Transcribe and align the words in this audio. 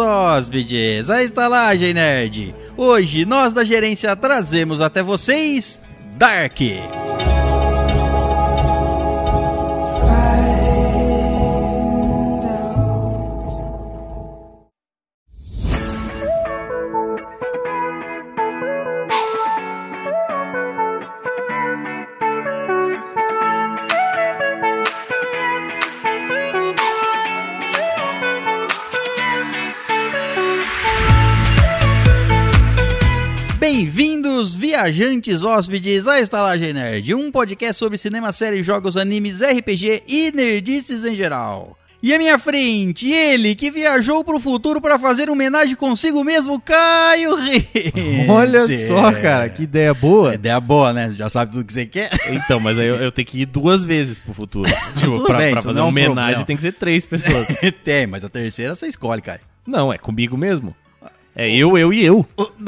Hóspedes, 0.00 1.10
à 1.10 1.22
Estalagem 1.22 1.94
Nerd. 1.94 2.54
Hoje, 2.76 3.24
nós 3.24 3.52
da 3.52 3.64
gerência 3.64 4.14
trazemos 4.16 4.80
até 4.80 5.02
vocês 5.02 5.80
Dark. 6.16 6.60
Viajantes 34.80 35.44
hóspedes, 35.44 36.08
à 36.08 36.20
Estalagem 36.20 36.72
Nerd, 36.72 37.14
um 37.14 37.30
podcast 37.30 37.74
sobre 37.78 37.98
cinema, 37.98 38.32
séries, 38.32 38.64
jogos, 38.64 38.96
animes, 38.96 39.42
RPG 39.42 40.04
e 40.08 40.32
nerdices 40.32 41.04
em 41.04 41.14
geral. 41.14 41.76
E 42.02 42.14
à 42.14 42.18
minha 42.18 42.38
frente, 42.38 43.10
ele 43.10 43.54
que 43.54 43.70
viajou 43.70 44.24
pro 44.24 44.40
futuro 44.40 44.80
para 44.80 44.98
fazer 44.98 45.24
uma 45.24 45.34
homenagem 45.34 45.76
consigo 45.76 46.24
mesmo, 46.24 46.58
Caio 46.58 47.34
Reis. 47.36 47.66
Olha 48.26 48.66
só, 48.86 49.12
cara, 49.12 49.50
que 49.50 49.64
ideia 49.64 49.92
boa. 49.92 50.34
Ideia 50.34 50.58
boa, 50.58 50.94
né? 50.94 51.10
Você 51.10 51.18
já 51.18 51.28
sabe 51.28 51.52
tudo 51.52 51.64
que 51.64 51.74
você 51.74 51.84
quer. 51.84 52.08
Então, 52.30 52.58
mas 52.58 52.78
aí 52.78 52.86
eu, 52.86 52.96
eu 52.96 53.12
tenho 53.12 53.28
que 53.28 53.42
ir 53.42 53.46
duas 53.46 53.84
vezes 53.84 54.18
pro 54.18 54.32
futuro. 54.32 54.70
Tipo, 54.98 55.24
pra, 55.24 55.36
bem, 55.36 55.52
pra 55.52 55.60
fazer 55.60 55.78
é 55.78 55.82
uma 55.82 55.88
um 55.88 55.90
homenagem 55.90 56.14
problema. 56.16 56.46
tem 56.46 56.56
que 56.56 56.62
ser 56.62 56.72
três 56.72 57.04
pessoas. 57.04 57.48
Tem, 57.84 58.06
mas 58.06 58.24
a 58.24 58.30
terceira 58.30 58.74
você 58.74 58.86
escolhe, 58.86 59.20
Caio. 59.20 59.40
Não, 59.66 59.92
é 59.92 59.98
comigo 59.98 60.38
mesmo. 60.38 60.74
É 61.34 61.48
eu, 61.54 61.78
eu 61.78 61.92
e 61.92 62.04
eu. 62.04 62.26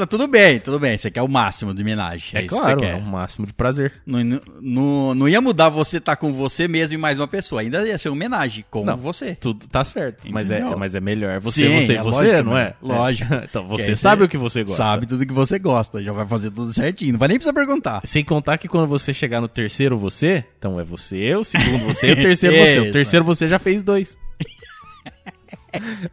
Tudo 0.09 0.27
bem, 0.27 0.59
tudo 0.59 0.79
bem. 0.79 0.97
Você 0.97 1.11
quer 1.11 1.21
o 1.21 1.27
máximo 1.27 1.73
de 1.73 1.81
homenagem. 1.81 2.29
É, 2.33 2.39
É, 2.39 2.45
isso 2.45 2.55
claro, 2.55 2.77
que 2.77 2.85
é 2.85 2.91
você 2.93 2.97
o 2.97 3.03
quer. 3.03 3.09
máximo 3.11 3.45
de 3.47 3.53
prazer. 3.53 3.93
Não, 4.05 4.23
não, 4.61 5.15
não- 5.15 5.29
ia 5.29 5.41
mudar 5.41 5.69
você 5.69 5.97
estar 5.97 6.15
com 6.15 6.31
você 6.31 6.67
mesmo 6.67 6.93
e 6.95 6.97
mais 6.97 7.17
uma 7.19 7.27
pessoa. 7.27 7.61
Ainda 7.61 7.85
ia 7.87 7.97
ser 7.97 8.09
homenagem 8.09 8.63
com 8.69 8.83
Não, 8.85 8.95
você. 8.97 9.35
Tudo 9.35 9.67
tá 9.67 9.83
certo. 9.83 10.25
Mas 10.31 10.49
é, 10.49 10.63
mas 10.75 10.95
é 10.95 10.99
melhor 11.01 11.39
você, 11.39 11.67
Sim, 11.67 11.81
você, 11.81 11.93
é 11.93 12.01
você, 12.01 12.09
lógico, 12.31 12.43
não 12.49 12.53
né? 12.53 12.61
é? 12.63 12.75
Lógico. 12.81 13.33
É. 13.33 13.43
Então 13.53 13.67
você 13.67 13.95
sabe 13.95 14.23
o 14.23 14.27
que 14.29 14.37
você 14.37 14.63
gosta. 14.63 14.77
Sabe 14.77 15.05
tudo 15.05 15.25
que 15.25 15.33
você 15.33 15.59
gosta. 15.59 16.01
Já 16.01 16.11
vai 16.13 16.25
fazer 16.25 16.49
tudo 16.49 16.73
certinho. 16.73 17.13
Não 17.13 17.19
vai 17.19 17.27
nem 17.27 17.37
precisar 17.37 17.53
perguntar. 17.53 18.01
Sem 18.05 18.23
contar 18.23 18.57
que 18.57 18.67
quando 18.67 18.87
você 18.87 19.13
chegar 19.13 19.41
no 19.41 19.47
terceiro 19.47 19.95
você, 19.97 20.43
então 20.57 20.79
é 20.79 20.83
você, 20.83 21.35
o 21.35 21.43
segundo 21.43 21.79
você 21.85 22.07
e 22.09 22.13
o 22.13 22.15
terceiro 22.21 22.55
você. 22.57 22.79
O 22.79 22.91
terceiro 22.91 23.25
você 23.25 23.47
já 23.47 23.59
fez 23.59 23.83
dois. 23.83 24.17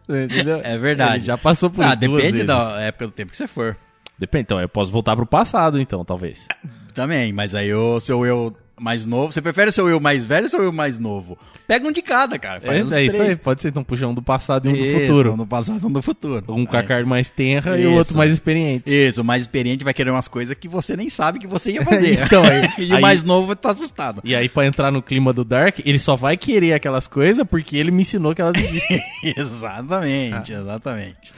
Entendeu? 0.09 0.61
É 0.63 0.77
verdade. 0.79 1.17
Ele 1.17 1.25
já 1.25 1.39
passou 1.39 1.71
por 1.71 1.85
ah, 1.85 1.89
isso 1.89 2.01
duas 2.01 2.23
depende 2.23 2.33
vezes. 2.33 2.47
da 2.47 2.81
época 2.81 3.07
do 3.07 3.13
tempo 3.13 3.31
que 3.31 3.37
você 3.37 3.47
for. 3.47 3.77
Depende, 4.19 4.43
então 4.43 4.61
eu 4.61 4.69
posso 4.69 4.93
voltar 4.93 5.17
pro 5.17 5.25
passado, 5.25 5.81
então, 5.81 6.05
talvez. 6.05 6.47
Também, 6.93 7.33
mas 7.33 7.55
aí 7.55 7.73
o 7.73 8.01
seu 8.01 8.27
eu 8.27 8.55
mais 8.81 9.05
novo. 9.05 9.33
Você 9.33 9.43
prefere 9.43 9.71
seu 9.71 9.89
eu 9.89 10.01
mais 10.01 10.25
velho 10.25 10.45
ou 10.45 10.51
seu 10.51 10.63
eu 10.63 10.73
mais 10.73 10.99
novo? 10.99 11.39
Pega 11.69 11.87
um 11.87 11.93
de 11.93 12.01
cada, 12.03 12.39
cara. 12.39 12.61
É, 12.65 12.79
é 12.79 12.81
isso 12.81 12.91
três. 12.91 13.21
aí, 13.21 13.37
pode 13.37 13.61
ser 13.61 13.69
então 13.69 13.85
um 14.09 14.15
do 14.15 14.23
passado 14.23 14.69
e 14.69 14.73
um 14.73 14.75
Isso, 14.75 14.95
do 14.95 15.01
futuro. 15.01 15.33
Um 15.33 15.37
do 15.37 15.47
passado 15.47 15.81
e 15.83 15.87
um 15.87 15.93
do 15.93 16.03
futuro. 16.03 16.45
Um 16.49 16.65
com 16.65 16.77
a 16.77 16.81
Aí. 16.81 16.87
carne 16.87 17.09
mais 17.09 17.29
tenra 17.31 17.77
e 17.79 17.83
Isso. 17.83 17.91
o 17.91 17.95
outro 17.95 18.17
mais 18.17 18.33
experiente. 18.33 18.91
Isso, 18.93 19.21
o 19.21 19.25
mais 19.25 19.43
experiente 19.43 19.85
vai 19.85 19.93
querer 19.93 20.11
umas 20.11 20.27
coisas 20.27 20.55
que 20.55 20.67
você 20.69 20.97
nem 20.97 21.11
sabe 21.11 21.39
que 21.39 21.47
você 21.47 21.73
ia 21.73 21.85
fazer. 21.85 22.19
Então, 22.25 22.43
aí- 22.43 22.69
e 22.87 22.93
o 22.93 22.97
aí- 22.97 23.03
mais 23.03 23.23
novo 23.23 23.55
tá 23.55 23.71
assustado. 23.73 24.21
E 24.25 24.35
aí, 24.35 24.49
pra 24.49 24.65
entrar 24.67 24.91
no 24.91 25.03
clima 25.03 25.33
do 25.33 25.45
Dark, 25.45 25.79
ele 25.85 25.99
só 25.99 26.17
vai 26.17 26.37
querer 26.37 26.73
aquelas 26.73 27.07
coisas 27.07 27.47
porque 27.47 27.77
ele 27.77 27.91
me 27.91 28.03
ensinou 28.03 28.35
que 28.35 28.41
elas 28.41 28.57
existem. 28.57 29.03
exatamente, 29.37 30.53
exatamente. 30.53 31.33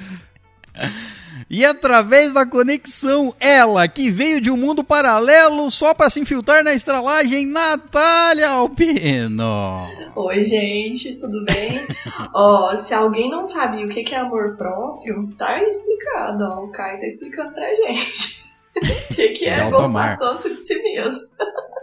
E 1.48 1.64
através 1.64 2.32
da 2.32 2.46
conexão, 2.46 3.34
ela 3.38 3.86
que 3.88 4.10
veio 4.10 4.40
de 4.40 4.50
um 4.50 4.56
mundo 4.56 4.82
paralelo 4.82 5.70
só 5.70 5.94
pra 5.94 6.10
se 6.10 6.20
infiltrar 6.20 6.64
na 6.64 6.72
estralagem, 6.72 7.46
Natália 7.46 8.50
Alpino. 8.50 9.88
Oi, 10.14 10.44
gente, 10.44 11.14
tudo 11.16 11.44
bem? 11.44 11.86
Ó, 12.34 12.76
se 12.76 12.94
alguém 12.94 13.30
não 13.30 13.46
sabia 13.46 13.84
o 13.84 13.88
que 13.88 14.02
que 14.02 14.14
é 14.14 14.18
amor 14.18 14.56
próprio, 14.56 15.28
tá 15.36 15.62
explicado, 15.62 16.44
ó. 16.44 16.64
O 16.64 16.70
Caio 16.70 16.98
tá 16.98 17.06
explicando 17.06 17.52
pra 17.52 17.74
gente. 17.74 18.41
O 18.76 18.80
que, 19.14 19.28
que 19.30 19.44
é 19.46 19.68
gostar 19.70 19.88
Mar. 19.88 20.18
tanto 20.18 20.54
de 20.54 20.60
si 20.64 20.82
mesmo. 20.82 21.20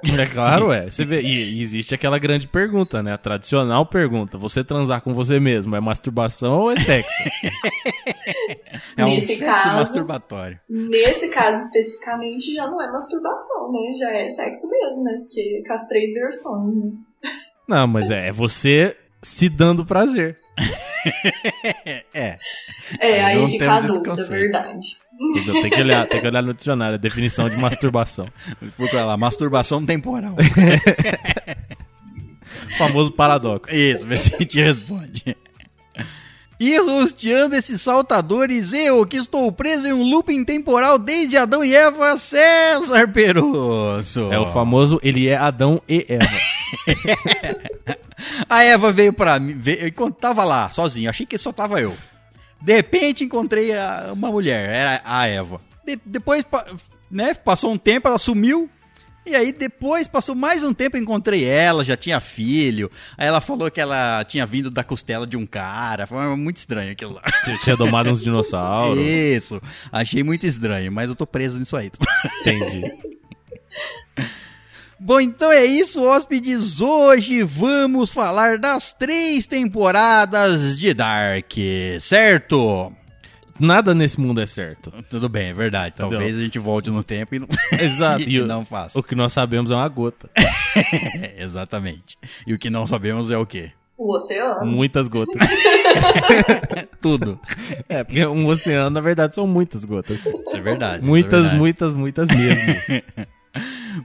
é 0.19 0.25
claro, 0.25 0.71
é. 0.71 0.89
Você 0.89 1.05
vê, 1.05 1.21
e, 1.21 1.57
e 1.57 1.61
existe 1.61 1.93
aquela 1.93 2.17
grande 2.17 2.47
pergunta, 2.47 3.03
né? 3.03 3.13
A 3.13 3.17
tradicional 3.17 3.85
pergunta: 3.85 4.37
você 4.37 4.63
transar 4.63 5.01
com 5.01 5.13
você 5.13 5.39
mesmo 5.39 5.75
é 5.75 5.79
masturbação 5.79 6.59
ou 6.61 6.71
é 6.71 6.79
sexo? 6.79 7.09
É 8.97 9.05
um 9.05 9.09
Nesse 9.15 9.37
sexo 9.37 9.45
caso- 9.63 9.75
masturbatório. 9.75 10.59
Nesse 10.69 11.29
caso 11.29 11.63
especificamente 11.65 12.53
já 12.53 12.65
não 12.67 12.81
é 12.81 12.91
masturbação, 12.91 13.71
né? 13.71 13.93
Já 13.99 14.11
é 14.11 14.29
sexo 14.31 14.69
mesmo, 14.69 15.03
né? 15.03 15.17
Porque 15.19 15.63
com 15.67 15.73
as 15.73 15.87
três 15.87 16.13
versões, 16.13 16.75
né? 16.75 16.91
Não, 17.67 17.87
mas 17.87 18.09
é, 18.09 18.29
é 18.29 18.31
você 18.31 18.95
se 19.21 19.47
dando 19.49 19.85
prazer. 19.85 20.37
É, 22.13 22.37
É, 22.99 23.23
Aí 23.23 23.37
aí 23.37 23.47
fica 23.47 23.71
a 23.71 23.81
dúvida, 23.81 24.15
verdade. 24.27 24.97
Tem 25.61 25.69
que 25.69 25.81
olhar, 25.81 26.07
tem 26.07 26.21
que 26.21 26.27
olhar 26.27 26.41
no 26.41 26.53
dicionário 26.53 26.95
a 26.95 26.97
definição 26.97 27.49
de 27.49 27.57
masturbação. 27.57 28.25
procura 28.77 29.05
lá, 29.05 29.17
masturbação 29.17 29.85
temporal. 29.85 30.35
O 32.67 32.73
famoso 32.77 33.11
paradoxo. 33.11 33.75
Isso, 33.75 34.07
vê 34.07 34.15
se 34.15 34.33
a 34.33 34.37
gente 34.37 34.61
responde. 34.61 35.35
E 36.59 36.77
rosteando 36.77 37.55
esses 37.55 37.81
saltadores, 37.81 38.73
eu 38.73 39.05
que 39.05 39.15
estou 39.15 39.49
preso 39.51 39.87
em 39.87 39.93
um 39.93 40.03
looping 40.03 40.43
temporal 40.43 40.97
desde 40.99 41.37
Adão 41.37 41.63
e 41.63 41.73
Eva, 41.73 42.17
César 42.17 43.07
Perusso. 43.07 44.29
É 44.31 44.37
o 44.37 44.47
famoso 44.51 44.99
ele 45.01 45.27
é 45.29 45.37
Adão 45.37 45.81
e 45.87 46.05
Eva. 46.09 46.27
A 48.49 48.63
Eva 48.63 48.91
veio 48.91 49.13
pra 49.13 49.39
mim, 49.39 49.53
veio, 49.53 49.87
enquanto 49.87 50.15
tava 50.17 50.43
lá, 50.43 50.69
sozinho, 50.69 51.09
achei 51.09 51.25
que 51.25 51.37
só 51.37 51.51
tava 51.53 51.79
eu. 51.81 51.95
De 52.61 52.73
repente 52.75 53.23
encontrei 53.23 53.73
a- 53.73 54.09
uma 54.11 54.29
mulher, 54.29 54.69
era 54.69 55.01
a 55.05 55.25
Eva. 55.27 55.61
De- 55.85 55.99
depois, 56.05 56.43
né, 57.09 57.33
passou 57.33 57.71
um 57.71 57.77
tempo, 57.77 58.07
ela 58.09 58.17
sumiu. 58.17 58.69
E 59.25 59.35
aí 59.35 59.51
depois 59.51 60.07
passou 60.07 60.33
mais 60.33 60.63
um 60.63 60.73
tempo, 60.73 60.97
encontrei 60.97 61.43
ela, 61.43 61.83
já 61.83 61.95
tinha 61.95 62.19
filho. 62.19 62.89
Aí 63.17 63.27
ela 63.27 63.39
falou 63.39 63.69
que 63.69 63.79
ela 63.79 64.23
tinha 64.23 64.45
vindo 64.45 64.71
da 64.71 64.83
costela 64.83 65.27
de 65.27 65.37
um 65.37 65.45
cara. 65.45 66.07
Foi 66.07 66.35
muito 66.35 66.57
estranho 66.57 66.91
aquilo 66.91 67.13
lá. 67.13 67.21
Tinha- 67.61 67.75
domado 67.75 68.09
uns 68.09 68.23
dinossauros. 68.23 68.97
Isso, 69.05 69.61
achei 69.91 70.23
muito 70.23 70.45
estranho, 70.47 70.91
mas 70.91 71.09
eu 71.09 71.15
tô 71.15 71.27
preso 71.27 71.59
nisso 71.59 71.77
aí. 71.77 71.91
Entendi. 72.41 72.91
Bom, 75.01 75.19
então 75.21 75.49
é 75.51 75.63
isso, 75.65 76.03
hóspedes. 76.03 76.81
Hoje 76.81 77.41
vamos 77.43 78.11
falar 78.11 78.57
das 78.57 78.91
três 78.91 79.47
temporadas 79.47 80.77
de 80.77 80.93
Dark, 80.93 81.53
certo? 82.01 82.91
Nada 83.59 83.93
nesse 83.93 84.19
mundo 84.19 84.39
é 84.41 84.45
certo. 84.45 84.91
Tudo 85.09 85.27
bem, 85.27 85.49
é 85.49 85.53
verdade. 85.53 85.95
Entendeu? 85.95 86.11
Talvez 86.17 86.37
a 86.37 86.41
gente 86.41 86.57
volte 86.59 86.89
no 86.89 87.03
tempo 87.03 87.35
e 87.35 87.39
não, 87.39 87.47
Exato. 87.79 88.21
e, 88.29 88.33
E 88.35 88.39
o, 88.41 88.45
não 88.47 88.63
faça. 88.65 88.97
o 88.97 89.03
que 89.03 89.15
nós 89.15 89.33
sabemos 89.33 89.69
é 89.71 89.75
uma 89.75 89.87
gota. 89.87 90.29
É, 90.35 91.35
exatamente. 91.43 92.17
E 92.47 92.53
o 92.53 92.57
que 92.59 92.69
não 92.69 92.87
sabemos 92.87 93.29
é 93.31 93.37
o 93.37 93.45
quê? 93.45 93.71
O 93.97 94.13
oceano. 94.13 94.65
Muitas 94.65 95.09
gotas. 95.09 95.35
Tudo. 97.01 97.37
É, 97.89 98.03
porque 98.03 98.25
um 98.25 98.47
oceano, 98.47 98.89
na 98.89 99.01
verdade, 99.01 99.35
são 99.35 99.45
muitas 99.45 99.83
gotas. 99.83 100.25
Isso 100.25 100.55
é 100.55 100.61
verdade. 100.61 101.03
é 101.03 101.05
Muitas, 101.05 101.41
verdade. 101.41 101.57
muitas, 101.59 101.93
muitas 101.93 102.29
mesmo. 102.29 102.65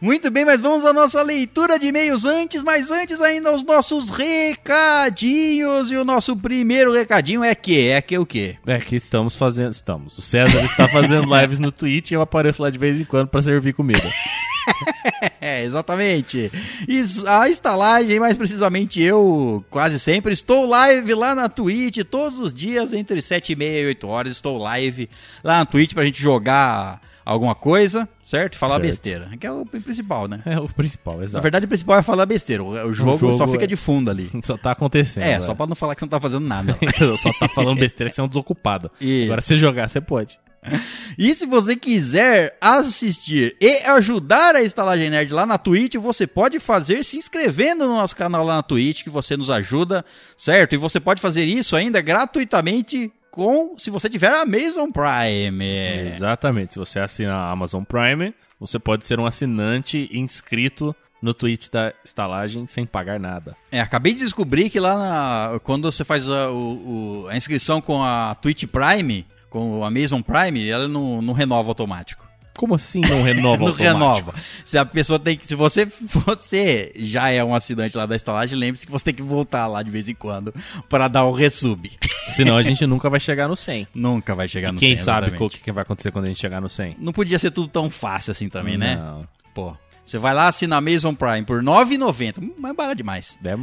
Muito 0.00 0.30
bem, 0.30 0.44
mas 0.44 0.60
vamos 0.60 0.84
à 0.84 0.92
nossa 0.92 1.22
leitura 1.22 1.78
de 1.78 1.86
e-mails 1.86 2.24
antes, 2.24 2.62
mas 2.62 2.90
antes 2.90 3.20
ainda 3.20 3.52
os 3.52 3.64
nossos 3.64 4.10
recadinhos. 4.10 5.90
E 5.90 5.96
o 5.96 6.04
nosso 6.04 6.36
primeiro 6.36 6.92
recadinho 6.92 7.42
é 7.44 7.54
que? 7.54 7.88
É 7.88 8.00
que 8.00 8.16
o 8.18 8.26
quê? 8.26 8.56
É 8.66 8.78
que 8.78 8.96
estamos 8.96 9.36
fazendo. 9.36 9.72
Estamos. 9.72 10.18
O 10.18 10.22
César 10.22 10.62
está 10.64 10.88
fazendo 10.88 11.28
lives 11.34 11.58
no 11.58 11.72
Twitch 11.72 12.10
e 12.10 12.14
eu 12.14 12.20
apareço 12.20 12.62
lá 12.62 12.70
de 12.70 12.78
vez 12.78 13.00
em 13.00 13.04
quando 13.04 13.28
pra 13.28 13.42
servir 13.42 13.74
comida. 13.74 14.02
É, 15.40 15.62
exatamente. 15.62 16.50
E 16.88 17.02
a 17.26 17.48
estalagem, 17.50 18.18
mais 18.18 18.34
precisamente 18.34 19.00
eu, 19.02 19.62
quase 19.68 19.98
sempre, 19.98 20.32
estou 20.32 20.66
live 20.66 21.12
lá 21.14 21.34
na 21.34 21.50
Twitch, 21.50 21.98
todos 22.10 22.38
os 22.38 22.54
dias, 22.54 22.94
entre 22.94 23.20
7 23.20 23.52
e 23.52 23.56
meia 23.56 23.82
e 23.82 23.86
8 23.88 24.08
horas, 24.08 24.32
estou 24.32 24.56
live 24.56 25.08
lá 25.42 25.58
na 25.58 25.66
Twitch 25.66 25.92
pra 25.92 26.06
gente 26.06 26.22
jogar 26.22 26.98
alguma 27.24 27.54
coisa, 27.54 28.08
certo? 28.22 28.56
Falar 28.58 28.74
Certo. 28.74 28.86
besteira, 28.86 29.30
que 29.38 29.46
é 29.46 29.50
o 29.52 29.64
principal, 29.64 30.28
né? 30.28 30.40
É 30.44 30.58
o 30.58 30.68
principal, 30.68 31.16
Na 31.18 31.24
exato. 31.24 31.42
verdade, 31.42 31.64
o 31.64 31.68
principal 31.68 31.98
é 31.98 32.02
falar 32.02 32.26
besteira, 32.26 32.62
o, 32.62 32.68
o 32.70 32.92
jogo, 32.92 33.16
jogo 33.16 33.32
só 33.34 33.48
fica 33.48 33.64
é- 33.64 33.66
de 33.66 33.76
fundo 33.76 34.10
ali. 34.10 34.30
Só 34.44 34.56
tá 34.56 34.72
acontecendo. 34.72 35.24
É, 35.24 35.40
só 35.40 35.54
pra 35.54 35.66
não 35.66 35.74
falar 35.74 35.94
que 35.94 36.00
você 36.00 36.04
não 36.04 36.10
tá 36.10 36.20
fazendo 36.20 36.46
nada. 36.46 36.76
Entendeu? 36.82 37.16
Só 37.16 37.32
tá 37.32 37.48
falando 37.48 37.78
besteira 37.78 38.10
que 38.10 38.14
você 38.16 38.20
é 38.20 38.24
um 38.24 38.28
desocupado. 38.28 38.90
Isso. 39.00 39.24
Agora, 39.26 39.40
se 39.40 39.56
jogar, 39.56 39.88
você 39.88 40.00
pode. 40.00 40.38
E 41.18 41.34
se 41.34 41.44
você 41.46 41.76
quiser 41.76 42.56
assistir 42.60 43.54
e 43.60 43.82
ajudar 43.86 44.56
a 44.56 44.62
Estalagem 44.62 45.10
Nerd 45.10 45.30
lá 45.32 45.44
na 45.46 45.58
Twitch, 45.58 45.94
você 45.96 46.26
pode 46.26 46.58
fazer 46.58 47.04
se 47.04 47.16
inscrevendo 47.18 47.86
no 47.86 47.94
nosso 47.94 48.16
canal 48.16 48.44
lá 48.44 48.56
na 48.56 48.62
Twitch, 48.62 49.02
que 49.04 49.10
você 49.10 49.36
nos 49.36 49.50
ajuda, 49.50 50.04
certo? 50.36 50.72
E 50.74 50.78
você 50.78 50.98
pode 50.98 51.20
fazer 51.20 51.44
isso 51.44 51.76
ainda 51.76 52.00
gratuitamente 52.00 53.12
com 53.34 53.76
se 53.76 53.90
você 53.90 54.08
tiver 54.08 54.28
a 54.28 54.42
Amazon 54.42 54.88
Prime. 54.90 55.64
Exatamente. 56.06 56.74
Se 56.74 56.78
você 56.78 57.00
assina 57.00 57.34
a 57.34 57.50
Amazon 57.50 57.82
Prime, 57.82 58.32
você 58.60 58.78
pode 58.78 59.04
ser 59.04 59.18
um 59.18 59.26
assinante 59.26 60.08
inscrito 60.12 60.94
no 61.20 61.34
Twitch 61.34 61.68
da 61.68 61.92
estalagem 62.04 62.66
sem 62.68 62.86
pagar 62.86 63.18
nada. 63.18 63.56
É, 63.72 63.80
acabei 63.80 64.12
de 64.14 64.20
descobrir 64.20 64.70
que 64.70 64.78
lá 64.78 64.94
na, 65.52 65.58
quando 65.60 65.90
você 65.90 66.04
faz 66.04 66.28
a, 66.28 66.50
o- 66.50 67.24
o- 67.24 67.28
a 67.28 67.36
inscrição 67.36 67.80
com 67.80 68.02
a 68.04 68.36
Twitch 68.40 68.64
Prime, 68.66 69.26
com 69.50 69.78
o 69.80 69.84
Amazon 69.84 70.20
Prime, 70.20 70.68
ela 70.68 70.86
não, 70.86 71.20
não 71.20 71.32
renova 71.34 71.70
automático. 71.70 72.23
Como 72.56 72.74
assim 72.74 73.00
não 73.00 73.22
renova 73.22 73.64
não 73.66 73.72
renova. 73.72 74.34
Se 74.64 74.78
a 74.78 74.84
pessoa 74.84 75.18
tem 75.18 75.36
que. 75.36 75.46
Se 75.46 75.54
você, 75.54 75.86
você 76.26 76.92
já 76.96 77.30
é 77.30 77.42
um 77.42 77.54
assinante 77.54 77.96
lá 77.96 78.06
da 78.06 78.16
estalagem, 78.16 78.58
lembre-se 78.58 78.86
que 78.86 78.92
você 78.92 79.06
tem 79.06 79.14
que 79.14 79.22
voltar 79.22 79.66
lá 79.66 79.82
de 79.82 79.90
vez 79.90 80.08
em 80.08 80.14
quando 80.14 80.54
para 80.88 81.08
dar 81.08 81.24
o 81.24 81.32
resub. 81.32 81.90
Senão 82.32 82.56
a 82.56 82.62
gente 82.64 82.86
nunca 82.86 83.10
vai 83.10 83.20
chegar 83.20 83.48
no 83.48 83.56
100. 83.56 83.88
Nunca 83.94 84.34
vai 84.34 84.46
chegar 84.48 84.72
no 84.72 84.78
Quem 84.78 84.96
100, 84.96 85.04
sabe 85.04 85.26
exatamente. 85.28 85.56
o 85.56 85.62
que 85.62 85.72
vai 85.72 85.82
acontecer 85.82 86.10
quando 86.10 86.26
a 86.26 86.28
gente 86.28 86.40
chegar 86.40 86.60
no 86.60 86.68
100? 86.68 86.96
Não 86.98 87.12
podia 87.12 87.38
ser 87.38 87.50
tudo 87.50 87.68
tão 87.68 87.90
fácil 87.90 88.30
assim 88.30 88.48
também, 88.48 88.76
né? 88.76 88.96
Não. 88.96 89.26
Pô. 89.52 89.76
Você 90.06 90.18
vai 90.18 90.34
lá 90.34 90.48
assinar 90.48 90.78
Amazon 90.78 91.14
Prime 91.14 91.44
por 91.44 91.60
R$ 91.60 91.64
9,90. 91.64 92.52
Mais 92.58 92.76
barato 92.76 92.96
demais. 92.96 93.38
É, 93.42 93.54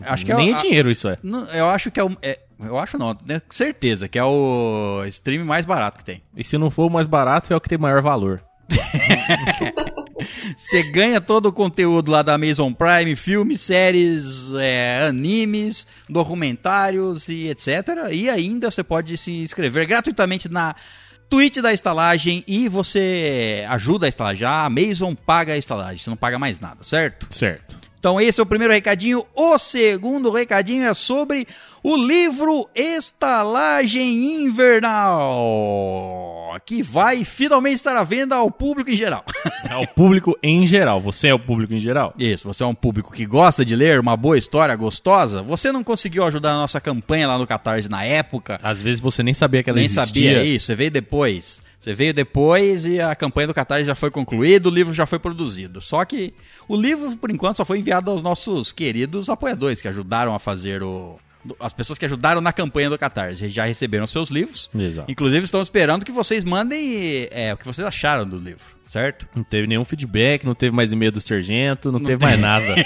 Acho 0.00 0.24
que 0.26 0.32
é 0.32 0.36
Nem 0.36 0.54
a- 0.54 0.60
dinheiro 0.60 0.90
isso 0.90 1.08
é. 1.08 1.16
Não, 1.22 1.44
eu 1.46 1.68
acho 1.70 1.90
que 1.90 1.98
é 2.00 2.04
o. 2.04 2.10
é- 2.22 2.38
eu 2.58 2.78
acho 2.78 2.96
não, 2.98 3.14
tenho 3.14 3.40
certeza 3.50 4.08
que 4.08 4.18
é 4.18 4.24
o 4.24 5.04
stream 5.08 5.44
mais 5.44 5.64
barato 5.66 5.98
que 5.98 6.04
tem. 6.04 6.22
E 6.36 6.42
se 6.42 6.56
não 6.58 6.70
for 6.70 6.86
o 6.86 6.90
mais 6.90 7.06
barato, 7.06 7.52
é 7.52 7.56
o 7.56 7.60
que 7.60 7.68
tem 7.68 7.78
maior 7.78 8.00
valor. 8.02 8.42
Você 10.56 10.82
ganha 10.82 11.20
todo 11.20 11.46
o 11.46 11.52
conteúdo 11.52 12.10
lá 12.10 12.22
da 12.22 12.34
Amazon 12.34 12.72
Prime, 12.72 13.14
filmes, 13.14 13.60
séries, 13.60 14.52
é, 14.58 15.06
animes, 15.08 15.86
documentários 16.08 17.28
e 17.28 17.48
etc. 17.48 17.68
E 18.10 18.28
ainda 18.28 18.70
você 18.70 18.82
pode 18.82 19.16
se 19.18 19.30
inscrever 19.32 19.86
gratuitamente 19.86 20.48
na 20.48 20.74
Twitch 21.28 21.58
da 21.58 21.72
estalagem 21.72 22.42
e 22.46 22.68
você 22.68 23.64
ajuda 23.68 24.06
a 24.06 24.08
estalagem. 24.08 24.46
A 24.46 24.64
Amazon 24.64 25.14
paga 25.14 25.52
a 25.52 25.58
estalagem, 25.58 25.98
você 25.98 26.10
não 26.10 26.16
paga 26.16 26.38
mais 26.38 26.58
nada, 26.58 26.78
certo? 26.82 27.26
Certo. 27.32 27.76
Então 27.98 28.20
esse 28.20 28.40
é 28.40 28.42
o 28.42 28.46
primeiro 28.46 28.72
recadinho. 28.72 29.24
O 29.34 29.58
segundo 29.58 30.30
recadinho 30.30 30.86
é 30.86 30.94
sobre 30.94 31.46
o 31.82 31.96
livro 31.96 32.68
Estalagem 32.74 34.42
Invernal, 34.44 36.56
que 36.64 36.82
vai 36.82 37.24
finalmente 37.24 37.76
estar 37.76 37.96
à 37.96 38.04
venda 38.04 38.36
ao 38.36 38.50
público 38.50 38.90
em 38.90 38.96
geral. 38.96 39.24
É 39.68 39.74
o 39.76 39.86
público 39.86 40.36
em 40.42 40.64
geral. 40.66 41.00
Você 41.00 41.28
é 41.28 41.34
o 41.34 41.38
público 41.40 41.74
em 41.74 41.80
geral? 41.80 42.14
Isso, 42.16 42.46
você 42.46 42.62
é 42.62 42.66
um 42.66 42.74
público 42.74 43.12
que 43.12 43.26
gosta 43.26 43.64
de 43.64 43.74
ler 43.74 43.98
uma 43.98 44.16
boa 44.16 44.38
história 44.38 44.74
gostosa. 44.76 45.42
Você 45.42 45.72
não 45.72 45.82
conseguiu 45.82 46.24
ajudar 46.24 46.52
a 46.52 46.56
nossa 46.56 46.80
campanha 46.80 47.26
lá 47.26 47.36
no 47.36 47.46
Catarse 47.46 47.88
na 47.88 48.04
época, 48.04 48.60
Às 48.62 48.80
vezes 48.80 49.00
você 49.00 49.24
nem 49.24 49.34
sabia 49.34 49.62
que 49.64 49.70
ela 49.70 49.76
nem 49.78 49.86
existia. 49.86 50.04
sabia 50.36 50.44
isso, 50.44 50.66
você 50.66 50.74
veio 50.76 50.90
depois. 50.92 51.60
Você 51.86 51.94
veio 51.94 52.12
depois 52.12 52.84
e 52.84 53.00
a 53.00 53.14
campanha 53.14 53.46
do 53.46 53.54
Catarse 53.54 53.84
já 53.84 53.94
foi 53.94 54.10
concluída, 54.10 54.68
o 54.68 54.72
livro 54.72 54.92
já 54.92 55.06
foi 55.06 55.20
produzido. 55.20 55.80
Só 55.80 56.04
que 56.04 56.34
o 56.66 56.74
livro, 56.76 57.16
por 57.16 57.30
enquanto, 57.30 57.58
só 57.58 57.64
foi 57.64 57.78
enviado 57.78 58.10
aos 58.10 58.22
nossos 58.22 58.72
queridos 58.72 59.28
apoiadores 59.28 59.80
que 59.80 59.86
ajudaram 59.86 60.34
a 60.34 60.40
fazer 60.40 60.82
o. 60.82 61.16
As 61.60 61.72
pessoas 61.72 61.96
que 61.96 62.04
ajudaram 62.04 62.40
na 62.40 62.52
campanha 62.52 62.90
do 62.90 62.98
Catarse 62.98 63.48
já 63.50 63.66
receberam 63.66 64.04
seus 64.04 64.30
livros. 64.30 64.68
Exato. 64.76 65.08
Inclusive, 65.08 65.44
estão 65.44 65.62
esperando 65.62 66.04
que 66.04 66.10
vocês 66.10 66.42
mandem 66.42 67.28
é, 67.30 67.54
o 67.54 67.56
que 67.56 67.64
vocês 67.64 67.86
acharam 67.86 68.28
do 68.28 68.36
livro, 68.36 68.64
certo? 68.84 69.28
Não 69.32 69.44
teve 69.44 69.68
nenhum 69.68 69.84
feedback, 69.84 70.44
não 70.44 70.56
teve 70.56 70.74
mais 70.74 70.90
e-mail 70.90 71.12
do 71.12 71.20
Sergento, 71.20 71.92
não, 71.92 72.00
teve 72.00 72.20
mais 72.20 72.40
nada. 72.40 72.74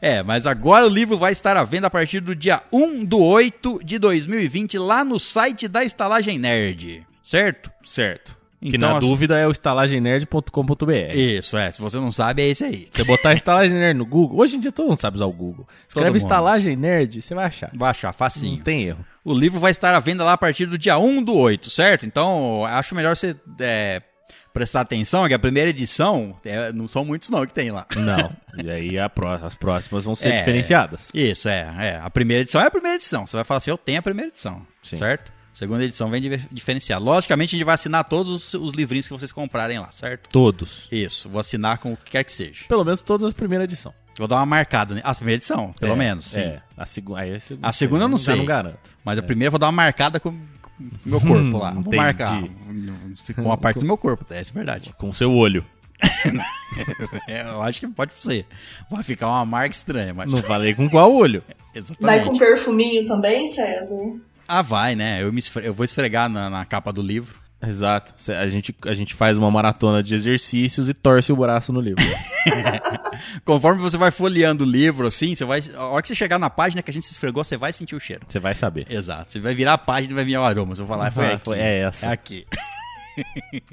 É, 0.00 0.22
mas 0.22 0.46
agora 0.46 0.86
o 0.86 0.88
livro 0.88 1.18
vai 1.18 1.32
estar 1.32 1.56
à 1.56 1.64
venda 1.64 1.88
a 1.88 1.90
partir 1.90 2.20
do 2.20 2.34
dia 2.34 2.62
1 2.72 3.04
do 3.04 3.20
8 3.20 3.80
de 3.84 3.98
2020 3.98 4.78
lá 4.78 5.04
no 5.04 5.18
site 5.18 5.66
da 5.66 5.84
Estalagem 5.84 6.38
Nerd, 6.38 7.06
certo? 7.30 7.70
certo. 7.82 8.36
que 8.60 8.76
Então, 8.76 8.94
na 8.94 8.98
dúvida 8.98 9.38
é 9.38 9.46
o 9.46 9.50
estalagemnerd.com.br. 9.50 11.14
Isso, 11.14 11.56
é. 11.56 11.70
Se 11.70 11.80
você 11.80 11.96
não 11.98 12.10
sabe, 12.10 12.42
é 12.42 12.48
esse 12.48 12.64
aí. 12.64 12.88
Você 12.90 13.04
botar 13.04 13.34
estalagem 13.34 13.78
nerd 13.78 13.96
no 13.96 14.06
Google, 14.06 14.40
hoje 14.40 14.56
em 14.56 14.60
dia 14.60 14.72
todo 14.72 14.88
mundo 14.88 15.00
sabe 15.00 15.16
usar 15.16 15.26
o 15.26 15.32
Google. 15.32 15.66
Escreve 15.86 16.16
estalagem 16.18 16.76
nerd, 16.76 17.20
você 17.22 17.34
vai 17.34 17.44
achar. 17.46 17.70
Vai 17.74 17.90
achar 17.90 18.08
Não 18.08 18.14
facinho. 18.14 18.62
tem 18.62 18.84
erro. 18.84 19.04
O 19.24 19.34
livro 19.34 19.60
vai 19.60 19.70
estar 19.70 19.94
à 19.94 20.00
venda 20.00 20.24
lá 20.24 20.32
a 20.32 20.38
partir 20.38 20.66
do 20.66 20.78
dia 20.78 20.98
1 20.98 21.22
do 21.22 21.34
8, 21.34 21.70
certo? 21.70 22.06
Então, 22.06 22.64
acho 22.64 22.94
melhor 22.94 23.14
você 23.16 23.36
é, 23.60 24.02
prestar 24.52 24.80
atenção 24.80 25.28
que 25.28 25.34
a 25.34 25.38
primeira 25.38 25.70
edição, 25.70 26.34
é, 26.44 26.72
não 26.72 26.88
são 26.88 27.04
muitos 27.04 27.28
não 27.30 27.44
que 27.46 27.52
tem 27.54 27.70
lá. 27.70 27.86
Não. 27.94 28.34
e 28.64 28.70
aí 28.70 28.98
a 28.98 29.08
pró- 29.08 29.34
as 29.34 29.54
próximas 29.54 30.04
vão 30.04 30.14
ser 30.16 30.30
É. 30.30 30.38
diferenciadas. 30.38 31.10
Isso, 31.14 31.48
é, 31.48 31.72
é. 31.78 32.00
A 32.02 32.10
primeira 32.10 32.40
edição 32.42 32.60
é 32.60 32.66
a 32.66 32.70
primeira 32.70 32.96
edição. 32.96 33.26
Você 33.26 33.36
vai 33.36 33.44
falar 33.44 33.58
assim, 33.58 33.70
eu 33.70 33.78
tenho 33.78 33.98
a 33.98 34.02
primeira 34.02 34.28
edição, 34.30 34.66
Sim. 34.82 34.96
certo? 34.96 35.37
Segunda 35.58 35.82
edição 35.84 36.08
vem 36.08 36.22
diferenciar. 36.52 37.02
Logicamente, 37.02 37.56
a 37.56 37.58
gente 37.58 37.64
vai 37.66 37.74
assinar 37.74 38.04
todos 38.04 38.32
os, 38.32 38.54
os 38.54 38.72
livrinhos 38.74 39.08
que 39.08 39.12
vocês 39.12 39.32
comprarem 39.32 39.76
lá, 39.80 39.90
certo? 39.90 40.28
Todos. 40.28 40.86
Isso, 40.92 41.28
vou 41.28 41.40
assinar 41.40 41.78
com 41.78 41.94
o 41.94 41.96
que 41.96 42.12
quer 42.12 42.22
que 42.22 42.30
seja. 42.32 42.64
Pelo 42.68 42.84
menos 42.84 43.02
todas 43.02 43.26
as 43.26 43.32
primeiras 43.32 43.64
edições. 43.64 43.96
Vou 44.16 44.28
dar 44.28 44.36
uma 44.36 44.46
marcada. 44.46 44.94
né? 44.94 45.00
A 45.02 45.12
primeira 45.12 45.38
edição, 45.38 45.72
pelo 45.80 45.94
É, 45.94 45.96
menos, 45.96 46.26
sim. 46.26 46.38
É. 46.38 46.62
A, 46.76 46.86
segu 46.86 47.16
aí 47.16 47.34
a 47.34 47.40
segunda, 47.40 47.66
A 47.68 47.72
segunda 47.72 48.04
eu 48.04 48.08
não 48.08 48.18
já 48.18 48.24
sei. 48.26 48.36
não 48.36 48.44
garanto. 48.44 48.90
Mas 49.04 49.18
a 49.18 49.22
primeira 49.22 49.48
eu 49.48 49.50
vou 49.50 49.58
dar 49.58 49.66
uma 49.66 49.72
marcada 49.72 50.20
com 50.20 50.30
meu 51.04 51.20
corpo 51.20 51.58
lá. 51.58 51.70
Vou 51.72 51.80
entendi. 51.80 51.96
marcar. 51.96 52.40
Com 53.34 53.50
a 53.50 53.56
parte 53.58 53.80
do 53.80 53.84
meu 53.84 53.98
corpo, 53.98 54.24
essa 54.32 54.52
é 54.52 54.54
verdade. 54.54 54.94
Com 54.96 55.08
o 55.08 55.12
seu 55.14 55.32
olho. 55.34 55.66
É, 57.26 57.42
eu 57.48 57.62
acho 57.62 57.80
que 57.80 57.88
pode 57.88 58.12
ser. 58.14 58.46
Vai 58.90 59.02
ficar 59.02 59.26
uma 59.28 59.44
marca 59.44 59.74
estranha, 59.74 60.12
mas. 60.12 60.30
Não 60.30 60.42
falei 60.42 60.74
com 60.74 60.88
qual 60.88 61.12
olho. 61.12 61.42
Vai 61.72 61.80
Exatamente. 61.82 62.24
com 62.26 62.38
perfuminho 62.38 63.06
também, 63.06 63.46
César? 63.46 63.96
Ah, 64.48 64.62
vai, 64.62 64.94
né? 64.96 65.22
Eu, 65.22 65.30
me 65.32 65.38
esfre- 65.40 65.66
eu 65.66 65.74
vou 65.74 65.84
esfregar 65.84 66.28
na, 66.28 66.48
na 66.48 66.64
capa 66.64 66.90
do 66.92 67.02
livro. 67.02 67.36
Exato. 67.60 68.14
A 68.32 68.46
gente, 68.46 68.74
a 68.86 68.94
gente 68.94 69.14
faz 69.14 69.36
uma 69.36 69.50
maratona 69.50 70.00
de 70.02 70.14
exercícios 70.14 70.88
e 70.88 70.94
torce 70.94 71.32
o 71.32 71.36
braço 71.36 71.72
no 71.72 71.80
livro. 71.80 72.04
Conforme 73.44 73.82
você 73.82 73.96
vai 73.98 74.10
folheando 74.12 74.62
o 74.64 74.66
livro, 74.66 75.08
assim, 75.08 75.34
você 75.34 75.44
vai. 75.44 75.60
A 75.76 75.84
hora 75.86 76.00
que 76.00 76.06
você 76.08 76.14
chegar 76.14 76.38
na 76.38 76.48
página 76.48 76.82
que 76.82 76.90
a 76.90 76.94
gente 76.94 77.04
se 77.06 77.12
esfregou, 77.12 77.42
você 77.42 77.56
vai 77.56 77.72
sentir 77.72 77.96
o 77.96 78.00
cheiro. 78.00 78.22
Você 78.28 78.38
vai 78.38 78.54
saber. 78.54 78.86
Exato. 78.88 79.32
Você 79.32 79.40
vai 79.40 79.54
virar 79.56 79.72
a 79.74 79.78
página 79.78 80.12
e 80.12 80.14
vai 80.14 80.24
vir 80.24 80.38
o 80.38 80.44
aroma. 80.44 80.74
Você 80.74 80.82
vai 80.82 80.88
falar, 80.88 81.10
foi 81.10 81.26
Ah, 81.26 81.34
aqui. 81.34 81.44
foi- 81.44 81.58
é 81.58 81.78
essa. 81.80 82.06
É 82.06 82.12
aqui. 82.12 82.46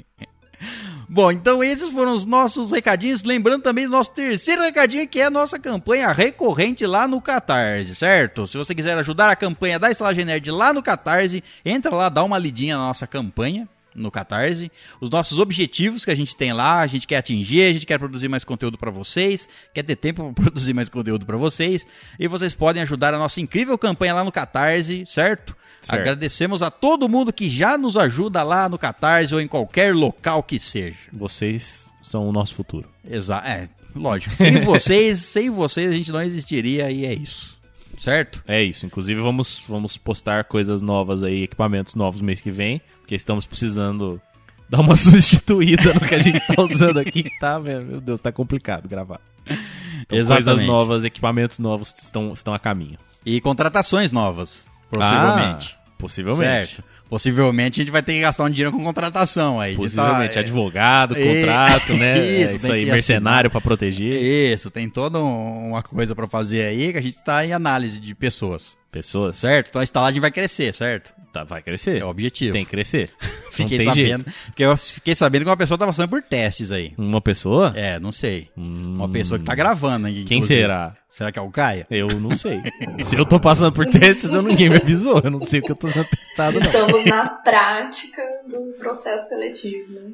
Bom, 1.07 1.31
então 1.31 1.63
esses 1.63 1.89
foram 1.89 2.13
os 2.13 2.25
nossos 2.25 2.71
recadinhos. 2.71 3.23
Lembrando 3.23 3.61
também 3.61 3.85
do 3.85 3.91
nosso 3.91 4.11
terceiro 4.11 4.63
recadinho, 4.63 5.07
que 5.07 5.19
é 5.19 5.25
a 5.25 5.29
nossa 5.29 5.59
campanha 5.59 6.11
recorrente 6.11 6.85
lá 6.85 7.07
no 7.07 7.21
Catarse, 7.21 7.95
certo? 7.95 8.47
Se 8.47 8.57
você 8.57 8.73
quiser 8.73 8.97
ajudar 8.97 9.29
a 9.29 9.35
campanha 9.35 9.77
da 9.77 9.91
Estalagem 9.91 10.25
Nerd 10.25 10.49
lá 10.49 10.73
no 10.73 10.81
Catarse, 10.81 11.43
entra 11.63 11.93
lá, 11.93 12.09
dá 12.09 12.23
uma 12.23 12.39
lidinha 12.39 12.77
na 12.77 12.83
nossa 12.83 13.05
campanha 13.05 13.67
no 13.95 14.11
Catarse. 14.11 14.71
Os 14.99 15.09
nossos 15.09 15.39
objetivos 15.39 16.03
que 16.03 16.11
a 16.11 16.15
gente 16.15 16.35
tem 16.35 16.51
lá, 16.51 16.81
a 16.81 16.87
gente 16.87 17.07
quer 17.07 17.17
atingir, 17.17 17.63
a 17.63 17.73
gente 17.73 17.85
quer 17.85 17.97
produzir 17.97 18.27
mais 18.27 18.43
conteúdo 18.43 18.77
pra 18.77 18.91
vocês, 18.91 19.47
quer 19.73 19.83
ter 19.83 19.95
tempo 19.95 20.33
pra 20.33 20.43
produzir 20.51 20.73
mais 20.73 20.89
conteúdo 20.89 21.25
pra 21.25 21.37
vocês. 21.37 21.85
E 22.19 22.27
vocês 22.27 22.53
podem 22.53 22.81
ajudar 22.81 23.13
a 23.13 23.17
nossa 23.17 23.39
incrível 23.39 23.77
campanha 23.77 24.13
lá 24.13 24.23
no 24.23 24.31
Catarse, 24.31 25.05
certo? 25.07 25.55
Certo. 25.85 26.01
Agradecemos 26.01 26.63
a 26.63 26.71
todo 26.71 27.07
mundo 27.07 27.31
que 27.31 27.49
já 27.49 27.77
nos 27.77 27.95
ajuda 27.95 28.41
lá 28.41 28.67
no 28.67 28.77
Catarse 28.77 29.35
ou 29.35 29.39
em 29.39 29.47
qualquer 29.47 29.93
local 29.93 30.41
que 30.41 30.57
seja. 30.57 30.97
Vocês 31.13 31.87
são 32.01 32.27
o 32.27 32.31
nosso 32.31 32.55
futuro. 32.55 32.89
Exato. 33.07 33.47
É, 33.47 33.69
lógico. 33.95 34.33
Sem 34.33 34.61
vocês, 34.65 35.19
sem 35.19 35.49
vocês 35.49 35.91
a 35.91 35.95
gente 35.95 36.11
não 36.11 36.23
existiria 36.23 36.89
e 36.89 37.05
é 37.05 37.13
isso. 37.13 37.55
Certo? 37.97 38.43
É 38.47 38.63
isso. 38.63 38.85
Inclusive, 38.85 39.21
vamos, 39.21 39.61
vamos 39.67 39.95
postar 39.95 40.45
coisas 40.45 40.81
novas 40.81 41.21
aí, 41.21 41.43
equipamentos 41.43 41.93
novos 41.93 42.19
mês 42.19 42.41
que 42.41 42.51
vem, 42.51 42.81
porque 42.99 43.15
estamos 43.15 43.45
precisando 43.45 44.19
dar 44.67 44.81
uma 44.81 44.95
substituída 44.97 45.93
no 45.93 46.01
que 46.01 46.15
a 46.15 46.19
gente 46.19 46.39
tá 46.47 46.61
usando 46.63 46.97
aqui, 46.97 47.29
tá, 47.39 47.59
meu 47.59 48.01
Deus, 48.01 48.19
tá 48.19 48.31
complicado 48.31 48.89
gravar. 48.89 49.21
Então, 49.45 50.17
coisas 50.17 50.39
Exatamente. 50.39 50.67
novas, 50.67 51.03
equipamentos 51.03 51.59
novos 51.59 51.93
estão, 52.01 52.33
estão 52.33 52.53
a 52.53 52.59
caminho. 52.59 52.97
E 53.25 53.39
contratações 53.39 54.11
novas, 54.11 54.65
possivelmente. 54.89 55.75
Ah, 55.79 55.89
possivelmente. 55.97 56.67
Certo. 56.75 56.83
Possivelmente 57.07 57.79
a 57.79 57.83
gente 57.83 57.91
vai 57.91 58.01
ter 58.01 58.13
que 58.13 58.21
gastar 58.21 58.45
um 58.45 58.49
dinheiro 58.49 58.71
com 58.71 58.83
contratação 58.83 59.61
aí. 59.61 59.75
Possivelmente. 59.75 60.33
tá- 60.33 60.39
Advogado, 60.39 61.15
E- 61.17 61.23
contrato, 61.41 61.93
né? 61.93 62.17
Isso, 62.25 62.29
É 62.51 62.55
isso 62.55 62.59
tem 62.67 62.71
aí, 62.71 62.85
mercenário 62.87 63.49
pra 63.51 63.61
proteger 63.61 64.11
Isso, 64.21 64.71
tem 64.71 64.89
toda 64.89 65.19
um- 65.19 65.69
uma 65.69 65.83
coisa 65.83 66.15
pra 66.15 66.27
fazer 66.27 66.63
aí 66.63 66.91
que 66.91 66.97
a 66.97 67.01
gente 67.01 67.17
tá 67.23 67.45
em 67.45 67.53
análise 67.53 67.99
de 67.99 68.15
pessoas. 68.15 68.75
Pessoas. 68.91 69.37
Certo? 69.37 69.69
Então 69.69 69.81
a 69.81 69.83
estalagem 69.83 70.19
vai 70.21 70.31
crescer, 70.31 70.73
certo? 70.73 71.13
Tá, 71.33 71.43
vai 71.43 71.61
crescer. 71.61 71.99
É 72.01 72.05
o 72.05 72.07
objetivo. 72.07 72.53
Tem 72.53 72.63
que 72.63 72.71
crescer. 72.71 73.11
Fiquei 73.51 73.83
sabendo. 73.83 73.93
jeito. 74.23 74.25
Porque 74.45 74.63
eu 74.63 74.77
fiquei 74.77 75.13
sabendo 75.15 75.43
que 75.43 75.49
uma 75.49 75.57
pessoa 75.57 75.77
tá 75.77 75.85
passando 75.85 76.07
por 76.09 76.21
testes 76.23 76.71
aí. 76.71 76.93
Uma 76.97 77.19
pessoa? 77.19 77.73
É, 77.75 77.99
não 77.99 78.11
sei. 78.11 78.49
Hum, 78.57 78.95
Uma 78.95 79.09
pessoa 79.09 79.37
que 79.37 79.43
tá 79.45 79.53
gravando 79.53 80.07
aí. 80.07 80.23
Quem 80.23 80.37
inclusive. 80.37 80.61
será? 80.61 80.95
Será 81.09 81.31
que 81.33 81.39
é 81.39 81.41
o 81.41 81.49
Caia? 81.51 81.85
Eu 81.89 82.07
não 82.19 82.37
sei. 82.37 82.61
Se 83.03 83.15
eu 83.17 83.25
tô 83.25 83.37
passando 83.39 83.71
por 83.73 83.85
testes, 83.85 84.33
eu 84.33 84.41
ninguém 84.41 84.69
me 84.69 84.77
avisou. 84.77 85.19
Eu 85.23 85.31
não 85.31 85.39
sei 85.41 85.59
o 85.59 85.63
que 85.63 85.71
eu 85.71 85.75
tô 85.75 85.87
sendo 85.89 86.05
testado, 86.05 86.59
não. 86.59 86.65
Estamos 86.67 87.05
na 87.05 87.27
prática 87.29 88.21
do 88.49 88.73
processo 88.79 89.27
seletivo. 89.29 89.91
né? 89.93 90.11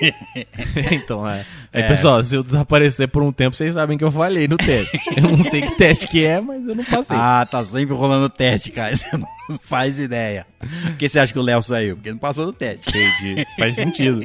então, 0.92 1.28
é. 1.28 1.44
Aí, 1.72 1.82
pessoal, 1.84 2.22
se 2.22 2.34
eu 2.34 2.42
desaparecer 2.42 3.08
por 3.08 3.22
um 3.22 3.32
tempo, 3.32 3.56
vocês 3.56 3.72
sabem 3.74 3.98
que 3.98 4.04
eu 4.04 4.12
falhei 4.12 4.48
no 4.48 4.56
teste. 4.56 4.98
Eu 5.16 5.22
não 5.22 5.42
sei 5.42 5.62
que 5.62 5.74
teste 5.76 6.06
que 6.06 6.24
é, 6.24 6.40
mas 6.40 6.66
eu 6.66 6.74
não 6.74 6.84
passei. 6.84 7.16
Ah, 7.18 7.46
tá 7.50 7.62
sempre 7.64 7.94
rolando 7.94 8.28
teste, 8.28 8.70
cara. 8.70 8.94
Você 8.96 9.16
não 9.16 9.28
faz 9.62 9.98
ideia. 9.98 10.46
Por 10.58 10.96
que 10.96 11.08
você 11.08 11.18
acha 11.18 11.32
que 11.32 11.38
o 11.38 11.42
Léo 11.42 11.62
saiu? 11.62 11.96
Porque 11.96 12.10
não 12.10 12.18
passou 12.18 12.44
no 12.46 12.52
teste. 12.52 12.90
Entendi. 12.90 13.46
Faz 13.58 13.76
sentido. 13.76 14.22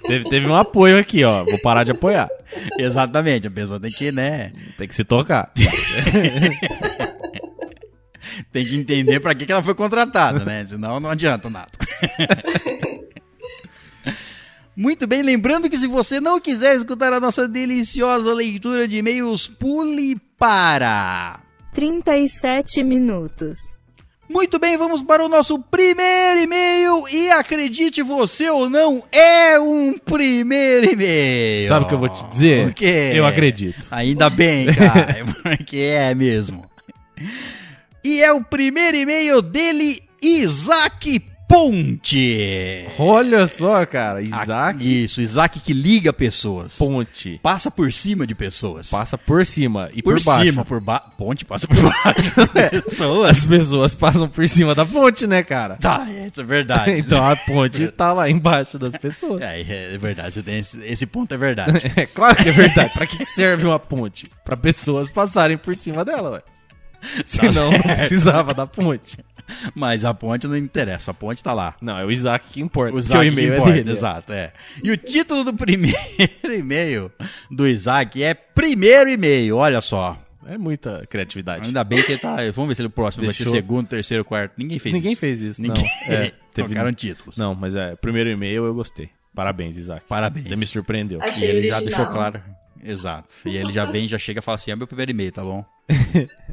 Teve, 0.05 0.29
teve 0.29 0.48
um 0.48 0.55
apoio 0.55 1.00
aqui, 1.00 1.24
ó. 1.24 1.43
Vou 1.45 1.57
parar 1.60 1.86
de 1.86 1.91
apoiar. 1.91 2.29
Exatamente, 2.77 3.48
a 3.48 3.51
pessoa 3.51 3.79
tem 3.79 3.89
que, 3.89 4.12
né? 4.12 4.51
Tem 4.77 4.86
que 4.88 4.93
se 4.93 5.05
tocar. 5.05 5.51
Tem 8.51 8.65
que 8.65 8.75
entender 8.75 9.19
pra 9.19 9.34
que, 9.36 9.45
que 9.45 9.51
ela 9.51 9.63
foi 9.63 9.75
contratada, 9.75 10.43
né? 10.43 10.65
Senão 10.65 11.00
não 11.00 11.10
adianta 11.10 11.50
nada. 11.50 11.72
Muito 14.75 15.07
bem, 15.07 15.22
lembrando 15.22 15.69
que 15.69 15.77
se 15.77 15.88
você 15.88 16.19
não 16.19 16.39
quiser 16.39 16.75
escutar 16.75 17.13
a 17.13 17.19
nossa 17.19 17.48
deliciosa 17.48 18.34
leitura 18.34 18.88
de 18.88 18.98
e-mails, 18.98 19.48
pule 19.48 20.19
para. 20.38 21.39
37 21.74 22.84
minutos. 22.84 23.75
Muito 24.27 24.58
bem, 24.58 24.75
vamos 24.75 25.03
para 25.03 25.24
o 25.24 25.29
nosso 25.29 25.60
primeiro 25.60 26.41
e-mail 26.41 27.08
e 27.10 27.29
acredite 27.29 28.01
você 28.01 28.50
ou 28.50 28.70
não, 28.70 29.03
é 29.12 29.60
um 29.60 29.98
primeiro 29.98 30.91
e-mail. 30.91 31.67
Sabe 31.67 31.86
o 31.86 31.88
que 31.88 31.94
eu 31.94 32.00
vou 32.00 32.10
te 32.10 32.27
dizer? 32.29 32.67
O 32.67 32.74
quê? 32.74 33.12
Eu 33.13 33.25
acredito. 33.25 33.86
Ainda 33.91 34.29
bem, 34.29 34.65
cara, 34.74 35.24
porque 35.44 35.77
é 35.77 36.15
mesmo. 36.15 36.65
E 38.03 38.22
é 38.22 38.32
o 38.32 38.44
primeiro 38.44 38.98
e-mail 38.98 39.41
dele, 39.41 40.01
Isaac 40.22 41.22
Ponte. 41.48 42.88
Olha 42.98 43.46
só, 43.48 43.86
cara. 43.86 44.22
Isaac 44.22 45.04
Isso, 45.04 45.22
Isaac 45.22 45.60
que 45.60 45.74
liga 45.74 46.12
pessoas. 46.12 46.78
Ponte. 46.78 47.40
Passa 47.42 47.70
por 47.70 47.92
cima 47.94 48.25
de 48.25 48.34
pessoas. 48.34 48.90
Passa 48.90 49.18
por 49.18 49.46
cima 49.46 49.90
e 49.94 50.02
por, 50.02 50.16
por, 50.16 50.24
baixo. 50.24 50.44
cima, 50.46 50.66
por 50.66 50.82
baixo. 50.82 51.06
Ponte 51.18 51.46
passa 51.46 51.68
por 51.68 51.78
baixo. 51.82 52.72
de 52.74 52.82
pessoas. 52.82 53.38
As 53.38 53.46
pessoas 53.46 53.94
passam 53.94 54.28
por 54.28 54.48
cima 54.50 54.74
da 54.74 54.86
ponte, 54.86 55.28
né, 55.28 55.44
cara? 55.44 55.78
Tá, 55.78 56.08
isso 56.10 56.42
é 56.42 56.44
verdade. 56.44 56.92
Então 57.06 57.24
a 57.24 57.36
ponte 57.36 57.88
tá 57.90 58.14
lá 58.14 58.30
embaixo 58.30 58.80
das 58.80 58.94
pessoas. 58.94 59.42
É, 59.42 59.62
é 59.94 59.98
verdade, 59.98 60.34
você 60.34 60.42
tem 60.42 60.60
esse, 60.60 60.84
esse 60.86 61.06
ponto 61.06 61.34
é 61.34 61.38
verdade. 61.38 61.82
É 61.96 62.06
claro 62.06 62.36
que 62.36 62.50
é 62.50 62.52
verdade. 62.52 62.92
Pra 62.94 63.06
que 63.06 63.25
serve 63.25 63.66
uma 63.66 63.80
ponte? 63.80 64.30
Pra 64.44 64.58
pessoas 64.58 65.10
passarem 65.10 65.58
por 65.58 65.75
cima 65.75 66.04
dela, 66.04 66.32
ué. 66.32 66.42
Senão 67.25 67.72
não 67.72 67.80
precisava 67.82 68.54
da 68.54 68.66
ponte. 68.66 69.18
Mas 69.74 70.04
a 70.06 70.14
ponte 70.14 70.48
não 70.48 70.58
interessa, 70.58 71.12
a 71.12 71.14
ponte 71.14 71.44
tá 71.44 71.54
lá. 71.54 71.75
Não, 71.82 71.98
é 71.98 72.06
o 72.06 72.12
Isaac 72.12 72.48
que 72.50 72.62
importa. 72.62 72.96
O 72.96 73.00
Isaac 73.00 73.20
o 73.20 73.24
e-mail 73.24 73.50
que 73.50 73.56
importa, 73.58 73.72
é 73.72 73.84
dele. 73.84 73.92
Exato, 73.92 74.34
é. 74.34 74.54
E 74.84 74.92
o 74.92 74.98
título 74.98 75.44
do 75.44 75.54
primeiro 75.54 75.98
e-mail 76.44 77.12
do 77.50 77.68
Isaac 77.68 78.22
é 78.24 78.34
Primeiro 78.34 79.10
e-mail, 79.10 79.58
olha 79.58 79.82
só. 79.82 80.18
É 80.48 80.58
muita 80.58 81.06
criatividade. 81.10 81.66
Ainda 81.66 81.84
bem 81.84 82.02
que 82.04 82.12
ele 82.12 82.20
tá. 82.20 82.36
Vamos 82.54 82.70
ver 82.70 82.75
se 82.75 82.82
ele 82.84 82.90
próximo 82.90 83.24
vai 83.24 83.34
Deixou. 83.34 83.48
ser 83.52 83.60
segundo, 83.60 83.88
terceiro, 83.88 84.24
quarto. 84.24 84.54
Ninguém 84.58 84.78
fez 84.78 84.94
Ninguém 84.94 85.12
isso. 85.14 85.20
fez 85.20 85.42
isso, 85.42 85.62
Ninguém. 85.62 85.84
não. 86.08 86.14
É, 86.14 86.32
teve... 86.54 86.68
Trocaram 86.68 86.94
títulos. 86.94 87.36
Não, 87.36 87.56
mas 87.56 87.75
é, 87.75 87.96
primeiro 87.96 88.30
e-mail 88.30 88.64
eu 88.64 88.74
gostei. 88.74 89.10
Parabéns, 89.34 89.75
Isaac. 89.75 90.06
Parabéns. 90.08 90.48
Você 90.48 90.56
me 90.56 90.66
surpreendeu. 90.66 91.20
E 91.20 91.24
Achei 91.24 91.50
ele 91.50 91.68
já 91.68 91.78
original. 91.78 91.82
deixou 91.82 92.06
claro. 92.06 92.42
Exato. 92.84 93.34
E 93.44 93.58
ele 93.58 93.74
já 93.74 93.86
vem, 93.86 94.08
já 94.08 94.20
chega 94.20 94.40
e 94.40 94.44
fala 94.44 94.56
assim: 94.56 94.70
é 94.72 94.75
meu 94.75 94.86
primeiro 94.86 95.12
e-mail, 95.12 95.32
tá 95.32 95.44
bom? 95.44 95.66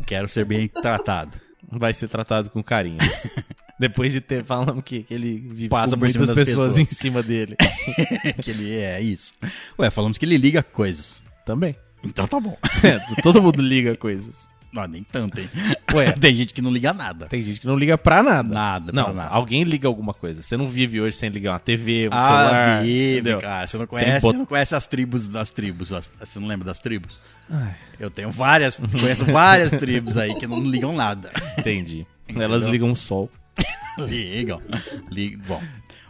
Quero 0.06 0.26
ser 0.28 0.46
bem 0.46 0.66
tratado. 0.68 1.38
Vai 1.72 1.94
ser 1.94 2.08
tratado 2.08 2.50
com 2.50 2.62
carinho. 2.62 2.98
Depois 3.78 4.12
de 4.12 4.20
ter 4.20 4.44
falando 4.44 4.80
que, 4.82 5.02
que 5.02 5.12
ele 5.12 5.38
vive 5.38 5.68
Passa 5.68 5.96
por 5.96 6.00
muitas 6.00 6.28
pessoas, 6.28 6.74
pessoas. 6.74 6.78
em 6.78 6.84
cima 6.84 7.22
dele. 7.22 7.56
que 8.40 8.50
ele 8.50 8.78
é 8.78 9.00
isso. 9.00 9.32
Ué, 9.78 9.90
falamos 9.90 10.18
que 10.18 10.24
ele 10.24 10.36
liga 10.36 10.62
coisas. 10.62 11.22
Também. 11.44 11.74
Então 12.04 12.26
tá 12.28 12.38
bom. 12.38 12.56
É, 12.84 12.98
todo 13.22 13.42
mundo 13.42 13.60
liga 13.60 13.96
coisas. 13.96 14.48
Não, 14.72 14.86
nem 14.88 15.02
tanto, 15.02 15.38
hein? 15.38 15.48
Ué, 15.92 16.12
Tem 16.12 16.34
gente 16.34 16.54
que 16.54 16.62
não 16.62 16.70
liga 16.72 16.94
nada. 16.94 17.26
tem 17.26 17.42
gente 17.42 17.60
que 17.60 17.66
não 17.66 17.76
liga 17.76 17.98
pra 17.98 18.22
nada. 18.22 18.48
Nada, 18.54 18.90
Não, 18.92 19.04
pra 19.04 19.12
nada. 19.12 19.28
alguém 19.34 19.64
liga 19.64 19.86
alguma 19.86 20.14
coisa. 20.14 20.42
Você 20.42 20.56
não 20.56 20.66
vive 20.66 20.98
hoje 20.98 21.14
sem 21.16 21.28
ligar 21.28 21.52
uma 21.52 21.58
TV, 21.58 22.08
um 22.08 22.10
Ah, 22.12 22.26
celular. 22.48 22.82
vive, 22.82 23.12
entendeu? 23.20 23.40
cara. 23.40 23.66
Você 23.66 23.76
não 23.76 23.86
conhece, 23.86 24.20
bot- 24.22 24.32
você 24.32 24.38
não 24.38 24.46
conhece 24.46 24.74
as 24.74 24.86
tribos 24.86 25.26
das 25.28 25.50
tribos. 25.50 25.92
as- 25.92 26.10
Você 26.18 26.38
não 26.40 26.48
lembra 26.48 26.64
das 26.66 26.80
tribos? 26.80 27.20
Ai, 27.50 27.74
Eu 28.00 28.10
tenho 28.10 28.30
várias, 28.30 28.78
conheço 28.78 29.26
várias 29.26 29.72
tribos 29.72 30.16
aí 30.16 30.34
que 30.36 30.46
não 30.46 30.60
ligam 30.62 30.94
nada. 30.94 31.30
entendi. 31.58 32.06
Elas 32.34 32.62
ligam 32.62 32.90
o 32.92 32.96
sol. 32.96 33.30
Ligam. 33.98 34.62
Ligam. 35.10 35.40
Bom, 35.46 35.62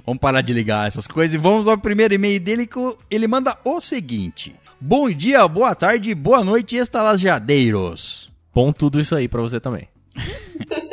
vamos 0.06 0.20
parar 0.20 0.40
de 0.40 0.52
ligar 0.52 0.86
essas 0.86 1.08
coisas 1.08 1.34
e 1.34 1.38
vamos 1.38 1.66
ao 1.66 1.76
primeiro 1.76 2.14
e-mail 2.14 2.38
dele 2.38 2.64
que 2.64 2.78
ele 3.10 3.26
manda 3.26 3.58
o 3.64 3.80
seguinte. 3.80 4.54
Bom 4.80 5.10
dia, 5.10 5.46
boa 5.48 5.74
tarde, 5.74 6.14
boa 6.14 6.44
noite, 6.44 6.76
estalajadeiros. 6.76 8.30
Bom 8.54 8.70
tudo 8.72 9.00
isso 9.00 9.14
aí 9.14 9.28
pra 9.28 9.40
você 9.40 9.58
também. 9.60 9.88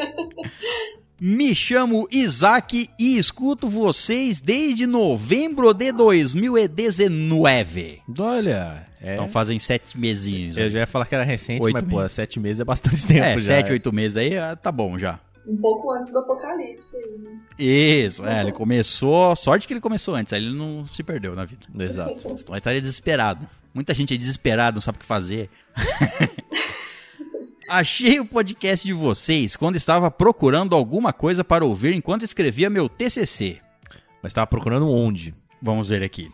Me 1.21 1.53
chamo 1.53 2.07
Isaac 2.09 2.89
e 2.97 3.17
escuto 3.17 3.67
vocês 3.67 4.39
desde 4.39 4.87
novembro 4.87 5.73
de 5.73 5.91
2019. 5.91 8.01
Olha, 8.17 8.85
é. 9.01 9.15
Então 9.15 9.27
fazem 9.27 9.59
sete 9.59 9.99
mesinhos. 9.99 10.57
eu 10.57 10.71
já 10.71 10.79
ia 10.79 10.87
falar 10.87 11.05
que 11.05 11.13
era 11.13 11.25
recente, 11.25 11.61
Oito 11.61 11.73
mas, 11.73 11.83
pô, 11.83 11.97
meses. 11.97 12.13
sete 12.13 12.39
meses 12.39 12.61
é 12.61 12.63
bastante 12.63 13.03
tempo 13.05 13.19
É, 13.25 13.37
já. 13.37 13.47
sete, 13.55 13.69
oito 13.73 13.91
meses 13.91 14.15
aí, 14.15 14.37
ah, 14.37 14.55
tá 14.55 14.71
bom 14.71 14.97
já. 14.97 15.19
Um 15.45 15.57
pouco 15.57 15.91
antes 15.91 16.13
do 16.13 16.19
apocalipse. 16.19 16.95
aí, 16.95 17.17
né? 17.17 17.37
Isso, 17.57 18.25
é, 18.25 18.39
ele 18.41 18.53
começou. 18.53 19.35
Sorte 19.35 19.67
que 19.67 19.73
ele 19.73 19.81
começou 19.81 20.15
antes, 20.15 20.31
aí 20.31 20.41
ele 20.41 20.55
não 20.55 20.85
se 20.85 21.03
perdeu 21.03 21.35
na 21.35 21.43
vida. 21.43 21.67
Exato. 21.83 22.13
Então 22.17 22.31
ele 22.31 22.39
estaria 22.59 22.79
desesperado. 22.79 23.45
Muita 23.73 23.93
gente 23.93 24.13
é 24.13 24.17
desesperada, 24.17 24.75
não 24.75 24.81
sabe 24.81 24.95
o 24.97 25.01
que 25.01 25.05
fazer. 25.05 25.49
Achei 27.69 28.19
o 28.19 28.25
podcast 28.25 28.85
de 28.85 28.93
vocês 28.93 29.55
quando 29.55 29.75
estava 29.75 30.09
procurando 30.09 30.75
alguma 30.75 31.13
coisa 31.13 31.43
para 31.43 31.63
ouvir 31.63 31.93
enquanto 31.93 32.23
escrevia 32.25 32.69
meu 32.69 32.89
TCC. 32.89 33.57
Mas 34.23 34.33
tava 34.33 34.47
procurando 34.47 34.89
onde? 34.91 35.33
Vamos 35.61 35.89
ver 35.89 36.01
aqui. 36.03 36.31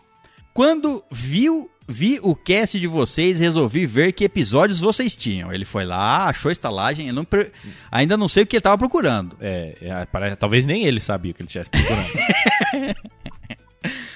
Quando 0.54 1.04
viu, 1.10 1.70
vi 1.86 2.18
o 2.22 2.34
cast 2.34 2.80
de 2.80 2.86
vocês, 2.86 3.38
resolvi 3.38 3.84
ver 3.84 4.12
que 4.12 4.24
episódios 4.24 4.80
vocês 4.80 5.14
tinham. 5.14 5.52
Ele 5.52 5.66
foi 5.66 5.84
lá, 5.84 6.26
achou 6.28 6.48
a 6.48 6.52
estalagem, 6.52 7.12
não 7.12 7.24
per- 7.24 7.52
ainda 7.92 8.16
não 8.16 8.28
sei 8.28 8.42
o 8.44 8.46
que 8.46 8.56
ele 8.56 8.60
estava 8.60 8.78
procurando. 8.78 9.36
É, 9.38 9.76
é, 9.82 10.04
parece- 10.06 10.36
talvez 10.36 10.64
nem 10.64 10.86
ele 10.86 11.00
sabia 11.00 11.32
o 11.32 11.34
que 11.34 11.42
ele 11.42 11.48
estivesse 11.48 11.68
procurando. 11.70 13.06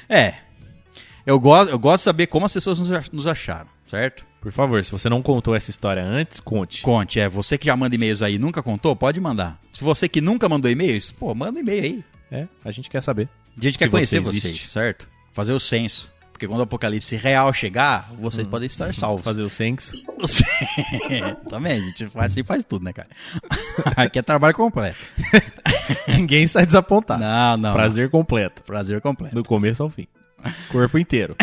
É. 0.09 0.35
Eu 1.25 1.39
gosto, 1.39 1.71
eu 1.71 1.79
gosto 1.79 1.99
de 2.00 2.05
saber 2.05 2.27
como 2.27 2.45
as 2.45 2.53
pessoas 2.53 2.81
nos 3.12 3.27
acharam, 3.27 3.69
certo? 3.87 4.27
Por 4.41 4.51
favor, 4.53 4.83
se 4.83 4.91
você 4.91 5.09
não 5.09 5.21
contou 5.21 5.55
essa 5.55 5.71
história 5.71 6.03
antes, 6.03 6.41
conte. 6.41 6.81
Conte, 6.83 7.21
é, 7.21 7.29
você 7.29 7.59
que 7.59 7.67
já 7.67 7.77
manda 7.77 7.95
e-mails 7.95 8.23
aí 8.23 8.37
e 8.37 8.39
nunca 8.39 8.63
contou, 8.63 8.97
pode 8.97 9.21
mandar. 9.21 9.61
Se 9.73 9.85
você 9.85 10.09
que 10.09 10.21
nunca 10.21 10.49
mandou 10.49 10.71
e-mails, 10.71 11.11
pô, 11.11 11.35
manda 11.35 11.61
e-mail 11.61 11.83
aí. 11.83 12.05
É, 12.33 12.49
a 12.65 12.71
gente 12.71 12.89
quer 12.89 13.03
saber. 13.03 13.29
A 13.57 13.61
gente 13.61 13.77
quer 13.77 13.87
Que 13.87 13.91
conhecer 13.91 14.21
você 14.21 14.41
vocês, 14.41 14.71
certo? 14.71 15.09
Fazer 15.31 15.53
o 15.53 15.61
censo. 15.61 16.11
Porque 16.33 16.49
quando 16.49 16.61
o 16.61 16.63
apocalipse 16.63 17.17
real 17.17 17.53
chegar, 17.53 18.11
vocês 18.19 18.47
podem 18.47 18.67
estar 18.67 18.95
salvos. 18.95 19.23
Fazer 19.23 19.43
o 19.43 19.51
censo. 19.51 19.93
Também, 21.51 21.73
a 21.73 21.85
gente 21.85 22.07
faz, 22.09 22.33
assim 22.33 22.43
faz 22.43 22.65
tudo, 22.65 22.83
né, 22.83 22.95
cara? 22.95 23.11
Aqui 23.95 24.19
é 24.19 24.23
trabalho 24.23 24.55
completo. 24.55 24.97
Ninguém 26.09 26.47
sai 26.47 26.65
desapontado. 26.65 27.23
Não, 27.23 27.59
não. 27.59 27.73
Prazer 27.75 28.09
completo. 28.09 28.63
Prazer 28.63 29.03
completo. 29.03 29.35
Do 29.35 29.45
começo 29.45 29.83
ao 29.83 29.91
fim. 29.91 30.07
Corpo 30.73 30.99
inteiro. 30.99 31.37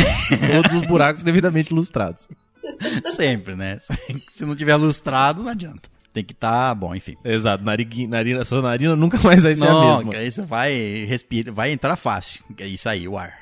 Todos 0.52 0.74
os 0.74 0.88
buracos 0.88 1.22
devidamente 1.22 1.72
ilustrados. 1.72 2.28
Sempre, 3.12 3.56
né? 3.56 3.78
Se 4.32 4.46
não 4.46 4.56
tiver 4.56 4.76
lustrado, 4.76 5.44
não 5.44 5.52
adianta. 5.52 5.90
Tem 6.14 6.24
que 6.24 6.34
estar, 6.34 6.74
bom, 6.74 6.96
enfim. 6.96 7.16
Exato. 7.24 7.64
Nariguinha, 7.64 8.08
narina, 8.08 8.44
sua 8.44 8.62
narina 8.62 8.96
nunca 8.96 9.20
mais 9.20 9.44
vai 9.44 9.56
ser 9.56 9.68
a 9.68 9.70
Não, 9.70 9.96
mesma. 9.98 10.12
que 10.12 10.18
aí 10.18 10.32
você 10.32 10.42
vai 10.42 11.06
respirar, 11.08 11.54
vai 11.54 11.72
entrar 11.72 11.96
fácil. 11.96 12.44
Que 12.56 12.64
é 12.64 12.68
isso 12.68 12.90
aí, 12.90 13.08
o 13.08 13.18
ar. 13.18 13.38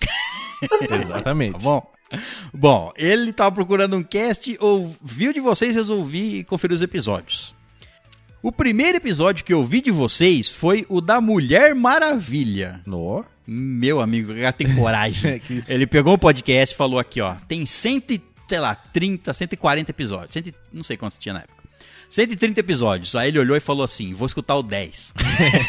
Exatamente. 0.90 1.52
Tá 1.52 1.58
bom? 1.58 1.90
Bom, 2.52 2.92
ele 2.96 3.32
tava 3.32 3.52
procurando 3.52 3.96
um 3.96 4.02
cast, 4.02 4.56
ouviu 4.60 5.32
de 5.32 5.40
vocês, 5.40 5.74
resolvi 5.74 6.44
conferir 6.44 6.74
os 6.74 6.82
episódios. 6.82 7.54
O 8.42 8.50
primeiro 8.50 8.96
episódio 8.96 9.44
que 9.44 9.52
eu 9.52 9.62
vi 9.64 9.80
de 9.82 9.90
vocês 9.90 10.48
foi 10.48 10.86
o 10.88 11.00
da 11.00 11.20
Mulher 11.20 11.74
Maravilha. 11.74 12.80
No. 12.86 13.24
Meu 13.46 14.00
amigo, 14.00 14.34
já 14.36 14.52
tem 14.52 14.74
coragem. 14.76 15.42
Ele 15.68 15.86
pegou 15.86 16.14
o 16.14 16.18
podcast 16.18 16.74
e 16.74 16.76
falou 16.78 16.98
aqui, 16.98 17.20
ó, 17.20 17.34
tem 17.48 17.66
100, 17.66 18.02
e, 18.10 18.18
sei 18.50 18.58
lá, 18.60 18.74
30, 18.74 19.32
140 19.32 19.90
episódios. 19.90 20.32
100, 20.32 20.42
e- 20.48 20.54
não 20.72 20.82
sei 20.82 20.96
quantos 20.96 21.16
tinha 21.18 21.32
na 21.32 21.40
época. 21.40 21.60
130 22.10 22.58
episódios. 22.58 23.14
Aí 23.14 23.28
ele 23.28 23.38
olhou 23.38 23.56
e 23.56 23.60
falou 23.60 23.84
assim: 23.84 24.12
vou 24.12 24.26
escutar 24.26 24.56
o 24.56 24.62
10. 24.64 25.14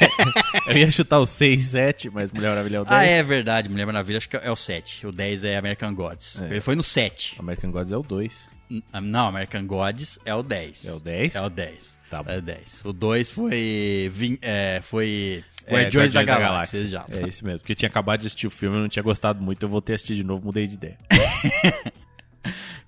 Eu 0.68 0.78
ia 0.78 0.90
chutar 0.90 1.20
o 1.20 1.26
6, 1.28 1.62
7, 1.64 2.10
mas 2.10 2.32
Mulher 2.32 2.50
Maravilha 2.50 2.78
é 2.78 2.82
o 2.82 2.86
10. 2.86 3.00
Ah, 3.00 3.06
é 3.06 3.22
verdade. 3.24 3.70
Mulher 3.70 3.86
Maravilha 3.86 4.18
acho 4.18 4.28
que 4.28 4.36
é 4.38 4.52
o 4.52 4.56
7. 4.56 5.06
O 5.06 5.12
10 5.12 5.44
é 5.44 5.58
American 5.58 5.94
Gods. 5.94 6.42
É. 6.42 6.46
Ele 6.46 6.62
foi 6.62 6.76
no 6.76 6.82
7. 6.84 7.36
American 7.40 7.70
Gods 7.72 7.92
é 7.92 7.98
o 7.98 8.02
2. 8.02 8.50
N- 8.72 8.84
Não, 9.02 9.28
American 9.28 9.66
Gods 9.68 10.18
é 10.26 10.34
o 10.34 10.42
10. 10.42 10.86
É 10.88 10.94
o 10.94 11.00
10? 11.00 11.36
É 11.36 11.42
o 11.42 11.50
10. 11.50 12.00
Tá 12.10 12.24
bom. 12.24 12.32
É 12.32 12.38
o 12.40 12.42
10. 12.42 12.82
O 12.86 12.92
2 12.92 13.30
foi. 13.30 14.10
vin- 14.12 14.40
é, 14.42 14.82
foi. 14.84 15.44
É, 15.68 15.74
Guardiões, 15.76 16.12
da, 16.12 16.24
Galáxia. 16.24 16.88
Já. 16.88 17.06
É 17.08 17.28
esse 17.28 17.46
mesmo. 17.46 17.60
Porque 17.60 17.74
eu 17.74 17.76
tinha 17.76 17.88
acabado 17.90 18.20
de 18.22 18.26
assistir 18.28 18.48
o 18.48 18.52
filme, 18.52 18.78
eu 18.78 18.82
não 18.82 18.90
tinha 18.90 19.04
gostado 19.04 19.40
muito, 19.44 19.62
eu 19.64 19.70
voltei 19.70 19.94
a 19.94 19.96
assistir 19.96 20.16
de 20.16 20.24
novo, 20.24 20.44
mudei 20.46 20.66
de 20.66 20.74
ideia. 20.74 20.98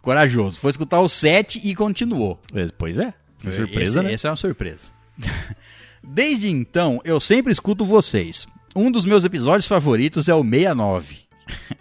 Corajoso. 0.04 0.60
Foi 0.60 0.70
escutar 0.70 1.00
o 1.00 1.08
7 1.08 1.62
e 1.64 1.74
continuou. 1.74 2.38
Pois 2.78 3.00
é. 3.00 3.14
Que 3.40 3.50
surpresa, 3.50 4.00
esse, 4.00 4.08
né? 4.08 4.14
Essa 4.14 4.28
é 4.28 4.32
uma 4.32 4.38
surpresa. 4.38 4.90
Desde 6.04 6.50
então, 6.50 7.00
eu 7.06 7.22
sempre 7.22 7.54
escuto 7.54 7.86
vocês. 7.86 8.46
Um 8.76 8.92
dos 8.92 9.06
meus 9.06 9.24
episódios 9.24 9.66
favoritos 9.66 10.28
é 10.28 10.36
o 10.36 10.44
69. 10.44 11.20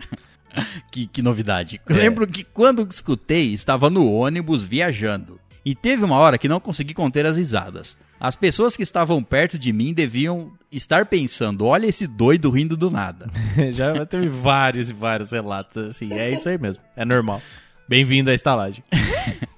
que, 0.92 1.08
que 1.08 1.20
novidade. 1.20 1.80
É. 1.88 1.92
Lembro 1.92 2.24
que 2.28 2.44
quando 2.44 2.86
escutei, 2.88 3.52
estava 3.52 3.90
no 3.90 4.10
ônibus 4.12 4.62
viajando. 4.62 5.40
E 5.64 5.74
teve 5.74 6.04
uma 6.04 6.16
hora 6.16 6.38
que 6.38 6.48
não 6.48 6.60
consegui 6.60 6.94
conter 6.94 7.26
as 7.26 7.36
risadas. 7.36 7.96
As 8.20 8.36
pessoas 8.36 8.76
que 8.76 8.84
estavam 8.84 9.20
perto 9.20 9.58
de 9.58 9.72
mim 9.72 9.92
deviam 9.92 10.52
estar 10.70 11.06
pensando: 11.06 11.66
olha 11.66 11.86
esse 11.86 12.06
doido 12.06 12.50
rindo 12.50 12.76
do 12.76 12.88
nada. 12.88 13.28
Já 13.72 14.06
teve 14.06 14.28
vários 14.28 14.90
e 14.90 14.92
vários 14.92 15.32
relatos 15.32 15.82
assim. 15.82 16.12
É 16.12 16.30
isso 16.30 16.48
aí 16.48 16.56
mesmo. 16.56 16.84
É 16.94 17.04
normal. 17.04 17.42
Bem-vindo 17.92 18.30
à 18.30 18.34
estalagem. 18.34 18.82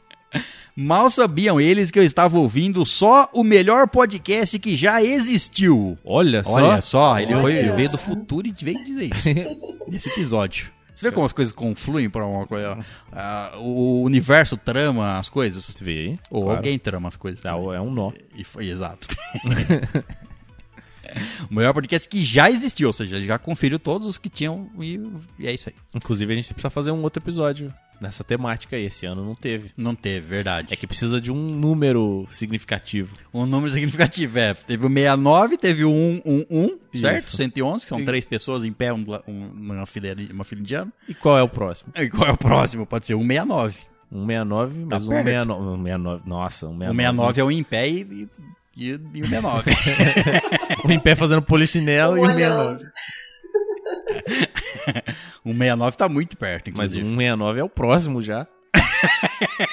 Mal 0.75 1.09
sabiam 1.09 1.61
eles 1.61 1.93
que 1.93 1.99
eu 2.00 2.03
estava 2.03 2.37
ouvindo 2.37 2.85
só 2.85 3.31
o 3.33 3.45
melhor 3.45 3.87
podcast 3.87 4.59
que 4.59 4.76
já 4.76 5.00
existiu. 5.00 5.97
Olha 6.05 6.43
só. 6.43 6.50
Olha 6.50 6.83
só, 6.83 7.21
ele 7.21 7.33
Olha 7.33 7.41
foi, 7.41 7.62
veio 7.76 7.91
do 7.91 7.97
futuro 7.97 8.49
e 8.49 8.55
veio 8.61 8.85
dizer 8.85 9.14
isso 9.14 9.29
nesse 9.87 10.09
episódio. 10.09 10.69
Você 10.93 11.09
vê 11.09 11.14
como 11.14 11.25
as 11.25 11.33
coisas 11.33 11.55
confluem 11.55 12.11
pra 12.11 12.26
uma 12.26 12.45
coisa. 12.45 12.76
ah, 13.12 13.53
o 13.59 14.03
universo 14.03 14.57
trama 14.57 15.17
as 15.17 15.29
coisas. 15.29 15.67
Você 15.67 15.85
vê? 15.85 16.19
Ou 16.29 16.43
Claro. 16.43 16.57
alguém 16.57 16.76
trama 16.76 17.07
as 17.07 17.14
coisas. 17.14 17.45
É 17.45 17.50
é 17.50 17.81
um 17.81 17.93
nó. 17.93 18.11
E 18.35 18.43
foi 18.43 18.69
exato. 18.69 19.07
o 21.49 21.55
melhor 21.55 21.73
podcast 21.73 22.09
que 22.09 22.25
já 22.25 22.50
existiu, 22.50 22.88
ou 22.88 22.93
seja, 22.93 23.21
já 23.21 23.38
conferiu 23.38 23.79
todos 23.79 24.09
os 24.09 24.19
que 24.19 24.29
tinham 24.29 24.69
e, 24.81 25.00
e 25.38 25.47
é 25.47 25.53
isso 25.53 25.69
aí. 25.69 25.75
Inclusive, 25.95 26.33
a 26.33 26.37
gente 26.37 26.53
precisa 26.53 26.69
fazer 26.69 26.91
um 26.91 27.00
outro 27.05 27.23
episódio 27.23 27.73
nessa 28.01 28.23
temática 28.25 28.77
aí. 28.77 28.85
Esse 28.85 29.07
ano 29.07 29.25
não 29.25 29.35
teve. 29.35 29.71
Não 29.77 29.95
teve, 29.95 30.27
verdade. 30.27 30.69
É 30.73 30.77
que 30.77 30.87
precisa 30.87 31.21
de 31.21 31.31
um 31.33 31.37
número 31.37 32.27
significativo. 32.31 33.17
Um 33.33 33.47
número 33.47 33.73
significativo, 33.73 34.39
é. 34.39 34.55
Teve 34.55 34.87
o 34.87 34.89
69, 34.91 35.57
teve 35.59 35.85
o 35.85 35.91
111, 35.91 36.79
certo? 36.95 37.19
Isso. 37.25 37.37
111, 37.37 37.85
que 37.85 37.89
são 37.89 38.01
E- 38.01 38.05
três 38.05 38.25
pessoas 38.25 38.65
em 38.65 38.73
pé, 38.73 38.93
um, 38.93 39.05
um, 39.29 39.45
uma, 39.55 39.87
fila, 39.87 40.09
uma 40.33 40.45
fila 40.45 40.61
indiana. 40.61 40.93
E 41.09 41.15
qual 41.15 41.39
é 41.39 41.43
o 41.43 41.49
próximo? 41.49 41.93
E 41.97 42.09
qual 42.09 42.29
é 42.29 42.33
o 42.33 42.37
próximo? 42.37 42.87
Pode 42.87 43.07
ser 43.07 43.15
169. 43.15 43.75
169, 44.13 44.81
Tá 44.87 44.99
mas 44.99 45.07
perto. 45.09 45.25
169. 45.25 45.77
169. 45.77 46.23
Nossa, 46.29 46.67
169. 46.69 46.91
O 46.93 46.95
69 46.95 47.41
é 47.41 47.45
um 47.45 47.51
em 47.51 47.63
pé 47.65 47.89
e, 47.89 48.01
e, 48.03 48.29
e, 48.77 49.01
e 49.15 49.21
o 49.21 49.25
69. 49.27 49.71
Um 50.85 50.91
em 50.91 51.01
pé 51.01 51.15
fazendo 51.15 51.41
polichinelo 51.41 52.17
e 52.17 52.21
um 52.21 52.25
Olhando. 52.25 52.79
69. 52.79 52.85
o 55.45 55.53
69 55.53 55.97
tá 55.97 56.09
muito 56.09 56.37
perto, 56.37 56.67
Mas 56.75 56.95
inclusive. 56.95 57.05
169 57.07 57.61
é 57.61 57.65
o 57.65 57.69
próximo 57.69 58.21
já. 58.23 58.47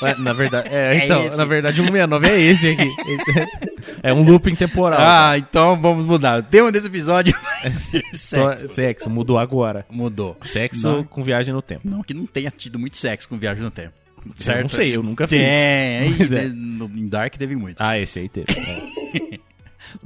Ué, 0.01 0.15
na 0.19 0.33
verdade, 0.33 0.69
é, 0.71 0.97
É 0.97 1.05
então, 1.05 1.25
esse. 1.25 1.37
na 1.37 1.45
verdade 1.45 1.81
o 1.81 1.85
169 1.85 2.27
é 2.29 2.39
esse 2.41 2.67
aqui. 2.69 2.89
É 4.03 4.13
um 4.13 4.23
looping 4.23 4.55
temporal. 4.55 4.99
Ah, 4.99 5.37
então 5.37 5.79
vamos 5.79 6.05
mudar. 6.05 6.39
O 6.39 6.43
tema 6.43 6.71
desse 6.71 6.87
episódio 6.87 7.35
vai 7.61 7.71
ser 7.71 8.03
Só- 8.13 8.51
sexo. 8.57 8.69
sexo, 8.75 9.09
mudou 9.09 9.37
agora. 9.37 9.85
Mudou. 9.91 10.37
Sexo 10.43 10.87
Não. 10.87 11.03
com 11.03 11.21
viagem 11.23 11.53
no 11.53 11.61
tempo. 11.61 11.87
Não 11.87 12.01
que 12.03 12.13
não 12.13 12.25
tenha 12.25 12.49
tido 12.51 12.79
muito 12.79 12.97
sexo 12.97 13.27
com 13.29 13.37
viagem 13.37 13.61
no 13.63 13.69
tempo. 13.71 13.93
Eu 14.25 14.31
Certo? 14.35 14.61
não 14.63 14.69
sei, 14.69 14.95
eu 14.95 15.03
nunca 15.03 15.27
fiz. 15.27 15.37
Tem, 15.39 15.47
é. 15.47 16.47
no, 16.53 16.85
em 16.85 17.07
Dark 17.07 17.35
teve 17.37 17.55
muito. 17.55 17.79
Ah, 17.81 17.97
esse 17.97 18.19
aí 18.19 18.29
teve. 18.29 18.47
É. 18.51 19.39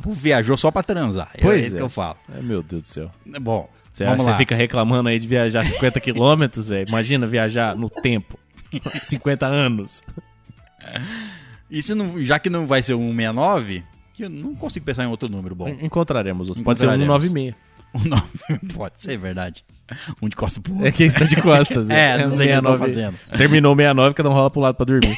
Viajou 0.07 0.57
só 0.57 0.71
pra 0.71 0.83
transar. 0.83 1.29
É 1.35 1.41
Pois 1.41 1.65
isso 1.65 1.75
é. 1.75 1.77
que 1.77 1.83
eu 1.83 1.89
falo. 1.89 2.17
Ai, 2.33 2.41
meu 2.41 2.63
Deus 2.63 2.81
do 2.83 2.87
céu. 2.87 3.11
Bom, 3.41 3.69
Você, 3.95 4.03
vamos 4.03 4.25
você 4.25 4.31
lá. 4.31 4.37
fica 4.37 4.53
reclamando 4.55 5.07
aí 5.07 5.17
de 5.17 5.25
viajar 5.25 5.63
50 5.63 6.01
quilômetros, 6.01 6.67
velho. 6.67 6.85
Imagina 6.89 7.25
viajar 7.25 7.77
no 7.77 7.89
tempo. 7.89 8.37
50 9.03 9.45
anos. 9.45 10.03
E 11.71 11.81
se 11.81 11.95
não, 11.95 12.21
já 12.21 12.37
que 12.37 12.49
não 12.49 12.67
vai 12.67 12.81
ser 12.83 12.93
um 12.93 13.11
169, 13.11 13.85
que 14.13 14.25
eu 14.25 14.29
não 14.29 14.53
consigo 14.53 14.85
pensar 14.85 15.05
em 15.05 15.07
outro 15.07 15.29
número 15.29 15.55
bom. 15.55 15.69
Encontraremos. 15.69 16.49
outro. 16.49 16.61
Pode 16.61 16.77
ser 16.79 16.87
um 16.87 16.93
Encontraremos. 16.93 17.23
196. 17.23 17.65
Um 18.61 18.67
pode 18.73 18.95
ser 18.97 19.17
verdade. 19.17 19.63
Um 20.21 20.27
de 20.27 20.35
costa 20.35 20.59
pro 20.59 20.73
outro. 20.73 20.87
É 20.87 20.91
que 20.91 21.05
está 21.05 21.23
de 21.23 21.41
costas. 21.41 21.87
É, 21.89 22.17
não 22.17 22.33
sei 22.33 22.47
o 22.47 22.49
que 22.49 22.55
estão 22.57 22.77
69. 22.77 22.79
fazendo. 22.79 23.37
Terminou 23.37 23.73
o 23.73 23.77
69, 23.77 24.13
cada 24.13 24.29
um 24.29 24.33
rola 24.33 24.51
pro 24.51 24.59
lado 24.59 24.75
pra 24.75 24.85
dormir. 24.85 25.17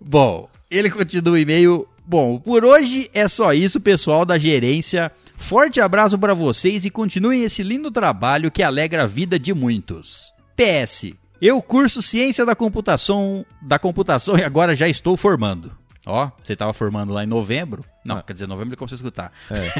Bom, 0.00 0.48
ele 0.70 0.88
continua 0.88 1.34
o 1.34 1.36
e-mail. 1.36 1.86
Bom, 2.06 2.38
por 2.38 2.64
hoje 2.64 3.10
é 3.12 3.28
só 3.28 3.52
isso, 3.52 3.78
pessoal 3.78 4.24
da 4.24 4.38
gerência. 4.38 5.12
Forte 5.44 5.80
abraço 5.80 6.18
pra 6.18 6.32
vocês 6.34 6.84
e 6.84 6.90
continuem 6.90 7.42
esse 7.44 7.62
lindo 7.62 7.90
trabalho 7.90 8.50
que 8.50 8.62
alegra 8.62 9.04
a 9.04 9.06
vida 9.06 9.38
de 9.38 9.52
muitos. 9.52 10.32
PS. 10.56 11.12
Eu 11.40 11.60
curso 11.60 12.00
ciência 12.00 12.46
da 12.46 12.54
computação, 12.54 13.44
da 13.60 13.78
computação 13.78 14.36
e 14.38 14.42
agora 14.42 14.74
já 14.74 14.88
estou 14.88 15.16
formando. 15.16 15.72
Ó, 16.06 16.30
você 16.42 16.54
tava 16.56 16.72
formando 16.72 17.12
lá 17.12 17.24
em 17.24 17.26
novembro? 17.26 17.84
Não, 18.04 18.16
Ah. 18.18 18.22
quer 18.22 18.32
dizer, 18.34 18.46
novembro 18.46 18.74
é 18.74 18.76
como 18.76 18.88
você 18.88 18.94
escutar. 18.94 19.32
É. 19.50 19.72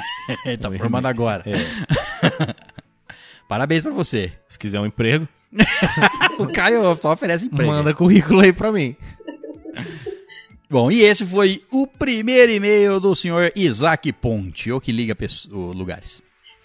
Ele 0.51 0.59
tá 0.59 0.71
formando 0.71 1.07
agora. 1.07 1.43
É. 1.47 2.55
Parabéns 3.49 3.83
pra 3.83 3.93
você. 3.93 4.33
Se 4.49 4.59
quiser 4.59 4.81
um 4.81 4.87
emprego, 4.87 5.29
O 6.39 6.47
Caio 6.53 6.99
só 7.01 7.13
oferece 7.13 7.47
emprego. 7.47 7.71
manda 7.71 7.95
currículo 7.95 8.41
aí 8.41 8.53
pra 8.53 8.73
mim. 8.73 8.97
Bom, 10.71 10.91
e 10.91 11.03
esse 11.03 11.25
foi 11.25 11.63
o 11.71 11.87
primeiro 11.87 12.51
e-mail 12.51 12.99
do 12.99 13.15
senhor 13.15 13.53
Isaac 13.55 14.13
Ponte, 14.13 14.71
ou 14.73 14.81
que 14.81 14.91
liga 14.91 15.17
lugares. 15.51 16.23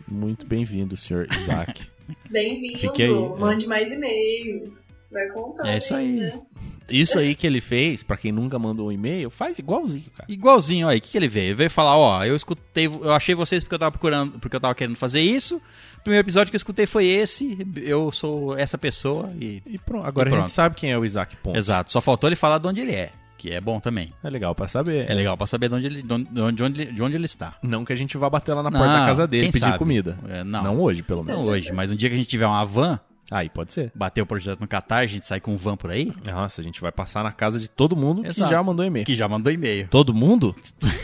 Muito 0.08 0.46
bem-vindo, 0.46 0.96
senhor 0.98 1.28
Isaac. 1.32 1.84
Bem-vindo. 2.32 2.80
Fique 2.80 3.04
aí, 3.04 3.10
é. 3.12 3.40
Mande 3.40 3.68
mais 3.68 3.92
e-mails. 3.92 4.74
Vai 5.12 5.28
contar. 5.30 5.68
É 5.68 5.78
isso 5.78 5.94
aí. 5.94 6.14
né? 6.14 6.42
Isso 6.90 7.20
aí 7.20 7.36
que 7.36 7.46
ele 7.46 7.62
fez, 7.62 8.02
pra 8.02 8.18
quem 8.18 8.32
nunca 8.32 8.58
mandou 8.58 8.88
um 8.88 8.92
e-mail, 8.92 9.30
faz 9.30 9.60
igualzinho, 9.60 10.10
cara. 10.16 10.32
Igualzinho, 10.32 10.88
aí, 10.88 10.98
o 10.98 11.02
que, 11.02 11.10
que 11.12 11.18
ele 11.18 11.28
veio? 11.28 11.48
Ele 11.50 11.54
veio 11.56 11.70
falar, 11.70 11.96
ó, 11.98 12.24
eu 12.26 12.36
escutei, 12.36 12.88
eu 12.88 13.12
achei 13.14 13.36
vocês 13.36 13.64
porque 13.64 13.76
eu 13.76 13.80
tava 13.80 13.92
procurando, 13.92 14.40
porque 14.40 14.56
eu 14.56 14.60
tava 14.60 14.74
querendo 14.74 14.96
fazer 14.96 15.22
isso. 15.22 15.58
O 16.00 16.02
primeiro 16.02 16.26
episódio 16.26 16.50
que 16.50 16.56
eu 16.56 16.60
escutei 16.60 16.88
foi 16.88 17.06
esse, 17.06 17.58
eu 17.76 18.12
sou 18.12 18.58
essa 18.58 18.78
pessoa 18.78 19.32
e... 19.40 19.62
E 19.68 19.78
pronto. 19.78 20.08
Agora 20.08 20.30
E 20.30 20.32
a 20.32 20.36
pronto. 20.36 20.48
gente 20.48 20.56
sabe 20.56 20.76
quem 20.76 20.92
é 20.92 20.98
o 20.98 21.06
Isaac 21.06 21.36
Ponte. 21.38 21.58
Exato, 21.60 21.92
só 21.92 22.02
faltou 22.02 22.28
ele 22.28 22.36
falar 22.36 22.58
de 22.58 22.68
onde 22.68 22.80
ele 22.82 22.94
é, 22.94 23.12
que 23.40 23.52
é 23.52 23.62
bom 23.62 23.80
também. 23.80 24.12
É 24.24 24.30
legal 24.30 24.54
pra 24.54 24.68
saber. 24.68 25.10
É 25.10 25.14
legal 25.14 25.36
pra 25.38 25.48
saber 25.48 25.70
de 25.70 25.76
onde 25.76 25.86
ele, 25.88 26.04
de 26.04 26.14
onde, 26.14 26.26
de 26.56 26.64
onde, 26.64 26.86
de 26.94 27.02
onde 27.04 27.16
ele 27.16 27.26
está. 27.26 27.56
Não 27.64 27.84
que 27.86 27.94
a 27.94 27.96
gente 27.96 28.18
vá 28.18 28.30
bater 28.30 28.54
lá 28.54 28.62
na 28.62 28.70
Não, 28.70 28.80
porta 28.80 28.94
da 29.00 29.06
casa 29.06 29.26
dele 29.28 29.48
pedir 29.48 29.60
sabe? 29.60 29.78
comida. 29.78 30.18
É, 30.28 30.44
não. 30.44 30.80
hoje, 30.80 31.02
pelo 31.02 31.24
menos. 31.24 31.46
Não 31.46 31.52
hoje, 31.52 31.72
mas 31.72 31.90
um 31.90 31.96
dia 31.96 32.10
que 32.10 32.16
a 32.16 32.18
gente 32.18 32.28
tiver 32.28 32.46
uma 32.46 32.64
van, 32.66 33.00
Aí 33.32 33.48
pode 33.50 33.72
ser. 33.72 33.92
bater 33.96 34.22
o 34.22 34.26
projeto 34.26 34.60
no 34.60 34.68
Catar, 34.68 34.98
a 34.98 35.06
gente 35.06 35.26
sai 35.26 35.40
com 35.40 35.54
um 35.54 35.58
van 35.58 35.78
por 35.78 35.90
aí, 35.92 36.12
Nossa, 36.26 36.60
a 36.62 36.64
gente 36.64 36.82
vai 36.82 36.92
passar 36.92 37.24
na 37.24 37.32
casa 37.32 37.60
de 37.60 37.70
todo 37.70 37.96
mundo 37.96 38.26
Exato. 38.26 38.50
que 38.50 38.56
já 38.56 38.62
mandou 38.64 38.86
e-mail. 38.86 39.06
que 39.06 39.16
já 39.16 39.28
mandou 39.30 39.54
e-mail. 39.54 39.88
Todo 39.90 40.14
mundo? 40.14 40.56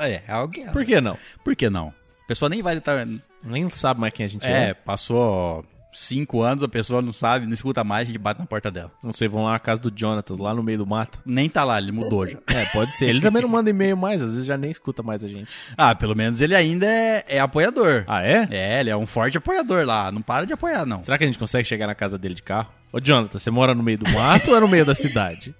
É, 0.00 0.22
alguém... 0.32 0.66
Por 0.72 0.84
que 0.84 0.98
não? 1.00 1.16
Por 1.44 1.54
que 1.54 1.68
não? 1.68 1.88
A 2.24 2.26
pessoa 2.26 2.48
nem 2.48 2.62
vai 2.62 2.78
estar... 2.78 3.06
Nem 3.42 3.68
sabe 3.68 4.00
mais 4.00 4.14
quem 4.14 4.24
a 4.24 4.28
gente 4.28 4.46
É, 4.46 4.70
é. 4.70 4.74
passou 4.74 5.62
cinco 5.94 6.42
anos, 6.42 6.62
a 6.62 6.68
pessoa 6.68 7.00
não 7.00 7.12
sabe, 7.12 7.46
não 7.46 7.54
escuta 7.54 7.82
mais, 7.84 8.02
a 8.02 8.12
gente 8.12 8.18
bate 8.18 8.40
na 8.40 8.46
porta 8.46 8.70
dela. 8.70 8.90
Não 9.02 9.12
sei, 9.12 9.28
vão 9.28 9.44
lá 9.44 9.52
na 9.52 9.58
casa 9.58 9.80
do 9.80 9.92
Jonatas, 9.94 10.38
lá 10.38 10.52
no 10.54 10.62
meio 10.62 10.78
do 10.78 10.86
mato. 10.86 11.18
Nem 11.24 11.48
tá 11.48 11.64
lá, 11.64 11.78
ele 11.78 11.92
mudou 11.92 12.26
já. 12.26 12.38
É, 12.48 12.64
pode 12.66 12.96
ser. 12.96 13.06
Ele 13.06 13.20
também 13.20 13.42
não 13.42 13.48
manda 13.48 13.70
e-mail 13.70 13.96
mais, 13.96 14.20
às 14.22 14.32
vezes 14.32 14.46
já 14.46 14.56
nem 14.56 14.70
escuta 14.70 15.02
mais 15.02 15.22
a 15.24 15.28
gente. 15.28 15.50
Ah, 15.76 15.94
pelo 15.94 16.14
menos 16.14 16.40
ele 16.40 16.54
ainda 16.54 16.86
é, 16.86 17.24
é 17.28 17.40
apoiador. 17.40 18.04
Ah, 18.06 18.22
é? 18.22 18.46
É, 18.50 18.80
ele 18.80 18.90
é 18.90 18.96
um 18.96 19.06
forte 19.06 19.38
apoiador 19.38 19.86
lá. 19.86 20.10
Não 20.12 20.20
para 20.22 20.46
de 20.46 20.52
apoiar, 20.52 20.84
não. 20.84 21.02
Será 21.02 21.16
que 21.18 21.24
a 21.24 21.26
gente 21.26 21.38
consegue 21.38 21.66
chegar 21.66 21.86
na 21.86 21.94
casa 21.94 22.18
dele 22.18 22.34
de 22.34 22.42
carro? 22.42 22.70
Ô, 22.92 23.00
Jonathan, 23.00 23.38
você 23.38 23.50
mora 23.50 23.74
no 23.74 23.82
meio 23.82 23.98
do 23.98 24.10
mato 24.10 24.50
ou 24.50 24.56
é 24.56 24.60
no 24.60 24.68
meio 24.68 24.84
da 24.84 24.94
cidade? 24.94 25.54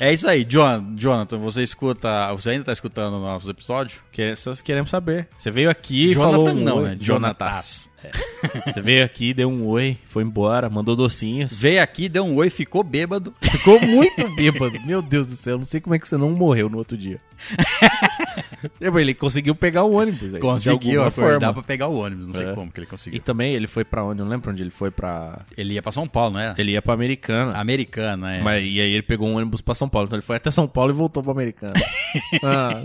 É 0.00 0.12
isso 0.12 0.28
aí, 0.28 0.44
John, 0.44 0.94
Jonathan, 0.96 1.38
você 1.38 1.62
escuta. 1.62 2.32
Você 2.32 2.50
ainda 2.50 2.64
tá 2.64 2.72
escutando 2.72 3.20
nossos 3.20 3.48
episódios? 3.48 3.98
Que- 4.10 4.34
só 4.34 4.52
queremos 4.54 4.90
saber. 4.90 5.28
Você 5.36 5.50
veio 5.50 5.70
aqui 5.70 6.12
Jonathan 6.12 6.32
falou... 6.44 6.54
não, 6.54 6.76
Oi, 6.78 6.88
né? 6.90 6.96
Jonatas. 7.00 7.88
Jonatas. 8.00 8.74
Você 8.74 8.80
veio 8.80 9.04
aqui, 9.04 9.34
deu 9.34 9.48
um 9.48 9.66
oi, 9.66 9.98
foi 10.04 10.22
embora, 10.22 10.70
mandou 10.70 10.96
docinhos. 10.96 11.58
Veio 11.58 11.82
aqui, 11.82 12.08
deu 12.08 12.24
um 12.24 12.36
oi, 12.36 12.50
ficou 12.50 12.82
bêbado. 12.82 13.34
Ficou 13.40 13.80
muito 13.80 14.28
bêbado. 14.34 14.80
Meu 14.84 15.02
Deus 15.02 15.26
do 15.26 15.36
céu, 15.36 15.58
não 15.58 15.64
sei 15.64 15.80
como 15.80 15.94
é 15.94 15.98
que 15.98 16.08
você 16.08 16.16
não 16.16 16.30
morreu 16.30 16.68
no 16.68 16.78
outro 16.78 16.96
dia. 16.96 17.20
ele 18.80 19.14
conseguiu 19.14 19.54
pegar 19.54 19.84
o 19.84 19.92
ônibus. 19.92 20.34
aí, 20.34 20.40
Conseguiu 20.40 21.02
acordar 21.04 21.38
forma. 21.40 21.52
pra 21.54 21.62
pegar 21.62 21.88
o 21.88 21.98
ônibus. 21.98 22.26
Não 22.28 22.34
sei 22.34 22.48
É. 22.48 22.54
como 22.54 22.70
que 22.70 22.78
ele 22.80 22.86
E 22.86 22.90
conseguiu. 22.90 23.20
também 23.22 23.54
ele 23.54 23.66
foi 23.66 23.84
pra 23.84 24.04
onde? 24.04 24.20
Eu 24.20 24.24
não 24.24 24.30
lembro 24.32 24.50
onde 24.50 24.62
ele 24.62 24.70
foi 24.70 24.90
pra. 24.90 25.40
Ele 25.56 25.74
ia 25.74 25.82
pra 25.82 25.92
São 25.92 26.06
Paulo, 26.06 26.34
não 26.34 26.40
era? 26.40 26.54
Ele 26.58 26.72
ia 26.72 26.82
pra 26.82 26.94
Americana. 26.94 27.56
Americano, 27.58 28.26
é. 28.26 28.40
Mas, 28.42 28.62
e 28.64 28.80
aí 28.80 28.92
ele 28.92 29.02
pegou 29.02 29.28
um 29.28 29.36
ônibus 29.36 29.60
pra 29.60 29.74
São 29.74 29.88
Paulo. 29.88 30.06
Então 30.06 30.16
ele 30.18 30.26
foi 30.26 30.36
até 30.36 30.50
São 30.50 30.66
Paulo 30.68 30.90
e 30.90 30.94
voltou 30.94 31.22
pra 31.22 31.32
Americana. 31.32 31.74
ah, 32.42 32.84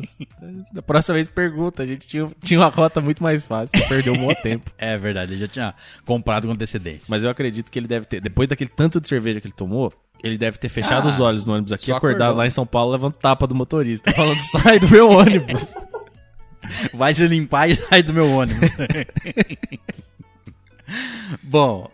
da 0.73 0.81
próxima 0.81 1.15
vez 1.15 1.27
pergunta. 1.27 1.83
A 1.83 1.85
gente 1.85 2.07
tinha, 2.07 2.29
tinha 2.43 2.59
uma 2.59 2.69
rota 2.69 3.01
muito 3.01 3.21
mais 3.21 3.43
fácil. 3.43 3.71
Perdeu 3.87 4.13
um 4.13 4.17
bom 4.17 4.33
tempo. 4.41 4.71
É 4.77 4.97
verdade, 4.97 5.33
ele 5.33 5.39
já 5.41 5.47
tinha 5.47 5.73
comprado 6.05 6.47
com 6.47 6.53
antecedência. 6.53 7.05
Mas 7.09 7.23
eu 7.23 7.29
acredito 7.29 7.71
que 7.71 7.77
ele 7.79 7.87
deve 7.87 8.05
ter. 8.05 8.21
Depois 8.21 8.47
daquele 8.47 8.69
tanto 8.69 8.99
de 9.01 9.07
cerveja 9.07 9.39
que 9.41 9.47
ele 9.47 9.53
tomou, 9.53 9.91
ele 10.27 10.38
deve 10.38 10.57
ter 10.57 10.69
fechado 10.69 11.07
Ah, 11.07 11.11
os 11.11 11.19
olhos 11.19 11.45
no 11.45 11.53
ônibus 11.53 11.71
aqui, 11.71 11.91
acordado 11.91 12.21
acordou. 12.23 12.38
lá 12.39 12.47
em 12.47 12.51
São 12.51 12.65
Paulo, 12.65 12.91
levando 12.91 13.15
tapa 13.15 13.47
do 13.47 13.55
motorista. 13.55 14.11
Falando, 14.11 14.39
sai 14.43 14.79
do 14.79 14.89
meu 14.89 15.09
ônibus. 15.09 15.75
Vai 16.93 17.13
se 17.13 17.27
limpar 17.27 17.69
e 17.69 17.75
sai 17.75 18.01
do 18.01 18.13
meu 18.13 18.29
ônibus. 18.31 18.69
Bom, 21.43 21.89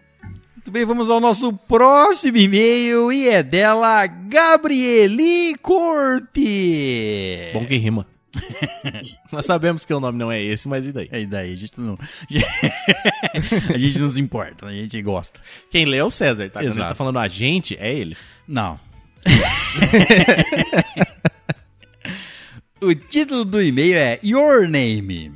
muito 0.55 0.71
bem, 0.71 0.85
vamos 0.85 1.09
ao 1.09 1.19
nosso 1.19 1.51
próximo 1.53 2.37
e-mail 2.37 3.11
e 3.11 3.27
é 3.27 3.43
dela 3.43 4.05
Gabrieli 4.07 5.55
Corte. 5.61 7.51
Bom 7.53 7.65
que 7.65 7.77
rima. 7.77 8.05
Nós 9.31 9.45
sabemos 9.45 9.85
que 9.85 9.93
o 9.93 9.99
nome 9.99 10.17
não 10.17 10.31
é 10.31 10.41
esse, 10.41 10.67
mas 10.67 10.85
e 10.85 10.91
daí? 10.91 11.09
E 11.11 11.25
daí, 11.25 11.53
a 11.53 11.57
gente 11.57 11.79
não. 11.79 11.97
a 13.73 13.77
gente 13.77 13.99
não 13.99 14.09
se 14.09 14.19
importa, 14.19 14.67
a 14.67 14.73
gente 14.73 15.01
gosta. 15.01 15.39
Quem 15.69 15.85
lê 15.85 15.97
é 15.97 16.03
o 16.03 16.11
César, 16.11 16.49
tá? 16.49 16.59
Quando 16.59 16.63
ele 16.63 16.73
Exato. 16.73 16.89
tá 16.89 16.95
falando 16.95 17.19
a 17.19 17.27
gente, 17.27 17.77
é 17.79 17.93
ele. 17.93 18.17
Não. 18.47 18.79
o 22.81 22.95
título 22.95 23.45
do 23.45 23.61
e-mail 23.61 23.95
é 23.95 24.19
Your 24.23 24.67
Name. 24.67 25.31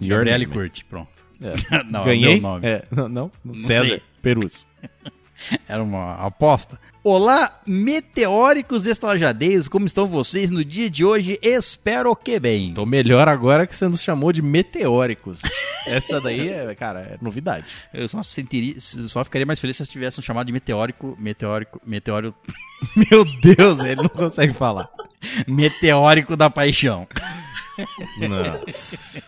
Your 0.00 0.18
Gabriele 0.18 0.46
Name. 0.46 0.52
Curti, 0.52 0.84
pronto. 0.84 1.24
É. 1.40 1.84
Não, 1.84 2.00
é 2.00 2.02
o 2.02 2.06
Ganhei? 2.06 2.32
meu 2.34 2.42
nome. 2.42 2.66
É, 2.66 2.84
não, 2.90 3.08
não? 3.08 3.30
sei. 3.54 3.64
César 3.64 4.02
Perus. 4.22 4.66
Era 5.68 5.82
uma 5.82 6.16
aposta. 6.16 6.78
Olá, 7.02 7.60
meteóricos 7.66 8.84
estalajadeiros, 8.84 9.68
como 9.68 9.86
estão 9.86 10.06
vocês 10.06 10.50
no 10.50 10.62
dia 10.62 10.90
de 10.90 11.02
hoje? 11.02 11.38
Espero 11.40 12.14
que 12.14 12.38
bem. 12.38 12.74
Tô 12.74 12.84
melhor 12.84 13.26
agora 13.26 13.66
que 13.66 13.74
você 13.74 13.88
nos 13.88 14.02
chamou 14.02 14.30
de 14.32 14.42
meteóricos. 14.42 15.38
Essa 15.86 16.20
daí 16.20 16.50
é, 16.50 16.74
cara, 16.74 17.00
é 17.00 17.18
novidade. 17.22 17.72
Eu 17.94 18.06
só 18.06 18.22
sentiria, 18.22 18.78
só 18.78 19.24
ficaria 19.24 19.46
mais 19.46 19.58
feliz 19.58 19.76
se 19.78 19.82
eles 19.82 19.90
tivessem 19.90 20.22
chamado 20.22 20.48
de 20.48 20.52
meteórico, 20.52 21.16
meteórico, 21.18 21.80
meteoro, 21.86 22.34
Meu 23.10 23.24
Deus, 23.40 23.78
ele 23.80 24.02
não 24.02 24.08
consegue 24.08 24.52
falar. 24.52 24.90
meteórico 25.48 26.36
da 26.36 26.50
paixão. 26.50 27.08
Nossa. 28.28 29.22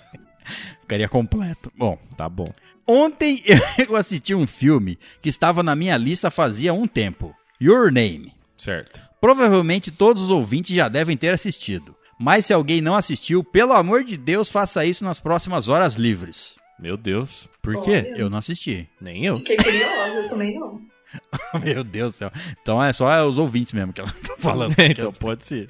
Ficaria 0.83 1.09
completo. 1.09 1.73
Bom, 1.75 1.99
Tá 2.19 2.29
bom. 2.29 2.45
ontem 2.87 3.43
eu 3.89 3.97
assisti 3.97 4.35
um 4.35 4.47
filme 4.47 4.99
que 5.23 5.31
estava 5.31 5.63
na 5.63 5.75
minha 5.75 5.97
lista 5.97 6.31
fazia 6.31 6.75
um 6.75 6.87
tempo. 6.87 7.35
Your 7.63 7.93
Name. 7.93 8.35
Certo. 8.57 9.01
Provavelmente 9.21 9.93
todos 9.93 10.25
os 10.25 10.31
ouvintes 10.31 10.75
já 10.75 10.89
devem 10.89 11.17
ter 11.17 11.33
assistido. 11.33 11.95
Mas 12.19 12.47
se 12.47 12.53
alguém 12.53 12.81
não 12.81 12.97
assistiu, 12.97 13.45
pelo 13.45 13.73
amor 13.73 14.03
de 14.03 14.17
Deus, 14.17 14.49
faça 14.49 14.85
isso 14.85 15.05
nas 15.05 15.21
próximas 15.21 15.69
horas 15.69 15.95
livres. 15.95 16.57
Meu 16.77 16.97
Deus. 16.97 17.49
Por 17.63 17.77
Olha. 17.77 17.85
quê? 17.85 18.15
Eu 18.17 18.29
não 18.29 18.39
assisti. 18.39 18.89
Nem 19.01 19.25
eu. 19.25 19.37
Fiquei 19.37 19.57
curiosa, 19.57 20.13
eu 20.13 20.29
também 20.29 20.59
não. 20.59 20.81
Meu 21.63 21.85
Deus 21.85 22.15
do 22.15 22.19
céu. 22.19 22.33
Então 22.61 22.83
é 22.83 22.93
só 22.93 23.29
os 23.29 23.39
ouvintes 23.39 23.73
mesmo 23.73 23.93
que 23.93 24.01
ela 24.01 24.11
tá 24.11 24.35
falando. 24.39 24.75
então 24.83 25.13
pode 25.13 25.47
ser. 25.47 25.69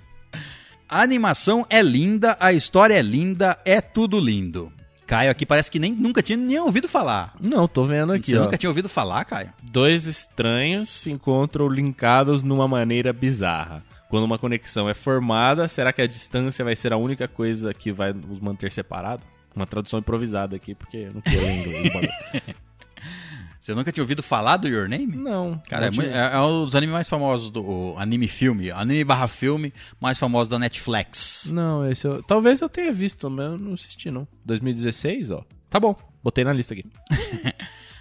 A 0.89 1.03
animação 1.03 1.67
é 1.69 1.83
linda, 1.83 2.39
a 2.41 2.55
história 2.55 2.95
é 2.95 3.03
linda, 3.03 3.59
é 3.67 3.83
tudo 3.83 4.19
lindo. 4.19 4.73
Caio 5.13 5.31
aqui 5.31 5.45
parece 5.45 5.71
que 5.71 5.79
nem, 5.79 5.93
nunca 5.93 6.23
tinha 6.23 6.39
nem 6.39 6.59
ouvido 6.59 6.89
falar. 6.89 7.35
Não, 7.39 7.69
tô 7.69 7.85
vendo 7.85 8.15
aqui, 8.15 8.31
Você 8.31 8.39
ó. 8.39 8.45
nunca 8.45 8.57
tinha 8.57 8.71
ouvido 8.71 8.89
falar, 8.89 9.23
Caio? 9.27 9.53
Dois 9.63 10.07
estranhos 10.07 10.89
se 10.89 11.11
encontram 11.11 11.69
linkados 11.69 12.43
numa 12.43 12.67
maneira 12.67 13.13
bizarra. 13.13 13.85
Quando 14.09 14.25
uma 14.25 14.39
conexão 14.39 14.89
é 14.89 14.95
formada, 14.95 15.69
será 15.69 15.93
que 15.93 16.01
a 16.01 16.07
distância 16.07 16.65
vai 16.65 16.75
ser 16.75 16.95
a 16.95 16.97
única 16.97 17.29
coisa 17.29 17.75
que 17.75 17.93
vai 17.93 18.15
os 18.31 18.41
manter 18.41 18.73
separados? 18.73 19.27
Uma 19.55 19.67
tradução 19.67 19.99
improvisada 19.99 20.57
aqui, 20.57 20.75
porque 20.75 20.97
eu 20.97 21.13
não 21.13 21.21
quero 21.21 21.47
inglês. 21.47 21.93
Você 23.63 23.77
nunca 23.77 23.93
tinha 23.93 24.03
ouvido 24.03 24.25
falar 24.25 24.57
do 24.57 24.67
Your 24.67 24.89
Name? 24.89 25.15
não. 25.15 25.63
Cara, 25.69 25.87
é, 25.87 25.91
não 25.93 25.93
tinha- 26.03 26.07
é, 26.11 26.35
é 26.35 26.41
um 26.41 26.65
dos 26.65 26.75
animes 26.75 26.93
mais 26.93 27.09
famosos 27.09 27.49
do 27.49 27.95
anime 27.97 28.27
filme, 28.27 28.73
anime 28.73 29.05
barra 29.05 29.29
filme 29.29 29.73
mais 30.01 30.19
famoso 30.19 30.51
da 30.51 30.59
Netflix. 30.59 31.49
Não, 31.53 31.89
esse 31.89 32.05
eu... 32.05 32.25
talvez 32.25 32.61
eu 32.61 32.69
tenha 32.69 32.93
visto, 32.93 33.31
mas 33.31 33.53
eu 33.53 33.59
não 33.59 33.75
assisti 33.75 34.11
não. 34.11 34.27
2016, 34.45 35.31
ó. 35.31 35.45
Tá 35.71 35.79
bom, 35.79 35.95
botei 36.25 36.43
na 36.43 36.53
lista 36.53 36.75
aqui. 36.75 36.85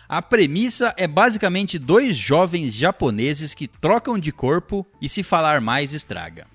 A 0.09 0.19
premissa 0.19 0.93
é 0.97 1.07
basicamente 1.07 1.77
dois 1.77 2.17
jovens 2.17 2.73
japoneses 2.73 3.53
que 3.53 3.67
trocam 3.67 4.17
de 4.17 4.31
corpo 4.31 4.83
e 4.99 5.07
se 5.07 5.21
falar 5.21 5.61
mais 5.61 5.93
estraga. 5.93 6.47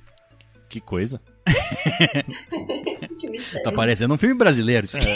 Que 0.69 0.81
coisa. 0.81 1.23
Tá 3.63 3.73
parecendo 3.73 4.15
um 4.15 4.19
filme 4.19 4.35
brasileiro 4.35 4.85
isso 4.85 4.97
aqui. 4.97 5.07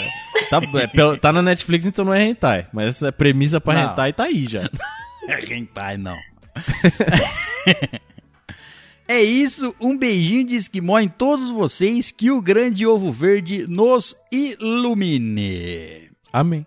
Tá, 0.51 0.61
é, 0.81 1.17
tá 1.17 1.33
na 1.33 1.43
Netflix, 1.43 1.87
então 1.87 2.05
não 2.05 2.15
é 2.15 2.25
hentai. 2.25 2.67
Mas 2.73 2.87
essa 2.89 3.13
premissa 3.13 3.61
pra 3.61 3.75
Não. 3.75 3.91
hentai 3.93 4.13
tá 4.13 4.25
aí 4.25 4.47
já. 4.47 4.63
É 5.29 5.55
hentai, 5.55 5.97
não. 5.97 6.19
é 9.07 9.23
isso, 9.23 9.73
um 9.81 9.97
beijinho 9.97 10.45
de 10.45 10.57
esquimó 10.57 10.99
em 10.99 11.09
todos 11.09 11.51
vocês, 11.51 12.11
que 12.11 12.33
o 12.33 12.43
grande 12.43 12.85
ovo 12.85 13.13
verde 13.13 13.65
nos 13.69 14.17
ilumine. 14.33 16.11
Amém. 16.33 16.67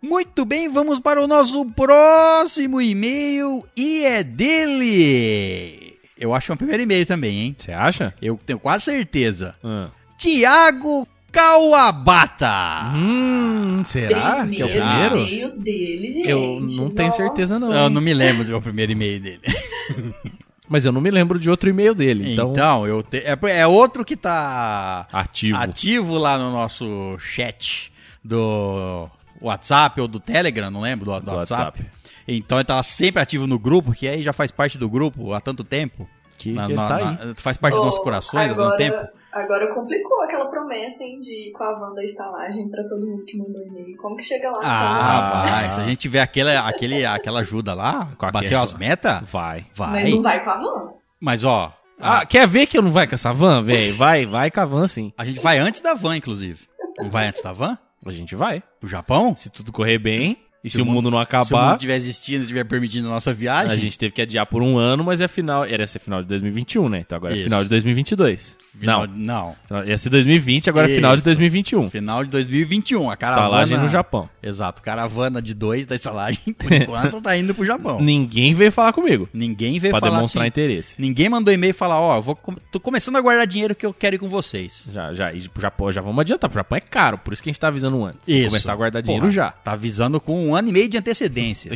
Muito 0.00 0.46
bem, 0.46 0.70
vamos 0.70 1.00
para 1.00 1.22
o 1.22 1.26
nosso 1.26 1.66
próximo 1.72 2.80
e-mail 2.80 3.66
e 3.76 4.04
é 4.04 4.22
dele. 4.22 5.93
Eu 6.24 6.34
acho 6.34 6.46
que 6.46 6.52
é 6.52 6.54
o 6.54 6.58
primeiro 6.58 6.82
e-mail 6.82 7.04
também, 7.04 7.38
hein? 7.38 7.56
Você 7.58 7.70
acha? 7.72 8.14
Eu 8.22 8.38
tenho 8.46 8.58
quase 8.58 8.84
certeza. 8.84 9.54
Ah. 9.62 9.88
Tiago 10.16 11.06
Kawabata. 11.30 12.92
Hum, 12.94 13.82
será? 13.84 14.46
Que 14.46 14.62
é 14.62 14.64
o 14.64 14.68
primeiro? 14.68 15.18
e-mail 15.18 15.58
dele, 15.58 16.10
gente. 16.10 16.30
Eu 16.30 16.60
não 16.60 16.88
tenho 16.90 17.08
Nossa. 17.08 17.16
certeza 17.22 17.58
não. 17.58 17.72
Eu 17.72 17.90
não 17.90 18.00
me 18.00 18.14
lembro 18.14 18.44
do 18.44 18.50
meu 18.50 18.62
primeiro 18.62 18.92
e-mail 18.92 19.20
dele. 19.20 19.40
Mas 20.68 20.86
eu 20.86 20.92
não 20.92 21.00
me 21.00 21.10
lembro 21.10 21.38
de 21.38 21.50
outro 21.50 21.68
e-mail 21.68 21.94
dele. 21.94 22.32
Então, 22.32 22.52
Então, 22.52 22.86
eu 22.86 23.02
te- 23.02 23.18
é, 23.18 23.36
é 23.58 23.66
outro 23.66 24.02
que 24.02 24.16
tá 24.16 25.06
ativo. 25.12 25.58
ativo 25.58 26.16
lá 26.16 26.38
no 26.38 26.50
nosso 26.52 27.18
chat 27.18 27.92
do 28.24 29.06
WhatsApp 29.42 30.00
ou 30.00 30.08
do 30.08 30.18
Telegram, 30.18 30.70
não 30.70 30.80
lembro, 30.80 31.04
do, 31.04 31.20
do 31.20 31.26
Do 31.26 31.32
WhatsApp. 31.36 31.80
WhatsApp. 31.80 31.90
Então 32.26 32.58
ele 32.58 32.64
tá 32.64 32.82
sempre 32.82 33.20
ativo 33.22 33.46
no 33.46 33.58
grupo, 33.58 33.92
que 33.92 34.08
aí 34.08 34.22
já 34.22 34.32
faz 34.32 34.50
parte 34.50 34.78
do 34.78 34.88
grupo 34.88 35.32
há 35.32 35.40
tanto 35.40 35.62
tempo. 35.64 36.08
Que, 36.38 36.50
Na- 36.52 36.68
na- 36.68 36.88
tá 36.88 36.96
aí. 36.96 37.04
na- 37.04 37.34
faz 37.36 37.56
parte 37.56 37.74
dos 37.74 37.84
nossos 37.84 38.00
Oh, 38.00 38.04
corações 38.04 38.50
há 38.50 38.52
agora, 38.54 38.70
tanto 38.70 38.78
tempo. 38.78 39.08
Agora 39.32 39.72
complicou 39.74 40.22
aquela 40.22 40.46
promessa, 40.46 41.02
hein, 41.04 41.20
de 41.20 41.52
com 41.56 41.62
a 41.64 41.78
van 41.78 41.92
da 41.94 42.02
estalagem 42.04 42.68
pra 42.68 42.82
todo 42.88 43.06
mundo 43.06 43.24
que 43.24 43.36
mandou 43.36 43.62
e-mail. 43.62 43.96
Como 43.98 44.16
que 44.16 44.22
chega 44.22 44.50
lá? 44.50 44.58
Ah, 44.62 45.42
Ah. 45.42 45.46
vai. 45.46 45.70
Se 45.72 45.80
a 45.80 45.84
gente 45.84 45.98
tiver 45.98 46.20
aquele, 46.20 46.50
aquele, 46.56 47.04
aquela 47.06 47.40
ajuda 47.40 47.72
lá, 47.74 48.08
aquela- 48.18 48.62
as 48.62 48.72
metas, 48.72 49.28
Vai. 49.30 49.66
vai. 49.74 49.90
Mas 50.02 50.10
não 50.10 50.22
vai 50.22 50.42
com 50.44 50.50
a 50.50 50.56
van. 50.58 50.90
Mas 51.20 51.44
ó, 51.44 51.72
Ah, 52.00 52.26
quer 52.26 52.46
ver 52.48 52.66
que 52.66 52.76
eu 52.76 52.82
não 52.82 52.90
vai 52.90 53.06
com 53.06 53.14
essa 53.14 53.32
van, 53.32 53.62
velho? 53.62 53.96
Vai, 53.96 54.26
vai 54.26 54.50
com 54.50 54.60
a 54.60 54.64
van 54.64 54.88
sim. 54.88 55.12
a 55.16 55.24
gente 55.24 55.38
vai 55.40 55.58
antes 55.58 55.80
da 55.80 55.94
van, 55.94 56.16
inclusive. 56.16 56.58
Não 56.98 57.08
vai 57.08 57.28
antes 57.28 57.40
da 57.40 57.52
van? 57.52 57.78
A 58.04 58.10
gente 58.10 58.34
vai. 58.34 58.60
Pro 58.80 58.88
Japão? 58.88 59.34
Se 59.36 59.48
tudo 59.48 59.70
correr 59.72 59.98
bem 59.98 60.36
e 60.64 60.70
se, 60.70 60.76
Se 60.76 60.82
o 60.82 60.84
o 60.84 60.86
mundo 60.86 61.10
não 61.10 61.18
Se 61.18 61.24
o 61.26 61.28
mundo 61.36 61.44
acabar, 61.44 61.74
estiver 61.74 61.96
existindo, 61.96 62.40
estiver 62.42 62.64
permitindo 62.64 63.06
a 63.06 63.10
nossa 63.10 63.34
viagem. 63.34 63.70
a 63.70 63.76
gente 63.76 63.98
teve 63.98 64.12
que 64.12 64.22
adiar 64.22 64.46
por 64.46 64.62
um 64.62 64.78
ano, 64.78 65.04
mas 65.04 65.20
é 65.20 65.28
final. 65.28 65.64
Era 65.64 65.86
ser 65.86 65.98
final 65.98 66.22
de 66.22 66.28
2021, 66.28 66.88
né? 66.88 67.00
Então 67.00 67.16
agora 67.16 67.34
é 67.34 67.36
Isso. 67.36 67.44
final 67.44 67.62
de 67.62 67.68
2022. 67.68 68.56
Final, 68.78 69.06
Não, 69.06 69.54
não. 69.70 69.84
ia 69.84 69.96
ser 69.96 70.10
2020, 70.10 70.68
agora 70.68 70.90
é 70.90 70.96
final 70.96 71.12
de 71.12 71.18
Isso. 71.20 71.26
2021. 71.26 71.90
Final 71.90 72.24
de 72.24 72.30
2021. 72.30 73.08
A 73.08 73.16
caravana. 73.16 73.46
Estalagem 73.46 73.78
no 73.78 73.88
Japão. 73.88 74.28
Exato. 74.42 74.82
Caravana 74.82 75.40
de 75.40 75.54
dois 75.54 75.86
da 75.86 75.94
estalagem, 75.94 76.40
por 76.58 76.72
enquanto, 76.72 77.20
tá 77.20 77.36
indo 77.36 77.54
pro 77.54 77.64
Japão. 77.64 78.00
Ninguém 78.00 78.52
veio 78.52 78.72
falar 78.72 78.92
comigo. 78.92 79.28
Ninguém 79.32 79.78
veio 79.78 79.92
Pra 79.92 80.00
falar 80.00 80.16
demonstrar 80.16 80.42
assim. 80.42 80.48
interesse. 80.48 81.00
Ninguém 81.00 81.28
mandou 81.28 81.54
e-mail 81.54 81.70
e 81.70 81.74
falar, 81.74 82.00
ó, 82.00 82.16
eu 82.16 82.22
vou 82.22 82.36
tô 82.72 82.80
começando 82.80 83.14
a 83.16 83.20
guardar 83.20 83.46
dinheiro 83.46 83.74
que 83.76 83.86
eu 83.86 83.94
quero 83.94 84.16
ir 84.16 84.18
com 84.18 84.28
vocês. 84.28 84.88
Já, 84.92 85.12
já, 85.14 85.32
e 85.32 85.48
pro 85.48 85.62
Japão, 85.62 85.92
já 85.92 86.00
vamos 86.00 86.18
adiantar. 86.20 86.50
Pro 86.50 86.58
Japão 86.58 86.76
é 86.76 86.80
caro, 86.80 87.18
por 87.18 87.32
isso 87.32 87.42
que 87.42 87.50
a 87.50 87.52
gente 87.52 87.60
tá 87.60 87.68
avisando 87.68 88.02
antes. 88.04 88.20
Que 88.24 88.46
Começar 88.46 88.72
a 88.72 88.76
guardar 88.76 89.02
dinheiro 89.02 89.22
Porra, 89.26 89.32
já. 89.34 89.50
Tá 89.52 89.72
avisando 89.72 90.20
com 90.20 90.48
um 90.48 90.53
ano 90.54 90.68
e 90.68 90.72
meio 90.72 90.88
de 90.88 90.96
antecedência. 90.98 91.70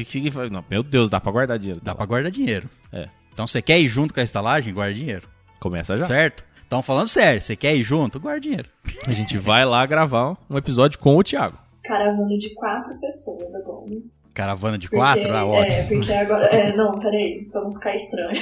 Não, 0.50 0.64
meu 0.70 0.82
Deus, 0.82 1.08
dá 1.10 1.20
pra 1.20 1.32
guardar 1.32 1.58
dinheiro. 1.58 1.80
Dá 1.82 1.94
pra 1.94 2.04
guardar 2.06 2.30
dinheiro. 2.30 2.68
É, 2.92 3.06
Então 3.32 3.46
você 3.46 3.60
quer 3.62 3.78
ir 3.80 3.88
junto 3.88 4.12
com 4.14 4.20
a 4.20 4.24
estalagem? 4.24 4.72
Guarda 4.74 4.94
dinheiro. 4.94 5.26
começa 5.60 5.96
já. 5.96 6.06
Certo? 6.06 6.44
Então 6.66 6.82
falando 6.82 7.08
sério, 7.08 7.40
você 7.40 7.56
quer 7.56 7.74
ir 7.74 7.82
junto? 7.82 8.20
Guarda 8.20 8.40
dinheiro. 8.40 8.68
A 9.06 9.12
gente 9.12 9.38
vai 9.38 9.64
lá 9.64 9.84
gravar 9.86 10.36
um 10.50 10.58
episódio 10.58 10.98
com 10.98 11.16
o 11.16 11.22
Thiago. 11.24 11.56
caravana 11.82 12.36
de 12.38 12.54
quatro 12.54 12.94
pessoas 13.00 13.54
agora. 13.54 13.90
Caravana 14.34 14.76
de 14.78 14.86
Porque- 14.88 14.96
quatro? 14.96 15.34
Ah, 15.34 15.44
ótimo. 15.46 15.74
É, 15.74 15.82
porque 15.84 16.12
agora. 16.12 16.44
É, 16.46 16.76
não, 16.76 16.98
peraí, 17.00 17.44
pra 17.50 17.60
não 17.62 17.72
ficar 17.74 17.94
estranho. 17.96 18.30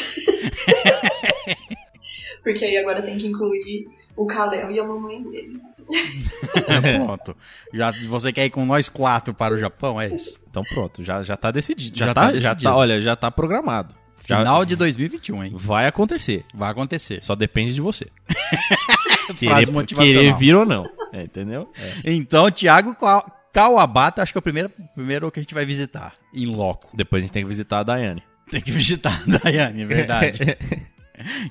porque 2.42 2.64
aí 2.64 2.77
agora 2.79 3.03
tem 3.03 3.16
que 3.16 3.27
incluir 3.27 3.87
o 4.16 4.27
Kalel 4.27 4.70
e 4.70 4.79
a 4.81 4.85
mamãe 4.85 5.22
dele. 5.22 5.61
Pronto. 6.96 7.37
Já, 7.72 7.92
você 8.09 8.33
quer 8.33 8.46
ir 8.46 8.51
com 8.51 8.64
nós 8.64 8.88
quatro 8.88 9.33
para 9.35 9.55
o 9.55 9.59
Japão? 9.59 10.01
É 10.01 10.09
isso. 10.09 10.38
Então 10.51 10.62
pronto, 10.72 11.03
já, 11.05 11.22
já 11.22 11.37
tá 11.37 11.51
decidido. 11.51 11.96
Já, 11.96 12.07
Já 12.07 12.14
tá, 12.14 12.20
tá 12.20 12.27
já 12.29 12.33
decidido. 12.55 12.62
tá, 12.62 12.77
olha, 12.77 13.01
já 13.01 13.14
tá 13.16 13.31
programado. 13.31 13.94
Já 14.27 14.38
Final 14.38 14.64
de 14.64 14.75
2021, 14.77 15.44
hein? 15.44 15.53
vai 15.55 15.87
acontecer. 15.87 16.44
Vai 16.55 16.70
acontecer. 16.70 17.22
Só 17.22 17.35
depende 17.37 17.75
de 17.75 17.81
você. 17.81 18.07
Querer, 19.38 19.66
querer 19.87 20.35
vir 20.37 20.55
ou 20.55 20.64
não. 20.64 20.88
É, 21.12 21.22
entendeu? 21.22 21.70
É. 21.79 22.12
Então, 22.12 22.51
Thiago 22.51 22.94
Ka- 22.94 23.25
Kawabata, 23.53 24.22
acho 24.22 24.33
que 24.33 24.38
é 24.38 24.40
o 24.40 24.42
primeiro, 24.42 24.70
primeiro 24.94 25.31
que 25.33 25.40
a 25.40 25.42
gente 25.42 25.55
vai 25.55 25.64
visitar. 25.64 26.14
Em 26.33 26.46
loco. 26.46 26.88
Depois 26.94 27.20
a 27.22 27.27
gente 27.27 27.33
tem 27.33 27.42
que 27.42 27.49
visitar 27.49 27.81
a 27.81 27.83
Daiane. 27.83 28.22
Tem 28.51 28.61
que 28.61 28.70
visitar 28.70 29.20
a 29.27 29.38
Daiane, 29.38 29.83
é 29.83 29.87
verdade. 29.87 30.38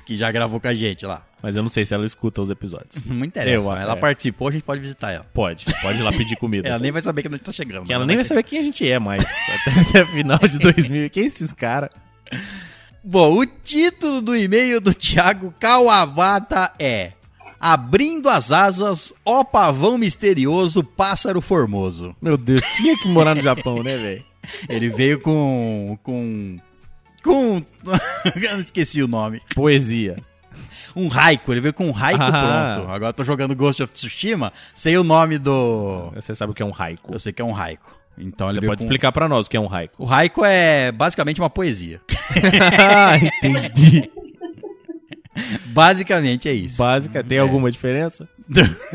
que 0.06 0.17
já 0.17 0.32
gravou 0.32 0.60
com 0.60 0.67
a 0.67 0.73
gente 0.73 1.06
lá. 1.06 1.25
Mas 1.41 1.56
eu 1.56 1.62
não 1.62 1.69
sei 1.69 1.86
se 1.86 1.93
ela 1.93 2.06
escuta 2.06 2.41
os 2.41 2.49
episódios. 2.49 3.04
Não 3.06 3.23
interessa. 3.23 3.56
Eu, 3.56 3.71
ela 3.71 3.93
é. 3.93 3.95
participou, 3.95 4.47
a 4.47 4.51
gente 4.51 4.63
pode 4.63 4.82
visitar 4.82 5.12
ela. 5.12 5.25
Pode, 5.32 5.65
pode 5.82 5.99
ir 5.99 6.01
lá 6.01 6.12
pedir 6.12 6.36
comida. 6.38 6.67
Ela 6.69 6.80
nem 6.80 6.91
vai 6.91 7.01
saber 7.01 7.21
que 7.21 7.28
a 7.28 7.32
gente 7.32 7.43
tá 7.43 7.51
chegando. 7.51 7.86
Que 7.86 7.93
ela 7.93 8.01
mas 8.01 8.08
nem 8.08 8.17
vai 8.17 8.25
saber 8.25 8.41
quem 8.43 8.60
a 8.60 8.63
gente 8.63 8.89
é 8.89 8.97
mais. 8.97 9.23
Até, 9.67 9.80
até 9.80 10.06
final 10.12 10.39
de 10.39 10.58
2000. 10.58 11.10
Quem 11.12 11.23
é 11.23 11.28
esses 11.28 11.54
caras? 11.54 11.89
Bom, 13.04 13.38
o 13.38 13.45
título 13.45 14.21
do 14.21 14.36
e-mail 14.36 14.82
do 14.82 14.93
Thiago 14.93 15.54
Kawabata 15.60 16.71
é 16.80 17.12
Abrindo 17.60 18.30
as 18.30 18.51
asas, 18.51 19.13
ó 19.25 19.43
pavão 19.43 19.97
misterioso, 19.97 20.84
pássaro 20.84 21.41
formoso. 21.41 22.15
Meu 22.21 22.38
Deus, 22.38 22.62
tinha 22.75 22.95
que 22.97 23.08
morar 23.08 23.34
no 23.34 23.41
Japão, 23.41 23.82
né, 23.82 23.97
velho? 23.97 24.21
Ele 24.69 24.89
veio 24.89 25.19
com. 25.19 25.97
com. 26.04 26.58
Com. 27.26 27.64
Esqueci 28.62 29.02
o 29.04 29.08
nome. 29.08 29.42
Poesia. 29.56 30.18
Um 30.96 31.10
haiku, 31.12 31.52
ele 31.52 31.60
veio 31.60 31.74
com 31.74 31.88
um 31.90 31.94
haiku 31.98 32.22
Ah. 32.24 32.74
pronto. 32.76 32.90
Agora 32.92 33.10
eu 33.10 33.14
tô 33.14 33.24
jogando 33.26 33.54
Ghost 33.56 33.84
of 33.84 33.92
Tsushima 33.92 34.54
sem 34.74 34.96
o 34.98 35.04
nome 35.04 35.38
do. 35.38 36.12
Você 36.16 36.34
sabe 36.34 36.52
o 36.52 36.56
que 36.56 36.64
é 36.64 36.66
um 36.66 36.72
haiku. 36.78 37.14
Eu 37.14 37.20
sei 37.20 37.34
que 37.34 37.42
é 37.42 37.46
um 37.46 37.54
haiku. 37.56 37.94
Então 38.18 38.50
ele 38.50 38.62
Você 38.62 38.68
pode 38.68 38.78
com... 38.80 38.86
explicar 38.86 39.12
pra 39.12 39.28
nós 39.28 39.48
o 39.48 39.50
que 39.50 39.58
é 39.58 39.60
um 39.60 39.70
haiku. 39.74 40.02
O 40.02 40.08
haiku 40.10 40.46
é 40.46 40.92
basicamente 40.94 41.42
uma 41.42 41.50
poesia. 41.50 42.00
ah, 42.80 43.18
entendi. 43.18 44.10
Basicamente 45.68 46.48
é 46.48 46.54
isso. 46.54 46.78
Básica, 46.78 47.22
tem 47.22 47.40
alguma 47.40 47.70
diferença? 47.70 48.26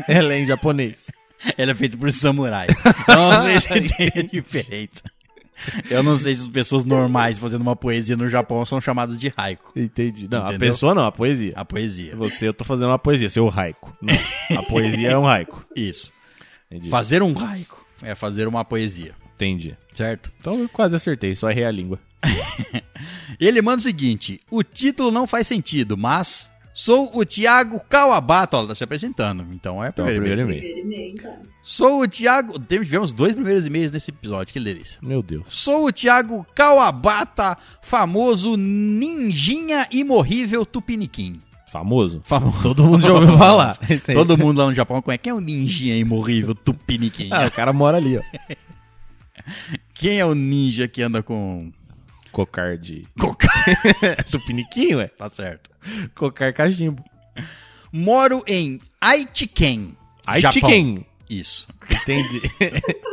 Ela 0.07 0.33
é 0.33 0.39
em 0.39 0.45
japonês. 0.47 1.11
Ele 1.55 1.69
é 1.69 1.75
feito 1.75 1.99
por 1.99 2.11
samurai. 2.11 2.67
Então, 3.03 3.31
não 3.31 3.43
sei 3.43 3.59
se 3.59 4.11
tem 4.11 4.27
diferença. 4.27 5.03
Eu 5.89 6.03
não 6.03 6.17
sei 6.17 6.35
se 6.35 6.43
as 6.43 6.47
pessoas 6.49 6.83
normais 6.83 7.39
fazendo 7.39 7.61
uma 7.61 7.75
poesia 7.75 8.15
no 8.17 8.27
Japão 8.29 8.65
são 8.65 8.79
chamadas 8.81 9.19
de 9.19 9.31
haiku. 9.35 9.71
Entendi. 9.75 10.27
Não, 10.29 10.39
a 10.45 10.49
Entendeu? 10.49 10.71
pessoa 10.71 10.93
não, 10.95 11.05
a 11.05 11.11
poesia. 11.11 11.53
A 11.55 11.65
poesia. 11.65 12.15
Você, 12.15 12.47
eu 12.47 12.53
tô 12.53 12.63
fazendo 12.63 12.87
uma 12.89 12.99
poesia, 12.99 13.29
seu 13.29 13.49
haiku. 13.49 13.95
Não, 14.01 14.13
a 14.57 14.63
poesia 14.63 15.11
é 15.11 15.17
um 15.17 15.27
haiku. 15.27 15.65
Isso. 15.75 16.11
Entendi. 16.69 16.89
Fazer 16.89 17.21
um 17.23 17.37
haiku 17.37 17.85
é 18.01 18.15
fazer 18.15 18.47
uma 18.47 18.63
poesia, 18.65 19.13
Entendi. 19.35 19.75
certo? 19.95 20.31
Então 20.39 20.59
eu 20.59 20.69
quase 20.69 20.95
acertei, 20.95 21.35
só 21.35 21.49
errei 21.49 21.65
a 21.65 21.71
língua. 21.71 21.99
Ele 23.39 23.61
manda 23.61 23.79
o 23.79 23.83
seguinte: 23.83 24.39
o 24.49 24.63
título 24.63 25.11
não 25.11 25.25
faz 25.25 25.47
sentido, 25.47 25.97
mas 25.97 26.50
sou 26.83 27.11
o 27.15 27.25
Thiago 27.25 27.79
Kawabata. 27.87 28.57
Olha, 28.57 28.69
tá 28.69 28.75
se 28.75 28.83
apresentando. 28.83 29.45
Então 29.53 29.83
é 29.83 29.87
o 29.87 29.89
Então, 29.89 30.05
primeiro, 30.05 30.41
e-mail. 30.41 30.57
e-mail. 30.59 30.73
Primeiro 30.73 30.87
e-mail, 30.87 31.15
cara. 31.15 31.41
Sou 31.59 32.01
o 32.01 32.07
Thiago. 32.07 32.57
Tivemos 32.59 33.13
dois 33.13 33.33
primeiros 33.33 33.65
e-mails 33.65 33.91
nesse 33.91 34.09
episódio, 34.11 34.51
que 34.53 34.59
delícia. 34.59 34.97
Meu 35.01 35.21
Deus. 35.21 35.45
Sou 35.49 35.85
o 35.87 35.91
Thiago 35.91 36.45
Kawabata, 36.55 37.57
famoso 37.83 38.55
ninjinha 38.57 39.87
imorrível 39.91 40.65
tupiniquim. 40.65 41.39
Famoso? 41.71 42.21
Famoso. 42.25 42.61
Todo 42.61 42.83
mundo 42.83 43.01
já 43.01 43.13
ouviu 43.13 43.37
falar. 43.39 43.77
Todo 44.13 44.37
mundo 44.37 44.57
lá 44.57 44.65
no 44.65 44.73
Japão 44.73 45.01
conhece. 45.01 45.19
Quem 45.23 45.31
é 45.31 45.33
o 45.33 45.39
ninjinha 45.39 45.95
imorrível 45.97 46.53
tupiniquim? 46.55 47.29
Ah, 47.31 47.45
o 47.47 47.51
cara 47.51 47.71
mora 47.71 47.97
ali, 47.97 48.17
ó. 48.17 48.21
Quem 49.93 50.19
é 50.19 50.25
o 50.25 50.33
ninja 50.35 50.87
que 50.87 51.01
anda 51.01 51.21
com 51.23 51.71
Cocar 52.31 52.77
de... 52.77 53.05
coca? 53.19 53.47
Tupiniquim, 54.29 54.95
ué? 54.95 55.07
tá 55.07 55.29
certo. 55.29 55.69
Cocar 56.15 56.53
cachimbo. 56.53 57.03
Moro 57.91 58.43
em. 58.47 58.79
Japão. 59.01 59.97
Aichiken. 60.25 61.05
Isso. 61.29 61.67
Entendi. 61.89 62.41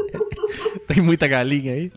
Tem 0.87 1.00
muita 1.00 1.26
galinha 1.26 1.72
aí? 1.72 1.92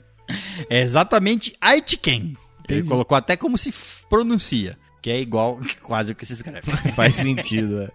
É 0.70 0.82
exatamente 0.82 1.56
Aichiken. 1.62 2.36
Ele 2.70 2.84
colocou 2.84 3.18
até 3.18 3.36
como 3.36 3.58
se 3.58 3.74
pronuncia. 4.10 4.78
Que 5.02 5.10
é 5.10 5.20
igual 5.20 5.60
quase 5.82 6.12
o 6.12 6.16
que 6.16 6.26
se 6.26 6.34
escreve. 6.34 6.62
Faz 6.96 7.16
sentido, 7.16 7.82
é. 7.82 7.92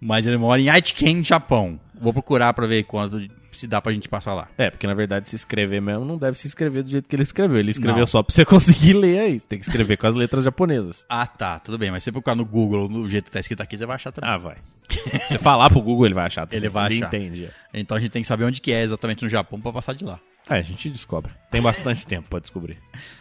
Mas 0.00 0.26
ele 0.26 0.36
mora 0.36 0.60
em 0.60 0.68
Aichiken, 0.68 1.24
Japão. 1.24 1.80
Vou 2.00 2.12
procurar 2.12 2.52
pra 2.52 2.66
ver 2.66 2.84
quanto 2.84 3.18
se 3.58 3.66
dá 3.66 3.80
pra 3.80 3.92
gente 3.92 4.08
passar 4.08 4.34
lá. 4.34 4.48
É, 4.58 4.70
porque 4.70 4.86
na 4.86 4.94
verdade 4.94 5.28
se 5.30 5.36
escrever 5.36 5.80
mesmo 5.80 6.04
não 6.04 6.16
deve 6.18 6.36
se 6.38 6.46
escrever 6.46 6.82
do 6.82 6.90
jeito 6.90 7.08
que 7.08 7.14
ele 7.16 7.22
escreveu. 7.22 7.58
Ele 7.58 7.70
escreveu 7.70 8.00
Não. 8.00 8.06
só 8.06 8.22
pra 8.22 8.34
você 8.34 8.44
conseguir 8.46 8.92
ler 8.94 9.18
aí. 9.20 9.40
Você 9.40 9.46
tem 9.46 9.58
que 9.58 9.64
escrever 9.64 9.96
com 9.96 10.06
as 10.06 10.14
letras 10.14 10.44
japonesas. 10.44 11.04
Ah, 11.08 11.26
tá, 11.26 11.58
tudo 11.58 11.78
bem. 11.78 11.90
Mas 11.90 12.02
se 12.02 12.06
você 12.06 12.12
procurar 12.12 12.34
no 12.34 12.44
Google, 12.44 12.88
do 12.88 13.08
jeito 13.08 13.26
que 13.26 13.30
tá 13.32 13.40
escrito 13.40 13.60
aqui, 13.62 13.76
você 13.76 13.86
vai 13.86 13.96
achar 13.96 14.12
também. 14.12 14.30
Ah, 14.30 14.36
vai. 14.38 14.56
Se 14.88 15.28
você 15.28 15.38
falar 15.38 15.70
pro 15.70 15.80
Google, 15.80 16.06
ele 16.06 16.14
vai 16.14 16.26
achar. 16.26 16.46
também. 16.46 16.58
Ele 16.58 16.68
vai 16.68 16.86
achar. 16.96 17.06
entende. 17.06 17.44
é. 17.72 17.80
Então 17.80 17.96
a 17.96 18.00
gente 18.00 18.10
tem 18.10 18.22
que 18.22 18.28
saber 18.28 18.44
onde 18.44 18.60
que 18.60 18.72
é 18.72 18.82
exatamente 18.82 19.22
no 19.24 19.30
Japão 19.30 19.60
pra 19.60 19.72
passar 19.72 19.94
de 19.94 20.04
lá. 20.04 20.18
Ah, 20.48 20.56
a 20.56 20.60
gente 20.60 20.90
descobre. 20.90 21.32
Tem 21.50 21.62
bastante 21.62 22.04
tempo 22.06 22.28
pra 22.28 22.40
descobrir. 22.40 22.76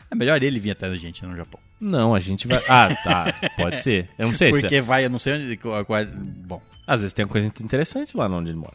É 0.09 0.15
melhor 0.15 0.41
ele 0.41 0.59
vir 0.59 0.71
até 0.71 0.87
a 0.87 0.95
gente 0.95 1.23
no 1.23 1.35
Japão. 1.37 1.59
Não, 1.79 2.13
a 2.15 2.19
gente 2.19 2.47
vai. 2.47 2.61
Ah, 2.67 2.93
tá. 3.03 3.33
Pode 3.57 3.79
ser. 3.81 4.09
Eu 4.17 4.27
não 4.27 4.33
sei 4.33 4.51
se. 4.53 4.61
Porque 4.61 4.81
vai, 4.81 5.05
eu 5.05 5.09
não 5.09 5.19
sei 5.19 5.33
onde. 5.35 5.53
é- 5.53 6.05
Bom, 6.45 6.61
Às 6.87 7.01
vezes 7.01 7.13
tem 7.13 7.25
coisa 7.27 7.47
interessante 7.47 8.17
lá 8.17 8.27
onde 8.27 8.49
ele 8.49 8.57
mora. 8.57 8.73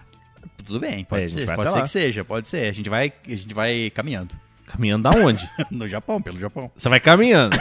Tudo 0.66 0.80
bem, 0.80 1.04
pode, 1.04 1.24
É, 1.24 1.28
ser, 1.28 1.54
pode 1.54 1.72
ser 1.72 1.82
que 1.82 1.90
seja, 1.90 2.24
pode 2.24 2.46
ser. 2.46 2.68
A 2.68 2.72
gente 2.72 2.88
vai, 2.90 3.12
a 3.26 3.30
gente 3.30 3.54
vai 3.54 3.90
caminhando. 3.94 4.34
Caminhando 4.66 5.06
aonde? 5.08 5.48
no 5.70 5.86
Japão, 5.88 6.20
pelo 6.20 6.38
Japão. 6.38 6.70
Você 6.76 6.88
vai 6.88 7.00
caminhando. 7.00 7.56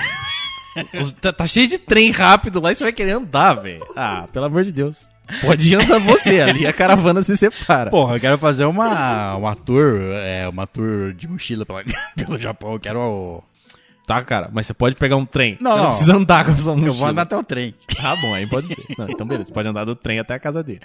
Tá, 1.22 1.32
tá 1.32 1.48
cheio 1.48 1.68
de 1.68 1.78
trem 1.78 2.12
rápido 2.12 2.60
lá 2.60 2.72
e 2.72 2.76
você 2.76 2.84
vai 2.84 2.92
querer 2.94 3.12
andar, 3.12 3.54
velho. 3.54 3.86
Ah, 3.96 4.28
pelo 4.34 4.46
amor 4.46 4.64
de 4.64 4.72
Deus. 4.74 5.10
Pode 5.42 5.72
ir 5.72 5.76
andar 5.76 6.00
você, 6.00 6.42
ali 6.42 6.68
a 6.68 6.74
caravana 6.74 7.24
se 7.24 7.36
separa. 7.38 7.90
Porra, 7.90 8.16
eu 8.18 8.20
quero 8.20 8.38
fazer 8.38 8.66
uma, 8.66 9.36
uma 9.38 9.56
tour, 9.56 10.00
é, 10.14 10.48
uma 10.50 10.68
tour 10.68 11.14
de 11.14 11.28
mochila 11.28 11.66
pela- 11.66 11.84
pelo 12.16 12.38
Japão. 12.38 12.74
Eu 12.74 12.80
quero. 12.80 13.00
o- 13.00 13.44
Tá, 14.06 14.24
cara, 14.24 14.52
mas 14.54 14.68
você 14.68 14.74
pode 14.74 14.96
pegar 14.96 15.16
um 15.16 15.26
trem. 15.26 15.58
Não, 15.60 15.72
você 15.72 15.78
não 15.78 15.84
não. 15.84 15.90
precisa 15.92 16.14
andar 16.16 16.46
com 16.46 16.52
a 16.52 16.58
sua 16.58 16.74
mochila. 16.76 16.90
Eu 16.92 16.94
vou 16.94 17.08
andar 17.08 17.22
até 17.24 17.36
o 17.36 17.44
trem. 17.44 17.74
Ah, 18.04 18.16
bom, 18.18 18.36
aí 18.36 18.46
pode 18.46 18.68
ser. 18.68 18.78
Não, 19.00 19.10
então 19.10 19.26
beleza, 19.26 19.48
você 19.48 19.54
pode 19.54 19.68
andar 19.68 19.84
do 19.84 19.96
trem 19.96 20.20
até 20.20 20.36
a 20.36 20.40
casa 20.40 20.62
dele. 20.62 20.82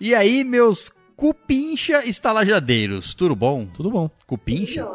E 0.00 0.14
aí, 0.14 0.42
meus 0.42 0.90
cupincha 1.16 2.04
estalajadeiros, 2.06 3.14
tudo 3.14 3.34
bom? 3.34 3.66
Tudo 3.66 3.90
bom. 3.90 4.10
Cupincha? 4.26 4.86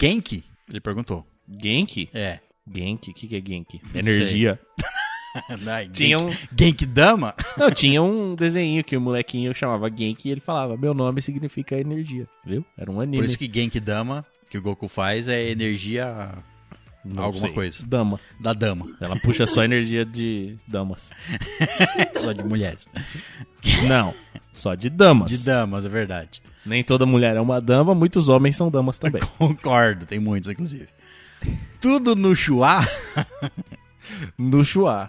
Genki? 0.00 0.44
Ele 0.68 0.80
perguntou. 0.80 1.26
Genki? 1.48 2.08
É. 2.14 2.38
Genki? 2.66 3.10
O 3.10 3.14
que, 3.14 3.26
que 3.28 3.36
é 3.36 3.40
Genki? 3.44 3.80
Energia. 3.94 4.58
Ai, 5.66 5.88
Tinha 5.88 6.18
Genki- 6.18 6.34
um, 6.34 6.56
Genki 6.58 6.86
Dama? 6.86 7.34
não, 7.56 7.70
tinha 7.70 8.02
um 8.02 8.34
desenho 8.34 8.84
que 8.84 8.96
o 8.96 9.00
molequinho 9.00 9.54
chamava 9.54 9.88
Genki 9.90 10.28
e 10.28 10.32
ele 10.32 10.40
falava: 10.40 10.76
Meu 10.76 10.92
nome 10.92 11.22
significa 11.22 11.74
energia. 11.78 12.28
Viu? 12.44 12.64
Era 12.76 12.90
um 12.90 13.00
anime. 13.00 13.16
Por 13.18 13.24
isso 13.24 13.38
que 13.38 13.50
Genki 13.52 13.80
Dama, 13.80 14.24
que 14.50 14.58
o 14.58 14.62
Goku 14.62 14.88
faz, 14.88 15.28
é 15.28 15.50
energia 15.50 16.34
Não 17.04 17.24
alguma 17.24 17.46
sei. 17.46 17.52
coisa. 17.52 17.84
Dama. 17.86 18.20
da 18.38 18.52
dama, 18.52 18.86
Ela 19.00 19.18
puxa 19.18 19.44
só 19.46 19.64
energia 19.64 20.04
de 20.04 20.56
damas. 20.66 21.10
só 22.14 22.32
de 22.32 22.44
mulheres. 22.44 22.88
Não, 23.88 24.14
só 24.52 24.74
de 24.74 24.88
damas. 24.88 25.30
De 25.30 25.38
damas, 25.44 25.84
é 25.84 25.88
verdade. 25.88 26.42
Nem 26.64 26.84
toda 26.84 27.04
mulher 27.04 27.36
é 27.36 27.40
uma 27.40 27.60
dama, 27.60 27.94
muitos 27.94 28.28
homens 28.28 28.56
são 28.56 28.70
damas 28.70 28.98
também. 28.98 29.22
Concordo, 29.38 30.06
tem 30.06 30.20
muitos, 30.20 30.48
inclusive. 30.50 30.88
Tudo 31.80 32.14
no 32.14 32.34
Chua? 32.36 32.86
No 34.36 34.64
Chua. 34.64 35.08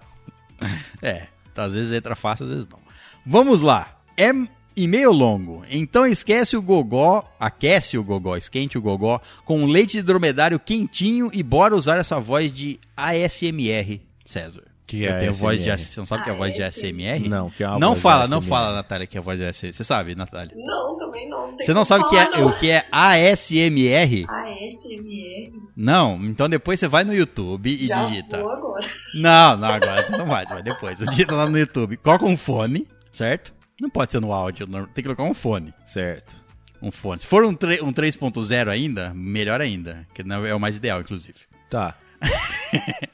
É, 1.01 1.27
às 1.57 1.73
vezes 1.73 1.91
entra 1.91 2.15
fácil, 2.15 2.45
às 2.45 2.51
vezes 2.51 2.67
não. 2.71 2.79
Vamos 3.25 3.61
lá. 3.61 3.97
É 4.15 4.31
e-mail 4.75 5.11
longo, 5.11 5.63
então 5.69 6.05
esquece 6.05 6.55
o 6.57 6.61
gogó, 6.61 7.23
aquece 7.39 7.97
o 7.97 8.03
gogó, 8.03 8.35
esquente 8.35 8.77
o 8.77 8.81
gogó 8.81 9.19
com 9.45 9.65
leite 9.65 9.93
de 9.93 10.01
dromedário 10.03 10.59
quentinho 10.59 11.29
e 11.33 11.41
bora 11.43 11.75
usar 11.75 11.97
essa 11.97 12.19
voz 12.19 12.53
de 12.53 12.79
ASMR, 12.95 14.01
César. 14.25 14.63
Que 14.85 15.03
Eu 15.05 15.11
é 15.13 15.17
tenho 15.19 15.33
voz 15.33 15.63
de 15.63 15.71
ASMR? 15.71 15.91
Você 15.93 15.99
não 16.01 16.05
sabe 16.05 16.21
o 16.21 16.23
que 16.25 16.29
é 16.29 16.33
a 16.33 16.37
voz 16.37 16.53
de 16.53 16.61
ASMR? 16.61 17.29
Não, 17.29 17.49
que 17.49 17.63
é 17.63 17.67
uma 17.67 17.79
Não 17.79 17.87
voz 17.89 17.95
de 17.97 18.01
fala, 18.01 18.27
não 18.27 18.41
fala, 18.41 18.75
Natália, 18.75 19.07
que 19.07 19.17
é 19.17 19.19
a 19.19 19.23
voz 19.23 19.39
de 19.39 19.45
ASMR. 19.45 19.73
Você 19.73 19.83
sabe, 19.83 20.13
Natália? 20.13 20.53
Não, 20.55 20.97
também 20.97 21.27
não. 21.29 21.55
tem 21.55 21.65
Você 21.65 21.73
não 21.73 21.85
sabe 21.85 22.03
o 22.03 22.09
que 22.09 22.17
é, 22.17 22.29
não. 22.29 22.47
o 22.47 22.59
que 22.59 22.69
é 22.69 22.83
ASMR? 22.91 24.25
ASMR. 24.27 25.53
Não, 25.75 26.19
então 26.23 26.49
depois 26.49 26.79
você 26.79 26.87
vai 26.87 27.03
no 27.03 27.13
YouTube 27.13 27.69
e 27.69 27.87
Já 27.87 28.05
digita. 28.05 28.39
vou 28.41 28.51
agora. 28.51 28.85
Não, 29.15 29.57
não, 29.57 29.67
agora 29.69 30.05
você 30.05 30.17
não 30.17 30.25
vai, 30.25 30.45
você 30.45 30.53
vai 30.53 30.63
depois. 30.63 30.99
Você 30.99 31.05
digita 31.05 31.33
lá 31.35 31.49
no 31.49 31.57
YouTube. 31.57 31.97
Coloca 31.97 32.25
um 32.25 32.37
fone, 32.37 32.85
certo? 33.11 33.53
Não 33.83 33.89
pode 33.89 34.11
ser 34.13 34.19
no 34.21 34.31
áudio, 34.31 34.65
tem 34.67 34.85
que 34.95 35.03
colocar 35.03 35.23
um 35.23 35.33
fone. 35.33 35.73
Certo. 35.83 36.35
um 36.81 36.89
fone. 36.91 37.19
Se 37.19 37.27
for 37.27 37.43
um, 37.43 37.49
um 37.49 37.53
3.0 37.93 38.69
ainda, 38.69 39.13
melhor 39.13 39.59
ainda. 39.61 40.07
Que 40.13 40.23
não 40.23 40.45
é 40.45 40.55
o 40.55 40.59
mais 40.59 40.77
ideal, 40.77 41.01
inclusive. 41.01 41.35
Tá. 41.69 41.95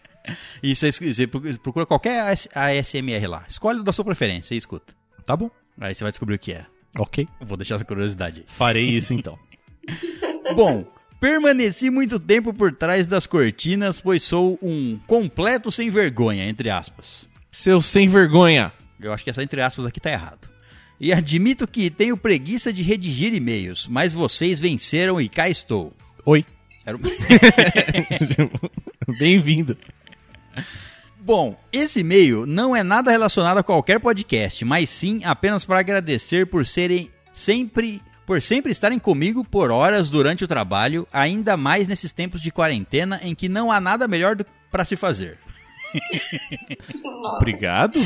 E 0.62 0.76
você, 0.76 0.92
você 0.92 1.26
procu- 1.26 1.60
procura 1.60 1.86
qualquer 1.88 2.20
AS- 2.30 2.48
ASMR 2.54 3.26
lá. 3.28 3.46
Escolhe 3.50 3.84
da 3.84 3.92
sua 3.92 4.06
preferência 4.06 4.54
e 4.54 4.58
escuta. 4.58 4.94
Tá 5.26 5.36
bom. 5.36 5.50
Aí 5.80 5.96
você 5.96 6.04
vai 6.04 6.12
descobrir 6.12 6.36
o 6.36 6.40
que 6.40 6.54
é. 6.54 6.66
Ok. 7.00 7.28
Vou 7.42 7.58
deixar 7.58 7.76
essa 7.76 7.86
curiosidade 7.86 8.42
aí. 8.42 8.46
Farei 8.48 8.86
isso 8.86 9.14
então. 9.14 9.40
Bom, 10.56 10.86
permaneci 11.20 11.90
muito 11.90 12.20
tempo 12.20 12.54
por 12.54 12.72
trás 12.74 13.08
das 13.08 13.26
cortinas, 13.26 14.00
pois 14.02 14.22
sou 14.24 14.60
um 14.62 15.00
completo 15.08 15.72
sem 15.72 15.90
vergonha, 15.90 16.48
entre 16.48 16.70
aspas. 16.70 17.28
Seu 17.52 17.82
sem 17.82 18.08
vergonha. 18.08 18.72
Eu 19.00 19.14
acho 19.14 19.24
que 19.24 19.30
essa 19.30 19.42
entre 19.42 19.62
aspas 19.62 19.86
aqui 19.86 20.00
tá 20.00 20.12
errado. 20.12 20.49
E 21.00 21.14
admito 21.14 21.66
que 21.66 21.90
tenho 21.90 22.18
preguiça 22.18 22.74
de 22.74 22.84
redigir 22.84 23.34
e-mails, 23.34 23.88
mas 23.88 24.12
vocês 24.12 24.60
venceram 24.60 25.20
e 25.22 25.30
cá 25.30 25.48
estou. 25.48 25.94
Oi. 26.26 26.46
Era 26.86 26.98
Bem-vindo. 29.18 29.78
Bom, 31.18 31.58
esse 31.72 32.02
e-mail 32.02 32.46
não 32.46 32.76
é 32.76 32.84
nada 32.84 33.12
relacionado 33.12 33.60
a 33.60 33.64
qualquer 33.64 34.00
podcast, 34.00 34.66
mas 34.66 34.90
sim 34.90 35.22
apenas 35.24 35.64
para 35.64 35.80
agradecer 35.80 36.48
por 36.48 36.66
serem 36.66 37.10
sempre 37.32 38.02
por 38.26 38.42
sempre 38.42 38.72
estarem 38.72 39.00
comigo 39.00 39.44
por 39.44 39.72
horas 39.72 40.10
durante 40.10 40.44
o 40.44 40.48
trabalho, 40.48 41.08
ainda 41.12 41.58
mais 41.58 41.88
nesses 41.88 42.12
tempos 42.12 42.42
de 42.42 42.52
quarentena 42.52 43.20
em 43.24 43.34
que 43.34 43.50
não 43.50 43.72
há 43.72 43.82
nada 43.82 44.08
melhor 44.08 44.38
para 44.70 44.86
se 44.86 44.96
fazer. 44.96 45.40
Obrigado. 47.38 48.00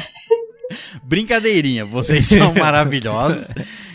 Brincadeirinha, 1.03 1.85
vocês 1.85 2.27
são 2.27 2.53
maravilhosos. 2.55 3.47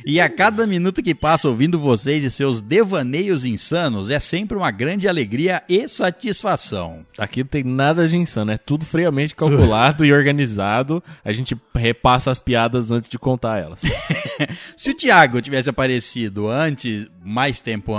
E 0.06 0.20
a 0.20 0.28
cada 0.28 0.66
minuto 0.66 1.02
que 1.02 1.14
passa 1.14 1.48
ouvindo 1.48 1.78
vocês 1.78 2.24
e 2.24 2.30
seus 2.30 2.62
devaneios 2.62 3.44
insanos 3.44 4.08
é 4.08 4.18
sempre 4.18 4.56
uma 4.56 4.70
grande 4.70 5.06
alegria 5.06 5.62
e 5.68 5.86
satisfação. 5.86 7.04
Aqui 7.18 7.42
não 7.42 7.48
tem 7.48 7.62
nada 7.62 8.08
de 8.08 8.16
insano, 8.16 8.52
é 8.52 8.56
tudo 8.56 8.86
friamente 8.86 9.36
calculado 9.36 10.06
e 10.06 10.12
organizado. 10.12 11.02
A 11.22 11.30
gente 11.30 11.54
repassa 11.74 12.30
as 12.30 12.38
piadas 12.38 12.90
antes 12.90 13.08
de 13.08 13.18
contar 13.18 13.58
elas. 13.58 13.82
Se 14.78 14.90
o 14.90 14.94
Thiago 14.94 15.42
tivesse 15.42 15.68
aparecido 15.68 16.48
antes, 16.48 17.06
mais 17.22 17.60
tempo, 17.60 17.94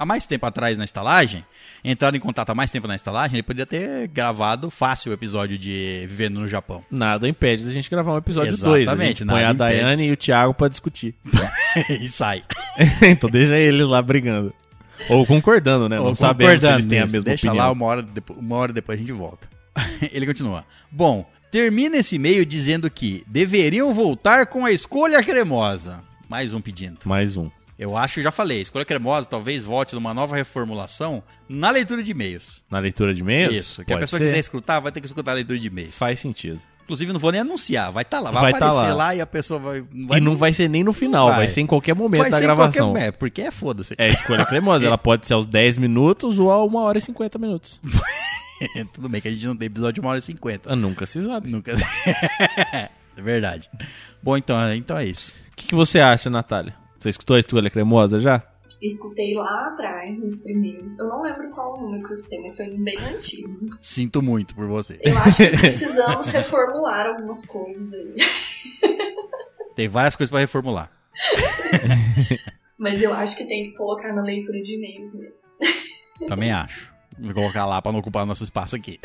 há 0.00 0.06
mais 0.06 0.24
tempo 0.24 0.46
atrás 0.46 0.78
na 0.78 0.84
estalagem, 0.84 1.44
entrado 1.84 2.16
em 2.16 2.20
contato 2.20 2.48
há 2.48 2.54
mais 2.54 2.70
tempo 2.70 2.88
na 2.88 2.96
estalagem, 2.96 3.36
ele 3.36 3.42
poderia 3.42 3.66
ter 3.66 4.08
gravado 4.08 4.70
fácil 4.70 5.10
o 5.10 5.14
episódio 5.14 5.58
de 5.58 6.06
Vivendo 6.08 6.40
no 6.40 6.48
Japão. 6.48 6.82
Nada 6.90 7.28
impede 7.28 7.66
da 7.66 7.70
gente 7.70 7.90
gravar 7.90 8.14
um 8.14 8.16
episódio 8.16 8.56
2. 8.56 8.62
A 8.62 8.82
Exatamente, 8.82 9.18
gente 9.18 9.28
põe 9.28 9.42
nada 9.42 9.66
a 9.66 9.68
impede. 9.68 9.82
Daiane 9.82 10.06
e 10.06 10.12
o 10.12 10.16
Thiago 10.16 10.54
pra 10.54 10.68
discutir. 10.68 11.14
e 12.00 12.08
sai. 12.08 12.42
então 13.06 13.28
deixa 13.28 13.56
eles 13.58 13.86
lá 13.86 14.00
brigando. 14.00 14.54
Ou 15.10 15.26
concordando, 15.26 15.86
né? 15.86 15.96
Não 15.96 16.06
Ou 16.06 16.14
sabemos 16.14 16.62
se 16.62 16.68
eles 16.68 16.86
têm 16.86 17.00
a 17.00 17.06
mesma 17.06 17.20
Deixa 17.20 17.48
opinião. 17.48 17.66
lá, 17.66 17.70
uma 17.70 17.84
hora, 17.84 18.02
depois, 18.02 18.38
uma 18.38 18.56
hora 18.56 18.72
depois 18.72 18.98
a 18.98 19.00
gente 19.00 19.12
volta. 19.12 19.48
Ele 20.12 20.26
continua. 20.26 20.64
Bom, 20.90 21.28
termina 21.50 21.98
esse 21.98 22.16
e-mail 22.16 22.44
dizendo 22.44 22.90
que 22.90 23.22
deveriam 23.26 23.94
voltar 23.94 24.46
com 24.46 24.64
a 24.64 24.72
escolha 24.72 25.22
cremosa. 25.22 26.00
Mais 26.28 26.52
um 26.54 26.60
pedindo. 26.60 26.98
Mais 27.04 27.36
um. 27.36 27.50
Eu 27.80 27.96
acho, 27.96 28.20
já 28.20 28.30
falei, 28.30 28.60
escolha 28.60 28.84
cremosa 28.84 29.26
talvez 29.26 29.62
volte 29.64 29.94
numa 29.94 30.12
nova 30.12 30.36
reformulação 30.36 31.22
na 31.48 31.70
leitura 31.70 32.02
de 32.02 32.10
e-mails. 32.10 32.62
Na 32.70 32.78
leitura 32.78 33.14
de 33.14 33.22
e-mails? 33.22 33.56
Isso, 33.56 33.82
que 33.82 33.92
a 33.94 33.96
pessoa 33.98 34.18
ser. 34.18 34.26
quiser 34.26 34.38
escutar, 34.38 34.80
vai 34.80 34.92
ter 34.92 35.00
que 35.00 35.06
escutar 35.06 35.30
a 35.30 35.34
leitura 35.34 35.58
de 35.58 35.66
e-mails. 35.66 35.96
Faz 35.96 36.20
sentido. 36.20 36.60
Inclusive, 36.84 37.10
não 37.12 37.18
vou 37.20 37.32
nem 37.32 37.40
anunciar, 37.40 37.90
vai 37.90 38.02
estar 38.02 38.20
lá, 38.20 38.30
vai, 38.30 38.42
Vai 38.50 38.60
tá 38.60 38.66
aparecer 38.68 38.88
lá. 38.92 38.94
lá. 38.94 39.14
e 39.14 39.20
a 39.22 39.26
pessoa 39.26 39.58
vai. 39.58 39.78
e 40.18 40.20
não 40.20 40.36
vai 40.36 40.52
ser 40.52 40.68
nem 40.68 40.84
no 40.84 40.92
final, 40.92 41.28
vai, 41.28 41.36
vai. 41.38 41.48
ser 41.48 41.62
em 41.62 41.66
qualquer 41.66 41.94
momento 41.94 42.20
vai 42.20 42.30
da 42.30 42.38
gravação. 42.40 42.88
qualquer- 42.90 43.08
É, 43.08 43.12
porque 43.12 43.40
é 43.40 43.50
foda-se. 43.50 43.94
É 43.96 44.10
escolha 44.10 44.44
cremosa, 44.44 44.84
ela 44.84 44.98
pode 44.98 45.26
ser 45.26 45.32
aos 45.32 45.46
10 45.46 45.78
minutos 45.78 46.38
ou 46.38 46.50
a 46.52 46.62
1 46.62 46.76
hora 46.76 46.98
e 46.98 47.00
50 47.00 47.38
minutos. 47.38 47.80
Tudo 48.92 49.08
bem 49.08 49.22
que 49.22 49.28
a 49.28 49.30
gente 49.32 49.46
não 49.46 49.56
tem 49.56 49.66
episódio 49.66 49.94
de 49.94 50.00
uma 50.00 50.10
hora 50.10 50.18
e 50.18 50.22
cinquenta. 50.22 50.70
Ah, 50.70 50.76
nunca 50.76 51.06
se 51.06 51.22
sabe. 51.22 51.48
Nunca. 51.50 51.72
é 52.76 52.90
verdade. 53.22 53.70
Bom, 54.22 54.36
então, 54.36 54.74
então 54.74 54.98
é 54.98 55.06
isso. 55.06 55.32
O 55.52 55.56
que, 55.56 55.68
que 55.68 55.74
você 55.74 55.98
acha, 56.00 56.28
Natália? 56.28 56.74
Você 57.00 57.08
escutou 57.08 57.36
a 57.36 57.40
escolha 57.40 57.70
cremosa 57.70 58.20
já? 58.20 58.42
Escutei 58.82 59.34
lá 59.34 59.68
atrás, 59.68 60.18
nos 60.18 60.40
primeiros. 60.40 60.98
Eu 60.98 61.08
não 61.08 61.22
lembro 61.22 61.48
qual 61.50 61.78
o 61.78 61.80
número 61.80 62.04
que 62.04 62.10
eu 62.10 62.14
escutei, 62.14 62.40
mas 62.42 62.54
foi 62.56 62.68
um 62.68 62.84
bem 62.84 62.98
antigo. 62.98 63.78
Sinto 63.80 64.22
muito 64.22 64.54
por 64.54 64.66
você. 64.68 65.00
Eu 65.02 65.16
acho 65.16 65.38
que 65.38 65.48
precisamos 65.56 66.30
reformular 66.30 67.06
algumas 67.06 67.46
coisas 67.46 67.90
aí. 67.94 68.14
Tem 69.74 69.88
várias 69.88 70.14
coisas 70.14 70.30
pra 70.30 70.40
reformular. 70.40 70.90
Mas 72.78 73.02
eu 73.02 73.14
acho 73.14 73.34
que 73.36 73.44
tem 73.44 73.70
que 73.70 73.76
colocar 73.76 74.12
na 74.12 74.22
leitura 74.22 74.60
de 74.60 74.74
e-mails 74.74 75.12
mesmo. 75.14 76.28
Também 76.28 76.52
acho. 76.52 76.92
Vou 77.18 77.32
colocar 77.32 77.64
lá 77.64 77.80
pra 77.80 77.92
não 77.92 78.00
ocupar 78.00 78.26
nosso 78.26 78.44
espaço 78.44 78.76
aqui. 78.76 79.00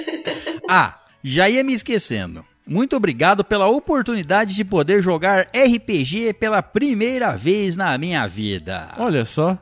ah, 0.68 1.02
já 1.22 1.50
ia 1.50 1.62
me 1.62 1.74
esquecendo. 1.74 2.44
Muito 2.66 2.96
obrigado 2.96 3.44
pela 3.44 3.68
oportunidade 3.68 4.54
de 4.54 4.64
poder 4.64 5.02
jogar 5.02 5.46
RPG 5.54 6.32
pela 6.34 6.60
primeira 6.62 7.36
vez 7.36 7.76
na 7.76 7.96
minha 7.96 8.26
vida. 8.26 8.92
Olha 8.98 9.24
só, 9.24 9.56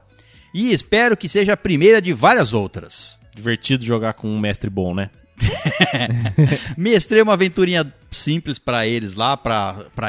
E 0.54 0.72
espero 0.72 1.16
que 1.16 1.28
seja 1.28 1.52
a 1.52 1.56
primeira 1.56 2.00
de 2.00 2.12
várias 2.12 2.52
outras. 2.52 3.18
divertido 3.34 3.84
jogar 3.84 4.14
com 4.14 4.28
um 4.28 4.38
mestre 4.38 4.70
bom, 4.70 4.94
né? 4.94 5.10
Mestrei 6.78 7.20
uma 7.20 7.32
aventurinha 7.32 7.92
simples 8.10 8.58
pra 8.58 8.86
eles 8.86 9.14
lá, 9.14 9.36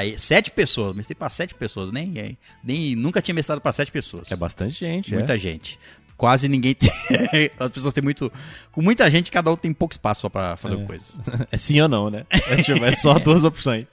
e- 0.05 0.17
sete 0.17 0.51
pessoas. 0.51 0.95
Mestrei 0.95 1.15
pra 1.15 1.29
sete 1.29 1.53
pessoas, 1.55 1.91
nem, 1.91 2.38
nem 2.63 2.95
nunca 2.95 3.21
tinha 3.21 3.34
mestrado 3.36 3.60
pra 3.60 3.73
sete 3.73 3.91
pessoas. 3.91 4.31
É 4.31 4.36
bastante 4.36 4.79
gente, 4.79 5.13
Muita 5.13 5.34
é. 5.34 5.38
gente. 5.38 5.79
Quase 6.17 6.47
ninguém 6.47 6.73
tem. 6.73 6.91
As 7.60 7.69
pessoas 7.69 7.93
têm 7.93 8.04
muito. 8.04 8.32
Com 8.71 8.82
muita 8.82 9.10
gente, 9.12 9.30
cada 9.30 9.51
um 9.51 9.56
tem 9.56 9.73
pouco 9.73 9.93
espaço 9.93 10.21
só 10.21 10.30
pra 10.30 10.56
fazer 10.56 10.78
coisas. 10.86 11.17
É 11.51 11.58
sim 11.58 11.80
ou 11.82 11.88
não, 11.88 12.10
né? 12.10 12.25
É, 12.49 12.62
tipo, 12.62 12.84
é 12.84 12.95
só 12.95 13.19
duas 13.19 13.43
opções. 13.43 13.86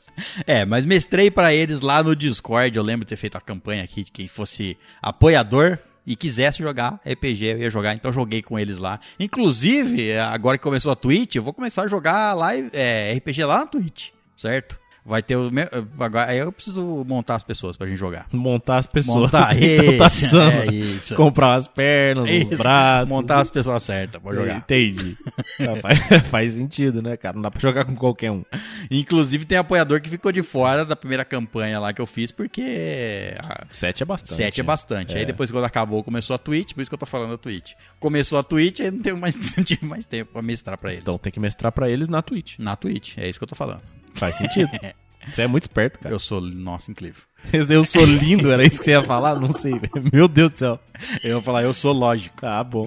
É, 0.46 0.64
mas 0.64 0.84
mestrei 0.84 1.30
pra 1.30 1.52
eles 1.52 1.80
lá 1.80 2.02
no 2.02 2.14
Discord. 2.14 2.76
Eu 2.76 2.82
lembro 2.82 3.04
de 3.04 3.08
ter 3.10 3.16
feito 3.16 3.36
a 3.36 3.40
campanha 3.40 3.82
aqui 3.82 4.04
de 4.04 4.10
quem 4.10 4.28
fosse 4.28 4.76
apoiador 5.00 5.78
e 6.06 6.16
quisesse 6.16 6.58
jogar 6.58 7.00
RPG, 7.04 7.44
eu 7.44 7.58
ia 7.58 7.70
jogar. 7.70 7.94
Então 7.94 8.12
joguei 8.12 8.42
com 8.42 8.58
eles 8.58 8.78
lá. 8.78 9.00
Inclusive, 9.18 10.16
agora 10.18 10.58
que 10.58 10.64
começou 10.64 10.92
a 10.92 10.96
Twitch, 10.96 11.36
eu 11.36 11.42
vou 11.42 11.52
começar 11.52 11.82
a 11.82 11.88
jogar 11.88 12.34
live, 12.34 12.70
é, 12.72 13.12
RPG 13.16 13.44
lá 13.44 13.58
na 13.60 13.66
Twitch, 13.66 14.08
certo? 14.36 14.81
Vai 15.04 15.20
ter 15.20 15.34
o. 15.34 15.50
meu- 15.50 15.66
Agora, 15.98 16.30
aí 16.30 16.38
eu 16.38 16.52
preciso 16.52 17.04
montar 17.06 17.34
as 17.34 17.42
pessoas 17.42 17.76
pra 17.76 17.88
gente 17.88 17.98
jogar. 17.98 18.26
Montar 18.32 18.76
as 18.76 18.86
pessoas. 18.86 19.22
Montar 19.32 19.52
então 19.60 19.98
tá 19.98 20.06
isso, 20.06 20.38
é 20.40 20.66
isso. 20.72 21.14
comprar 21.16 21.54
as 21.54 21.66
pernas, 21.66 22.30
Isso, 22.30 22.52
os 22.52 22.58
braços. 22.58 23.08
Montar 23.08 23.40
as 23.40 23.50
pessoas 23.50 23.82
certas 23.82 24.22
pra 24.22 24.32
jogar. 24.32 24.56
Entendi. 24.58 25.16
Faz, 25.82 25.98
faz 26.30 26.52
sentido, 26.54 27.02
né, 27.02 27.16
cara? 27.16 27.34
Não 27.34 27.42
dá 27.42 27.50
pra 27.50 27.60
jogar 27.60 27.84
com 27.84 27.94
qualquer 27.96 28.30
um. 28.30 28.44
Inclusive 28.90 29.44
tem 29.44 29.58
apoiador 29.58 30.00
que 30.00 30.08
ficou 30.08 30.30
de 30.32 30.42
fora 30.42 30.84
da 30.84 30.94
primeira 30.96 31.24
campanha 31.24 31.78
lá 31.80 31.92
que 31.92 32.00
eu 32.00 32.06
fiz, 32.06 32.30
porque 32.30 33.34
Sete 33.70 34.02
é 34.02 34.06
bastante. 34.06 34.36
7 34.36 34.60
é 34.60 34.62
bastante. 34.62 35.14
É. 35.14 35.18
Aí 35.20 35.26
depois 35.26 35.50
quando 35.50 35.64
acabou, 35.64 36.02
começou 36.04 36.34
a 36.34 36.38
Twitch, 36.38 36.74
por 36.74 36.80
isso 36.80 36.90
que 36.90 36.94
eu 36.94 36.98
tô 36.98 37.06
falando 37.06 37.34
a 37.34 37.38
Twitch. 37.38 37.72
Começou 37.98 38.38
a 38.38 38.42
Twitch, 38.42 38.80
aí 38.80 38.90
não, 38.90 39.00
tenho 39.00 39.16
mais, 39.18 39.36
não 39.56 39.64
tive 39.64 39.84
mais 39.86 40.06
tempo 40.06 40.32
pra 40.32 40.42
mestrar 40.42 40.76
pra 40.78 40.90
eles. 40.90 41.02
Então 41.02 41.18
tem 41.18 41.32
que 41.32 41.40
mestrar 41.40 41.72
pra 41.72 41.88
eles 41.88 42.08
na 42.08 42.22
Twitch. 42.22 42.58
Na 42.58 42.76
Twitch, 42.76 43.18
é 43.18 43.28
isso 43.28 43.38
que 43.38 43.44
eu 43.44 43.48
tô 43.48 43.54
falando. 43.54 43.80
Faz 44.14 44.36
sentido. 44.36 44.70
Você 45.30 45.42
é 45.42 45.46
muito 45.46 45.62
esperto, 45.62 46.00
cara. 46.00 46.12
Eu 46.12 46.18
sou, 46.18 46.40
nossa, 46.40 46.90
incrível. 46.90 47.22
Eu 47.52 47.84
sou 47.84 48.04
lindo, 48.04 48.50
era 48.50 48.62
isso 48.64 48.78
que 48.78 48.84
você 48.86 48.90
ia 48.92 49.02
falar? 49.02 49.36
Não 49.36 49.52
sei. 49.52 49.80
Meu 50.12 50.26
Deus 50.26 50.50
do 50.50 50.58
céu. 50.58 50.80
Eu 51.22 51.34
vou 51.34 51.42
falar, 51.42 51.62
eu 51.62 51.72
sou 51.74 51.92
lógico. 51.92 52.40
Tá 52.40 52.62
bom. 52.62 52.86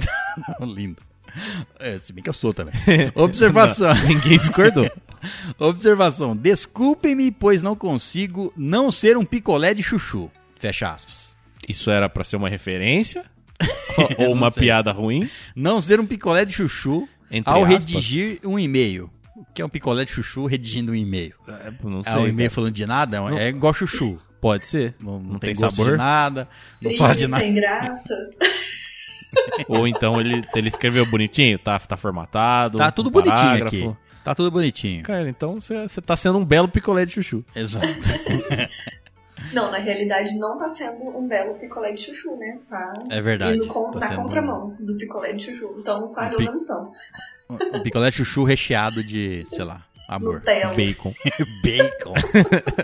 Lindo. 0.61 1.01
É, 1.79 1.97
se 1.97 2.13
bem 2.13 2.23
que 2.23 2.29
eu 2.29 2.33
sou 2.33 2.53
também. 2.53 2.73
Observação. 3.13 3.93
Não, 3.93 4.03
ninguém 4.03 4.37
discordou. 4.37 4.89
Observação. 5.59 6.35
Desculpem-me, 6.35 7.31
pois 7.31 7.61
não 7.61 7.75
consigo 7.75 8.53
não 8.55 8.91
ser 8.91 9.17
um 9.17 9.25
picolé 9.25 9.73
de 9.73 9.83
chuchu. 9.83 10.31
Fecha 10.57 10.89
aspas. 10.91 11.35
Isso 11.67 11.89
era 11.89 12.07
pra 12.07 12.23
ser 12.23 12.37
uma 12.37 12.47
referência? 12.47 13.25
Ou 14.17 14.31
uma 14.31 14.51
sei. 14.51 14.63
piada 14.63 14.91
ruim? 14.91 15.29
Não 15.55 15.81
ser 15.81 15.99
um 15.99 16.05
picolé 16.05 16.45
de 16.45 16.53
chuchu 16.53 17.07
Entre 17.29 17.51
ao 17.51 17.63
aspas. 17.63 17.79
redigir 17.79 18.39
um 18.43 18.57
e-mail. 18.57 19.09
O 19.49 19.53
que 19.55 19.61
é 19.61 19.65
um 19.65 19.69
picolé 19.69 20.03
de 20.05 20.11
chuchu 20.11 20.45
redigindo 20.45 20.91
um 20.91 20.95
e-mail? 20.95 21.33
É, 21.47 21.71
não 21.83 22.03
sei. 22.03 22.13
É 22.13 22.17
um 22.17 22.27
e-mail 22.27 22.51
falando 22.51 22.73
de 22.73 22.85
nada? 22.85 23.17
É 23.39 23.49
igual 23.49 23.73
chuchu. 23.73 24.19
Pode 24.41 24.65
ser. 24.67 24.93
Não, 24.99 25.13
Não, 25.13 25.19
não 25.33 25.39
tem, 25.39 25.53
tem, 25.53 25.61
gosto 25.61 25.75
sabor. 25.77 25.91
de 25.93 25.97
nada, 25.97 26.47
não 26.81 26.89
Frio 26.89 26.97
fala 26.97 27.15
de 27.15 27.27
nada. 27.27 27.43
sem 27.43 27.53
graça. 27.55 28.15
Ou 29.67 29.87
então 29.87 30.19
ele, 30.19 30.43
ele 30.55 30.67
escreveu 30.67 31.05
bonitinho, 31.05 31.57
tá, 31.59 31.77
tá 31.79 31.97
formatado. 31.97 32.77
Tá 32.77 32.91
tudo 32.91 33.09
um 33.09 33.11
bonitinho 33.11 33.65
aqui. 33.65 33.95
Tá 34.23 34.33
tudo 34.35 34.49
bonitinho. 34.51 35.03
Cara, 35.03 35.29
então 35.29 35.59
você 35.61 35.87
tá 36.01 36.15
sendo 36.15 36.37
um 36.37 36.45
belo 36.45 36.67
picolé 36.67 37.05
de 37.05 37.13
chuchu. 37.13 37.43
Exato. 37.55 37.85
Não, 39.53 39.69
na 39.69 39.77
realidade 39.77 40.37
não 40.39 40.57
tá 40.57 40.69
sendo 40.69 41.03
um 41.15 41.27
belo 41.27 41.55
picolé 41.55 41.91
de 41.91 42.01
chuchu, 42.01 42.35
né? 42.37 42.57
Tá 42.67 42.93
É 43.09 43.21
verdade. 43.21 43.57
indo 43.57 43.67
com, 43.67 43.91
Tá 43.91 44.09
na 44.09 44.15
contramão 44.15 44.75
do 44.79 44.95
picolé 44.97 45.33
de 45.33 45.43
chuchu. 45.45 45.75
Então 45.79 46.11
falhou 46.13 46.37
pi- 46.37 46.45
na 46.45 46.53
missão. 46.53 46.91
Um 47.49 47.81
picolé 47.83 48.09
de 48.09 48.17
chuchu 48.17 48.43
recheado 48.43 49.03
de, 49.03 49.45
sei 49.51 49.63
lá, 49.63 49.81
Amor. 50.07 50.35
Nutella. 50.35 50.73
Bacon. 50.73 51.13
Bacon. 51.63 52.13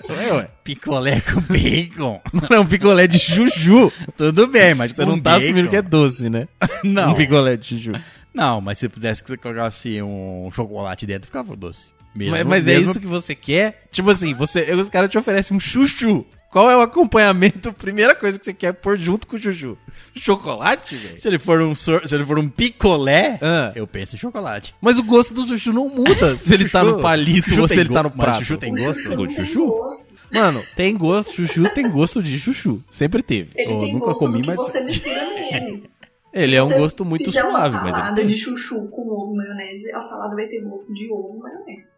Ué, 0.09 0.34
ué. 0.34 0.49
Picolé 0.64 1.22
com 1.22 1.41
bacon. 1.41 2.22
Não, 2.34 2.57
é 2.57 2.59
um 2.59 2.66
picolé 2.66 3.07
de 3.07 3.20
chuchu. 3.20 3.91
Tudo 4.18 4.47
bem, 4.47 4.74
mas 4.74 4.91
Você 4.91 5.05
não 5.05 5.20
tá 5.20 5.32
bacon. 5.32 5.45
assumindo 5.45 5.70
que 5.70 5.76
é 5.76 5.82
doce, 5.82 6.30
né? 6.30 6.47
Não. 6.84 7.12
Um 7.12 7.14
picolé 7.14 7.57
de 7.57 7.66
chuchu. 7.68 7.91
Não, 8.34 8.59
mas 8.62 8.78
se 8.78 8.88
pudesse 8.89 9.22
que 9.22 9.30
você 9.30 9.38
colocasse 9.38 10.01
um 10.01 10.49
chocolate 10.53 11.05
dentro, 11.05 11.28
ficava 11.28 11.55
doce. 11.55 11.89
Mesmo- 12.16 12.32
mas 12.36 12.45
mas 12.45 12.68
é 12.68 12.74
mesmo- 12.76 12.91
isso 12.91 12.99
que 12.99 13.07
você 13.07 13.34
quer? 13.36 13.84
Tipo 13.91 14.09
assim, 14.09 14.34
você, 14.34 14.74
os 14.74 14.89
caras 14.89 15.09
te 15.09 15.18
oferecem 15.18 15.55
um 15.55 15.59
chuchu. 15.59 16.26
Qual 16.52 16.70
é 16.70 16.76
o 16.76 16.82
acompanhamento? 16.82 17.72
Primeira 17.72 18.14
coisa 18.14 18.38
que 18.38 18.43
você 18.43 18.54
quer 18.54 18.74
pôr 18.74 18.97
junto 18.97 19.26
com 19.26 19.38
o 19.38 19.39
chuchu? 19.39 19.78
Chocolate, 20.14 20.95
velho? 20.95 21.20
Se 21.20 21.28
ele 21.28 21.39
for 21.39 21.62
um, 21.62 21.74
sor- 21.74 22.06
se 22.08 22.14
ele 22.14 22.26
for 22.26 22.38
um 22.38 22.49
picolé, 22.49 23.39
Ah. 23.41 23.72
eu 23.74 23.88
penso 23.88 24.16
em 24.16 24.20
chocolate. 24.20 24.76
Mas 24.82 24.99
o 24.99 25.04
gosto 25.04 25.34
do 25.34 25.47
chuchu 25.47 25.72
não 25.72 25.88
muda 25.88 26.36
se 26.38 26.54
ele 26.54 26.68
tá 26.68 26.84
no 26.84 26.99
palito 26.99 27.60
ou 27.60 27.68
se 27.68 27.76
tem 27.76 27.82
ele 27.86 27.93
tá 27.93 28.04
go- 28.04 28.10
no 28.10 28.16
mas 28.18 28.26
prato. 28.26 28.39
chuchu 28.39 28.58
tem 28.58 28.74
O 28.74 28.76
gosto? 28.76 28.95
chuchu 29.02 29.16
Gosto 29.16 29.30
de 29.30 29.36
tem 29.36 29.45
chuchu? 29.45 29.66
gosto. 29.68 30.14
Mano, 30.34 30.62
tem 30.76 30.97
gosto, 30.97 31.32
chuchu 31.34 31.74
tem 31.74 31.89
gosto 31.89 32.22
de 32.22 32.38
chuchu. 32.39 32.84
Sempre 32.91 33.24
teve. 33.24 33.52
Ele 33.56 33.72
Eu 33.74 33.80
tem 33.80 33.93
nunca 33.93 34.06
gosto 34.08 34.20
comi, 34.20 34.34
do 34.38 34.41
que 34.41 34.47
mas- 34.47 34.58
você 34.58 34.82
mistura 34.84 35.26
nele. 35.26 35.89
Ele 36.34 36.56
é 36.56 36.64
um 36.64 36.68
você 36.70 36.78
gosto 36.80 37.04
muito 37.04 37.26
fizer 37.26 37.41
suave, 37.41 37.76
uma 37.76 37.84
mas 37.84 37.91
salada 37.95 38.16
tem. 38.16 38.26
de 38.26 38.38
chuchu 38.38 38.88
com 38.88 39.02
ovo 39.02 39.34
e 39.34 39.38
maionese, 39.38 39.91
a 39.93 39.99
salada 39.99 40.34
vai 40.34 40.47
ter 40.47 40.62
gosto 40.62 40.93
de 40.93 41.12
ovo 41.12 41.38
e 41.38 41.39
maionese. 41.41 41.89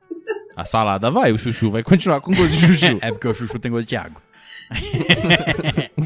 A 0.56 0.66
salada 0.66 1.12
vai, 1.12 1.32
o 1.32 1.38
chuchu 1.38 1.70
vai 1.70 1.84
continuar 1.84 2.20
com 2.22 2.34
gosto 2.34 2.50
de 2.52 2.58
chuchu. 2.58 2.98
É 3.02 3.12
porque 3.12 3.28
o 3.28 3.34
chuchu 3.36 3.60
tem 3.60 3.72
gosto 3.72 3.88
de 3.88 3.96
água. 3.96 4.20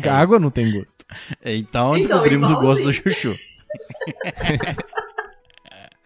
A 0.07 0.13
água 0.17 0.39
não 0.39 0.49
tem 0.49 0.71
gosto. 0.71 1.05
Então, 1.43 1.95
Então, 1.95 2.07
descobrimos 2.07 2.49
o 2.49 2.55
gosto 2.59 2.83
do 2.83 2.93
chuchu. 2.93 3.35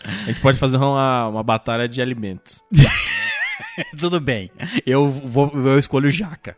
A 0.04 0.26
gente 0.28 0.40
pode 0.42 0.58
fazer 0.58 0.78
uma, 0.78 1.28
uma 1.28 1.44
batalha 1.44 1.88
de 1.88 2.02
alimentos. 2.02 2.64
Tudo 4.00 4.20
bem. 4.20 4.50
Eu 4.86 5.10
vou, 5.10 5.52
eu 5.54 5.78
escolho 5.78 6.12
jaca. 6.12 6.58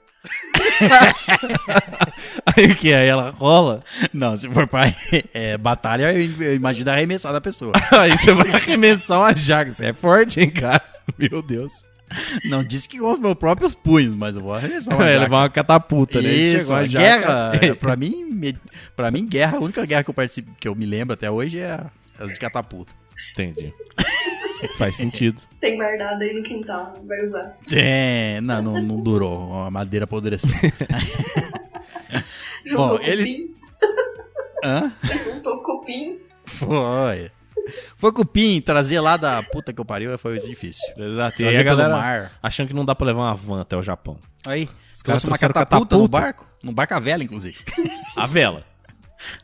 Aí 2.55 2.65
o 2.71 2.75
que? 2.75 2.93
Aí 2.93 3.07
ela 3.07 3.29
rola, 3.31 3.83
Não, 4.13 4.37
se 4.37 4.49
for 4.49 4.65
pra 4.67 4.93
é, 5.33 5.57
batalha, 5.57 6.13
eu, 6.13 6.41
eu 6.41 6.55
imagino 6.55 6.89
arremessar 6.91 7.33
da 7.33 7.41
pessoa. 7.41 7.73
aí 7.91 8.17
você 8.17 8.31
vai 8.31 8.49
arremessar 8.51 9.19
uma 9.19 9.35
jaca. 9.35 9.73
Você 9.73 9.87
é 9.87 9.93
forte, 9.93 10.39
hein, 10.39 10.49
cara? 10.49 10.81
Meu 11.17 11.41
Deus. 11.41 11.73
Não 12.45 12.63
disse 12.63 12.87
que 12.89 12.97
com 12.99 13.11
os 13.13 13.19
meus 13.19 13.35
próprios 13.35 13.73
punhos, 13.75 14.13
mas 14.15 14.35
eu 14.35 14.41
vou 14.41 14.53
arremessar 14.53 14.93
uma 14.93 14.97
Vai 15.03 15.13
jaca. 15.13 15.23
levar 15.23 15.37
uma 15.43 15.49
catapulta, 15.49 16.21
né? 16.21 16.29
Isso, 16.31 16.59
Chegou 16.59 16.75
a 16.75 16.79
a 16.79 16.87
jaca. 16.87 17.03
guerra, 17.03 17.51
é, 17.61 17.73
pra 17.75 17.95
mim, 17.95 18.55
pra 18.95 19.11
mim, 19.11 19.27
guerra, 19.27 19.57
a 19.57 19.61
única 19.61 19.85
guerra 19.85 20.03
que 20.03 20.09
eu 20.09 20.13
participo, 20.13 20.51
que 20.59 20.67
eu 20.67 20.75
me 20.75 20.85
lembro 20.85 21.13
até 21.13 21.29
hoje 21.29 21.59
é 21.59 21.71
a- 21.71 21.91
as 22.19 22.29
de 22.31 22.37
catapulta. 22.39 22.93
Entendi. 23.33 23.73
Faz 24.77 24.95
sentido. 24.95 25.41
Tem 25.59 25.75
guardado 25.77 26.21
aí 26.21 26.33
no 26.33 26.41
quintal, 26.41 26.93
vai 27.05 27.21
usar. 27.25 27.57
É, 27.71 28.39
não, 28.41 28.61
não, 28.61 28.81
não 28.81 28.95
durou, 29.01 29.61
a 29.63 29.69
madeira 29.69 30.05
apodreceu. 30.05 30.49
Juntou 32.65 32.87
Bom, 32.87 32.97
cupim, 32.97 33.09
ele- 33.09 33.55
Hã? 34.63 34.93
juntou 35.25 35.57
cupim. 35.63 36.19
Foi. 36.45 37.29
Foi 37.97 38.11
cupim, 38.11 38.59
trazer 38.61 38.99
lá 38.99 39.15
da 39.17 39.41
puta 39.43 39.71
que 39.73 39.79
eu 39.79 39.85
pariu 39.85 40.17
foi 40.17 40.39
difícil. 40.39 40.83
Exato. 40.97 41.41
E 41.41 41.47
aí 41.47 41.57
a 41.57 41.63
galera 41.63 41.95
mar. 41.95 42.31
achando 42.41 42.67
que 42.67 42.73
não 42.73 42.83
dá 42.85 42.93
pra 42.93 43.07
levar 43.07 43.21
uma 43.21 43.35
van 43.35 43.61
até 43.61 43.75
o 43.77 43.81
Japão. 43.81 44.17
Aí, 44.45 44.65
caras 44.67 45.21
trouxe 45.21 45.25
uma 45.27 45.37
trouxeram 45.37 45.53
catapulta, 45.53 45.95
no 45.95 46.03
catapulta. 46.03 46.21
barco, 46.21 46.47
no 46.63 46.71
barco 46.71 46.93
a 46.93 46.99
vela, 46.99 47.23
inclusive. 47.23 47.57
A 48.15 48.27
vela. 48.27 48.65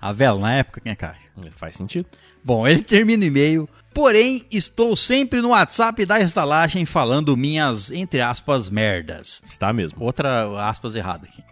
A 0.02 0.12
vela, 0.12 0.40
na 0.40 0.54
época, 0.56 0.82
quem 0.82 0.92
é 0.92 0.96
cara? 0.96 1.16
Faz 1.52 1.76
sentido. 1.76 2.06
Bom, 2.44 2.68
ele 2.68 2.82
termina 2.82 3.24
o 3.24 3.28
e-mail. 3.28 3.70
Porém, 3.94 4.46
estou 4.52 4.96
sempre 4.96 5.42
no 5.42 5.50
WhatsApp 5.50 6.06
da 6.06 6.20
estalagem 6.20 6.86
falando 6.86 7.36
minhas, 7.36 7.90
entre 7.92 8.22
aspas, 8.22 8.70
merdas. 8.70 9.42
Está 9.48 9.72
mesmo. 9.74 10.04
Outra 10.04 10.68
aspas 10.70 10.96
errada 10.96 11.28
aqui. 11.28 11.44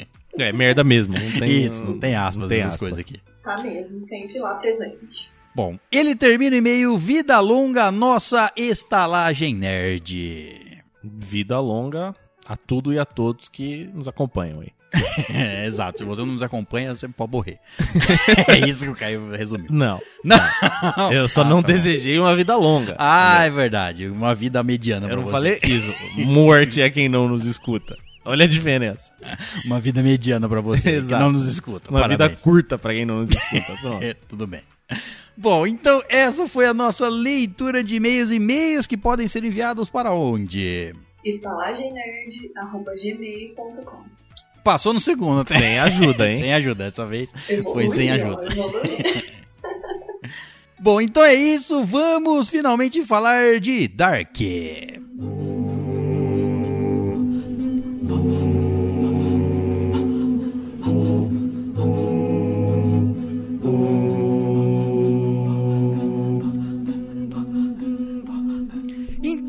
É 0.38 0.52
merda 0.52 0.82
mesmo. 0.84 1.14
Não 1.18 1.40
tem, 1.40 1.66
Isso, 1.66 1.84
não 1.84 1.98
tem 1.98 2.14
aspas 2.14 2.36
não 2.36 2.48
tem 2.48 2.58
nessas 2.58 2.74
aspas. 2.74 2.80
coisas 2.80 2.98
aqui. 2.98 3.20
Tá 3.42 3.58
mesmo, 3.62 3.98
sempre 4.00 4.38
lá 4.38 4.54
presente. 4.56 5.30
Bom, 5.54 5.78
ele 5.90 6.14
termina 6.14 6.54
o 6.54 6.58
e-mail 6.58 6.96
Vida 6.96 7.40
longa 7.40 7.90
nossa 7.90 8.52
estalagem 8.56 9.54
nerd. 9.54 10.82
Vida 11.02 11.58
longa 11.58 12.14
a 12.46 12.56
tudo 12.56 12.92
e 12.92 12.98
a 12.98 13.04
todos 13.04 13.48
que 13.48 13.88
nos 13.94 14.06
acompanham 14.06 14.60
aí. 14.60 14.68
É, 15.32 15.66
exato, 15.70 15.98
se 15.98 16.04
você 16.04 16.20
não 16.20 16.28
nos 16.32 16.42
acompanha, 16.42 16.94
você 16.94 17.08
pode 17.08 17.32
morrer. 17.32 17.58
é 18.48 18.68
isso 18.68 18.84
que 18.84 18.90
o 18.90 18.96
Caio 18.96 19.30
resumiu. 19.30 19.68
Não. 19.70 20.00
Não! 20.24 20.38
Eu 21.12 21.28
só 21.28 21.42
Ah, 21.42 21.44
não 21.44 21.62
tá 21.62 21.68
bom. 21.68 21.74
desejei 21.74 22.18
uma 22.18 22.34
vida 22.36 22.56
longa. 22.56 22.96
Ah, 22.98 23.44
é 23.44 23.50
verdade. 23.50 24.08
Uma 24.08 24.34
vida 24.34 24.62
mediana 24.62 25.06
Eu 25.06 25.10
pra 25.10 25.16
não 25.16 25.24
você. 25.24 25.30
falei 25.30 25.60
isso. 25.64 25.92
Morte 26.26 26.80
é 26.82 26.90
quem 26.90 27.08
não 27.08 27.28
nos 27.28 27.44
escuta. 27.46 27.96
Olha 28.24 28.44
a 28.44 28.48
diferença. 28.48 29.12
Uma 29.64 29.80
vida 29.80 30.02
mediana 30.02 30.48
pra 30.48 30.60
você, 30.60 30.90
Exato. 30.90 31.14
que 31.14 31.20
não 31.20 31.32
nos 31.32 31.46
escuta. 31.46 31.88
Uma 31.90 32.00
Parabéns. 32.00 32.30
vida 32.30 32.42
curta 32.42 32.76
pra 32.78 32.92
quem 32.92 33.04
não 33.06 33.20
nos 33.20 33.30
escuta. 33.30 33.76
Pronto. 33.80 34.04
É, 34.04 34.14
tudo 34.28 34.46
bem. 34.46 34.60
Bom, 35.36 35.64
então 35.66 36.02
essa 36.08 36.46
foi 36.48 36.66
a 36.66 36.74
nossa 36.74 37.08
leitura 37.08 37.82
de 37.82 37.94
e-mails. 37.96 38.30
E-mails 38.30 38.86
que 38.86 38.96
podem 38.96 39.26
ser 39.28 39.44
enviados 39.44 39.88
para 39.88 40.12
onde? 40.12 40.92
estalagemnerd.gmail.com 41.24 44.04
Passou 44.62 44.92
no 44.92 45.00
segundo, 45.00 45.40
até. 45.40 45.58
Sem 45.58 45.78
ajuda, 45.78 46.28
hein? 46.28 46.36
Sem 46.42 46.52
ajuda, 46.52 46.84
dessa 46.84 47.06
vez. 47.06 47.32
Foi 47.62 47.88
sem 47.88 48.10
ajuda. 48.10 48.46
Bom, 50.78 51.00
então 51.00 51.24
é 51.24 51.34
isso. 51.34 51.82
Vamos 51.84 52.50
finalmente 52.50 53.02
falar 53.04 53.58
de 53.58 53.88
Dark. 53.88 54.36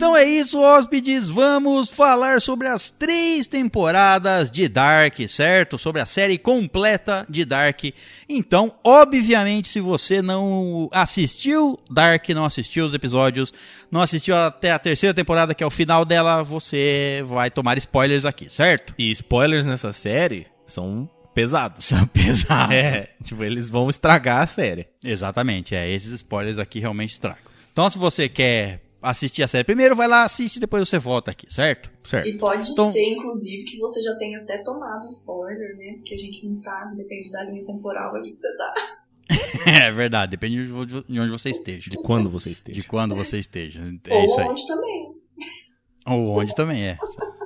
Então 0.02 0.18
é 0.18 0.24
isso, 0.24 0.60
hóspedes. 0.60 1.30
Vamos 1.30 1.91
falar 1.91 2.41
sobre 2.41 2.68
as 2.68 2.89
três 2.89 3.45
temporadas 3.45 4.49
de 4.49 4.68
Dark, 4.68 5.16
certo? 5.28 5.78
Sobre 5.78 6.02
a 6.02 6.08
série 6.08 6.39
completa 6.39 7.24
de 7.30 7.45
Dark. 7.45 7.84
Então, 8.28 8.74
obviamente, 8.84 9.68
se 9.68 9.80
você 9.80 10.20
não 10.20 10.89
assistiu 10.91 11.80
Dark, 11.88 12.28
não 12.30 12.45
assistiu 12.45 12.84
os 12.84 12.95
episódios, 12.95 13.54
não 13.91 14.02
assistiu 14.02 14.36
até 14.36 14.72
a 14.72 14.80
terceira 14.80 15.14
temporada, 15.14 15.54
que 15.54 15.64
é 15.64 15.68
o 15.68 15.70
final 15.70 16.04
dela, 16.04 16.41
você 16.41 17.24
vai 17.28 17.52
tomar 17.52 17.78
spoilers 17.78 18.26
aqui, 18.26 18.52
certo? 18.52 18.95
E 18.97 19.12
spoilers 19.12 19.66
nessa 19.66 19.93
série 19.93 20.47
são 20.66 21.08
pesados. 21.32 21.86
São 21.86 22.08
pesados. 22.08 22.74
É, 22.76 23.08
tipo, 23.24 23.43
eles 23.43 23.70
vão 23.70 23.88
estragar 23.88 24.41
a 24.41 24.47
série. 24.47 24.88
Exatamente, 25.06 25.76
é. 25.76 25.88
Esses 25.91 26.12
spoilers 26.12 26.58
aqui 26.58 26.80
realmente 26.80 27.12
estragam. 27.12 27.52
Então, 27.72 27.88
se 27.88 27.99
você 27.99 28.28
quer 28.28 28.82
assistir 29.02 29.43
a 29.43 29.47
série 29.47 29.64
primeiro, 29.64 29.95
vai 29.95 30.08
lá, 30.08 30.24
assiste 30.24 30.58
e 30.58 30.60
depois 30.60 30.88
você 30.88 30.99
volta 30.99 31.32
aqui, 31.32 31.47
certo? 31.52 31.89
Certo. 32.04 32.28
E 32.28 32.38
pode 32.38 32.70
Então- 32.70 32.91
ser, 32.91 33.04
inclusive, 33.04 33.64
que 33.66 33.78
você 33.80 34.02
já 34.02 34.16
tenha 34.18 34.39
até 34.39 34.60
tomado 34.60 35.08
spoiler, 35.08 35.76
né? 35.78 35.93
Porque 35.97 36.14
a 36.14 36.18
gente 36.18 36.45
não 36.47 36.56
sabe, 36.56 36.95
depende 36.97 37.32
da 37.32 37.43
linha 37.43 37.66
temporal 37.66 38.16
ali 38.16 38.32
que 38.32 38.38
você 38.38 38.58
tá. 38.58 38.74
É 39.66 39.91
verdade, 39.91 40.32
depende 40.32 40.66
de 40.68 40.74
onde- 40.74 41.04
de 41.08 41.20
onde 41.20 41.32
você 41.32 41.49
esteja. 41.52 41.89
De 41.89 41.97
quando 41.97 42.30
você 42.30 42.49
De 42.49 42.54
esteja. 42.54 42.84
quando 42.88 43.16
você 43.16 43.39
esteja. 43.39 43.82
É 44.08 44.14
Ou 44.16 44.26
isso 44.26 44.39
aí. 44.39 44.47
onde 44.47 44.68
também. 44.68 45.12
Ou 46.08 46.38
onde 46.39 46.56
também 46.56 46.84
é. 46.88 46.97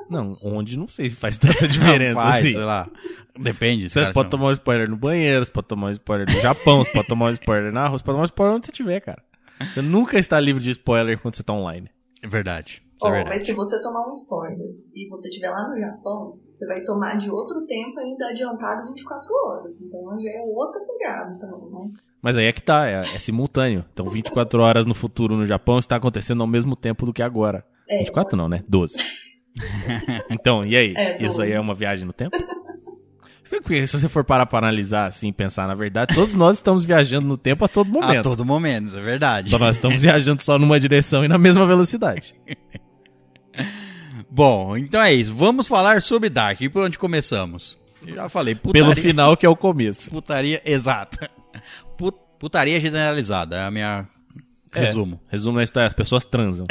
Não, 0.09 0.37
onde 0.43 0.77
não 0.77 0.87
sei 0.87 1.09
se 1.09 1.15
faz 1.17 1.37
tanta 1.37 1.67
diferença 1.67 2.13
Não 2.15 2.21
faz, 2.21 2.35
assim. 2.35 2.53
sei 2.53 2.61
lá. 2.63 2.89
Depende. 3.37 3.89
Você 3.89 4.01
pode 4.13 4.25
não- 4.25 4.29
tomar 4.29 4.47
um 4.47 4.51
spoiler 4.51 4.89
no 4.89 4.95
banheiro, 4.95 5.43
você 5.45 5.51
pode 5.51 5.67
tomar 5.67 5.87
um 5.87 5.91
spoiler 5.91 6.27
no 6.33 6.41
Japão, 6.41 6.83
você 6.83 6.91
pode 6.91 7.07
tomar 7.07 7.25
um 7.25 7.31
spoiler 7.31 7.71
na 7.73 7.87
rua, 7.87 7.97
você 7.97 8.03
pode 8.03 8.15
tomar 8.15 8.23
um 8.23 8.25
spoiler 8.25 8.55
onde 8.55 8.65
você 8.65 8.71
estiver, 8.71 8.99
cara. 9.01 9.21
Você 9.59 9.81
nunca 9.81 10.17
está 10.17 10.39
livre 10.39 10.61
de 10.61 10.71
spoiler 10.71 11.19
quando 11.19 11.35
você 11.35 11.43
tá 11.43 11.53
online. 11.53 11.89
É 12.21 12.27
verdade. 12.27 12.83
Ó, 13.01 13.09
é 13.09 13.11
verdade. 13.11 13.29
mas 13.29 13.45
se 13.45 13.53
você 13.53 13.81
tomar 13.81 14.07
um 14.07 14.11
spoiler 14.11 14.67
e 14.93 15.07
você 15.09 15.29
estiver 15.29 15.49
lá 15.49 15.67
no 15.67 15.75
Japão, 15.75 16.39
você 16.55 16.65
vai 16.65 16.81
tomar 16.83 17.17
de 17.17 17.29
outro 17.29 17.65
tempo 17.65 17.99
ainda 17.99 18.29
adiantado 18.29 18.87
24 18.87 19.33
horas. 19.33 19.81
Então 19.81 20.19
já 20.19 20.31
é 20.31 20.41
outra 20.41 20.81
pegada 20.81 21.37
também, 21.39 21.69
né? 21.69 21.87
Mas 22.21 22.37
aí 22.37 22.45
é 22.45 22.51
que 22.51 22.61
tá, 22.61 22.87
é, 22.87 23.01
é 23.01 23.19
simultâneo. 23.19 23.85
Então 23.93 24.07
24 24.07 24.61
horas 24.61 24.85
no 24.85 24.95
futuro 24.95 25.35
no 25.35 25.45
Japão 25.45 25.77
está 25.77 25.95
acontecendo 25.97 26.41
ao 26.41 26.47
mesmo 26.47 26.75
tempo 26.75 27.05
do 27.05 27.13
que 27.13 27.21
agora. 27.21 27.65
É. 27.87 27.99
24 27.99 28.35
não, 28.37 28.49
né? 28.49 28.63
12. 28.67 28.95
então, 30.29 30.65
e 30.65 30.75
aí? 30.75 30.93
É, 30.95 31.15
Isso 31.17 31.37
12. 31.37 31.43
aí 31.43 31.51
é 31.51 31.59
uma 31.59 31.75
viagem 31.75 32.05
no 32.05 32.13
tempo? 32.13 32.35
Porque 33.49 33.85
se 33.87 33.99
você 33.99 34.09
for 34.09 34.23
parar 34.23 34.45
pra 34.45 34.59
analisar 34.59 35.05
assim, 35.05 35.31
pensar 35.31 35.67
na 35.67 35.75
verdade, 35.75 36.13
todos 36.15 36.33
nós 36.35 36.57
estamos 36.57 36.83
viajando 36.83 37.27
no 37.27 37.37
tempo 37.37 37.63
a 37.63 37.67
todo 37.67 37.87
A 37.97 38.01
momento. 38.01 38.23
todo 38.23 38.43
momento, 38.45 38.97
é 38.97 39.01
verdade. 39.01 39.49
Só 39.49 39.59
nós 39.59 39.75
estamos 39.75 40.01
viajando 40.01 40.41
só 40.41 40.57
numa 40.59 40.79
direção 40.79 41.23
e 41.23 41.27
na 41.27 41.37
mesma 41.37 41.65
velocidade. 41.65 42.33
Bom, 44.29 44.75
então 44.75 45.01
é 45.01 45.13
isso. 45.13 45.33
Vamos 45.33 45.67
falar 45.67 46.01
sobre 46.01 46.29
Dark. 46.29 46.59
E 46.61 46.67
por 46.69 46.83
onde 46.83 46.97
começamos? 46.97 47.77
Eu 48.05 48.15
já 48.15 48.29
falei, 48.29 48.53
putaria. 48.55 48.83
Pelo 48.83 48.95
final 48.95 49.37
que 49.37 49.45
é 49.45 49.49
o 49.49 49.55
começo. 49.55 50.09
Putaria 50.09 50.61
exata. 50.65 51.29
Put- 51.97 52.19
Putaria 52.37 52.79
generalizada. 52.81 53.55
É 53.55 53.63
a 53.65 53.71
minha. 53.71 54.07
É, 54.75 54.85
Resumo. 54.85 55.19
Resumo 55.27 55.57
da 55.57 55.63
história, 55.63 55.87
as 55.87 55.93
pessoas 55.93 56.25
transam. 56.25 56.65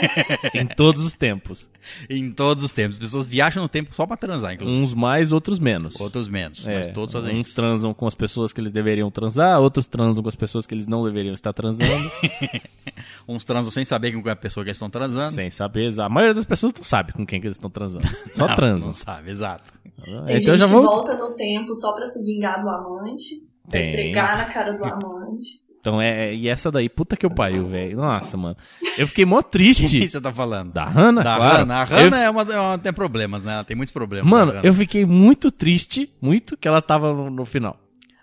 em 0.54 0.66
todos 0.66 1.02
os 1.02 1.14
tempos. 1.14 1.68
Em 2.08 2.30
todos 2.32 2.62
os 2.64 2.72
tempos. 2.72 2.96
As 2.96 3.02
pessoas 3.02 3.26
viajam 3.26 3.62
no 3.62 3.68
tempo 3.68 3.94
só 3.94 4.06
pra 4.06 4.16
transar, 4.16 4.52
inclusive. 4.54 4.78
Uns 4.82 4.92
mais, 4.94 5.32
outros 5.32 5.58
menos. 5.58 5.98
Outros 6.00 6.28
menos. 6.28 6.66
É, 6.66 6.78
mas 6.78 6.88
todos 6.88 7.12
fazem 7.14 7.40
uns 7.40 7.46
isso. 7.48 7.56
transam 7.56 7.94
com 7.94 8.06
as 8.06 8.14
pessoas 8.14 8.52
que 8.52 8.60
eles 8.60 8.70
deveriam 8.72 9.10
transar, 9.10 9.60
outros 9.60 9.86
transam 9.86 10.22
com 10.22 10.28
as 10.28 10.36
pessoas 10.36 10.66
que 10.66 10.74
eles 10.74 10.86
não 10.86 11.04
deveriam 11.04 11.32
estar 11.34 11.52
transando, 11.52 12.10
Uns 13.28 13.44
transam 13.44 13.70
sem 13.72 13.84
saber 13.84 14.12
com 14.12 14.20
qual 14.22 14.30
é 14.30 14.32
a 14.32 14.36
pessoa 14.36 14.62
que 14.64 14.70
eles 14.70 14.76
estão 14.76 14.90
transando. 14.90 15.34
sem 15.34 15.50
saber. 15.50 15.92
A 16.00 16.08
maioria 16.08 16.34
das 16.34 16.44
pessoas 16.44 16.72
não 16.74 16.84
sabe 16.84 17.12
com 17.12 17.26
quem 17.26 17.40
que 17.40 17.46
eles 17.46 17.56
estão 17.56 17.70
transando. 17.70 18.06
Só 18.34 18.46
Não, 18.48 18.54
transam. 18.56 18.86
Não 18.88 18.94
sabe, 18.94 19.30
exato. 19.30 19.72
Tem 20.04 20.14
Então 20.36 20.54
gente 20.54 20.58
já 20.58 20.66
vou. 20.66 20.82
volta 20.84 21.16
no 21.16 21.34
tempo 21.34 21.74
só 21.74 21.92
pra 21.92 22.06
se 22.06 22.22
vingar 22.24 22.60
do 22.62 22.68
amante, 22.68 23.42
pra 23.62 23.72
Tem. 23.72 23.88
esfregar 23.88 24.38
na 24.38 24.44
cara 24.46 24.72
do 24.72 24.84
amante. 24.84 25.64
Então 25.86 26.02
é. 26.02 26.34
E 26.34 26.48
essa 26.48 26.68
daí, 26.68 26.88
puta 26.88 27.16
que 27.16 27.24
eu 27.24 27.30
pariu, 27.30 27.64
velho. 27.68 27.96
Nossa, 27.98 28.36
mano. 28.36 28.56
Eu 28.98 29.06
fiquei 29.06 29.24
mó 29.24 29.40
triste. 29.40 29.86
você 30.08 30.20
tá 30.20 30.32
falando? 30.32 30.72
Da 30.72 30.84
Hannah, 30.84 31.22
Da 31.22 31.36
claro. 31.36 31.58
Hannah. 31.58 31.80
A 31.80 31.84
Hannah 31.84 32.18
é 32.20 32.28
uma, 32.30 32.42
é 32.42 32.60
uma- 32.60 32.78
tem 32.78 32.92
problemas, 32.92 33.44
né? 33.44 33.54
Ela 33.54 33.64
tem 33.64 33.76
muitos 33.76 33.92
problemas. 33.92 34.28
Mano, 34.28 34.54
eu 34.64 34.74
fiquei 34.74 35.04
muito 35.04 35.48
triste, 35.52 36.10
muito, 36.20 36.56
que 36.56 36.66
ela 36.66 36.82
tava 36.82 37.12
no, 37.12 37.30
no 37.30 37.44
final. 37.44 37.78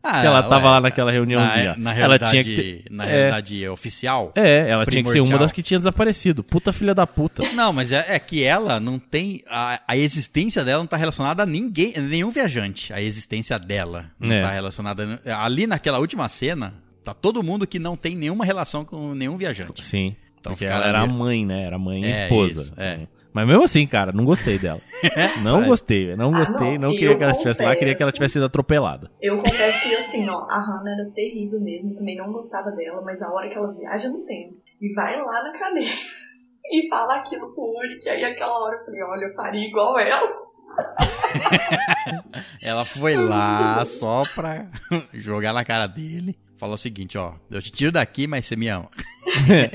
Ah, 0.05 0.19
que 0.19 0.27
ela 0.27 0.43
tava 0.43 0.65
ué, 0.65 0.71
lá 0.71 0.81
naquela 0.81 1.09
reuniãozinha. 1.09 1.75
Na, 1.77 1.77
na 1.77 1.91
ela 1.91 2.17
realidade, 2.17 2.31
tinha 2.31 2.43
que 2.43 2.55
ter... 2.55 2.85
na 2.91 3.05
é, 3.05 3.09
realidade 3.09 3.67
oficial. 3.69 4.33
é, 4.35 4.69
ela 4.69 4.85
tinha 4.85 5.01
que 5.01 5.09
ser 5.09 5.19
uma 5.19 5.23
primordial. 5.27 5.39
das 5.39 5.51
que 5.53 5.63
tinha 5.63 5.77
desaparecido. 5.77 6.43
Puta 6.43 6.73
filha 6.73 6.93
da 6.93 7.07
puta. 7.07 7.41
Não, 7.53 7.71
mas 7.71 7.93
é, 7.93 8.03
é 8.09 8.19
que 8.19 8.43
ela 8.43 8.81
não 8.81 8.99
tem. 8.99 9.41
A, 9.47 9.79
a 9.87 9.95
existência 9.95 10.65
dela 10.65 10.79
não 10.79 10.87
tá 10.87 10.97
relacionada 10.97 11.43
a 11.43 11.45
ninguém, 11.45 11.93
a 11.95 12.01
nenhum 12.01 12.31
viajante. 12.31 12.91
A 12.91 13.01
existência 13.01 13.57
dela 13.57 14.07
não 14.19 14.33
É. 14.33 14.41
tá 14.41 14.51
relacionada. 14.51 15.21
Ali 15.37 15.65
naquela 15.65 15.99
última 15.99 16.27
cena, 16.27 16.73
tá 17.03 17.13
todo 17.13 17.43
mundo 17.43 17.67
que 17.67 17.79
não 17.79 17.95
tem 17.95 18.15
nenhuma 18.15 18.45
relação 18.45 18.83
com 18.85 19.13
nenhum 19.13 19.35
viajante. 19.37 19.83
Sim. 19.83 20.15
Então 20.39 20.53
porque 20.53 20.65
ela 20.65 20.85
era 20.85 21.01
a 21.01 21.07
mãe, 21.07 21.45
né? 21.45 21.63
Era 21.63 21.77
mãe 21.79 22.01
e 22.01 22.05
É, 22.05 22.23
esposa. 22.23 22.61
isso, 22.63 22.73
é. 22.77 22.93
Então- 22.95 23.07
Mas 23.33 23.47
mesmo 23.47 23.63
assim, 23.63 23.87
cara, 23.87 24.11
não 24.11 24.25
gostei 24.25 24.59
dela. 24.59 24.79
Não 25.41 25.63
É. 25.63 25.65
gostei. 25.65 26.15
Não 26.15 26.35
Ah, 26.35 26.37
gostei. 26.39 26.77
não, 26.77 26.89
Não 26.89 26.95
queria 26.95 27.15
que 27.17 27.23
ela 27.23 27.31
estivesse 27.31 27.63
lá, 27.63 27.75
queria 27.75 27.95
que 27.95 28.03
ela 28.03 28.11
tivesse 28.11 28.33
sido 28.33 28.45
atropelada. 28.45 29.09
Eu 29.19 29.37
confesso 29.39 29.81
que 29.81 29.95
assim, 29.95 30.29
ó, 30.29 30.45
a 30.49 30.59
Hannah 30.59 30.91
era 31.01 31.09
terrível 31.15 31.59
mesmo, 31.59 31.95
também 31.95 32.15
não 32.15 32.31
gostava 32.31 32.69
dela, 32.71 33.01
mas 33.01 33.19
a 33.21 33.29
hora 33.31 33.49
que 33.49 33.55
ela 33.57 33.73
viaja 33.73 34.07
no 34.09 34.19
tempo 34.25 34.53
e 34.79 34.93
vai 34.93 35.17
lá 35.19 35.43
na 35.43 35.57
cadeia 35.57 35.87
e 36.71 36.87
fala 36.89 37.15
aquilo 37.15 37.51
pro 37.55 37.63
Uri, 37.63 37.97
que 37.99 38.07
aí 38.09 38.23
aquela 38.23 38.53
hora 38.63 38.75
eu 38.77 38.85
falei, 38.85 39.01
olha, 39.03 39.25
eu 39.25 39.33
faria 39.35 39.67
igual 39.67 39.97
ela. 39.97 40.43
Ela 42.61 42.85
foi 42.85 43.15
lá 43.15 43.83
só 43.85 44.23
pra 44.35 44.67
jogar 45.13 45.53
na 45.53 45.63
cara 45.63 45.87
dele. 45.87 46.35
Falou 46.57 46.75
o 46.75 46.77
seguinte, 46.77 47.17
ó, 47.17 47.33
eu 47.51 47.61
te 47.61 47.71
tiro 47.71 47.91
daqui, 47.91 48.25
mas 48.27 48.45
você 48.45 48.55
me 48.55 48.67
ama. 48.69 48.89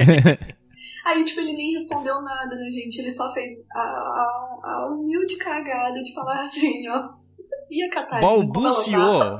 Aí, 1.05 1.25
tipo, 1.25 1.41
ele 1.41 1.55
nem 1.55 1.73
respondeu 1.73 2.21
nada, 2.21 2.55
né, 2.57 2.71
gente? 2.71 2.99
Ele 2.99 3.11
só 3.11 3.33
fez 3.33 3.47
a, 3.75 3.81
a, 3.81 4.61
a 4.65 4.89
humilde 4.93 5.37
cagada 5.39 6.03
de 6.03 6.13
falar 6.15 6.43
assim, 6.45 6.89
ó. 6.89 7.09
E 7.71 7.83
a 7.83 7.91
Catarina? 7.91 8.27
Balbuciou. 8.27 9.39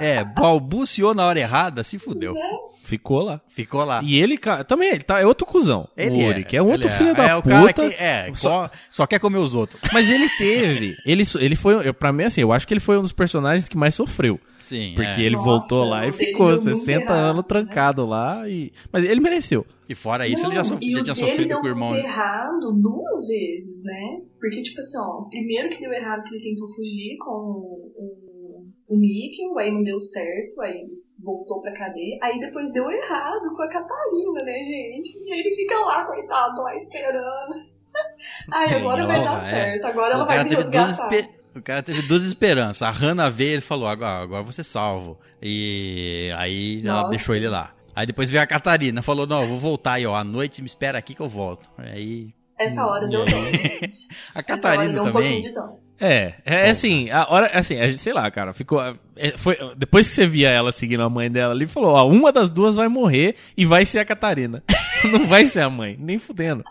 É, 0.00 0.24
balbuciou 0.24 1.14
na 1.14 1.26
hora 1.26 1.38
errada, 1.40 1.84
se 1.84 1.98
fudeu. 1.98 2.34
Ficou 2.82 3.22
lá. 3.22 3.40
Ficou 3.48 3.84
lá. 3.84 4.00
E 4.02 4.16
ele, 4.20 4.36
cara, 4.36 4.64
também, 4.64 4.90
ele 4.90 5.02
tá, 5.02 5.20
é 5.20 5.26
outro 5.26 5.46
cuzão. 5.46 5.88
Ele 5.96 6.24
o 6.24 6.28
Uri, 6.28 6.40
é, 6.40 6.44
que 6.44 6.56
é 6.56 6.62
outro 6.62 6.88
é. 6.88 6.90
filho 6.90 7.14
da 7.14 7.24
é, 7.28 7.34
o 7.36 7.42
puta. 7.42 7.54
cara 7.54 7.72
que 7.72 7.82
é, 8.02 8.32
Só- 8.34 8.70
só, 8.90 9.06
quer 9.06 9.20
comer 9.20 9.38
os 9.38 9.54
outros. 9.54 9.80
Mas 9.92 10.08
ele 10.08 10.28
teve. 10.28 10.94
Ele, 11.06 11.22
ele 11.38 11.54
foi. 11.56 11.88
eu- 11.88 11.94
Pra 11.94 12.12
mim, 12.12 12.24
assim, 12.24 12.40
eu 12.40 12.52
acho 12.52 12.66
que 12.66 12.74
ele 12.74 12.80
foi 12.80 12.98
um 12.98 13.02
dos 13.02 13.12
personagens 13.12 13.68
que 13.68 13.76
mais 13.76 13.94
sofreu. 13.94 14.40
Sim, 14.72 14.94
Porque 14.94 15.20
é. 15.20 15.24
ele 15.24 15.36
Nossa, 15.36 15.48
voltou 15.48 15.84
lá 15.84 16.06
e 16.06 16.12
ficou 16.12 16.46
deu 16.46 16.62
muito 16.62 16.62
60 16.78 16.90
errado, 17.02 17.18
anos 17.18 17.42
né? 17.42 17.48
trancado 17.48 18.06
lá. 18.06 18.48
E... 18.48 18.72
Mas 18.90 19.04
ele 19.04 19.20
mereceu. 19.20 19.66
E 19.88 19.94
fora 19.94 20.26
isso, 20.26 20.46
ele 20.46 20.54
já, 20.54 20.62
Não, 20.62 20.64
so- 20.64 20.78
e 20.80 20.94
já 20.94 21.02
tinha 21.02 21.14
sofrido 21.14 21.48
deu 21.48 21.60
com 21.60 21.66
o 21.66 21.68
irmão. 21.68 21.88
muito 21.90 22.06
errado 22.06 22.72
duas 22.72 23.26
vezes, 23.26 23.82
né? 23.82 24.22
Porque, 24.40 24.62
tipo 24.62 24.80
assim, 24.80 24.98
ó, 24.98 25.28
primeiro 25.28 25.68
que 25.68 25.78
deu 25.80 25.92
errado 25.92 26.22
que 26.22 26.34
ele 26.34 26.44
tentou 26.54 26.74
fugir 26.74 27.16
com 27.18 27.30
o, 27.30 27.92
o, 28.88 28.94
o 28.94 28.96
Mickey, 28.98 29.42
aí 29.58 29.70
não 29.70 29.82
deu 29.82 29.98
certo, 30.00 30.60
aí 30.62 30.72
ele 30.78 31.02
voltou 31.22 31.60
pra 31.60 31.72
cadeia. 31.74 32.18
Aí 32.22 32.40
depois 32.40 32.72
deu 32.72 32.90
errado 32.90 33.54
com 33.54 33.62
a 33.62 33.68
Catarina, 33.68 34.44
né, 34.44 34.54
gente? 34.62 35.18
E 35.26 35.32
aí 35.32 35.40
ele 35.40 35.54
fica 35.54 35.78
lá, 35.80 36.06
coitado, 36.06 36.62
lá 36.62 36.76
esperando. 36.76 37.52
Sim, 38.68 38.74
agora 38.76 39.02
ela 39.02 39.08
vai 39.12 39.22
dar 39.24 39.38
vai, 39.38 39.48
é. 39.48 39.50
certo, 39.50 39.84
agora 39.84 40.14
ela 40.14 40.24
vai 40.24 40.38
me 40.44 40.50
duas 40.50 40.64
resgatar. 40.96 41.41
O 41.54 41.62
cara 41.62 41.82
teve 41.82 42.02
duas 42.02 42.24
esperanças. 42.24 42.82
A 42.82 42.90
Hannah 42.90 43.28
veio 43.30 43.50
e 43.50 43.52
ele 43.54 43.62
falou: 43.62 43.86
agora, 43.88 44.22
agora 44.22 44.42
você 44.42 44.62
salvo. 44.64 45.18
E 45.42 46.30
aí 46.36 46.82
ela 46.84 46.98
Nossa. 46.98 47.10
deixou 47.10 47.34
ele 47.34 47.48
lá. 47.48 47.72
Aí 47.94 48.06
depois 48.06 48.30
veio 48.30 48.42
a 48.42 48.46
Catarina, 48.46 49.02
falou: 49.02 49.26
Não, 49.26 49.42
eu 49.42 49.48
vou 49.48 49.58
voltar 49.58 49.94
aí, 49.94 50.06
ó. 50.06 50.14
À 50.14 50.24
noite 50.24 50.62
me 50.62 50.66
espera 50.66 50.98
aqui 50.98 51.14
que 51.14 51.20
eu 51.20 51.28
volto. 51.28 51.68
Aí. 51.78 52.30
Essa 52.58 52.86
hora 52.86 53.08
deu 53.08 53.24
dó, 53.24 53.30
gente. 53.50 53.82
A 53.82 53.82
Essa 53.82 54.06
hora 54.36 54.42
Catarina 54.44 54.92
deu 54.92 55.04
um 55.04 55.12
pouquinho 55.12 55.32
também. 55.34 55.42
de 55.42 55.52
dó. 55.52 55.78
É, 56.00 56.34
é 56.44 56.70
assim, 56.70 57.10
a 57.10 57.26
hora, 57.30 57.46
assim, 57.56 57.78
a 57.78 57.86
gente- 57.86 57.98
sei 57.98 58.12
lá, 58.12 58.28
cara, 58.30 58.52
ficou, 58.52 58.80
é, 59.14 59.36
foi, 59.36 59.56
depois 59.76 60.08
que 60.08 60.14
você 60.14 60.26
via 60.26 60.48
ela 60.48 60.72
seguindo 60.72 61.02
a 61.02 61.08
mãe 61.08 61.30
dela 61.30 61.52
ali, 61.52 61.66
falou, 61.68 61.90
ó, 61.94 62.08
uma 62.08 62.32
das 62.32 62.50
duas 62.50 62.74
vai 62.74 62.88
morrer 62.88 63.36
e 63.56 63.64
vai 63.64 63.86
ser 63.86 64.00
a 64.00 64.04
Catarina. 64.04 64.64
não 65.12 65.26
vai 65.26 65.44
ser 65.46 65.60
a 65.60 65.70
mãe, 65.70 65.96
nem 66.00 66.18
fudendo. 66.18 66.64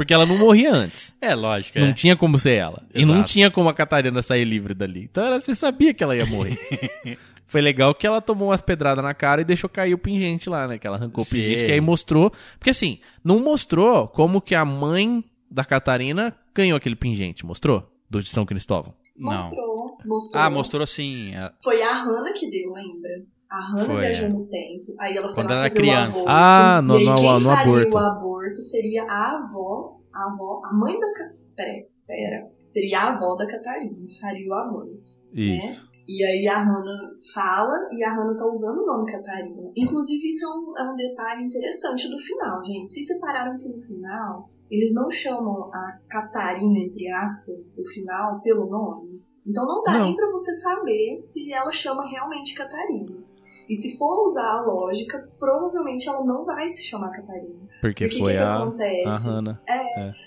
Porque 0.00 0.14
ela 0.14 0.24
não 0.24 0.38
morria 0.38 0.72
antes. 0.72 1.14
É 1.20 1.34
lógico, 1.34 1.78
Não 1.78 1.88
é. 1.88 1.92
tinha 1.92 2.16
como 2.16 2.38
ser 2.38 2.52
ela. 2.54 2.82
E 2.94 3.04
não 3.04 3.16
Exato. 3.16 3.28
tinha 3.32 3.50
como 3.50 3.68
a 3.68 3.74
Catarina 3.74 4.22
sair 4.22 4.46
livre 4.46 4.72
dali. 4.72 5.02
Então 5.10 5.22
era- 5.22 5.38
você 5.38 5.54
sabia 5.54 5.92
que 5.92 6.02
ela 6.02 6.16
ia 6.16 6.24
morrer. 6.24 6.56
Foi 7.46 7.60
legal 7.60 7.94
que 7.94 8.06
ela 8.06 8.22
tomou 8.22 8.48
umas 8.48 8.62
pedradas 8.62 9.04
na 9.04 9.12
cara 9.12 9.42
e 9.42 9.44
deixou 9.44 9.68
cair 9.68 9.92
o 9.92 9.98
pingente 9.98 10.48
lá, 10.48 10.66
né? 10.66 10.78
Que 10.78 10.86
ela 10.86 10.96
arrancou 10.96 11.22
o 11.22 11.26
Sim. 11.26 11.36
pingente, 11.36 11.66
que 11.66 11.72
aí 11.72 11.82
mostrou. 11.82 12.32
Porque 12.58 12.70
assim, 12.70 12.98
não 13.22 13.40
mostrou 13.40 14.08
como 14.08 14.40
que 14.40 14.54
a 14.54 14.64
mãe 14.64 15.22
da 15.50 15.66
Catarina 15.66 16.34
ganhou 16.54 16.78
aquele 16.78 16.96
pingente. 16.96 17.44
Mostrou? 17.44 17.86
Do 18.08 18.22
de 18.22 18.28
São 18.30 18.46
Cristóvão. 18.46 18.94
Não. 19.14 19.32
Mostrou, 19.32 19.98
mostrou. 20.06 20.42
Ah, 20.42 20.48
mostrou 20.48 20.86
sim. 20.86 21.32
Foi 21.62 21.82
a 21.82 21.92
Hannah 22.02 22.32
que 22.32 22.48
deu, 22.50 22.72
lembra? 22.72 23.10
A 23.50 23.58
Hannah 23.72 23.84
Foi, 23.84 24.00
viajou 24.00 24.26
é. 24.26 24.32
no 24.32 24.46
tempo. 24.46 24.94
Aí 25.00 25.16
ela 25.16 25.26
foi 25.26 25.34
Quando 25.34 25.50
ela 25.50 25.64
era 25.66 25.74
criança. 25.74 26.18
O 26.18 26.22
aborto, 26.22 26.28
Ah, 26.28 26.82
no- 26.82 26.94
aí 26.94 27.04
no- 27.06 27.14
quem 27.16 27.40
no 27.40 27.50
aborto. 27.50 27.94
o 27.94 27.98
aborto 27.98 28.60
seria 28.62 29.02
a 29.04 29.36
avó, 29.38 29.96
a 30.14 30.24
avó, 30.32 30.60
a 30.64 30.72
mãe 30.74 30.98
da... 30.98 31.06
Pera, 31.56 31.84
pera. 32.06 32.48
Seria 32.70 33.00
a 33.00 33.14
avó 33.14 33.34
da 33.34 33.46
Catarina, 33.48 33.96
faria 34.20 34.48
o 34.48 34.54
aborto. 34.54 35.10
Isso. 35.34 35.90
E 36.06 36.24
aí 36.24 36.46
a 36.48 36.58
Hannah 36.58 37.10
fala 37.34 37.74
e 37.92 38.02
a 38.04 38.12
Hannah 38.14 38.36
tá 38.36 38.46
usando 38.46 38.82
o 38.82 38.86
nome 38.86 39.10
Catarina. 39.12 39.70
Inclusive, 39.76 40.28
isso 40.28 40.44
é 40.44 40.48
um, 40.48 40.78
é 40.78 40.92
um 40.92 40.96
detalhe 40.96 41.44
interessante 41.44 42.08
do 42.08 42.18
final, 42.18 42.64
gente. 42.64 42.92
Vocês 42.92 43.06
separaram 43.08 43.56
que 43.58 43.68
no 43.68 43.78
final 43.78 44.48
eles 44.70 44.94
não 44.94 45.10
chamam 45.10 45.70
a 45.74 45.98
Catarina, 46.08 46.78
entre 46.78 47.08
aspas, 47.12 47.72
do 47.76 47.84
final 47.84 48.40
pelo 48.42 48.66
nome. 48.70 49.20
Então 49.46 49.64
não 49.66 49.82
dá 49.82 49.94
Não. 49.98 50.04
nem 50.06 50.14
pra 50.16 50.30
você 50.30 50.52
saber 50.54 51.18
se 51.18 51.52
ela 51.52 51.72
chama 51.72 52.08
realmente 52.08 52.54
Catarina. 52.56 53.28
E 53.70 53.74
se 53.76 53.96
for 53.96 54.24
usar 54.24 54.58
a 54.58 54.62
lógica, 54.62 55.30
provavelmente 55.38 56.08
ela 56.08 56.24
não 56.24 56.44
vai 56.44 56.68
se 56.68 56.82
chamar 56.84 57.12
Catarina. 57.12 57.68
Porque 57.80 58.08
Porque 58.08 58.18
foi 58.18 58.32
que 58.32 58.38
que 58.38 58.42
a, 58.42 58.56
acontece? 58.56 59.08
a 59.08 59.16
Hannah. 59.16 59.62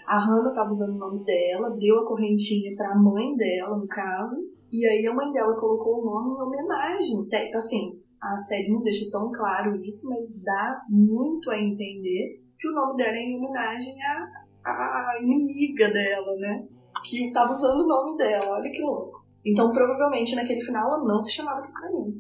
A 0.08 0.18
Hannah 0.18 0.54
tava 0.54 0.70
usando 0.70 0.96
o 0.96 0.98
nome 0.98 1.26
dela, 1.26 1.76
deu 1.78 2.00
a 2.00 2.08
correntinha 2.08 2.74
pra 2.78 2.96
mãe 2.96 3.36
dela, 3.36 3.76
no 3.76 3.86
caso, 3.86 4.50
e 4.72 4.88
aí 4.88 5.06
a 5.06 5.14
mãe 5.14 5.30
dela 5.34 5.60
colocou 5.60 6.00
o 6.00 6.06
nome 6.06 6.38
em 6.38 6.42
homenagem. 6.42 7.28
Assim, 7.54 8.00
a 8.22 8.38
série 8.38 8.72
não 8.72 8.82
deixa 8.82 9.12
tão 9.12 9.30
claro 9.30 9.76
isso, 9.76 10.10
mas 10.10 10.42
dá 10.42 10.82
muito 10.88 11.52
a 11.52 11.60
entender 11.60 12.42
que 12.58 12.70
o 12.70 12.74
nome 12.74 12.96
dela 12.96 13.18
é 13.18 13.20
em 13.20 13.36
homenagem 13.36 13.94
à, 14.02 14.72
à 14.72 15.20
inimiga 15.22 15.92
dela, 15.92 16.34
né? 16.38 16.66
Que 17.04 17.30
tava 17.34 17.52
usando 17.52 17.82
o 17.82 17.88
nome 17.88 18.18
dela, 18.18 18.54
olha 18.54 18.72
que 18.72 18.82
louco. 18.82 19.22
Então, 19.46 19.74
provavelmente, 19.74 20.34
naquele 20.34 20.62
final, 20.62 20.88
ela 20.88 21.04
não 21.04 21.20
se 21.20 21.34
chamava 21.34 21.62
Catarina. 21.62 22.14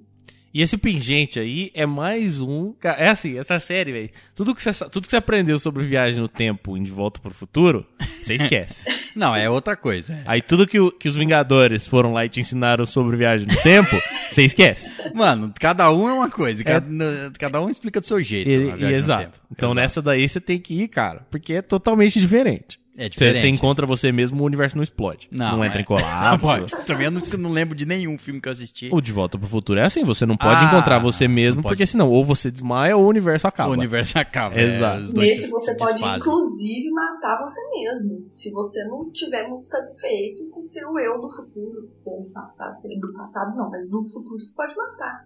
E 0.54 0.62
esse 0.62 0.78
pingente 0.78 1.40
aí 1.40 1.72
é 1.74 1.84
mais 1.86 2.40
um. 2.40 2.76
É 2.84 3.10
assim, 3.10 3.40
essa 3.40 3.58
série, 3.58 3.92
velho. 3.92 4.10
Tudo, 4.36 4.54
que 4.54 4.62
você 4.62 4.86
tudo 4.88 5.06
que 5.06 5.10
você 5.10 5.18
aprendeu 5.18 5.58
sobre 5.58 5.84
viagem 5.84 6.20
no 6.22 6.28
tempo 6.28 6.78
em 6.78 6.84
De 6.84 6.92
Volta 6.92 7.20
pro 7.20 7.34
Futuro, 7.34 7.84
você 8.22 8.36
esquece. 8.36 8.86
Não, 9.16 9.36
é 9.36 9.50
outra 9.50 9.76
coisa. 9.76 10.14
é. 10.14 10.24
aí 10.28 10.42
tudo 10.44 10.68
que, 10.68 10.80
o- 10.80 10.92
que 10.92 11.08
os 11.10 11.16
Vingadores 11.16 11.88
foram 11.88 12.14
lá 12.14 12.24
e 12.26 12.30
te 12.30 12.40
ensinaram 12.40 12.86
sobre 12.86 13.18
viagem 13.18 13.48
no 13.48 13.56
tempo, 13.64 13.96
você 14.30 14.44
esquece. 14.44 14.92
Mano, 15.16 15.52
cada 15.60 15.92
um 15.92 16.08
é 16.08 16.14
uma 16.14 16.30
coisa. 16.30 16.64
Cada, 16.64 16.88
cada 17.40 17.60
um 17.60 17.68
explica 17.70 18.00
do 18.00 18.06
seu 18.06 18.22
jeito. 18.22 18.48
E- 18.48 18.84
e- 18.86 18.94
exato. 18.94 19.40
Então 19.52 19.70
Exato. 19.70 19.74
nessa 19.82 20.02
daí 20.04 20.30
você 20.30 20.40
tem 20.40 20.60
que 20.60 20.76
ir, 20.84 20.88
cara. 20.88 21.26
Porque 21.32 21.54
é 21.54 21.62
totalmente 21.64 22.20
diferente. 22.20 22.80
É 22.96 23.04
Você, 23.06 23.10
diferente. 23.10 23.40
você 23.40 23.48
encontra 23.48 23.88
você 23.88 24.12
mesmo, 24.12 24.44
o 24.44 24.46
universo 24.46 24.76
não 24.76 24.84
explode. 24.84 25.28
Não, 25.32 25.66
entra 25.66 25.80
é. 25.80 25.82
em 25.82 25.84
colapso. 25.84 26.40
Pode. 26.46 26.86
Também 26.86 27.06
eu 27.06 27.12
não, 27.12 27.22
eu 27.32 27.38
não 27.40 27.50
lembro 27.50 27.76
de 27.76 27.88
nenhum 27.88 28.20
filme 28.20 28.40
que 28.40 28.48
eu 28.48 28.52
assisti. 28.52 28.90
O 28.92 29.02
De 29.02 29.12
Volta 29.12 29.36
pro 29.36 29.48
Futuro 29.48 29.80
é 29.80 29.84
assim, 29.84 30.04
você 30.04 30.26
não 30.28 30.38
pode 30.38 30.64
Ah, 30.64 30.68
encontrar 30.68 31.00
você 31.00 31.28
mesmo, 31.28 31.62
não 31.64 31.70
porque 31.70 31.88
senão 31.88 32.08
ou 32.12 32.24
você 32.24 32.52
desmaia 32.52 32.96
ou 32.96 33.04
o 33.04 33.08
universo 33.08 33.48
acaba. 33.48 33.70
O 33.72 33.74
universo 33.74 34.20
acaba. 34.20 34.60
Exato. 34.62 35.00
É, 35.00 35.04
os 35.06 35.12
dois 35.14 35.28
Nesse 35.28 35.42
se- 35.46 35.50
você 35.52 35.76
pode, 35.76 35.92
desfazem. 35.94 36.20
inclusive, 36.20 36.90
matar 36.92 37.42
você 37.42 37.62
mesmo. 37.72 38.26
Se 38.26 38.52
você 38.52 38.84
não 38.86 39.08
estiver 39.10 39.48
muito 39.48 39.68
satisfeito 39.68 40.44
com 40.52 40.60
o 40.60 40.64
seu 40.64 41.00
eu 41.00 41.20
do 41.20 41.30
futuro. 41.36 41.90
Ou 42.06 42.24
do 42.26 42.30
passado. 42.30 42.80
Seria 42.80 43.00
do 43.00 43.12
passado 43.14 43.58
não, 43.58 43.72
mas 43.72 43.90
do 43.90 44.04
futuro 44.10 44.40
você 44.40 44.54
pode 44.56 44.76
matar. 44.76 45.26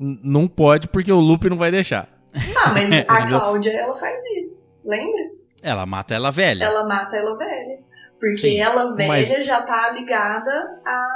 N- 0.00 0.20
Não 0.24 0.48
pode 0.48 0.88
porque 0.88 1.12
o 1.12 1.20
loop 1.20 1.48
não 1.48 1.56
vai 1.56 1.70
deixar. 1.70 2.08
Ah, 2.34 2.72
mas 2.72 2.90
a? 3.08 3.26
Cláudia, 3.28 3.70
ela 3.70 3.94
faz 3.94 4.18
isso. 4.40 4.66
Lembra? 4.84 5.36
Ela 5.62 5.86
mata 5.86 6.14
ela 6.14 6.30
velha. 6.30 6.64
Ela 6.64 6.86
mata 6.86 7.16
ela 7.16 7.36
velha. 7.36 7.78
Porque 8.20 8.38
Sim. 8.38 8.60
ela 8.60 8.94
velha 8.94 9.08
Mas- 9.08 9.46
já 9.46 9.62
tá 9.62 9.90
ligada 9.90 10.50
a, 10.84 11.08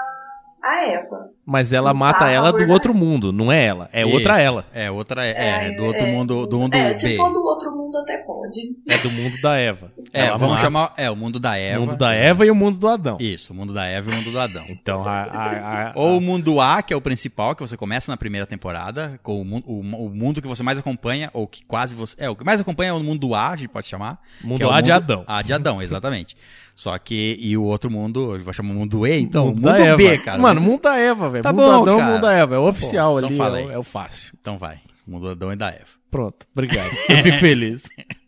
a 0.62 0.84
Eva. 0.86 1.30
Mas 1.50 1.72
ela 1.72 1.92
mata 1.92 2.30
ela 2.30 2.52
do 2.52 2.64
da- 2.66 2.72
outro 2.72 2.94
mundo, 2.94 3.32
não 3.32 3.50
é 3.50 3.64
ela. 3.64 3.90
É 3.92 4.02
Isso. 4.04 4.14
outra 4.14 4.38
ela. 4.40 4.64
É, 4.72 4.90
outra 4.90 5.24
é, 5.26 5.66
É, 5.66 5.76
do 5.76 5.84
outro 5.84 6.02
é. 6.04 6.10
mundo, 6.12 6.46
do 6.46 6.58
mundo 6.60 6.74
é, 6.74 6.92
B. 6.92 6.98
se 7.00 7.16
for 7.16 7.32
do 7.32 7.42
outro 7.42 7.72
mundo 7.72 7.98
até 7.98 8.18
pode. 8.18 8.60
É 8.88 8.96
do 8.98 9.10
mundo 9.10 9.34
da 9.42 9.56
Eva. 9.56 9.92
É, 10.12 10.26
Ela 10.26 10.36
vamos 10.38 10.54
mata 10.54 10.64
chamar. 10.64 10.92
É, 10.96 11.10
o 11.10 11.16
mundo 11.16 11.40
da 11.40 11.50
o 11.50 11.54
Eva. 11.54 11.80
mundo 11.80 11.96
da 11.96 12.14
Eva 12.14 12.46
e 12.46 12.50
o 12.50 12.54
mundo 12.54 12.78
do 12.78 12.88
Adão. 12.88 13.16
Isso, 13.18 13.52
o 13.52 13.56
mundo 13.56 13.72
da 13.72 13.84
Eva 13.84 14.08
e 14.10 14.12
o 14.12 14.16
mundo 14.16 14.30
do 14.30 14.38
Adão. 14.38 14.62
Então, 14.70 15.02
a, 15.06 15.22
a- 15.22 15.88
a- 15.88 15.92
Ou 15.96 16.18
o 16.18 16.20
mundo 16.20 16.60
A, 16.60 16.82
que 16.82 16.92
é 16.94 16.96
o 16.96 17.00
principal, 17.00 17.54
que 17.56 17.62
você 17.62 17.76
começa 17.76 18.10
na 18.12 18.16
primeira 18.16 18.46
temporada, 18.46 19.18
com 19.22 19.42
o, 19.42 19.56
o, 19.66 19.80
o 20.06 20.10
mundo 20.10 20.40
que 20.40 20.46
você 20.48 20.62
mais 20.62 20.78
acompanha, 20.78 21.30
ou 21.32 21.46
que 21.48 21.64
quase 21.64 21.94
você. 21.94 22.14
É, 22.18 22.30
o 22.30 22.36
que 22.36 22.44
mais 22.44 22.60
acompanha 22.60 22.90
é 22.90 22.92
o 22.92 23.00
mundo 23.00 23.34
A, 23.34 23.50
a 23.50 23.56
gente 23.56 23.68
pode 23.68 23.88
chamar. 23.88 24.20
mundo 24.42 24.58
que 24.58 24.64
é 24.64 24.66
o 24.66 24.70
A 24.70 24.80
de 24.80 24.92
Adão. 24.92 25.24
A 25.26 25.42
de 25.42 25.52
Adão, 25.52 25.82
exatamente. 25.82 26.36
Só 26.72 26.96
que. 26.98 27.36
E 27.38 27.56
o 27.58 27.64
outro 27.64 27.90
mundo, 27.90 28.40
vou 28.42 28.52
chamar 28.54 28.70
o 28.70 28.74
mundo 28.74 29.06
E, 29.06 29.20
então. 29.20 29.46
mundo 29.48 29.60
mundo. 29.60 29.96
B, 29.98 30.16
cara. 30.18 30.40
Mano, 30.40 30.60
mundo 30.62 30.80
da 30.80 30.96
Eva, 30.98 31.28
velho. 31.28 31.39
Tá 31.42 31.52
mundo 31.52 31.62
bom, 31.62 31.82
Adão, 31.82 31.98
cara. 31.98 32.12
mundo 32.14 32.26
Eva. 32.26 32.54
É 32.54 32.58
o 32.58 32.62
Tá 32.62 32.68
oficial 32.68 33.12
bom, 33.12 33.18
então 33.18 33.28
ali, 33.28 33.38
fala 33.38 33.60
é, 33.60 33.64
o- 33.66 33.70
é 33.72 33.78
o 33.78 33.82
fácil. 33.82 34.32
Então 34.40 34.58
vai. 34.58 34.80
Mundo 35.06 35.22
do 35.26 35.30
Adão 35.30 35.52
e 35.52 35.56
da 35.56 35.68
Eva. 35.70 35.86
Pronto, 36.10 36.46
obrigado. 36.52 36.90
Eu 37.08 37.18
fico 37.18 37.38
feliz. 37.38 37.88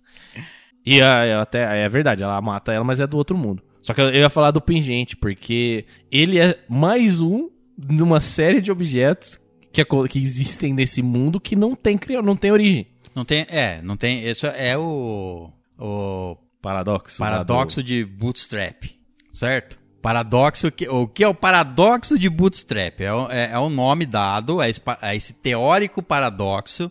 E 0.84 1.00
a- 1.00 1.24
é 1.24 1.34
até 1.36 1.84
é 1.84 1.88
verdade, 1.88 2.24
ela 2.24 2.40
mata 2.40 2.72
ela, 2.72 2.82
mas 2.84 2.98
é 2.98 3.06
do 3.06 3.16
outro 3.16 3.36
mundo. 3.38 3.62
Só 3.82 3.94
que 3.94 4.00
eu 4.00 4.12
ia 4.12 4.28
falar 4.28 4.50
do 4.50 4.60
pingente, 4.60 5.16
porque 5.16 5.84
ele 6.10 6.40
é 6.40 6.58
mais 6.68 7.20
um 7.20 7.48
de 7.78 8.02
uma 8.02 8.20
série 8.20 8.60
de 8.60 8.70
objetos 8.72 9.38
que, 9.72 9.80
aco- 9.80 10.08
que 10.08 10.18
existem 10.20 10.72
nesse 10.72 11.00
mundo 11.00 11.40
que 11.40 11.54
não 11.54 11.74
tem, 11.76 11.98
não 12.24 12.34
tem 12.36 12.50
origem. 12.50 12.86
Não 13.14 13.24
tem. 13.24 13.46
É, 13.48 13.80
não 13.82 13.96
tem. 13.96 14.28
Isso 14.28 14.46
é 14.48 14.76
o. 14.76 15.50
O 15.78 16.36
Paradoxo. 16.60 17.20
lá 17.22 17.28
paradoxo 17.30 17.82
de 17.82 18.04
bootstrap. 18.04 18.84
Certo? 19.32 19.78
Paradoxo. 20.02 20.70
Que, 20.70 20.88
o 20.88 21.06
que 21.06 21.22
é 21.24 21.28
o 21.28 21.34
paradoxo 21.34 22.18
de 22.18 22.28
bootstrap? 22.28 23.00
É, 23.00 23.12
o- 23.14 23.30
é, 23.30 23.50
é 23.52 23.58
o 23.58 23.70
nome 23.70 24.04
dado 24.04 24.60
a 24.60 24.68
esse, 24.68 24.80
pa- 24.80 24.98
a 25.00 25.14
esse 25.14 25.32
teórico 25.32 26.02
paradoxo 26.02 26.90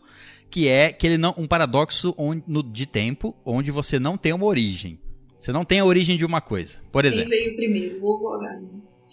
que 0.49 0.68
é 0.68 0.91
que 0.91 1.05
ele 1.07 1.18
não 1.18 1.34
um 1.38 1.47
paradoxo 1.47 2.14
onde, 2.18 2.43
no- 2.47 2.64
de 2.64 2.86
tempo 2.86 3.36
onde 3.45 3.70
você 3.72 3.99
não 3.99 4.18
tem 4.18 4.34
uma 4.34 4.45
origem. 4.45 4.97
Você 5.39 5.51
não 5.51 5.64
tem 5.66 5.80
a 5.80 5.86
origem 5.86 6.18
de 6.18 6.26
uma 6.26 6.39
coisa. 6.41 6.78
Por 6.91 7.03
Quem 7.03 7.12
exemplo. 7.12 7.30
veio 7.30 7.55
primeiro? 7.55 7.99
O 8.01 8.07
ovo? 8.07 8.45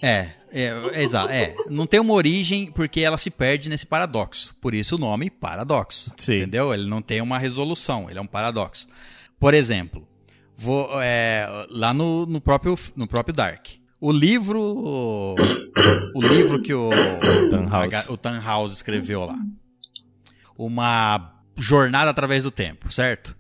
É, 0.03 0.31
é, 0.53 0.65
é, 0.93 1.03
exato. 1.03 1.33
É, 1.33 1.55
não 1.69 1.87
tem 1.87 1.99
uma 1.99 2.13
origem 2.15 2.71
porque 2.71 3.01
ela 3.01 3.19
se 3.19 3.31
perde 3.31 3.69
nesse 3.69 3.85
paradoxo. 3.87 4.55
Por 4.61 4.75
isso 4.75 4.95
o 4.95 4.99
nome 4.99 5.29
paradoxo. 5.31 6.13
Sim. 6.17 6.37
Entendeu? 6.37 6.73
Ele 6.73 6.87
não 6.89 7.03
tem 7.03 7.21
uma 7.21 7.39
resolução, 7.39 8.09
ele 8.09 8.19
é 8.19 8.23
um 8.23 8.27
paradoxo. 8.27 8.87
Por 9.41 9.55
exemplo, 9.55 10.07
vou, 10.57 10.89
é, 11.03 11.49
lá 11.71 11.93
no, 11.95 12.27
no, 12.27 12.41
próprio, 12.41 12.79
no 12.95 13.07
próprio 13.09 13.35
Dark. 13.35 13.67
O 14.01 14.13
livro. 14.13 14.61
O 16.15 16.21
livro 16.23 16.63
que 16.63 16.73
o 16.73 16.91
o 18.09 18.17
Tannhaus 18.17 18.73
escreveu 18.73 19.25
lá. 19.25 19.37
Uma 20.57 21.35
jornada 21.57 22.11
através 22.11 22.45
do 22.45 22.51
tempo, 22.51 22.93
certo? 22.93 23.37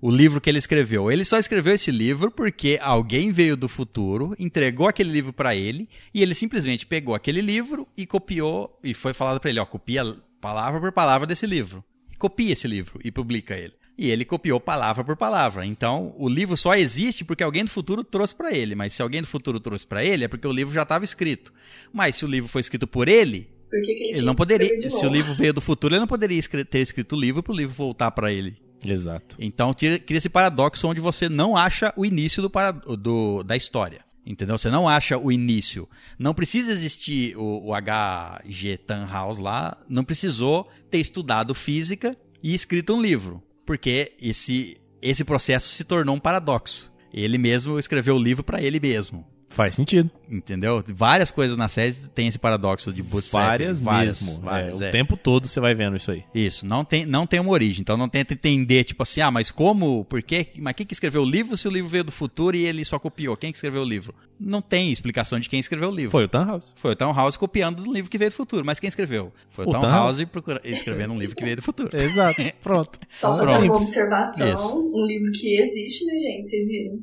O 0.00 0.10
livro 0.10 0.40
que 0.40 0.50
ele 0.50 0.58
escreveu. 0.58 1.12
Ele 1.12 1.24
só 1.24 1.38
escreveu 1.38 1.74
esse 1.74 1.90
livro 1.90 2.30
porque 2.30 2.78
alguém 2.82 3.30
veio 3.30 3.56
do 3.56 3.68
futuro, 3.68 4.34
entregou 4.38 4.88
aquele 4.88 5.12
livro 5.12 5.32
pra 5.32 5.54
ele 5.54 5.88
e 6.12 6.22
ele 6.22 6.34
simplesmente 6.34 6.86
pegou 6.86 7.14
aquele 7.14 7.40
livro 7.40 7.86
e 7.96 8.04
copiou 8.06 8.76
e 8.82 8.94
foi 8.94 9.12
falado 9.12 9.38
pra 9.38 9.50
ele, 9.50 9.60
ó, 9.60 9.66
copia 9.66 10.16
palavra 10.40 10.80
por 10.80 10.90
palavra 10.90 11.26
desse 11.26 11.46
livro. 11.46 11.84
Copia 12.18 12.52
esse 12.52 12.66
livro 12.66 12.98
e 13.04 13.12
publica 13.12 13.56
ele. 13.56 13.74
E 14.02 14.10
ele 14.10 14.24
copiou 14.24 14.58
palavra 14.58 15.04
por 15.04 15.14
palavra. 15.14 15.66
Então, 15.66 16.14
o 16.16 16.26
livro 16.26 16.56
só 16.56 16.74
existe 16.74 17.22
porque 17.22 17.42
alguém 17.44 17.64
do 17.64 17.70
futuro 17.70 18.02
trouxe 18.02 18.34
pra 18.34 18.50
ele, 18.50 18.74
mas 18.74 18.94
se 18.94 19.02
alguém 19.02 19.20
do 19.20 19.26
futuro 19.26 19.60
trouxe 19.60 19.86
pra 19.86 20.02
ele 20.02 20.24
é 20.24 20.28
porque 20.28 20.46
o 20.46 20.52
livro 20.52 20.72
já 20.72 20.82
estava 20.84 21.04
escrito. 21.04 21.52
Mas 21.92 22.16
se 22.16 22.24
o 22.24 22.28
livro 22.28 22.48
foi 22.48 22.62
escrito 22.62 22.86
por 22.86 23.08
ele, 23.08 23.46
Por 23.70 23.78
que, 23.82 23.94
que 23.94 24.04
ele, 24.04 24.12
ele 24.18 24.22
não 24.24 24.34
poderia, 24.34 24.88
se 24.90 25.04
o 25.04 25.10
livro 25.10 25.34
veio 25.34 25.52
do 25.52 25.60
futuro, 25.60 25.92
ele 25.94 26.00
não 26.00 26.06
poderia 26.06 26.40
ter 26.64 26.78
escrito 26.78 27.14
o 27.14 27.20
livro 27.20 27.42
para 27.42 27.52
o 27.52 27.56
livro 27.56 27.74
voltar 27.74 28.10
para 28.10 28.32
ele. 28.32 28.56
Exato. 28.82 29.36
Então 29.38 29.74
cria 29.74 30.00
esse 30.08 30.30
paradoxo 30.30 30.88
onde 30.88 30.98
você 31.00 31.28
não 31.28 31.54
acha 31.54 31.92
o 31.94 32.06
início 32.06 32.40
do, 32.42 32.48
para- 32.48 32.70
do- 32.72 33.42
da 33.42 33.54
história. 33.54 34.00
Entendeu? 34.24 34.56
Você 34.56 34.70
não 34.70 34.88
acha 34.88 35.18
o 35.18 35.30
início. 35.30 35.86
Não 36.18 36.32
precisa 36.32 36.72
existir 36.72 37.36
o, 37.36 37.66
o 37.66 37.74
H.G. 37.74 38.78
Tannhaus 38.78 39.38
lá, 39.38 39.76
não 39.88 40.04
precisou 40.04 40.70
ter 40.90 40.98
estudado 41.00 41.54
física 41.54 42.16
e 42.42 42.54
escrito 42.54 42.94
um 42.94 43.02
livro. 43.02 43.42
Porque 43.70 44.14
esse, 44.20 44.76
esse 45.00 45.22
processo 45.22 45.68
se 45.68 45.84
tornou 45.84 46.16
um 46.16 46.18
paradoxo. 46.18 46.92
Ele 47.14 47.38
mesmo 47.38 47.78
escreveu 47.78 48.16
o 48.16 48.18
livro 48.18 48.42
para 48.42 48.60
ele 48.60 48.80
mesmo. 48.80 49.24
Faz 49.50 49.74
sentido. 49.74 50.08
Entendeu? 50.30 50.82
Várias 50.94 51.30
coisas 51.32 51.56
na 51.56 51.68
série 51.68 51.92
tem 52.14 52.28
esse 52.28 52.38
paradoxo 52.38 52.92
de 52.92 53.02
bootstrap. 53.02 53.44
Várias, 53.44 53.80
mesmo. 53.80 54.40
várias, 54.40 54.80
É, 54.80 54.86
é. 54.86 54.88
O 54.88 54.92
tempo 54.92 55.16
todo 55.16 55.48
você 55.48 55.58
vai 55.58 55.74
vendo 55.74 55.96
isso 55.96 56.10
aí. 56.12 56.22
Isso, 56.32 56.64
não 56.64 56.84
tem, 56.84 57.04
não 57.04 57.26
tem 57.26 57.40
uma 57.40 57.50
origem. 57.50 57.80
Então 57.82 57.96
não 57.96 58.08
tenta 58.08 58.32
entender, 58.32 58.84
tipo 58.84 59.02
assim, 59.02 59.20
ah, 59.20 59.30
mas 59.30 59.50
como, 59.50 60.04
por 60.04 60.22
quê? 60.22 60.46
Mas 60.56 60.74
quem 60.74 60.86
que 60.86 60.94
escreveu 60.94 61.22
o 61.22 61.28
livro 61.28 61.56
se 61.56 61.66
o 61.66 61.70
livro 61.70 61.90
veio 61.90 62.04
do 62.04 62.12
futuro 62.12 62.56
e 62.56 62.64
ele 62.64 62.84
só 62.84 62.96
copiou? 62.98 63.36
Quem 63.36 63.50
que 63.50 63.58
escreveu 63.58 63.82
o 63.82 63.84
livro? 63.84 64.14
Não 64.38 64.62
tem 64.62 64.92
explicação 64.92 65.38
de 65.40 65.48
quem 65.48 65.58
escreveu 65.58 65.90
o 65.90 65.94
livro. 65.94 66.12
Foi 66.12 66.24
o 66.24 66.28
Tannhaus. 66.28 66.72
Foi 66.76 66.92
o 66.92 66.96
Tom 66.96 67.12
House 67.12 67.36
copiando 67.36 67.82
do 67.82 67.92
livro 67.92 68.08
que 68.10 68.16
veio 68.16 68.30
do 68.30 68.34
futuro. 68.36 68.64
Mas 68.64 68.78
quem 68.78 68.86
escreveu? 68.88 69.32
Foi 69.50 69.66
o, 69.66 69.68
O 69.68 69.72
House 69.82 70.22
procura- 70.24 70.60
escrevendo 70.64 71.12
um 71.12 71.18
livro 71.18 71.34
que 71.34 71.44
veio 71.44 71.56
do 71.56 71.62
futuro. 71.62 71.90
Exato. 71.94 72.40
Pronto. 72.62 72.98
Só 73.10 73.36
Pronto. 73.36 73.52
fazer 73.52 73.64
uma 73.68 73.76
observação, 73.76 74.48
Isso. 74.48 74.92
um 74.94 75.06
livro 75.06 75.32
que 75.32 75.60
existe, 75.60 76.06
né, 76.06 76.18
gente? 76.20 76.48
Vocês 76.48 76.68
viram? 76.68 77.00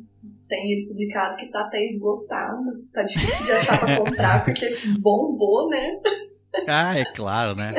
Tem 0.48 0.72
ele 0.72 0.88
publicado 0.88 1.36
que 1.38 1.52
tá 1.52 1.62
até 1.62 1.84
esgotado. 1.86 2.64
Tá 2.94 3.04
difícil 3.04 3.46
de 3.46 3.52
achar 3.52 3.80
pra 3.80 3.98
comprar, 3.98 4.46
porque 4.46 4.78
bombou, 5.00 5.70
né? 5.70 6.00
Ah, 6.68 6.98
é 6.98 7.06
claro, 7.06 7.56
né? 7.60 7.74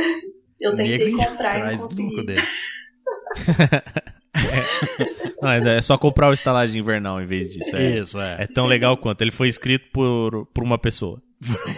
Eu 0.61 0.75
tentei 0.75 1.13
comprar 1.13 1.57
e 1.59 1.77
não 1.77 1.79
consegui. 1.79 2.27
dele. 2.27 2.43
Não, 5.41 5.51
é 5.51 5.83
só 5.83 5.97
comprar 5.97 6.29
o 6.29 6.33
estalagem 6.33 6.81
invernal 6.81 7.21
em 7.21 7.27
vez 7.27 7.51
disso. 7.51 7.75
É, 7.77 7.99
Isso, 7.99 8.21
é. 8.21 8.43
é 8.43 8.47
tão 8.47 8.67
legal 8.67 8.97
quanto. 8.97 9.23
Ele 9.23 9.31
foi 9.31 9.49
escrito 9.49 9.87
por, 9.93 10.47
por 10.47 10.63
uma 10.65 10.79
pessoa. 10.79 11.21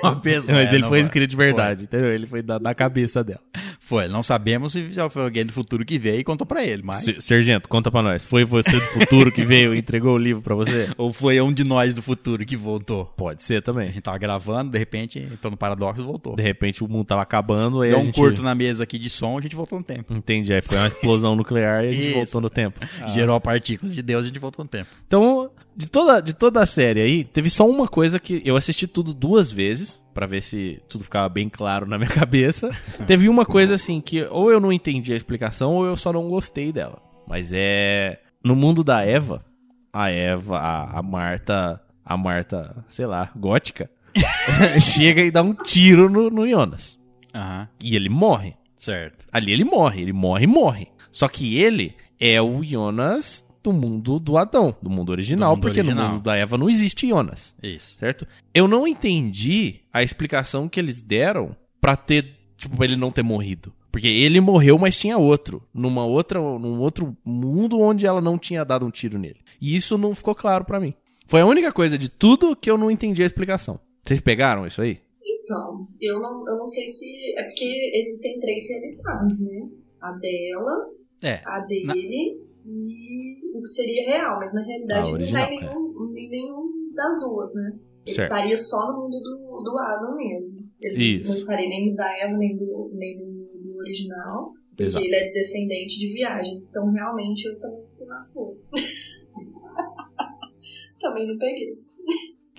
Uma 0.03 0.17
pessoa, 0.17 0.59
Mas 0.59 0.73
ele 0.73 0.83
foi 0.83 0.91
vai. 0.91 1.01
escrito 1.01 1.31
de 1.31 1.37
verdade, 1.37 1.85
entendeu? 1.85 2.11
Ele 2.11 2.27
foi 2.27 2.43
da, 2.43 2.59
da 2.59 2.75
cabeça 2.75 3.23
dela. 3.23 3.41
Foi, 3.79 4.07
não 4.09 4.23
sabemos 4.23 4.73
se 4.73 4.93
já 4.93 5.11
foi 5.11 5.23
alguém 5.25 5.45
do 5.45 5.53
futuro 5.53 5.85
que 5.85 5.99
veio 5.99 6.21
e 6.21 6.25
contou 6.25 6.47
pra 6.47 6.65
ele, 6.65 6.83
mas... 6.83 7.07
S- 7.09 7.21
Sargento, 7.23 7.69
conta 7.69 7.91
pra 7.91 8.03
nós. 8.03 8.25
Foi 8.25 8.45
você 8.45 8.71
do 8.71 8.81
futuro 8.81 9.31
que 9.33 9.45
veio 9.45 9.75
e 9.75 9.79
entregou 9.79 10.15
o 10.15 10.19
livro 10.19 10.41
pra 10.41 10.55
você? 10.55 10.89
Ou 10.97 11.13
foi 11.13 11.41
um 11.41 11.53
de 11.53 11.65
nós 11.65 11.93
do 11.93 12.01
futuro 12.01 12.47
que 12.47 12.57
voltou. 12.57 13.05
Pode 13.17 13.43
ser 13.43 13.57
A 13.59 13.63
também. 13.63 13.89
gente 13.89 14.01
tava 14.03 14.17
gravando, 14.17 14.71
de 14.71 14.79
repente, 14.79 15.19
entrou 15.19 15.51
no 15.51 15.57
paradoxo 15.57 16.01
e 16.01 16.05
voltou. 16.05 16.37
De 16.37 16.43
repente 16.43 16.83
o 16.85 16.89
mundo 16.89 17.05
tava 17.07 17.23
acabando, 17.23 17.83
aí 17.83 17.91
Deu 17.91 17.99
a 17.99 18.03
um 18.03 18.05
gente... 18.07 18.15
curto 18.15 18.43
na 18.43 18.55
mesa 18.55 18.85
aqui 18.85 18.99
de 18.99 19.11
som, 19.11 19.37
a 19.37 19.41
gente 19.41 19.57
voltou 19.57 19.79
no 19.79 19.85
tempo. 19.85 20.15
Entendi, 20.15 20.53
aí 20.55 20.61
foi 20.61 20.77
uma 20.79 20.87
explosão 20.87 21.35
nuclear 21.35 21.85
e 21.85 21.89
a 21.89 21.93
gente 21.93 22.07
Isso. 22.11 22.15
voltou 22.15 22.41
no 22.41 22.49
tempo. 22.51 22.79
Gerou 23.13 23.41
partículas 23.41 23.95
de 23.95 24.03
Deus, 24.03 24.23
a 24.25 24.27
gente 24.29 24.39
voltou 24.39 24.65
no 24.65 24.69
tempo. 24.71 24.89
Então, 25.07 25.50
de 25.81 25.87
toda, 25.91 26.21
de 26.21 26.33
toda 26.35 26.63
a 26.63 26.67
série 26.67 27.01
aí, 27.01 27.25
teve 27.25 27.49
só 27.49 27.67
uma 27.69 27.89
coisa 27.89 28.19
que 28.21 28.43
eu 28.45 28.55
assisti 28.57 28.87
tudo 28.87 29.15
duas 29.15 29.51
vezes, 29.51 30.03
pra 30.13 30.27
ver 30.27 30.43
se 30.43 30.81
tudo 30.89 31.03
ficava 31.05 31.29
bem 31.29 31.49
claro 31.49 31.87
na 31.87 31.97
minha 31.97 32.11
cabeça. 32.13 32.69
teve 33.07 33.29
uma 33.29 33.47
coisa 33.47 33.75
assim 33.75 34.01
que 34.01 34.23
ou 34.25 34.51
eu 34.53 34.61
não 34.61 34.71
entendi 34.73 35.13
a 35.13 35.17
explicação 35.17 35.77
ou 35.77 35.87
eu 35.87 35.97
só 35.97 36.13
não 36.13 36.29
gostei 36.29 36.71
dela. 36.73 37.01
Mas 37.27 37.51
é. 37.55 38.21
No 38.45 38.55
mundo 38.55 38.83
da 38.85 39.05
Eva, 39.05 39.43
a 39.93 40.11
Eva, 40.11 40.59
a, 40.59 40.99
a 40.99 41.03
Marta. 41.03 41.81
A 42.05 42.17
Marta, 42.17 42.85
sei 42.89 43.07
lá, 43.07 43.31
gótica, 43.37 43.89
chega 44.81 45.23
e 45.23 45.31
dá 45.31 45.43
um 45.43 45.55
tiro 45.55 46.09
no, 46.11 46.29
no 46.29 46.49
Jonas. 46.49 46.99
Aham, 47.35 47.69
E 47.81 47.95
ele 47.95 48.09
morre. 48.09 48.55
certo. 48.77 49.27
Ali 49.33 49.53
ele 49.53 49.63
morre, 49.65 50.03
ele 50.03 50.13
morre 50.13 50.45
e 50.45 50.47
morre. 50.49 50.89
Só 51.13 51.29
que 51.29 51.57
ele 51.57 51.95
é 52.19 52.41
o 52.43 52.65
Jonas 52.65 53.45
do 53.63 53.73
mundo 53.73 54.19
do 54.19 54.37
Adão, 54.39 54.75
do 54.81 54.89
mundo 54.91 55.11
original, 55.11 55.51
Do 55.51 55.57
mundo 55.57 55.63
porque 55.63 55.81
original. 55.81 56.07
no 56.09 56.13
mundo 56.15 56.23
da 56.23 56.37
Eva 56.37 56.57
não 56.57 56.69
existe 56.71 57.09
Jonas, 57.09 57.55
Isso. 57.63 57.99
certo? 57.99 58.27
Eu 58.55 58.67
não 58.67 58.87
entendi 58.89 59.81
a 59.93 60.03
explicação 60.03 60.69
que 60.69 60.81
eles 60.81 61.03
deram 61.03 61.55
pra 61.81 61.97
ter, 61.97 62.35
tipo, 62.57 62.77
pra 62.77 62.87
ele 62.87 62.97
não 62.97 63.11
ter 63.13 63.23
morrido. 63.23 63.73
Porque 63.93 64.07
ele 64.07 64.41
morreu, 64.41 64.79
mas 64.79 64.97
tinha 64.97 65.19
outro, 65.19 65.63
numa 65.75 66.05
outra, 66.05 66.39
num 66.41 66.81
outro 66.81 67.17
mundo 67.25 67.79
onde 67.81 68.07
ela 68.07 68.21
não 68.21 68.39
tinha 68.39 68.65
dado 68.65 68.87
um 68.87 68.91
tiro 68.91 69.19
nele. 69.19 69.41
E 69.61 69.75
isso 69.75 69.99
não 69.99 70.15
ficou 70.15 70.35
claro 70.35 70.65
pra 70.65 70.79
mim. 70.81 70.95
Foi 71.27 71.41
a 71.41 71.47
única 71.47 71.73
coisa 71.73 71.99
de 71.99 72.09
tudo 72.09 72.55
que 72.57 72.71
eu 72.71 72.79
não 72.79 72.91
entendi 72.91 73.23
a 73.23 73.27
explicação. 73.27 73.81
Vocês 74.05 74.21
pegaram 74.21 74.67
isso 74.67 74.81
aí? 74.81 74.99
Então, 75.25 75.89
eu 76.01 76.21
não, 76.21 76.49
eu 76.49 76.57
não 76.57 76.67
sei 76.69 76.87
se. 76.89 77.35
É 77.37 77.43
porque 77.43 77.91
existem 77.95 78.39
três 78.41 78.69
realidades, 78.69 79.41
né? 79.41 79.69
A 80.01 80.13
dela, 80.13 80.87
É, 81.23 81.41
a 81.45 81.61
dele 81.61 82.41
e 82.71 83.57
o 83.57 83.61
que 83.61 83.69
seria 83.69 84.11
real, 84.11 84.39
mas 84.39 84.55
na 84.55 84.63
realidade 84.63 85.01
A 85.01 85.03
ele 85.03 85.11
não 85.11 85.15
original, 85.15 85.47
tá 85.47 85.53
em 85.53 85.61
nenhum, 85.61 86.17
em 86.17 86.31
nenhum 86.31 86.93
das 86.95 87.21
duas, 87.21 87.55
né? 87.55 87.73
Ele 88.07 88.17
Certo. 88.17 88.33
estaria 88.33 88.57
só 88.57 88.93
no 88.93 89.03
mundo 89.03 89.21
do, 89.21 89.63
do 89.63 89.79
Adam 89.79 90.17
mesmo. 90.17 90.59
Ele 90.81 91.19
Isso. 91.19 91.31
não 91.31 91.37
estaria 91.37 91.69
nem 91.69 91.91
do 91.91 91.97
da 91.97 92.19
Eva, 92.19 92.37
nem 92.37 92.57
do, 92.57 92.91
nem 92.95 93.19
do, 93.19 93.25
do 93.63 93.77
original. 93.79 94.53
Porque 94.71 94.85
Exato. 94.85 95.05
ele 95.05 95.15
é 95.15 95.31
descendente 95.33 95.99
de 95.99 96.13
viagens. 96.15 96.67
Então, 96.69 96.91
realmente, 96.91 97.47
eu 97.47 97.61
também 97.61 97.85
fiquei 97.91 98.07
na 98.07 98.23
sua. 98.23 98.57
também 101.01 101.27
não 101.27 101.37
peguei. 101.37 101.75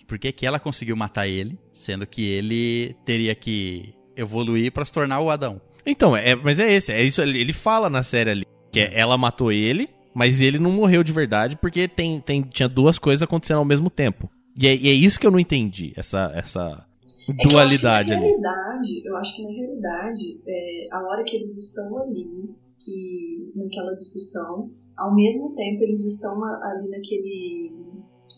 Por 0.07 0.19
que, 0.19 0.31
que 0.31 0.45
ela 0.45 0.59
conseguiu 0.59 0.95
matar 0.95 1.27
ele, 1.27 1.57
sendo 1.73 2.05
que 2.05 2.29
ele 2.29 2.95
teria 3.05 3.33
que 3.33 3.95
evoluir 4.15 4.71
pra 4.71 4.85
se 4.85 4.91
tornar 4.91 5.21
o 5.21 5.29
Adão? 5.29 5.61
Então, 5.85 6.15
é, 6.15 6.35
mas 6.35 6.59
é 6.59 6.71
esse, 6.71 6.91
é 6.91 7.01
isso, 7.01 7.21
ele 7.21 7.39
ele 7.39 7.53
fala 7.53 7.89
na 7.89 8.03
série 8.03 8.29
ali, 8.29 8.45
que 8.71 8.79
é, 8.79 8.99
ela 8.99 9.17
matou 9.17 9.51
ele, 9.51 9.89
mas 10.13 10.41
ele 10.41 10.59
não 10.59 10.71
morreu 10.71 11.03
de 11.03 11.11
verdade, 11.13 11.55
porque 11.57 11.87
tem, 11.87 12.19
tem, 12.21 12.41
tinha 12.41 12.67
duas 12.69 12.97
coisas 12.99 13.23
acontecendo 13.23 13.57
ao 13.59 13.65
mesmo 13.65 13.89
tempo. 13.89 14.29
E 14.57 14.67
é, 14.67 14.75
e 14.75 14.89
é 14.89 14.93
isso 14.93 15.19
que 15.19 15.25
eu 15.25 15.31
não 15.31 15.39
entendi, 15.39 15.93
essa, 15.95 16.31
essa 16.35 16.85
É 17.29 17.47
dualidade 17.47 18.11
eu 18.11 18.17
acho 18.17 18.25
ali. 18.25 18.33
que 18.33 18.37
na 18.37 18.51
realidade, 18.51 19.07
eu 19.07 19.17
acho 19.17 19.35
que 19.35 19.43
na 19.43 19.49
realidade, 19.51 20.41
é, 20.47 20.87
a 20.91 20.99
hora 21.07 21.23
que 21.23 21.35
eles 21.37 21.57
estão 21.57 21.97
ali, 21.99 22.49
que 22.79 23.51
naquela 23.55 23.95
discussão, 23.95 24.71
ao 24.97 25.15
mesmo 25.15 25.55
tempo 25.55 25.83
eles 25.83 26.03
estão 26.05 26.43
ali 26.43 26.89
naquele 26.89 27.71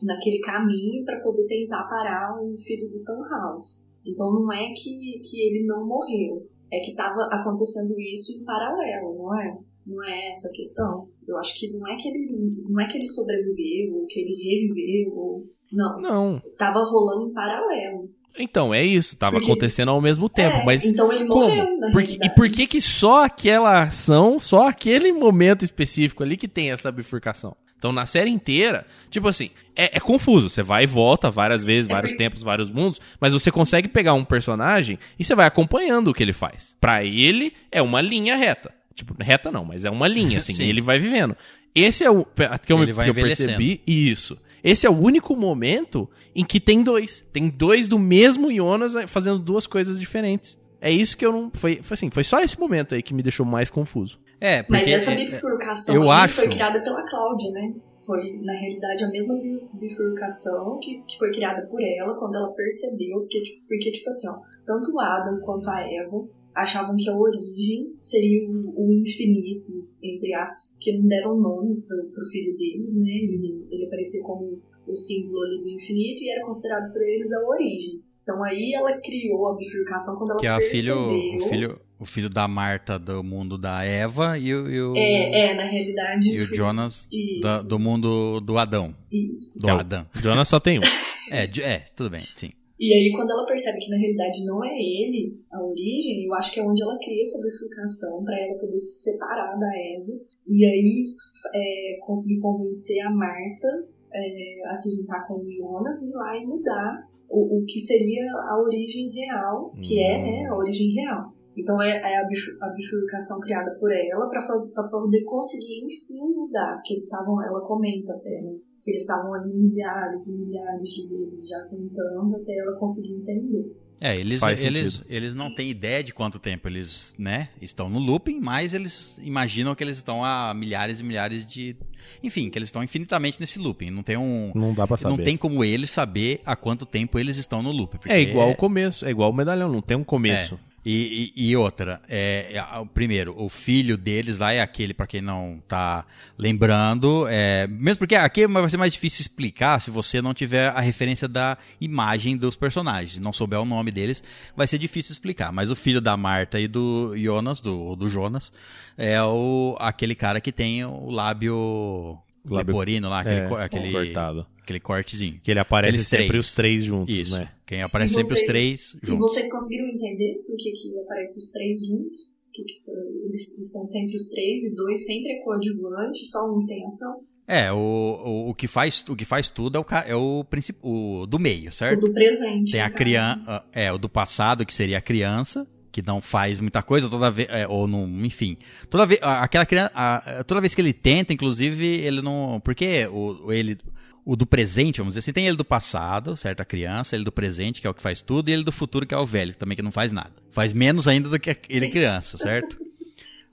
naquele 0.02 0.40
caminho 0.40 1.06
para 1.06 1.22
poder 1.22 1.48
tentar 1.48 1.84
parar 1.88 2.38
o 2.42 2.56
filho 2.58 2.90
do 2.90 3.04
Tannhaus. 3.04 3.86
Então 4.06 4.34
não 4.34 4.52
é 4.52 4.68
que, 4.74 5.20
que 5.24 5.42
ele 5.42 5.66
não 5.66 5.88
morreu, 5.88 6.46
é 6.72 6.80
que 6.80 6.92
estava 6.92 7.24
acontecendo 7.32 7.98
isso 8.00 8.34
em 8.34 8.44
paralelo, 8.44 9.16
não 9.18 9.40
é? 9.40 9.58
Não 9.86 10.04
é 10.04 10.30
essa 10.30 10.50
a 10.50 10.52
questão. 10.52 11.08
Eu 11.28 11.38
acho 11.38 11.60
que 11.60 11.70
não 11.72 11.88
é 11.88 11.96
que 11.98 12.08
ele 12.08 12.30
não 12.70 12.82
é 12.82 12.88
que 12.88 12.98
ele 12.98 13.06
sobreviveu 13.06 13.96
ou 13.96 14.06
que 14.08 14.20
ele 14.20 14.34
reviveu, 14.36 15.14
ou, 15.14 15.46
não. 15.72 16.00
Não, 16.02 16.42
Tava 16.58 16.80
rolando 16.84 17.30
em 17.30 17.34
paralelo. 17.34 18.10
então, 18.40 18.74
é 18.74 18.84
isso, 18.84 19.18
tava 19.18 19.38
Porque- 19.38 19.52
acontecendo 19.52 19.90
ao 19.90 20.02
mesmo 20.02 20.28
tempo, 20.30 20.58
É, 20.58 20.66
mas 20.66 20.86
então 20.86 21.12
ele 21.12 21.26
como? 21.26 21.42
morreu, 21.48 21.78
na 21.80 21.92
Por 21.92 22.04
que- 22.04 22.18
e 22.24 22.30
por 22.30 22.50
que 22.50 22.66
que 22.68 22.80
só 22.82 23.26
aquela 23.26 23.84
ação, 23.84 24.40
só 24.40 24.68
aquele 24.68 25.12
momento 25.12 25.64
específico 25.66 26.24
ali 26.24 26.38
que 26.38 26.48
tem 26.48 26.72
essa 26.72 26.92
bifurcação? 26.92 27.56
Então, 27.78 27.92
na 27.92 28.06
série 28.06 28.30
inteira, 28.30 28.86
tipo 29.10 29.28
assim, 29.28 29.50
é, 29.76 29.98
é 29.98 30.00
confuso. 30.00 30.50
Você 30.50 30.64
vai 30.64 30.84
e 30.86 30.88
volta 30.88 31.30
várias 31.30 31.66
vezes, 31.66 31.90
É 31.90 31.94
vários 31.94 32.14
porque- 32.14 32.24
tempos, 32.24 32.42
vários 32.42 32.72
mundos, 32.72 32.98
mas 33.20 33.34
você 33.34 33.52
consegue 33.52 33.90
pegar 33.90 34.14
um 34.14 34.24
personagem 34.24 34.98
e 35.20 35.24
você 35.26 35.36
vai 35.36 35.46
acompanhando 35.46 36.08
o 36.08 36.14
que 36.14 36.24
ele 36.24 36.32
faz. 36.32 36.78
Pra 36.80 37.04
ele, 37.04 37.52
é 37.70 37.82
uma 37.82 38.00
linha 38.00 38.38
reta. 38.38 38.74
Tipo, 38.96 39.16
reta 39.20 39.52
não, 39.52 39.66
mas 39.66 39.86
é 39.86 39.89
uma 39.89 40.08
linha, 40.08 40.38
assim, 40.39 40.54
Sim. 40.54 40.64
e 40.64 40.70
ele 40.70 40.82
vai 40.82 41.00
vivendo. 41.00 41.36
Esse 41.76 42.04
é 42.04 42.12
o 42.12 42.24
que 42.26 42.72
eu, 42.72 42.84
Ele 42.84 42.94
vai 42.94 43.06
que 43.06 43.12
eu 43.12 43.16
percebi. 43.24 43.82
Isso. 43.88 44.38
Esse 44.64 44.86
é 44.86 44.89
o 44.89 44.98
único 44.98 45.36
momento 45.36 46.08
em 46.36 46.46
que 46.46 46.60
tem 46.60 46.84
dois. 46.84 47.26
Tem 47.34 47.50
dois 47.50 47.88
do 47.88 47.98
mesmo 47.98 48.54
Jonas 48.54 48.96
eh, 48.96 49.08
fazendo 49.08 49.39
duas 49.39 49.66
coisas 49.68 50.00
diferentes. 50.00 50.58
É 50.80 50.91
isso 50.91 51.18
que 51.18 51.26
eu 51.26 51.32
não. 51.32 51.52
Foi, 51.54 51.80
foi 51.82 51.96
assim, 51.96 52.10
foi 52.12 52.24
só 52.24 52.39
esse 52.39 52.60
momento 52.60 52.94
aí 52.94 53.02
que 53.02 53.14
me 53.14 53.24
deixou 53.24 53.46
mais 53.46 53.70
confuso. 53.70 54.20
É, 54.39 54.64
Mas 54.70 54.82
porque 54.82 54.94
essa 54.94 55.12
é- 55.12 55.16
bifurcação 55.16 55.96
eu 55.96 56.12
acho- 56.12 56.36
foi 56.36 56.48
criada 56.50 56.82
pela 56.84 57.04
Cláudia, 57.10 57.52
né? 57.52 57.74
Foi, 58.06 58.22
na 58.41 58.54
realidade, 58.60 59.04
a 59.06 59.10
mesma 59.10 59.34
bi- 59.36 59.66
bifurcação 59.74 60.78
que, 60.82 61.02
que 61.08 61.18
foi 61.18 61.32
criada 61.32 61.66
por 61.68 61.82
ela 61.82 62.14
quando 62.20 62.36
ela 62.36 62.52
percebeu, 62.54 63.20
porque, 63.22 63.41
tipo- 63.41 63.68
porque, 63.68 63.91
tipo 63.91 64.10
assim, 64.10 64.28
ó, 64.30 64.34
tanto 64.66 64.91
o 64.94 65.00
Adam 65.00 65.39
quanto 65.39 65.70
a 65.70 65.80
Eva 65.82 66.28
achavam 66.56 66.95
que 66.97 67.10
a 67.10 67.16
origem 67.18 67.95
seria 67.99 68.47
o, 68.49 68.74
o 68.89 68.93
infinito, 68.93 69.88
entre 70.01 70.34
aspas, 70.36 70.72
porque 70.74 70.97
não 70.97 71.08
deram 71.08 71.39
nome 71.39 71.82
pro, 71.82 72.04
pro 72.12 72.26
filho 72.30 72.58
deles, 72.58 72.95
né? 72.95 73.10
Ele, 73.12 73.68
ele 73.72 73.86
aparecia 73.86 74.22
como 74.24 74.62
o 74.88 74.95
símbolo 74.95 75.41
ali 75.43 75.62
do 75.62 75.70
infinito 75.70 76.22
e 76.24 76.30
era 76.32 76.45
considerado 76.45 76.91
por 76.91 77.01
eles 77.01 77.32
a 77.32 77.39
origem. 77.47 78.01
Então 78.22 78.43
aí 78.43 78.74
ela 78.74 78.99
criou 79.01 79.49
a 79.49 79.56
bifurcação 79.58 80.18
quando 80.18 80.32
ela 80.32 80.39
que 80.39 80.47
é 80.47 80.49
a 80.49 80.58
percebeu... 80.58 80.95
filho, 81.10 81.36
o 81.36 81.49
filho, 81.49 81.82
o 81.99 82.06
filho 82.06 82.30
da 82.30 82.47
Marta 82.47 82.97
do 82.97 83.22
mundo 83.24 83.58
da 83.58 83.84
Eva 83.84 84.38
e 84.38 84.54
o, 84.54 84.70
e 84.70 84.82
o, 84.82 84.93
É, 84.95 85.51
é, 85.51 85.54
na 85.56 85.64
realidade... 85.64 86.34
e 86.34 86.38
o 86.38 86.41
filho- 86.41 86.56
Jonas 86.56 87.10
da- 87.41 87.62
do 87.64 87.78
mundo 87.80 88.39
do 88.39 88.58
Adão. 88.58 88.95
isso. 89.12 89.60
Do 89.60 89.70
É 89.70 89.74
o- 89.76 89.80
Adão. 89.80 90.06
Jonas 90.16 90.47
só 90.47 90.60
tem 90.60 90.80
um. 90.80 90.82
É, 91.32 91.45
é, 91.62 91.80
tudo 91.95 92.10
bem, 92.12 92.24
sim. 92.36 92.51
E 92.80 92.92
aí, 92.92 93.12
quando 93.16 93.32
ela 93.32 93.46
percebe 93.46 93.78
que 93.78 93.90
na 93.92 93.98
realidade 93.98 94.46
não 94.46 94.64
é 94.66 94.74
ele 94.74 95.38
a 95.52 95.62
origem, 95.64 96.26
eu 96.26 96.34
acho 96.34 96.52
que 96.52 96.60
é 96.60 96.64
onde 96.64 96.82
ela 96.82 96.98
cria 96.98 97.22
essa 97.22 97.40
bifurcação 97.40 98.24
para 98.24 98.40
ela 98.40 98.60
poder 98.60 98.78
se 98.78 99.04
separar 99.12 99.58
da 99.58 99.68
Eva 99.68 100.12
e 100.46 100.66
aí 100.66 101.06
é, 101.54 101.98
conseguir 102.06 102.40
convencer 102.40 103.00
a 103.06 103.12
Marta 103.12 103.86
é, 104.12 104.68
a 104.68 104.76
se 104.76 104.90
juntar 105.00 105.26
com 105.28 105.36
o 105.36 105.50
Jonas 105.52 106.02
e 106.02 106.10
ir 106.10 106.16
lá 106.16 106.38
e 106.38 106.46
mudar 106.46 107.08
o, 107.30 107.58
o 107.62 107.66
que 107.66 107.80
seria 107.80 108.26
a 108.50 108.60
origem 108.60 109.08
real, 109.10 109.72
que 109.82 110.00
é 110.02 110.18
né, 110.18 110.46
a 110.50 110.56
origem 110.56 110.94
real. 110.94 111.32
Então 111.56 111.80
é, 111.82 111.90
é 111.92 112.18
a, 112.18 112.26
bif- 112.28 112.58
a 112.60 112.70
bifurcação 112.70 113.40
criada 113.40 113.78
por 113.80 113.92
ela 113.92 114.28
para 114.28 114.90
poder 114.90 115.24
conseguir 115.24 115.86
enfim 115.86 116.20
mudar, 116.36 116.76
porque 116.78 116.94
eles 116.94 117.04
estavam, 117.04 117.42
ela 117.46 117.62
comenta 117.62 118.14
até, 118.14 118.42
né? 118.42 118.58
Que 118.84 118.92
eles 118.92 119.02
estavam 119.02 119.34
ali 119.34 119.54
milhares 119.54 120.28
e 120.28 120.38
milhares 120.38 120.90
de 120.90 121.08
vezes 121.08 121.50
já 121.50 121.60
tentando 121.70 122.36
até 122.36 122.58
ela 122.58 122.78
conseguir 122.78 123.14
entender. 123.14 123.72
É, 124.02 124.20
eles, 124.20 124.42
Faz 124.42 124.62
eles, 124.62 124.96
sentido. 124.96 125.14
eles 125.14 125.34
não 125.34 125.56
têm 125.56 125.70
ideia 125.70 126.04
de 126.04 126.14
quanto 126.14 126.38
tempo 126.38 126.68
eles, 126.68 127.14
né, 127.18 127.48
estão 127.62 127.90
no 127.90 128.00
looping, 128.00 128.42
mas 128.42 128.74
eles 128.74 129.18
imaginam 129.24 129.74
que 129.74 129.82
eles 129.82 129.96
estão 129.96 130.26
há 130.26 130.54
milhares 130.54 131.00
e 131.00 131.04
milhares 131.04 131.48
de... 131.48 131.78
Enfim, 132.22 132.50
que 132.50 132.60
eles 132.60 132.68
estão 132.68 132.84
infinitamente 132.84 133.40
nesse 133.40 133.58
looping. 133.58 133.90
Não 133.90 134.04
tem 134.04 134.18
um... 134.18 134.52
Não 134.54 134.74
dá 134.74 134.86
pra 134.86 134.98
saber. 134.98 135.16
Não 135.16 135.24
tem 135.24 135.38
como 135.38 135.64
eles 135.64 135.90
saber 135.90 136.42
há 136.46 136.54
quanto 136.54 136.86
tempo 136.86 137.18
eles 137.18 137.38
estão 137.38 137.64
no 137.64 137.72
looping. 137.72 138.00
É 138.08 138.20
igual 138.20 138.52
o 138.52 138.56
começo, 138.58 139.06
é 139.06 139.10
igual 139.10 139.30
o 139.30 139.34
medalhão, 139.34 139.72
não 139.72 139.82
tem 139.82 139.96
um 139.96 140.04
começo. 140.04 140.60
E, 140.86 141.32
e- 141.36 141.50
e 141.52 141.56
outra, 141.56 142.02
é, 142.10 142.58
é, 142.58 142.86
primeiro, 142.94 143.34
o 143.38 143.48
filho 143.48 143.96
deles 143.96 144.38
lá 144.38 144.52
é 144.52 144.60
aquele, 144.60 144.94
pra 144.94 145.08
quem 145.08 145.22
não 145.22 145.64
tá 145.66 146.06
lembrando, 146.38 147.26
é, 147.30 147.66
mesmo 147.68 148.00
porque 148.00 148.16
aqui 148.16 148.46
vai 148.48 148.70
ser 148.70 148.76
mais 148.76 148.92
difícil 148.94 149.22
explicar 149.22 149.80
se 149.82 149.90
você 149.90 150.22
não 150.22 150.34
tiver 150.34 150.68
a 150.70 150.82
referência 150.82 151.28
da 151.28 151.58
imagem 151.80 152.36
dos 152.36 152.58
personagens, 152.58 153.18
não 153.18 153.32
souber 153.32 153.60
o 153.62 153.66
nome 153.66 153.92
deles, 153.92 154.22
vai 154.58 154.68
ser 154.68 154.78
difícil 154.78 155.14
explicar. 155.14 155.52
Mas 155.54 155.70
o 155.72 155.76
filho 155.76 156.02
da 156.02 156.18
Marta 156.18 156.60
e 156.60 156.68
do 156.68 157.14
Jonas, 157.18 157.62
do, 157.62 157.96
do 157.96 158.10
Jonas, 158.10 158.52
é 158.98 159.22
o, 159.24 159.78
aquele 159.80 160.16
cara 160.16 160.42
que 160.42 160.52
tem 160.52 160.84
o 160.84 161.10
lábio, 161.10 162.18
leporino 162.50 163.08
lá, 163.10 163.22
aquele, 163.22 163.36
É, 163.38 163.64
aquele, 163.64 163.92
cortado. 163.92 164.46
aquele 164.62 164.80
cortezinho. 164.80 165.40
Que 165.42 165.52
ele 165.52 165.60
aparece 165.62 165.90
Aqueles 165.92 166.08
sempre 166.08 166.28
três. 166.28 166.46
os 166.46 166.52
três 166.52 166.84
juntos, 166.84 167.16
Isso. 167.16 167.38
né? 167.38 167.48
Quem 167.74 167.82
aparece 167.84 168.14
E 168.14 168.16
sempre 168.16 168.34
os 168.34 168.40
vocês- 168.40 168.48
três 168.48 168.96
E 169.02 169.08
juntos. 169.08 169.32
vocês 169.32 169.52
conseguiram 169.52 169.88
entender 169.90 170.44
por 170.46 170.56
que, 170.58 170.72
que 170.72 171.00
aparecem 171.00 171.42
os 171.42 171.50
três 171.52 171.88
juntos? 171.88 172.34
Que, 172.54 172.64
que, 172.64 172.82
eles 173.26 173.58
estão 173.58 173.86
sempre 173.88 174.16
os 174.16 174.28
três 174.28 174.64
e 174.66 174.76
dois 174.76 175.06
sempre 175.06 175.32
é 175.32 175.44
coadjuvante, 175.44 176.26
só 176.28 176.46
um 176.54 176.66
tem 176.68 176.86
ação? 176.86 177.22
É, 177.48 177.72
o, 177.74 177.76
o, 177.78 178.50
o 178.52 178.54
que 178.54 178.68
faz 178.68 179.04
o 179.10 179.16
que 179.16 179.26
faz 179.26 179.50
tudo 179.50 179.78
é 179.78 179.82
o, 179.82 179.86
é 180.08 180.16
o, 180.16 180.46
o 180.84 181.26
do 181.26 181.40
meio, 181.40 181.70
O 181.70 181.72
certo? 181.74 182.00
do 182.02 182.14
presente. 182.14 182.72
Tem 182.72 182.80
a 182.82 182.90
criança, 182.90 183.64
é, 183.74 183.92
o 183.92 183.98
do 183.98 184.08
passado, 184.08 184.66
que 184.66 184.74
seria 184.74 185.00
a 185.00 185.02
criança, 185.02 185.68
que 185.92 186.02
não 186.02 186.22
faz 186.22 186.60
muita 186.60 186.82
coisa 186.82 187.10
toda 187.10 187.30
vez, 187.30 187.48
é, 187.50 187.68
ou 187.68 187.88
não, 187.88 188.08
enfim. 188.24 188.56
Toda 188.90 189.06
vez, 189.06 189.20
aquela 189.22 189.66
criança, 189.66 189.92
a- 189.94 190.44
toda 190.46 190.62
vez 190.62 190.74
que 190.74 190.80
ele 190.82 190.94
tenta, 190.94 191.34
inclusive, 191.34 191.86
ele 191.86 192.22
não, 192.22 192.62
porque 192.64 193.08
o, 193.12 193.48
o- 193.48 193.52
ele, 193.52 193.78
o 194.26 194.36
do 194.36 194.46
presente, 194.46 195.00
vamos 195.00 195.14
dizer 195.14 195.20
assim, 195.20 195.34
tem 195.34 195.48
ele 195.48 195.58
do 195.58 195.66
passado, 195.66 196.38
certo? 196.38 196.62
A 196.62 196.66
criança, 196.66 197.16
ele 197.16 197.24
do 197.26 197.32
presente, 197.32 197.82
que 197.82 197.88
é 197.88 197.90
o 197.90 197.94
que 197.94 198.02
faz 198.02 198.22
tudo, 198.22 198.50
e 198.50 198.54
ele 198.54 198.64
do 198.64 198.72
futuro, 198.72 199.06
que 199.06 199.14
é 199.14 199.18
o 199.18 199.26
velho, 199.26 199.56
também 199.56 199.76
que 199.76 199.82
não 199.82 199.92
faz 199.92 200.12
nada. 200.12 200.32
Faz 200.52 200.72
menos 200.74 201.08
ainda 201.08 201.28
do 201.30 201.40
que 201.40 201.58
ele 201.70 201.90
criança, 201.90 202.38
certo? 202.40 202.78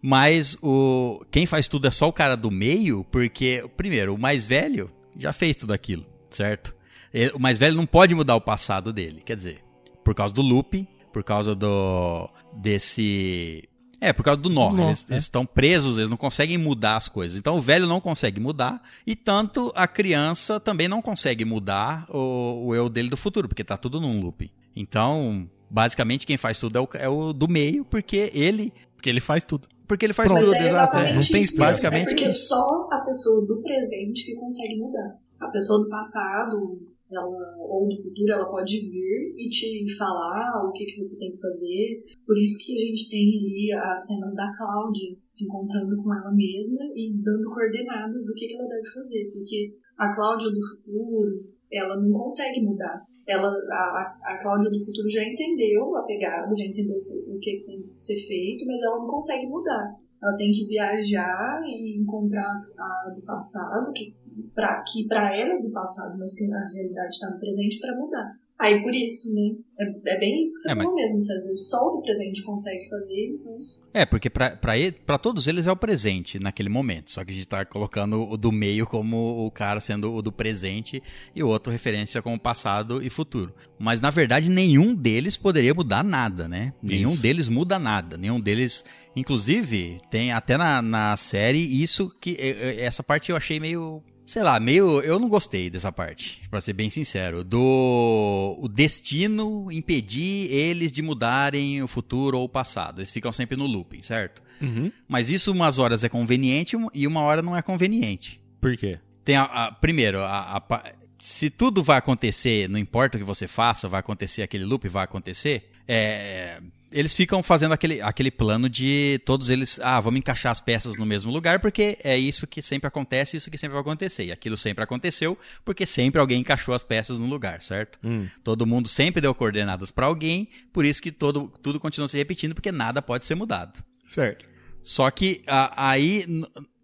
Mas 0.02 0.56
o 0.62 1.24
quem 1.30 1.44
faz 1.46 1.68
tudo 1.68 1.86
é 1.88 1.90
só 1.90 2.08
o 2.08 2.12
cara 2.12 2.36
do 2.36 2.50
meio, 2.50 3.04
porque, 3.10 3.64
primeiro, 3.76 4.14
o 4.14 4.18
mais 4.18 4.44
velho 4.44 4.90
já 5.18 5.32
fez 5.32 5.56
tudo 5.56 5.72
aquilo, 5.72 6.06
certo? 6.30 6.74
Ele- 7.12 7.32
O 7.34 7.38
mais 7.38 7.58
velho 7.58 7.76
não 7.76 7.84
pode 7.86 8.14
mudar 8.14 8.36
o 8.36 8.40
passado 8.40 8.92
dele, 8.92 9.20
quer 9.24 9.36
dizer, 9.36 9.58
por 10.04 10.14
causa 10.14 10.32
do 10.32 10.40
loop, 10.42 10.88
por 11.12 11.22
causa 11.24 11.54
do 11.54 12.30
desse 12.52 13.64
é, 14.00 14.12
por 14.12 14.22
causa 14.24 14.40
do 14.40 14.48
nó. 14.48 14.70
Do 14.70 14.76
nó, 14.76 14.86
eles 14.88 15.06
é. 15.10 15.14
eles 15.14 15.24
estão 15.24 15.44
presos, 15.44 15.98
eles 15.98 16.08
não 16.10 16.16
conseguem 16.16 16.56
mudar 16.56 16.96
as 16.96 17.08
coisas. 17.08 17.38
Então 17.38 17.56
o 17.56 17.60
velho 17.60 17.86
não 17.86 18.00
consegue 18.00 18.40
mudar 18.40 18.82
e 19.06 19.14
tanto 19.14 19.72
a 19.74 19.86
criança 19.86 20.58
também 20.58 20.88
não 20.88 21.02
consegue 21.02 21.44
mudar 21.44 22.06
o, 22.08 22.66
o 22.68 22.74
eu 22.74 22.88
dele 22.88 23.08
do 23.10 23.16
futuro, 23.16 23.48
porque 23.48 23.62
tá 23.64 23.76
tudo 23.76 24.00
num 24.00 24.20
loop. 24.20 24.50
Então, 24.74 25.48
basicamente 25.68 26.26
quem 26.26 26.36
faz 26.36 26.58
tudo 26.58 26.78
é 26.78 26.80
o, 26.80 26.88
é 26.94 27.08
o 27.08 27.32
do 27.32 27.48
meio, 27.48 27.84
porque 27.84 28.30
ele 28.34 28.72
Porque 28.96 29.10
ele 29.10 29.20
faz 29.20 29.44
tudo. 29.44 29.68
porque 29.86 30.06
ele 30.06 30.12
faz 30.12 30.30
Pronto. 30.30 30.44
tudo, 30.46 30.54
é 30.54 30.66
exato. 30.66 30.96
exatamente 30.96 31.14
Não 31.14 31.32
tem 31.32 31.40
isso. 31.42 31.56
Basicamente 31.56 32.06
É 32.06 32.14
porque 32.14 32.28
só 32.30 32.88
a 32.92 32.98
pessoa 33.00 33.46
do 33.46 33.62
presente 33.62 34.24
que 34.26 34.34
consegue 34.36 34.76
mudar. 34.78 35.16
A 35.40 35.48
pessoa 35.48 35.80
do 35.80 35.88
passado, 35.88 36.80
ela, 37.10 37.56
ou 37.58 37.88
do 37.88 37.96
futuro, 37.96 38.32
ela 38.32 38.50
pode 38.50 38.80
vir 38.80 39.34
e 39.36 39.48
te 39.48 39.96
falar 39.96 40.64
o 40.66 40.72
que, 40.72 40.84
que 40.84 40.98
você 40.98 41.18
tem 41.18 41.32
que 41.32 41.40
fazer. 41.40 42.04
Por 42.26 42.38
isso 42.38 42.58
que 42.64 42.74
a 42.74 42.78
gente 42.78 43.10
tem 43.10 43.26
ali 43.38 43.72
as 43.72 44.06
cenas 44.06 44.34
da 44.34 44.50
Cláudia 44.56 45.16
se 45.30 45.44
encontrando 45.44 45.96
com 45.96 46.14
ela 46.14 46.32
mesma 46.32 46.84
e 46.94 47.12
dando 47.22 47.50
coordenadas 47.52 48.26
do 48.26 48.34
que, 48.34 48.46
que 48.46 48.54
ela 48.54 48.68
deve 48.68 48.90
fazer. 48.92 49.30
Porque 49.32 49.74
a 49.98 50.14
Cláudia 50.14 50.50
do 50.50 50.60
futuro, 50.60 51.44
ela 51.72 51.96
não 52.00 52.12
consegue 52.12 52.62
mudar. 52.62 53.04
Ela, 53.26 53.48
a, 53.48 54.18
a 54.24 54.38
Cláudia 54.42 54.70
do 54.70 54.84
futuro 54.84 55.08
já 55.08 55.22
entendeu 55.22 55.96
a 55.96 56.02
pegada, 56.02 56.54
já 56.56 56.64
entendeu 56.64 56.96
o 56.96 57.38
que 57.38 57.58
que 57.58 57.66
tem 57.66 57.82
que 57.82 57.98
ser 57.98 58.16
feito, 58.26 58.66
mas 58.66 58.82
ela 58.82 58.98
não 58.98 59.08
consegue 59.08 59.46
mudar. 59.46 59.96
Ela 60.22 60.36
tem 60.36 60.50
que 60.50 60.66
viajar 60.66 61.62
e 61.64 61.98
encontrar 61.98 62.44
a 62.78 63.10
do 63.14 63.22
passado, 63.22 63.92
que 63.94 64.14
pra, 64.54 64.82
que 64.86 65.06
pra 65.08 65.34
ela 65.36 65.54
é 65.54 65.62
do 65.62 65.70
passado, 65.70 66.18
mas 66.18 66.36
que 66.36 66.46
na 66.46 66.68
realidade 66.68 67.08
está 67.14 67.30
no 67.30 67.38
presente 67.40 67.78
para 67.80 67.96
mudar. 67.96 68.32
Aí 68.58 68.82
por 68.82 68.94
isso, 68.94 69.32
né? 69.34 69.56
É, 69.78 70.16
é 70.16 70.18
bem 70.18 70.38
isso 70.38 70.52
que 70.52 70.60
você 70.60 70.70
É, 70.72 70.74
mas- 70.74 70.84
falou 70.84 71.00
mesmo, 71.00 71.18
César. 71.18 71.56
Só 71.56 71.78
o 71.88 71.96
do 71.96 72.02
presente 72.02 72.42
consegue 72.44 72.86
fazer, 72.90 73.28
então. 73.40 73.56
É, 73.94 74.04
porque 74.04 74.28
pra 74.28 75.16
todos 75.18 75.46
eles 75.46 75.66
é 75.66 75.72
o 75.72 75.76
presente 75.76 76.38
naquele 76.38 76.68
momento. 76.68 77.10
Só 77.10 77.24
que 77.24 77.30
a 77.30 77.34
gente 77.34 77.48
tá 77.48 77.64
colocando 77.64 78.20
o 78.28 78.36
do 78.36 78.52
meio 78.52 78.86
como 78.86 79.46
o 79.46 79.50
cara 79.50 79.80
sendo 79.80 80.12
o 80.12 80.20
do 80.20 80.30
presente 80.30 81.02
e 81.34 81.42
o 81.42 81.48
outro 81.48 81.72
referência 81.72 82.20
como 82.20 82.38
passado 82.38 83.02
e 83.02 83.08
futuro. 83.08 83.54
Mas 83.78 83.98
na 83.98 84.10
verdade 84.10 84.50
nenhum 84.50 84.94
deles 84.94 85.38
poderia 85.38 85.72
mudar 85.72 86.04
nada, 86.04 86.46
né? 86.46 86.74
Nenhum 86.82 87.14
Isso. 87.14 87.22
deles 87.22 87.48
muda 87.48 87.78
nada. 87.78 88.18
Nenhum 88.18 88.38
deles. 88.38 88.84
Inclusive, 89.16 90.00
tem 90.10 90.32
até 90.32 90.56
na, 90.56 90.80
na 90.80 91.16
série 91.16 91.58
isso 91.82 92.08
que. 92.20 92.30
eh, 92.38 92.76
eh, 92.78 92.84
Essa 92.84 93.02
parte 93.02 93.30
eu 93.30 93.36
achei 93.36 93.58
meio. 93.60 94.02
Sei 94.26 94.42
lá, 94.42 94.60
meio. 94.60 95.00
Eu 95.00 95.18
não 95.18 95.28
gostei 95.28 95.68
dessa 95.68 95.90
parte, 95.90 96.40
pra 96.50 96.60
ser 96.60 96.72
bem 96.72 96.88
sincero. 96.88 97.42
Do. 97.42 98.56
O 98.60 98.68
destino 98.68 99.70
impedir 99.72 100.50
eles 100.52 100.92
de 100.92 101.02
mudarem 101.02 101.82
o 101.82 101.88
futuro 101.88 102.38
ou 102.38 102.44
o 102.44 102.48
passado. 102.48 103.00
Eles 103.00 103.10
ficam 103.10 103.32
sempre 103.32 103.56
no 103.56 103.66
looping, 103.66 104.02
certo? 104.02 104.42
Uhum. 104.62 104.92
Mas 105.08 105.30
isso 105.30 105.50
umas 105.52 105.78
horas 105.78 106.04
é 106.04 106.08
conveniente 106.08 106.76
e 106.94 107.06
uma 107.06 107.20
hora 107.22 107.42
não 107.42 107.56
é 107.56 107.62
conveniente. 107.62 108.40
Por 108.60 108.76
quê? 108.76 108.98
Tem 109.24 109.36
a, 109.36 109.42
a- 109.44 109.72
primeiro, 109.72 110.20
a- 110.20 110.56
a 110.56 110.82
se 111.18 111.50
tudo 111.50 111.82
vai 111.82 111.98
acontecer, 111.98 112.68
não 112.68 112.78
importa 112.78 113.16
o 113.16 113.20
que 113.20 113.26
você 113.26 113.46
faça, 113.46 113.88
vai 113.88 114.00
acontecer 114.00 114.42
aquele 114.42 114.64
loop, 114.64 114.88
vai 114.88 115.04
acontecer. 115.04 115.70
é, 115.86 116.60
eles 116.92 117.14
ficam 117.14 117.42
fazendo 117.42 117.72
aquele, 117.72 118.00
aquele 118.00 118.30
plano 118.30 118.68
de 118.68 119.20
todos 119.24 119.48
eles, 119.50 119.78
ah, 119.82 120.00
vamos 120.00 120.18
encaixar 120.18 120.50
as 120.52 120.60
peças 120.60 120.96
no 120.96 121.06
mesmo 121.06 121.30
lugar 121.30 121.60
porque 121.60 121.98
é 122.02 122.16
isso 122.18 122.46
que 122.46 122.60
sempre 122.60 122.88
acontece, 122.88 123.36
isso 123.36 123.50
que 123.50 123.56
sempre 123.58 123.74
vai 123.74 123.80
acontecer. 123.80 124.24
E 124.24 124.32
aquilo 124.32 124.56
sempre 124.56 124.82
aconteceu 124.82 125.38
porque 125.64 125.86
sempre 125.86 126.20
alguém 126.20 126.40
encaixou 126.40 126.74
as 126.74 126.82
peças 126.84 127.18
no 127.18 127.26
lugar, 127.26 127.62
certo? 127.62 127.98
Hum. 128.02 128.26
Todo 128.42 128.66
mundo 128.66 128.88
sempre 128.88 129.20
deu 129.20 129.34
coordenadas 129.34 129.90
para 129.90 130.06
alguém, 130.06 130.48
por 130.72 130.84
isso 130.84 131.00
que 131.02 131.12
todo, 131.12 131.52
tudo 131.62 131.78
continua 131.78 132.08
se 132.08 132.16
repetindo 132.18 132.54
porque 132.54 132.72
nada 132.72 133.00
pode 133.00 133.24
ser 133.24 133.34
mudado. 133.34 133.82
Certo. 134.06 134.48
Só 134.82 135.10
que 135.10 135.42
a- 135.46 135.90
aí 135.90 136.26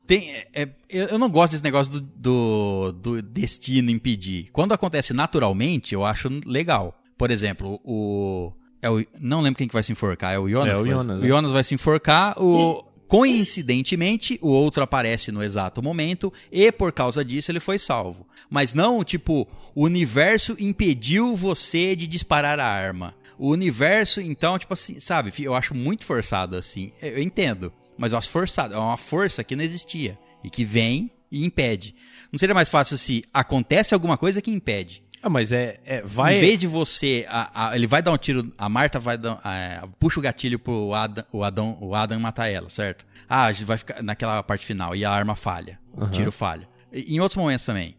tem. 0.07 0.30
é- 0.30 0.46
é- 0.54 0.68
eu 0.88 1.07
eu 1.09 1.18
não 1.18 1.28
gosto 1.28 1.52
desse 1.52 1.64
negócio 1.64 1.92
do, 1.94 2.00
do, 2.00 2.92
do 2.92 3.22
destino 3.22 3.90
impedir. 3.90 4.48
Quando 4.52 4.72
acontece 4.72 5.12
naturalmente, 5.12 5.94
eu 5.94 6.04
acho 6.04 6.28
legal. 6.44 6.96
Por 7.18 7.30
exemplo, 7.30 7.80
o. 7.82 8.52
É 8.87 8.91
o 8.91 9.05
não 9.20 9.41
lembro 9.41 9.59
quem 9.59 9.66
que 9.66 9.74
vai 9.74 9.82
se 9.82 9.93
enforcar, 9.93 10.32
é 10.32 10.39
o 10.39 10.49
Jonas? 10.49 10.78
É 10.78 10.82
o 10.82 10.87
Jonas, 10.87 11.20
o 11.20 11.24
é. 11.24 11.28
Jonas 11.28 11.53
vai 11.53 11.64
se 11.64 11.74
enforcar, 11.74 12.41
o. 12.41 12.84
Coincidentemente, 13.09 14.37
o 14.43 14.49
outro 14.49 14.82
aparece 14.82 15.30
no 15.30 15.41
exato 15.41 15.80
momento 15.80 16.32
e 16.51 16.72
por 16.72 16.91
causa 16.91 17.24
disso 17.24 17.53
ele 17.53 17.61
foi 17.61 17.78
salvo. 17.78 18.26
Mas 18.51 18.74
não, 18.74 19.05
tipo, 19.05 19.47
o 19.76 19.84
universo 19.84 20.57
impediu 20.59 21.37
você 21.37 21.95
de 21.95 22.05
disparar 22.09 22.59
a 22.59 22.66
arma. 22.66 23.14
O 23.39 23.51
universo, 23.51 24.20
então, 24.20 24.59
tipo 24.59 24.74
assim, 24.74 24.99
sabe, 24.99 25.32
eu 25.39 25.55
acho 25.55 25.72
muito 25.72 26.05
forçado 26.05 26.57
assim. 26.57 26.91
Eu 27.01 27.11
eu 27.11 27.22
entendo, 27.22 27.72
mas 27.97 28.12
eu 28.12 28.18
acho 28.18 28.28
forçado. 28.28 28.74
É 28.74 28.78
uma 28.78 28.97
força 28.97 29.45
que 29.45 29.55
não 29.55 29.62
existia 29.62 30.18
e 30.43 30.51
que 30.51 30.64
vem 30.64 31.11
e 31.30 31.45
impede. 31.45 31.95
Não 32.32 32.39
seria 32.39 32.55
mais 32.55 32.68
fácil 32.68 32.99
se 32.99 33.24
acontece 33.32 33.95
alguma 33.95 34.16
coisa 34.16 34.43
que 34.43 34.51
impede? 34.51 35.03
Ah, 35.26 35.30
mas 35.30 35.50
é. 35.50 35.80
é 35.84 36.02
vai. 36.02 36.36
Em 36.36 36.40
vez 36.40 36.60
de 36.60 36.66
você. 36.66 37.26
a- 37.28 37.70
a- 37.70 37.76
ele 37.76 37.86
vai 37.86 38.00
dar 38.00 38.12
um 38.12 38.16
tiro. 38.18 38.52
A 38.56 38.68
Marta 38.68 39.00
vai 39.00 39.18
dar. 39.18 39.40
é, 39.44 39.82
puxa 39.98 40.20
o 40.20 40.22
gatilho 40.22 40.58
pro 40.58 40.94
Adam, 40.94 41.24
o, 41.32 41.42
Adam, 41.42 41.76
o 41.80 41.94
Adam 41.94 42.20
matar 42.20 42.46
ela, 42.48 42.70
certo? 42.70 43.04
Ah, 43.28 43.46
a 43.46 43.52
gente 43.52 43.64
vai 43.64 43.76
ficar 43.76 44.02
naquela 44.02 44.40
parte 44.42 44.64
final 44.64 44.94
e 44.94 45.04
a 45.04 45.10
arma 45.10 45.34
falha. 45.34 45.78
O 45.92 46.06
tiro 46.08 46.30
falha. 46.30 46.68
E- 46.92 47.14
em 47.14 47.20
outros 47.20 47.36
momentos 47.36 47.64
também. 47.66 47.96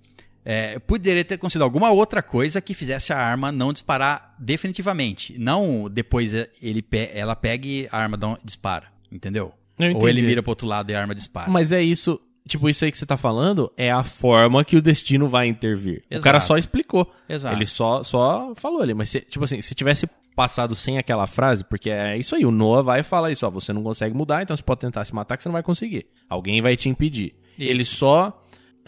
É, 0.50 0.80
poderia 0.80 1.26
ter 1.26 1.38
conseguido 1.38 1.66
alguma 1.66 1.92
outra 1.92 2.24
coisa 2.24 2.62
que 2.62 2.74
fizesse 2.74 3.12
a 3.12 3.18
arma 3.18 3.52
não 3.52 3.74
disparar 3.74 4.34
definitivamente. 4.40 5.38
Não 5.38 5.90
depois 5.90 6.34
ele, 6.62 6.82
pe- 6.82 7.10
ela 7.14 7.36
pega 7.36 7.68
e 7.68 7.88
a 7.92 7.98
arma 7.98 8.18
um- 8.26 8.38
dispara. 8.44 8.86
Entendeu? 9.12 9.54
Eu 9.78 9.96
Ou 9.98 10.08
ele 10.08 10.22
mira 10.22 10.42
pro 10.42 10.52
outro 10.52 10.66
lado 10.66 10.90
e 10.90 10.96
a 10.96 11.00
arma 11.02 11.14
dispara. 11.14 11.52
Mas 11.52 11.72
é 11.74 11.82
isso. 11.84 12.20
Tipo, 12.48 12.70
isso 12.70 12.86
aí 12.86 12.92
que 12.92 12.98
você 12.98 13.06
tá 13.06 13.18
falando 13.18 13.72
é 13.78 13.92
a 13.92 14.04
forma 14.04 14.64
que 14.64 14.76
o 14.76 14.82
destino 14.82 15.30
vai 15.30 15.48
intervir. 15.48 16.04
O 16.10 16.14
Exato. 16.16 16.24
cara 16.24 16.40
só 16.40 16.58
explicou. 16.58 17.12
Exato. 17.28 17.56
Ele 17.56 17.66
só, 17.66 18.04
só 18.04 18.54
falou 18.56 18.82
ali. 18.82 18.94
Mas, 18.94 19.10
se, 19.10 19.22
tipo 19.22 19.44
assim, 19.44 19.62
se 19.62 19.76
tivesse 19.76 20.08
passado 20.36 20.76
sem 20.76 21.00
aquela 21.00 21.26
frase, 21.26 21.64
porque 21.64 21.90
é 21.90 22.16
isso 22.16 22.36
aí, 22.36 22.46
o 22.46 22.52
Noah 22.52 22.84
vai 22.84 23.02
falar 23.02 23.32
isso, 23.32 23.46
ó, 23.46 23.50
você 23.50 23.74
não 23.74 23.82
consegue 23.82 24.16
mudar, 24.16 24.44
então 24.44 24.56
você 24.56 24.62
pode 24.62 24.82
tentar 24.82 25.04
se 25.04 25.14
matar 25.14 25.36
que 25.36 25.42
você 25.42 25.50
não 25.50 25.54
vai 25.54 25.64
conseguir. 25.64 26.06
Alguém 26.30 26.62
vai 26.62 26.78
te 26.78 26.88
impedir. 26.88 27.34
Isso. 27.58 27.72
Ele 27.72 27.84
só, 27.84 28.44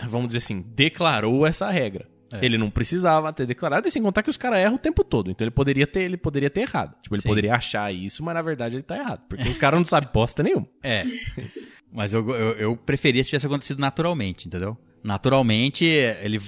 vamos 0.07 0.27
dizer 0.27 0.37
assim, 0.39 0.63
declarou 0.75 1.47
essa 1.47 1.69
regra. 1.71 2.07
É. 2.31 2.45
Ele 2.45 2.57
não 2.57 2.69
precisava 2.69 3.33
ter 3.33 3.47
declarado, 3.47 3.87
e 3.87 3.91
sem 3.91 4.01
contar 4.01 4.21
que 4.21 4.29
os 4.29 4.37
caras 4.37 4.59
erram 4.59 4.75
o 4.75 4.79
tempo 4.79 5.03
todo. 5.03 5.31
Então 5.31 5.43
ele 5.43 5.51
poderia 5.51 5.87
ter, 5.87 6.03
ele 6.03 6.17
poderia 6.17 6.49
ter 6.49 6.61
errado. 6.61 6.95
Tipo, 7.01 7.15
ele 7.15 7.23
Sim. 7.23 7.29
poderia 7.29 7.55
achar 7.55 7.91
isso, 7.91 8.23
mas 8.23 8.35
na 8.35 8.41
verdade 8.43 8.75
ele 8.75 8.83
tá 8.83 8.95
errado. 8.95 9.21
Porque 9.27 9.49
os 9.49 9.57
caras 9.57 9.79
não 9.79 9.85
sabem 9.87 10.09
bosta 10.13 10.43
nenhuma. 10.43 10.67
É. 10.83 11.03
Mas 11.91 12.13
eu, 12.13 12.27
eu, 12.29 12.51
eu 12.53 12.75
preferia 12.77 13.23
se 13.23 13.29
tivesse 13.29 13.45
acontecido 13.45 13.79
naturalmente, 13.79 14.47
entendeu? 14.47 14.77
Naturalmente, 15.03 15.85
ele 15.85 16.41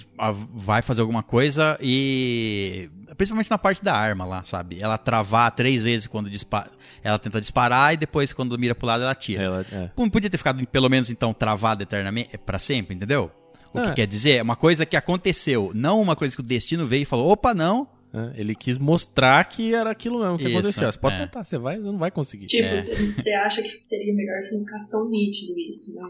vai 0.53 0.81
fazer 0.81 1.01
alguma 1.01 1.23
coisa 1.23 1.77
e. 1.81 2.89
Principalmente 3.17 3.49
na 3.51 3.57
parte 3.57 3.83
da 3.83 3.93
arma 3.95 4.23
lá, 4.25 4.43
sabe? 4.45 4.77
Ela 4.81 4.97
travar 4.97 5.51
três 5.51 5.83
vezes 5.83 6.07
quando 6.07 6.29
dispara. 6.29 6.71
Ela 7.03 7.17
tenta 7.19 7.39
disparar 7.41 7.93
e 7.93 7.97
depois, 7.97 8.31
quando 8.33 8.57
mira 8.57 8.73
pro 8.75 8.87
lado, 8.87 9.03
ela 9.03 9.15
tira. 9.15 9.43
Ela- 9.43 9.65
é. 9.71 9.89
Podia 10.09 10.29
ter 10.29 10.37
ficado, 10.37 10.65
pelo 10.67 10.89
menos, 10.89 11.09
então, 11.09 11.33
travada 11.33 11.83
eternamente, 11.83 12.37
pra 12.37 12.57
sempre, 12.59 12.95
entendeu? 12.95 13.31
O 13.73 13.79
Ah. 13.79 13.83
que 13.89 13.93
quer 13.93 14.07
dizer? 14.07 14.37
É 14.37 14.41
uma 14.43 14.55
coisa 14.55 14.85
que 14.85 14.95
aconteceu, 14.95 15.71
não 15.73 16.01
uma 16.01 16.15
coisa 16.15 16.35
que 16.35 16.41
o 16.41 16.45
destino 16.45 16.85
veio 16.85 17.03
e 17.03 17.05
falou: 17.05 17.29
opa, 17.31 17.53
não. 17.53 17.87
É, 18.13 18.41
Ele 18.41 18.53
quis 18.55 18.77
mostrar 18.77 19.43
que 19.45 19.73
era 19.73 19.89
aquilo 19.89 20.19
mesmo 20.19 20.37
que 20.37 20.43
Isso, 20.45 20.57
aconteceu. 20.57 20.91
Você 20.91 20.97
pode 20.99 21.15
é. 21.15 21.19
tentar, 21.19 21.43
você 21.43 21.57
vai, 21.57 21.77
não 21.77 21.97
vai 21.97 22.11
conseguir. 22.11 22.47
Tipo, 22.47 22.67
É. 22.67 22.75
você 22.81 23.33
acha 23.33 23.61
que 23.61 23.69
seria 23.81 24.13
melhor 24.13 24.39
se 24.41 24.53
não 24.55 24.65
ficasse 24.65 24.89
tão 24.91 25.09
nítido 25.09 25.57
isso, 25.57 25.95
né? 25.95 26.09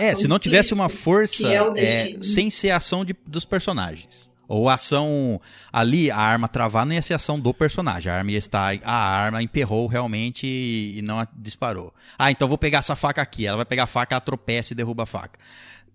É, 0.00 0.14
se 0.16 0.26
não 0.26 0.38
tivesse 0.38 0.74
uma 0.74 0.88
força 0.88 1.46
é 1.46 1.56
é, 1.80 2.22
sem 2.22 2.50
ser 2.50 2.70
ação 2.72 3.04
de- 3.04 3.14
dos 3.26 3.44
personagens. 3.44 4.28
Ou 4.48 4.68
ação 4.68 5.40
ali, 5.72 6.10
a 6.10 6.16
arma 6.18 6.48
travar 6.48 6.84
não 6.84 6.92
ia 6.92 7.00
ser 7.02 7.14
ação 7.14 7.38
do 7.38 7.54
personagem. 7.54 8.10
A 8.10 8.16
arma 8.16 8.32
ia 8.32 8.38
estar. 8.38 8.76
A 8.82 8.92
arma 8.92 9.40
emperrou 9.40 9.86
realmente 9.86 10.44
e, 10.44 10.98
e 10.98 11.02
não 11.02 11.20
a 11.20 11.28
disparou. 11.36 11.94
Ah, 12.18 12.32
então 12.32 12.48
vou 12.48 12.58
pegar 12.58 12.80
essa 12.80 12.96
faca 12.96 13.22
aqui. 13.22 13.46
Ela 13.46 13.58
vai 13.58 13.64
pegar 13.64 13.84
a 13.84 13.86
faca, 13.86 14.12
ela 14.16 14.20
tropeça 14.20 14.72
e 14.72 14.76
derruba 14.76 15.04
a 15.04 15.06
faca. 15.06 15.38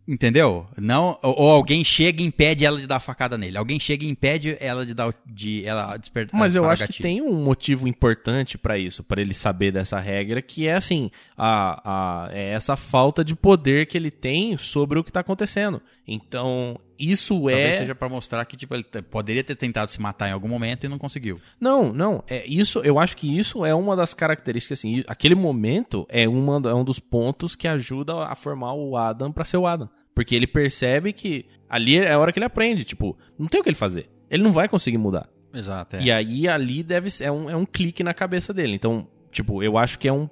Entendeu? 0.07 0.67
Não, 0.77 1.17
ou, 1.23 1.39
ou 1.39 1.51
alguém 1.51 1.83
chega 1.83 2.21
e 2.21 2.25
impede 2.25 2.63
ela 2.63 2.79
de 2.79 2.85
dar 2.85 2.97
a 2.97 2.99
facada 2.99 3.37
nele. 3.37 3.57
Alguém 3.57 3.79
chega 3.79 4.05
e 4.05 4.09
impede 4.09 4.55
ela 4.59 4.85
de 4.85 4.93
dar 4.93 5.13
de 5.25 5.65
ela 5.65 5.97
despertar. 5.97 6.37
Mas 6.37 6.53
eu 6.53 6.69
acho 6.69 6.83
que 6.83 6.87
gatilho. 6.87 7.03
tem 7.03 7.21
um 7.21 7.43
motivo 7.43 7.87
importante 7.87 8.57
pra 8.57 8.77
isso, 8.77 9.03
pra 9.03 9.19
ele 9.19 9.33
saber 9.33 9.71
dessa 9.71 9.99
regra, 9.99 10.43
que 10.43 10.67
é 10.67 10.75
assim, 10.75 11.09
a, 11.35 11.81
a, 12.27 12.29
é 12.31 12.49
essa 12.49 12.75
falta 12.75 13.23
de 13.23 13.35
poder 13.35 13.87
que 13.87 13.97
ele 13.97 14.11
tem 14.11 14.55
sobre 14.57 14.99
o 14.99 15.03
que 15.03 15.11
tá 15.11 15.21
acontecendo. 15.21 15.81
Então, 16.07 16.79
isso 16.99 17.35
Talvez 17.35 17.75
é. 17.75 17.77
seja 17.79 17.95
pra 17.95 18.09
mostrar 18.09 18.43
que 18.45 18.55
tipo, 18.57 18.73
ele 18.73 18.83
poderia 19.09 19.43
ter 19.43 19.55
tentado 19.55 19.89
se 19.91 19.99
matar 20.01 20.29
em 20.29 20.31
algum 20.31 20.47
momento 20.47 20.85
e 20.85 20.89
não 20.89 20.97
conseguiu. 20.97 21.39
Não, 21.59 21.91
não. 21.91 22.23
É 22.27 22.45
isso. 22.47 22.79
Eu 22.79 22.99
acho 22.99 23.17
que 23.17 23.37
isso 23.37 23.65
é 23.65 23.73
uma 23.73 23.95
das 23.95 24.13
características. 24.13 24.79
Assim, 24.79 25.03
aquele 25.07 25.35
momento 25.35 26.05
é, 26.09 26.27
uma, 26.27 26.69
é 26.69 26.73
um 26.73 26.83
dos 26.83 26.99
pontos 26.99 27.55
que 27.55 27.67
ajuda 27.67 28.25
a 28.25 28.35
formar 28.35 28.73
o 28.73 28.95
Adam 28.95 29.31
pra 29.31 29.45
ser 29.45 29.57
o 29.57 29.67
Adam, 29.67 29.89
porque 30.13 30.35
ele 30.35 30.47
percebe 30.47 31.13
que 31.13 31.45
ali 31.69 31.97
é 31.97 32.11
a 32.11 32.19
hora 32.19 32.31
que 32.31 32.39
ele 32.39 32.45
aprende. 32.45 32.83
Tipo, 32.83 33.17
não 33.37 33.47
tem 33.47 33.59
o 33.59 33.63
que 33.63 33.69
ele 33.69 33.75
fazer. 33.75 34.09
Ele 34.29 34.43
não 34.43 34.51
vai 34.51 34.67
conseguir 34.67 34.97
mudar. 34.97 35.29
Exato. 35.53 35.95
é. 35.95 36.01
E 36.01 36.11
aí 36.11 36.47
ali 36.47 36.83
deve 36.83 37.09
ser 37.09 37.25
é 37.25 37.31
um, 37.31 37.49
é 37.49 37.55
um 37.55 37.65
clique 37.65 38.03
na 38.03 38.13
cabeça 38.13 38.53
dele. 38.53 38.75
Então, 38.75 39.07
tipo, 39.31 39.63
eu 39.63 39.77
acho 39.77 39.97
que 39.97 40.07
é 40.07 40.13
um, 40.13 40.29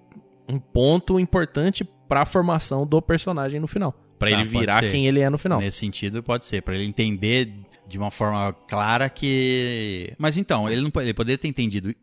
um 0.49 0.59
ponto 0.59 1.20
importante 1.20 1.84
pra 2.07 2.26
formação 2.26 2.86
do 2.86 3.01
personagem 3.01 3.59
no 3.59 3.68
final. 3.68 3.95
Pra 4.24 4.32
Tá, 4.32 4.41
ele 4.41 4.49
virar 4.49 4.82
quem 4.89 5.07
ele 5.07 5.19
é 5.19 5.30
no 5.30 5.38
final. 5.38 5.59
Nesse 5.59 5.78
sentido, 5.78 6.21
pode 6.24 6.45
ser, 6.45 6.61
Pra 6.61 6.76
ele 6.76 6.86
entender 6.86 7.53
de 7.88 7.97
uma 7.97 8.09
forma 8.11 8.53
clara 8.67 9.09
que. 9.09 10.13
Mas 10.17 10.38
então, 10.38 10.69
ele 10.69 10.82
não 10.82 10.91
ele 11.01 11.13
poderia 11.13 11.38
ter 11.38 11.47
entendido. 11.47 11.93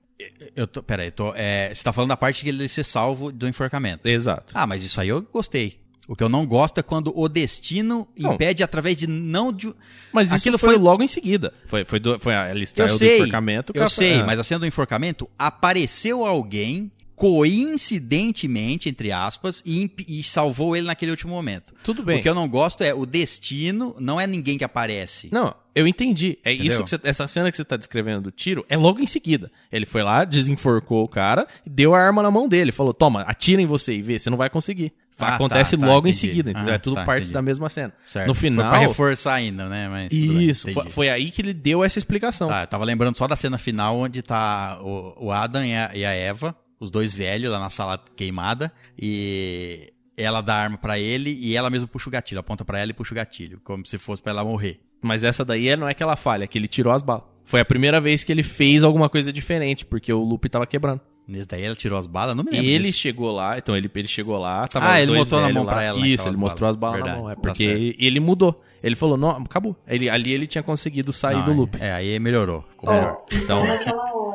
Eu 0.55 0.67
tô, 0.67 0.83
peraí, 0.83 1.09
eu 1.09 1.13
tô, 1.13 1.33
é, 1.35 1.73
você 1.75 1.83
tá 1.83 1.93
falando 1.93 2.11
da 2.11 2.17
parte 2.17 2.43
que 2.43 2.49
ele 2.51 2.69
ser 2.69 2.85
salvo 2.85 3.33
do 3.33 3.49
enforcamento. 3.49 4.07
Exato. 4.07 4.53
Ah, 4.55 4.67
mas 4.67 4.85
isso 4.85 5.01
aí 5.01 5.09
eu 5.09 5.23
gostei. 5.23 5.81
O 6.07 6.15
que 6.17 6.23
eu 6.25 6.29
não 6.29 6.45
gosto 6.45 6.79
é 6.79 6.83
quando 6.83 7.13
o 7.17 7.29
destino 7.29 8.07
Não. 8.19 8.35
impede 8.35 8.63
através 8.63 8.97
de 8.97 9.07
não 9.07 9.53
de. 9.53 9.73
Mas 10.13 10.27
isso 10.27 10.37
Aquilo 10.37 10.59
foi, 10.59 10.75
foi- 10.75 10.79
logo 10.83 11.03
em 11.03 11.09
seguida. 11.09 11.55
Foi, 11.67 11.85
foi, 11.85 12.01
do, 12.01 12.19
foi 12.19 12.35
a 12.35 12.53
saiu 12.67 12.99
do 12.99 13.05
enforcamento. 13.05 13.73
eu 13.75 13.89
sei, 13.89 14.13
foi- 14.15 14.21
ah. 14.23 14.27
mas 14.27 14.39
a 14.41 14.43
cena 14.43 14.59
do 14.61 14.67
enforcamento 14.67 15.31
apareceu 15.39 16.27
alguém 16.27 16.91
coincidentemente, 17.21 18.89
entre 18.89 19.13
aspas, 19.13 19.63
e, 19.67 19.91
e 20.09 20.25
salvou 20.25 20.75
ele 20.75 20.87
naquele 20.87 21.11
último 21.11 21.35
momento. 21.35 21.75
Tudo 21.85 22.03
bem. 22.03 22.19
O 22.19 22.23
que 22.23 22.29
eu 22.29 22.35
não 22.35 22.49
gosto 22.49 22.83
é 22.83 22.95
o 22.95 23.05
destino, 23.05 23.95
não 24.01 24.19
é 24.19 24.27
ninguém 24.27 24.57
que 24.57 24.65
aparece. 24.65 25.29
Não, 25.31 25.55
eu 25.75 25.87
entendi. 25.87 26.39
É 26.43 26.55
Entendeu? 26.55 26.73
isso 26.73 26.85
que 26.85 26.89
você, 26.89 27.01
essa 27.05 27.29
cena 27.29 27.51
que 27.51 27.59
você 27.59 27.65
tá 27.65 27.77
descrevendo 27.77 28.23
do 28.23 28.31
tiro 28.31 28.65
é 28.71 28.77
logo 28.77 29.01
em 29.01 29.07
seguida. 29.07 29.53
Ele 29.71 29.85
foi 29.85 30.03
lá, 30.03 30.25
desenforcou 30.25 31.05
o 31.05 31.09
cara, 31.09 31.47
deu 31.67 31.95
a 31.95 32.01
arma 32.01 32.23
na 32.23 32.31
mão 32.31 32.49
dele, 32.49 32.73
falou: 32.73 32.95
"Toma, 32.95 33.21
atira 33.23 33.61
em 33.61 33.67
você 33.67 33.97
e 33.97 34.01
vê, 34.01 34.19
você 34.19 34.31
não 34.31 34.39
vai 34.39 34.49
conseguir". 34.49 34.91
Ah, 35.19 35.35
Acontece 35.35 35.77
tá, 35.77 35.83
tá, 35.83 35.93
logo 35.93 36.07
em 36.07 36.13
entendi. 36.13 36.27
seguida, 36.27 36.51
entendeu? 36.53 36.73
Ah, 36.73 36.77
é 36.77 36.79
tudo 36.79 36.95
tá, 36.95 37.05
parte 37.05 37.25
entendi. 37.25 37.35
da 37.35 37.43
mesma 37.43 37.69
cena. 37.69 37.93
Certo. 38.07 38.27
No 38.29 38.33
Foi 38.33 38.49
final, 38.49 38.71
pra 38.71 38.79
reforçar 38.79 39.35
ainda, 39.35 39.69
né? 39.69 39.87
Mas 39.91 40.09
tudo 40.09 40.33
bem, 40.33 40.49
isso, 40.49 40.73
foi, 40.73 40.89
foi 40.89 41.09
aí 41.11 41.31
que 41.31 41.43
ele 41.43 41.53
deu 41.53 41.85
essa 41.85 41.99
explicação. 41.99 42.49
Tá, 42.49 42.63
eu 42.63 42.67
tava 42.67 42.87
lembrando 42.87 43.19
só 43.19 43.27
da 43.27 43.37
cena 43.37 43.59
final 43.59 43.99
onde 43.99 44.23
tá 44.23 44.81
o, 44.83 45.27
o 45.27 45.31
Adam 45.31 45.63
e 45.63 45.75
a, 45.75 45.91
e 45.95 46.07
a 46.07 46.13
Eva, 46.13 46.57
os 46.81 46.91
dois 46.91 47.15
velhos 47.15 47.51
lá 47.53 47.61
na 47.61 47.71
sala 47.71 48.03
queimada, 48.17 48.73
e 48.99 49.93
ela 50.17 50.41
dá 50.41 50.55
a 50.55 50.63
arma 50.63 50.79
pra 50.79 50.99
ele 50.99 51.33
e 51.41 51.55
ela 51.57 51.71
mesmo 51.71 51.87
puxa 51.87 52.09
o 52.09 52.13
gatilho, 52.13 52.41
aponta 52.41 52.65
pra 52.65 52.79
ela 52.79 52.91
e 52.91 52.95
puxa 52.95 53.13
o 53.13 53.17
gatilho, 53.17 53.61
como 53.63 53.87
se 53.87 53.99
fosse 53.99 54.23
pra 54.23 54.33
ela 54.33 54.45
morrer. 54.45 54.81
Mas 55.03 55.23
essa 55.25 55.45
daí 55.45 55.69
é- 55.69 55.77
não 55.77 55.89
é 55.89 55.95
que 55.95 56.03
ela 56.03 56.17
falha, 56.17 56.45
é 56.45 56.47
que 56.47 56.59
ele 56.59 56.69
tirou 56.69 56.93
as 56.93 57.03
balas. 57.03 57.25
Foi 57.45 57.61
a 57.61 57.65
primeira 57.65 58.01
vez 58.01 58.23
que 58.25 58.31
ele 58.33 58.43
fez 58.43 58.85
alguma 58.85 59.09
coisa 59.09 59.33
diferente, 59.33 59.85
porque 59.85 60.13
o 60.13 60.23
loop 60.23 60.49
tava 60.49 60.67
quebrando. 60.67 61.01
Nesse 61.27 61.47
daí 61.47 61.63
ela 61.63 61.77
tirou 61.77 61.97
as 61.99 62.07
balas, 62.09 62.35
não 62.37 62.43
me 62.43 62.51
lembro 62.51 62.67
E 62.67 62.71
ele 62.71 62.89
disso. 62.89 62.99
chegou 63.01 63.31
lá, 63.31 63.57
então 63.57 63.77
ele, 63.77 63.89
ele 63.95 64.09
chegou 64.09 64.37
lá, 64.39 64.67
tava 64.67 64.87
Ah, 64.87 64.91
os 64.91 64.97
ele 64.99 65.07
dois 65.07 65.19
mostrou 65.21 65.41
na 65.41 65.49
mão 65.53 65.63
lá. 65.65 65.73
pra 65.73 65.83
ela, 65.85 66.01
né, 66.01 66.09
Isso, 66.09 66.29
ele 66.29 66.37
mostrou 66.37 66.67
balas. 66.67 66.77
as 66.77 66.81
balas 66.81 66.99
na 66.99 67.05
Verdade, 67.05 67.23
mão. 67.23 67.31
É 67.31 67.35
tá 67.37 67.41
porque 67.41 67.67
certo. 67.67 67.97
ele 68.05 68.21
mudou. 68.21 68.63
Ele 68.83 68.97
falou, 68.97 69.17
não, 69.17 69.31
acabou. 69.31 69.77
Ele, 69.87 70.09
ali 70.11 70.33
ele 70.33 70.47
tinha 70.47 70.63
conseguido 70.63 71.13
sair 71.13 71.37
Não, 71.37 71.45
do 71.45 71.53
loop. 71.53 71.77
É, 71.81 71.93
aí 71.93 72.19
melhorou. 72.19 72.65
Ficou 72.71 72.89
Ó, 72.89 72.93
melhor. 72.95 73.25
então 73.33 73.63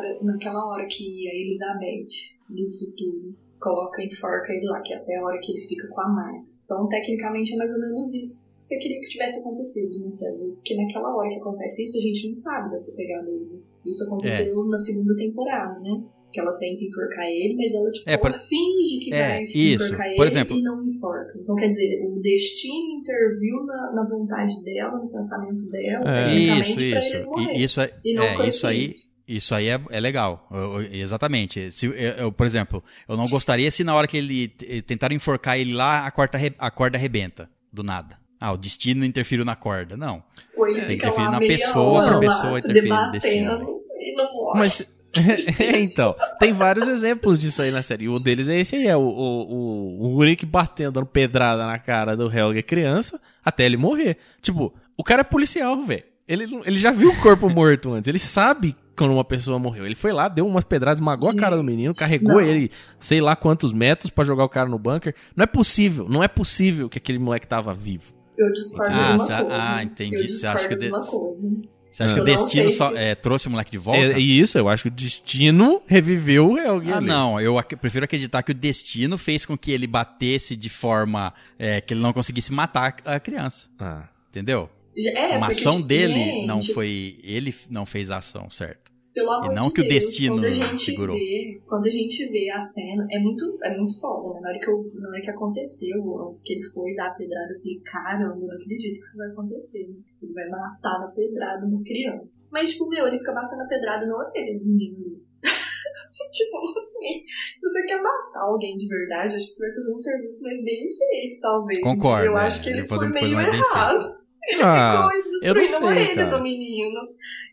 hora, 0.05 0.23
naquela 0.23 0.65
hora 0.71 0.85
que 0.87 1.29
a 1.29 1.35
Elizabeth 1.35 2.07
disso 2.49 2.93
tudo 2.97 3.35
coloca 3.59 4.03
enforca 4.03 4.51
ele 4.53 4.65
lá, 4.67 4.81
que 4.81 4.93
é 4.93 4.97
até 4.97 5.15
a 5.17 5.23
hora 5.23 5.39
que 5.41 5.51
ele 5.51 5.67
fica 5.67 5.87
com 5.87 6.01
a 6.01 6.07
marca. 6.09 6.45
Então, 6.65 6.87
tecnicamente, 6.89 7.53
é 7.53 7.57
mais 7.57 7.71
ou 7.73 7.79
menos 7.79 8.13
isso 8.13 8.45
que 8.45 8.63
você 8.65 8.77
queria 8.79 8.99
que 8.99 9.07
tivesse 9.09 9.39
acontecido, 9.39 9.99
né, 9.99 10.09
César? 10.11 10.43
Porque 10.55 10.75
naquela 10.75 11.15
hora 11.15 11.29
que 11.29 11.35
acontece 11.35 11.83
isso, 11.83 11.97
a 11.97 12.01
gente 12.01 12.27
não 12.27 12.35
sabe 12.35 12.71
dessa 12.71 12.95
pegada 12.95 13.25
dele. 13.25 13.63
Isso 13.85 14.03
aconteceu 14.05 14.65
É. 14.65 14.67
na 14.69 14.77
segunda 14.79 15.15
temporada, 15.15 15.79
né? 15.79 16.03
Que 16.33 16.39
ela 16.41 16.57
tenta 16.57 16.83
enforcar 16.83 17.25
ele, 17.27 17.55
mas 17.55 17.71
ela, 17.73 17.91
tipo, 17.91 18.09
É, 18.09 18.13
ela 18.13 18.21
por- 18.21 18.33
finge 18.33 18.99
que 18.99 19.13
É, 19.13 19.27
vai 19.29 19.43
isso. 19.43 19.85
enforcar 19.85 20.07
Por 20.15 20.21
ele 20.23 20.27
exemplo- 20.27 20.57
e 20.57 20.61
não 20.63 20.83
enforca. 20.87 21.39
Então, 21.39 21.55
quer 21.55 21.69
dizer, 21.69 22.05
o 22.07 22.19
destino 22.19 22.99
interviu 22.99 23.63
na, 23.65 23.93
na 23.93 24.09
vontade 24.09 24.61
dela, 24.63 24.97
no 24.97 25.09
pensamento 25.09 25.65
dela, 25.69 26.03
É. 26.09 26.25
tecnicamente, 26.25 26.69
Isso, 26.77 26.89
pra 26.89 26.99
isso. 26.99 27.15
ele 27.15 27.25
morrer. 27.25 27.53
E, 27.55 27.63
isso 27.63 27.81
é, 27.81 27.99
E 28.03 28.13
não 28.15 28.23
é, 28.23 28.47
isso 28.47 28.67
aí. 28.67 28.89
Isso. 29.27 29.53
Aí 29.55 29.67
é, 29.69 29.79
é 29.89 29.99
legal, 29.99 30.47
Eu- 30.51 30.81
eu- 30.81 30.93
exatamente. 30.93 31.71
Se, 31.71 31.85
eu, 31.87 31.93
eu, 31.93 32.31
por 32.31 32.45
exemplo, 32.45 32.83
eu 33.07 33.15
não 33.17 33.27
gostaria 33.27 33.69
se 33.71 33.83
na 33.83 33.95
hora 33.95 34.07
que 34.07 34.17
ele 34.17 34.53
eh, 34.67 34.81
tentaram 34.81 35.15
enforcar 35.15 35.57
ele 35.57 35.73
lá, 35.73 36.05
a 36.05 36.11
corda, 36.11 36.37
a 36.59 36.71
corda 36.71 36.97
arrebenta, 36.97 37.49
do 37.71 37.83
nada. 37.83 38.17
Ah, 38.39 38.51
o 38.51 38.57
destino 38.57 39.05
interferiu 39.05 39.45
na 39.45 39.55
corda. 39.55 39.95
Não. 39.97 40.21
Ele 40.57 40.81
Tem 40.85 40.97
que 40.97 41.05
fica 41.05 41.07
interferir 41.07 41.31
na 41.31 41.39
pessoa 41.39 42.01
hora 42.03 42.09
pra 42.11 42.19
pessoa 42.19 42.59
interferir 42.59 42.89
no 42.89 43.11
destino, 43.11 43.49
debatendo 43.49 43.85
não 44.15 44.33
morre. 44.33 44.59
Mas. 44.59 44.95
então, 45.79 46.13
tem 46.39 46.51
vários 46.51 46.87
exemplos 46.89 47.39
disso 47.39 47.61
aí 47.61 47.71
na 47.71 47.81
série. 47.81 48.09
Um 48.09 48.19
deles 48.19 48.49
é 48.49 48.59
esse 48.59 48.75
aí, 48.75 48.85
é 48.87 48.97
o, 48.97 48.99
o, 48.99 49.53
o, 49.53 50.07
o 50.07 50.15
Uric 50.17 50.45
batendo, 50.45 50.91
dando 50.91 51.05
pedrada 51.05 51.65
na 51.65 51.79
cara 51.79 52.17
do 52.17 52.29
Helga 52.29 52.61
criança, 52.61 53.19
até 53.43 53.65
ele 53.65 53.77
morrer. 53.77 54.17
Tipo, 54.41 54.73
o 54.97 55.03
cara 55.05 55.21
é 55.21 55.23
policial, 55.23 55.81
velho. 55.83 56.03
Ele, 56.27 56.59
ele 56.65 56.79
já 56.79 56.91
viu 56.91 57.11
o 57.11 57.21
corpo 57.21 57.49
morto 57.49 57.93
antes, 57.93 58.07
ele 58.09 58.19
sabe 58.19 58.75
quando 58.95 59.11
uma 59.11 59.23
pessoa 59.23 59.59
morreu. 59.59 59.85
Ele 59.85 59.95
foi 59.95 60.11
lá, 60.13 60.27
deu 60.27 60.45
umas 60.47 60.63
pedradas, 60.63 60.99
esmagou 60.99 61.29
a 61.29 61.35
cara 61.35 61.55
do 61.57 61.63
menino, 61.63 61.93
carregou 61.93 62.35
Não. 62.35 62.41
ele 62.41 62.71
sei 62.99 63.19
lá 63.21 63.35
quantos 63.35 63.73
metros 63.73 64.09
pra 64.11 64.23
jogar 64.23 64.43
o 64.45 64.49
cara 64.49 64.69
no 64.69 64.79
bunker. 64.79 65.13
Não 65.35 65.43
é 65.43 65.47
possível, 65.47 66.07
não 66.09 66.23
é 66.23 66.27
possível 66.27 66.87
que 66.89 66.97
aquele 66.97 67.19
moleque 67.19 67.47
tava 67.47 67.73
vivo. 67.73 68.13
Eu 68.37 68.51
discordo 68.51 68.91
Ah, 68.93 69.11
de 69.11 69.13
uma 69.17 69.27
já- 69.27 69.41
coisa. 69.41 69.55
ah, 69.61 69.83
entendi. 69.83 70.29
Você 70.29 70.47
acha 70.47 70.67
que 70.67 70.75
de 70.75 70.87
uma 70.89 71.01
coisa. 71.01 71.57
Você 71.91 72.03
acha 72.03 72.13
que 72.13 72.19
o 72.19 72.23
destino 72.25 72.67
sei 72.69 72.71
só, 72.77 72.89
se- 72.91 72.97
eh, 72.97 73.15
trouxe 73.15 73.47
o 73.47 73.51
moleque 73.51 73.71
de 73.71 73.77
volta? 73.77 74.01
É, 74.01 74.19
e 74.19 74.37
isso, 74.37 74.57
eu 74.57 74.67
acho 74.67 74.83
que 74.83 74.89
o 74.89 74.91
destino 74.91 75.81
reviveu 75.87 76.57
Helga. 76.57 76.95
Ah, 76.95 76.97
ali. 76.97 77.07
não. 77.07 77.39
Eu 77.39 77.57
ac- 77.57 77.77
prefiro 77.77 78.03
acreditar 78.03 78.43
que 78.43 78.51
o 78.51 78.53
destino 78.53 79.17
fez 79.17 79.45
com 79.45 79.57
que 79.57 79.71
ele 79.71 79.87
batesse 79.87 80.57
de 80.57 80.67
forma 80.67 81.33
eh, 81.57 81.79
que 81.79 81.93
ele 81.93 82.01
não 82.01 82.11
conseguisse 82.11 82.51
matar 82.51 82.97
a 83.05 83.17
criança. 83.17 83.67
Ah. 83.79 84.09
Entendeu? 84.29 84.69
É, 84.97 85.37
Uma 85.37 85.47
ação 85.47 85.71
tipo, 85.73 85.83
dele 85.87 86.13
gente, 86.13 86.47
não 86.47 86.61
foi. 86.61 87.17
Ele 87.23 87.55
não 87.69 87.85
fez 87.85 88.11
a 88.11 88.17
ação, 88.17 88.49
certo? 88.49 88.84
Pelo 89.15 89.31
amor 89.31 89.51
e 89.51 89.55
não 89.55 89.67
de 89.69 89.73
que 89.73 89.79
o 89.79 89.87
Deus, 89.87 90.05
destino 90.05 90.35
quando 90.35 90.45
a 90.45 90.51
gente 90.51 90.81
segurou. 90.81 91.15
Vê, 91.15 91.61
quando 91.65 91.85
a 91.87 91.89
gente 91.89 92.27
vê 92.27 92.51
a 92.51 92.59
cena, 92.59 93.07
é 93.09 93.17
muito, 93.17 93.57
é 93.63 93.77
muito 93.77 93.97
foda, 94.01 94.33
né? 94.35 94.41
Na 94.41 94.49
hora, 94.49 94.59
que 94.59 94.69
eu, 94.69 94.91
na 94.93 95.09
hora 95.09 95.21
que 95.21 95.31
aconteceu, 95.31 96.19
antes 96.27 96.43
que 96.43 96.51
ele 96.51 96.69
foi 96.71 96.93
dar 96.95 97.07
a 97.07 97.13
pedrada, 97.13 97.53
eu 97.53 97.57
falei, 97.57 97.79
caramba, 97.85 98.35
eu 98.35 98.47
não 98.47 98.55
acredito 98.55 98.99
que 98.99 99.05
isso 99.05 99.17
vai 99.17 99.29
acontecer. 99.31 99.87
Né? 99.87 99.95
Ele 100.21 100.33
vai 100.33 100.49
matar 100.49 100.99
na 100.99 101.07
pedrada 101.15 101.65
uma 101.65 101.81
criança. 101.81 102.27
Mas, 102.51 102.71
tipo, 102.73 102.89
meu, 102.89 103.07
ele 103.07 103.19
fica 103.19 103.31
batendo 103.31 103.61
a 103.61 103.67
pedrada 103.67 104.05
na 104.05 104.17
orelha 104.17 104.59
do 104.59 104.65
menino. 104.65 105.15
tipo, 106.31 106.57
assim, 106.57 107.23
se 107.25 107.61
você 107.61 107.85
quer 107.85 108.01
matar 108.01 108.41
alguém 108.41 108.75
de 108.77 108.85
verdade, 108.85 109.35
acho 109.35 109.47
que 109.47 109.53
você 109.53 109.67
vai 109.67 109.75
fazer 109.75 109.93
um 109.93 109.97
serviço 109.97 110.43
mais 110.43 110.61
bem 110.61 110.89
feito, 110.91 111.39
talvez. 111.39 111.79
Concordo, 111.79 112.25
Eu 112.25 112.37
é, 112.37 112.41
acho 112.41 112.61
que 112.61 112.69
ele 112.69 112.85
foi 112.85 113.07
meio 113.07 113.39
errado. 113.39 114.03
Ele 114.47 114.61
Ah, 114.61 115.07
ficou 115.09 115.29
destruindo 115.29 115.75
a 115.75 115.89
orelha 115.89 116.15
cara. 116.15 116.37
do 116.37 116.43
menino. 116.43 117.01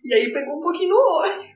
E 0.04 0.12
aí 0.12 0.30
pegou 0.30 0.58
um 0.58 0.60
pouquinho 0.60 0.90
no 0.90 0.96
olho. 0.96 1.51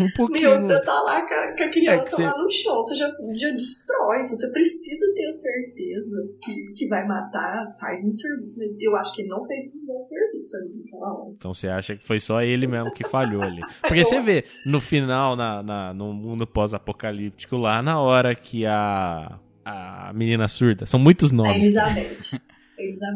Um 0.00 0.10
pouquinho. 0.16 0.48
Meu, 0.50 0.62
você 0.62 0.80
tá 0.84 1.02
lá 1.02 1.26
com 1.26 1.34
a, 1.34 1.56
com 1.56 1.62
a 1.64 1.68
criança 1.70 2.02
É 2.02 2.06
você- 2.10 2.24
lá 2.24 2.38
no 2.42 2.50
chão, 2.50 2.76
você 2.76 2.94
já, 2.94 3.08
já 3.34 3.50
destrói. 3.50 4.20
Se 4.20 4.36
você 4.36 4.50
precisa 4.50 5.06
ter 5.14 5.26
a 5.28 5.32
certeza 5.32 6.16
que, 6.42 6.72
que 6.76 6.88
vai 6.88 7.06
matar, 7.06 7.64
faz 7.80 8.04
um 8.04 8.14
serviço. 8.14 8.58
Mas 8.58 8.68
Eu 8.80 8.96
acho 8.96 9.12
que 9.14 9.22
ele 9.22 9.28
não 9.28 9.44
fez 9.44 9.64
um 9.74 9.84
bom 9.86 10.00
serviço 10.00 10.56
ali 10.56 10.82
naquela 10.84 11.12
hora. 11.12 11.32
Então 11.36 11.52
você 11.52 11.68
acha 11.68 11.96
que 11.96 12.06
foi 12.06 12.20
só 12.20 12.40
ele 12.42 12.66
mesmo 12.66 12.92
que 12.92 13.04
falhou 13.04 13.42
ali. 13.42 13.60
Porque 13.82 14.04
você 14.04 14.20
vê, 14.20 14.44
no 14.64 14.80
final, 14.80 15.34
na, 15.36 15.62
na- 15.62 15.92
no 15.94 16.12
mundo 16.12 16.46
pós-apocalíptico, 16.46 17.56
lá 17.56 17.82
na 17.82 18.00
hora 18.00 18.34
que 18.34 18.64
a, 18.64 19.38
a 19.64 20.12
menina 20.14 20.46
surda, 20.48 20.86
são 20.86 20.98
muitos 21.00 21.32
A 21.32 21.34
nomes. 21.34 21.56
Elizabeth. 21.56 22.40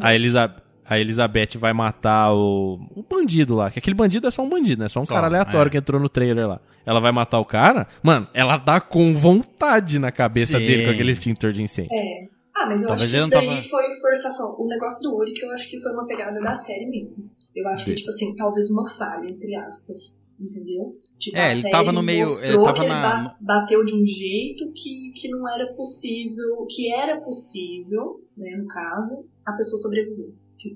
A 0.02 0.14
Elizabeth. 0.14 0.65
A, 0.88 0.98
Elizabeth 0.98 1.58
vai 1.58 1.72
matar 1.72 2.32
o, 2.32 2.78
o 2.94 3.02
bandido 3.02 3.54
lá. 3.54 3.70
Que 3.70 3.78
aquele 3.78 3.94
bandido 3.94 4.26
é 4.26 4.30
só 4.30 4.42
um 4.42 4.48
bandido, 4.48 4.82
né? 4.82 4.88
Só 4.88 5.00
um 5.00 5.06
Só, 5.06 5.14
cara 5.14 5.26
aleatório 5.26 5.68
é. 5.68 5.70
que 5.72 5.78
entrou 5.78 6.00
no 6.00 6.08
trailer 6.08 6.46
lá. 6.48 6.60
Ela 6.84 7.00
vai 7.00 7.10
matar 7.12 7.40
o 7.40 7.44
cara, 7.44 7.88
mano, 8.02 8.28
ela 8.32 8.56
dá 8.56 8.80
com 8.80 9.14
vontade 9.16 9.98
na 9.98 10.12
cabeça 10.12 10.58
Sim. 10.58 10.66
dele 10.66 10.84
com 10.84 10.90
aquele 10.92 11.10
extintor 11.12 11.52
de 11.52 11.62
incêndio. 11.62 11.90
É. 11.92 12.28
Ah, 12.54 12.66
mas 12.66 12.80
eu 12.80 12.86
Talvez 12.86 13.02
acho 13.02 13.10
que 13.10 13.16
isso 13.18 13.30
daí 13.30 13.48
tava- 13.48 13.62
foi 13.62 14.00
forçação. 14.00 14.56
O 14.58 14.66
negócio 14.66 15.02
do 15.02 15.14
Uri 15.16 15.32
que 15.34 15.44
eu 15.44 15.50
acho 15.50 15.68
que 15.68 15.78
foi 15.80 15.92
uma 15.92 16.06
pegada 16.06 16.38
da 16.40 16.56
série 16.56 16.86
mesmo. 16.86 17.28
Eu 17.54 17.66
acho 17.68 17.84
que, 17.86 17.94
tipo 17.94 18.08
assim, 18.10 18.34
talvez 18.36 18.70
uma 18.70 18.88
falha, 18.88 19.28
entre 19.28 19.54
aspas. 19.56 20.20
Entendeu? 20.38 20.94
Tipo, 21.18 21.36
É, 21.38 21.46
a 21.46 21.50
ele 21.52 21.60
série 21.62 21.72
tava 21.72 21.92
no 21.92 22.02
meio- 22.02 22.26
mostrou 22.26 22.48
ele 22.50 22.58
tava 22.64 22.72
que 22.74 22.86
na- 22.86 23.14
ele 23.18 23.24
ba- 23.24 23.36
bateu 23.40 23.84
de 23.84 23.94
um 23.94 24.04
jeito 24.04 24.70
que, 24.74 25.12
que 25.16 25.28
não 25.30 25.48
era 25.48 25.72
possível, 25.74 26.66
que 26.68 26.92
era 26.92 27.20
possível, 27.22 28.20
né, 28.36 28.56
no 28.58 28.66
caso, 28.68 29.24
a 29.46 29.52
pessoa 29.52 29.78
sobreviver. 29.80 30.28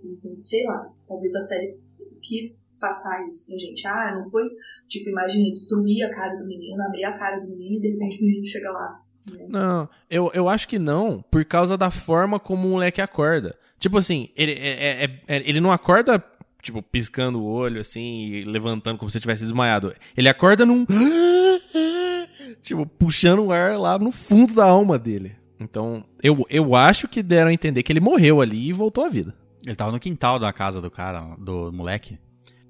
Então, 0.05 0.35
sei 0.39 0.65
lá, 0.67 0.89
talvez 1.09 1.35
a 1.35 1.41
série 1.41 1.77
quis 2.23 2.63
passar 2.81 3.27
isso 3.29 3.47
pra 3.47 3.57
gente. 3.59 3.87
Ah, 3.87 4.15
não 4.17 4.31
foi, 4.31 4.45
tipo, 4.89 5.11
imagina, 5.11 5.51
destruir 5.53 6.05
a 6.05 6.11
cara 6.15 6.37
do 6.37 6.47
menino, 6.47 6.83
abrir 6.83 7.05
a 7.05 7.19
cara 7.19 7.41
do 7.41 7.49
menino 7.49 7.77
e 7.77 7.81
de 7.81 7.89
repente 7.91 8.23
o 8.23 8.25
menino 8.27 8.47
chega 8.47 8.71
lá. 8.71 9.01
né? 9.33 9.47
Não, 9.49 9.89
eu, 10.09 10.31
eu 10.35 10.49
acho 10.49 10.67
que 10.67 10.79
não, 10.79 11.23
por 11.31 11.45
causa 11.45 11.77
da 11.77 11.91
forma 11.91 12.41
como 12.41 12.67
o 12.67 12.71
moleque 12.73 13.01
acorda. 13.03 13.55
Tipo 13.79 13.99
assim, 13.99 14.29
ele, 14.37 14.53
é- 14.53 15.05
é- 15.05 15.21
é- 15.29 15.49
ele 15.49 15.61
não 15.61 15.71
acorda, 15.73 16.23
tipo, 16.63 16.83
piscando 16.83 17.41
o 17.41 17.45
olho, 17.47 17.81
assim, 17.81 18.01
e 18.27 18.45
levantando 18.45 18.99
como 18.99 19.11
se 19.11 19.21
tivesse 19.21 19.43
desmaiado. 19.43 19.93
Ele 20.17 20.29
acorda 20.29 20.65
num. 20.67 20.87
Tipo, 22.63 22.85
puxando 22.87 23.45
o 23.45 23.53
ar 23.53 23.79
lá 23.79 23.99
no 23.99 24.11
fundo 24.11 24.55
da 24.55 24.65
alma 24.67 24.99
dele. 24.99 25.33
Então, 25.59 26.05
eu, 26.23 26.45
eu 26.49 26.75
acho 26.75 27.07
que 27.09 27.23
deram 27.23 27.51
a 27.51 27.53
entender 27.53 27.83
que 27.83 27.93
ele 27.93 28.01
morreu 28.01 28.41
ali 28.41 28.69
e 28.69 28.73
voltou 28.73 29.05
à 29.05 29.09
vida. 29.09 29.35
Ele 29.67 29.77
tava 29.77 29.93
no 29.93 30.01
quintal 30.01 30.39
da 30.39 30.53
casa 30.53 30.81
do 30.81 30.91
cara, 30.91 31.35
do 31.39 31.71
moleque. 31.73 32.19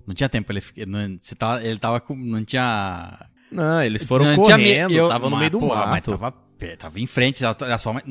Não 0.07 0.15
tinha 0.15 0.29
tempo 0.29 0.47
pra 0.47 0.55
ele 0.55 0.61
ficar. 0.61 0.87
Não, 0.87 1.19
você 1.21 1.35
tava, 1.35 1.63
ele 1.65 1.79
tava 1.79 2.01
com. 2.01 2.15
Não 2.17 2.45
tinha. 2.45 3.27
Não, 3.53 3.83
eles 3.83 4.05
foram 4.05 4.25
não 4.27 4.43
tinha 4.43 4.57
correndo, 4.57 4.93
eu- 4.93 5.09
tava 5.09 5.25
no 5.25 5.31
mas, 5.33 5.39
meio 5.41 5.51
do 5.51 5.59
porra, 5.59 5.81
Mas 5.87 5.91
mato. 5.91 6.11
tava, 6.13 6.33
pé, 6.57 6.77
tava 6.77 7.01
em 7.01 7.07
frente, 7.07 7.45
era 7.45 7.79
só 7.79 7.91
uma, 7.91 8.03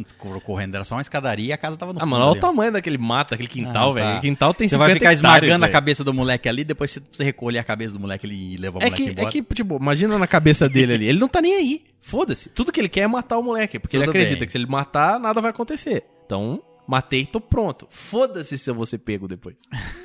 correndo, 0.44 0.76
era 0.76 0.84
só 0.84 0.96
uma 0.96 1.02
escadaria 1.02 1.48
e 1.48 1.54
a 1.54 1.58
casa 1.58 1.78
tava 1.78 1.94
no 1.94 2.00
Ah, 2.00 2.02
fundo. 2.02 2.10
mano, 2.10 2.26
olha 2.26 2.38
o 2.38 2.42
tamanho 2.42 2.72
daquele 2.74 2.98
mato, 2.98 3.34
aquele 3.34 3.48
quintal, 3.48 3.92
Ah, 3.92 3.94
velho. 3.94 4.08
tá. 4.16 4.20
Quintal 4.20 4.54
tem 4.54 4.68
Você 4.68 4.76
vai 4.76 4.90
50 4.90 5.00
ficar 5.00 5.14
hectares, 5.14 5.44
esmagando 5.48 5.66
a 5.66 5.70
cabeça 5.70 6.04
do 6.04 6.14
moleque 6.14 6.50
ali, 6.50 6.66
depois 6.66 6.92
você- 6.92 7.02
você 7.10 7.24
recolher 7.24 7.60
a 7.60 7.64
cabeça 7.64 7.94
do 7.94 8.02
moleque 8.02 8.26
ali 8.26 8.56
e 8.56 8.58
levar 8.58 8.80
o 8.80 8.82
É 8.82 8.86
moleque 8.88 9.04
que, 9.04 9.10
é 9.10 9.12
embora. 9.14 9.32
que, 9.32 9.42
tipo, 9.56 9.78
imagina 9.78 10.18
na 10.18 10.28
cabeça 10.28 10.68
dele 10.68 10.94
ali. 10.94 11.08
Ele 11.08 11.20
não 11.20 11.30
tá 11.30 11.42
nem 11.42 11.54
aí. 11.56 11.84
Foda-se. 12.02 12.50
Tudo 12.50 12.72
que 12.72 12.80
ele 12.82 12.90
quer 12.90 13.02
é 13.02 13.08
matar 13.08 13.38
o 13.38 13.44
moleque. 13.44 13.80
Porque 13.80 13.96
ele 13.96 14.04
Tudo 14.06 14.10
acredita 14.12 14.40
bem. 14.40 14.46
que 14.46 14.52
se 14.52 14.58
ele 14.58 14.66
matar, 14.68 15.20
nada 15.20 15.40
vai 15.40 15.52
acontecer. 15.52 16.04
Então, 16.26 16.62
matei, 16.90 17.26
tô 17.26 17.40
pronto. 17.40 17.88
Foda-se 17.90 18.58
se 18.58 18.70
eu 18.70 18.76
vou 18.76 18.86
ser 18.86 18.98
pego 19.00 19.28
depois. 19.28 19.58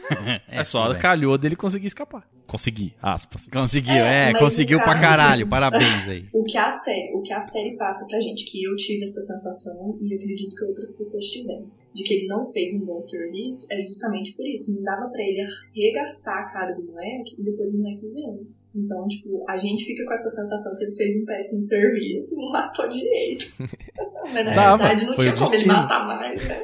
É, 0.47 0.62
só 0.62 0.82
tudo 0.82 0.93
bem. 0.93 1.03
calhou 1.03 1.39
dele 1.39 1.57
conseguir 1.57 1.87
escapar. 1.87 2.28
Consegui, 2.47 2.93
aspas. 3.01 3.49
Conseguiu, 3.49 3.95
É, 3.95 4.30
é, 4.30 4.39
conseguiu 4.39 4.76
no 4.78 4.85
pra 4.85 4.93
caso- 4.93 5.03
caralho. 5.07 5.49
Parabéns 5.49 6.07
aí. 6.07 6.26
O 6.32 6.45
que 6.45 6.59
a 6.59 6.70
série, 6.72 7.11
o 7.14 7.22
que 7.22 7.32
a 7.32 7.41
série 7.41 7.74
passa 7.78 8.07
pra 8.07 8.20
gente, 8.20 8.45
que 8.51 8.62
eu 8.62 8.76
tive 8.76 9.05
essa 9.05 9.22
sensação 9.22 9.99
e 10.03 10.14
acredito 10.14 10.55
que 10.55 10.64
outras 10.64 10.93
pessoas 10.93 11.24
tiveram, 11.24 11.66
de 11.95 12.05
que 12.05 12.14
ele 12.14 12.26
não 12.26 12.53
fez 12.53 12.74
um 12.74 12.85
bom 12.85 13.03
serviço, 13.03 13.66
é 13.70 13.80
justamente 13.80 14.35
por 14.37 14.47
isso. 14.47 14.74
Não 14.74 14.82
dava 14.82 15.09
pra 15.09 15.22
ele 15.22 15.41
arregaçar 15.41 16.37
a 16.39 16.51
cara 16.53 16.74
do 16.74 16.85
moleque 16.85 17.35
e 17.39 17.43
depois 17.43 17.72
o 17.72 17.78
moleque 17.78 18.07
vendo. 18.14 18.47
Então, 18.76 19.07
tipo, 19.09 19.45
a 19.49 19.57
gente 19.57 19.85
fica 19.85 20.05
com 20.05 20.12
essa 20.12 20.30
sensação 20.30 20.76
que 20.76 20.85
ele 20.85 20.97
fez 20.97 21.16
um 21.16 21.24
péssimo 21.24 21.61
serviço 21.62 22.35
e 22.35 22.37
não 22.37 22.53
matou 22.53 22.89
direito. 22.89 23.55
Mas 24.33 24.45
na 24.47 24.55
Dava, 24.55 24.77
verdade 24.79 25.05
não 25.07 25.15
foi 25.15 25.25
tinha 25.27 25.37
como 25.37 25.55
ele 25.55 25.67
matar 25.67 26.07
mais, 26.07 26.45
né? 26.49 26.63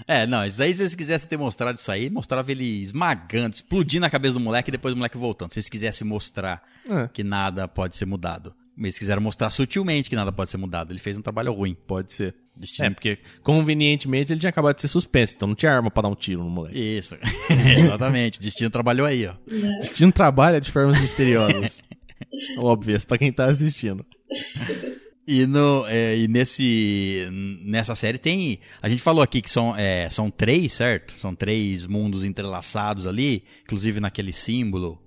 É, 0.07 0.25
não, 0.25 0.43
isso 0.43 0.61
aí, 0.63 0.73
se 0.73 0.81
eles 0.81 0.95
quisessem 0.95 1.29
ter 1.29 1.37
mostrado 1.37 1.77
isso 1.77 1.91
aí, 1.91 2.09
mostrava 2.09 2.51
ele 2.51 2.81
esmagando, 2.81 3.53
explodindo 3.53 4.03
a 4.07 4.09
cabeça 4.09 4.33
do 4.35 4.39
moleque 4.39 4.69
e 4.69 4.71
depois 4.71 4.91
o 4.95 4.97
moleque 4.97 5.17
voltando. 5.17 5.51
Se 5.53 5.59
eles 5.59 5.69
quisessem 5.69 6.07
mostrar 6.07 6.63
É, 6.89 7.07
que 7.13 7.23
nada 7.23 7.67
pode 7.67 7.95
ser 7.95 8.05
mudado. 8.05 8.51
Eles 8.75 8.97
quiseram 8.97 9.21
mostrar 9.21 9.51
sutilmente 9.51 10.09
que 10.09 10.15
nada 10.15 10.31
pode 10.31 10.49
ser 10.49 10.57
mudado. 10.57 10.91
Ele 10.91 10.99
fez 10.99 11.15
um 11.15 11.21
trabalho 11.21 11.53
ruim. 11.53 11.75
pode 11.85 12.11
ser. 12.11 12.33
Destino- 12.57 12.87
É, 12.87 12.89
porque 12.89 13.19
convenientemente 13.43 14.33
ele 14.33 14.39
tinha 14.39 14.49
acabado 14.49 14.75
de 14.77 14.81
ser 14.81 14.87
suspenso, 14.87 15.35
então 15.35 15.47
não 15.49 15.55
tinha 15.55 15.71
arma 15.71 15.91
pra 15.91 16.01
dar 16.01 16.09
um 16.09 16.15
tiro 16.15 16.43
no 16.43 16.49
moleque. 16.49 16.79
Isso. 16.79 17.15
Exatamente. 17.77 18.39
O 18.39 18.41
Destino 18.41 18.69
trabalhou 18.71 19.05
aí, 19.05 19.27
ó. 19.27 19.33
Destino 19.79 20.11
trabalha 20.11 20.59
de 20.59 20.71
formas 20.71 20.99
misteriosas. 20.99 21.83
Óbvias 22.57 23.05
pra 23.05 23.17
quem 23.19 23.31
tá 23.31 23.45
assistindo. 23.45 24.03
E, 25.31 25.45
no, 25.45 25.85
é, 25.87 26.17
e 26.17 26.27
nesse, 26.27 27.27
nessa 27.63 27.93
série 27.93 28.17
tem. 28.17 28.59
A 28.81 28.89
gente 28.89 29.03
falou 29.03 29.21
aqui 29.21 29.43
que 29.43 29.49
são, 29.49 29.75
é, 29.77 30.09
são 30.09 30.31
três, 30.31 30.73
certo? 30.73 31.13
São 31.19 31.35
três 31.35 31.85
mundos 31.85 32.23
entrelaçados 32.23 33.05
ali, 33.05 33.43
inclusive 33.63 33.99
naquele 33.99 34.33
símbolo 34.33 34.99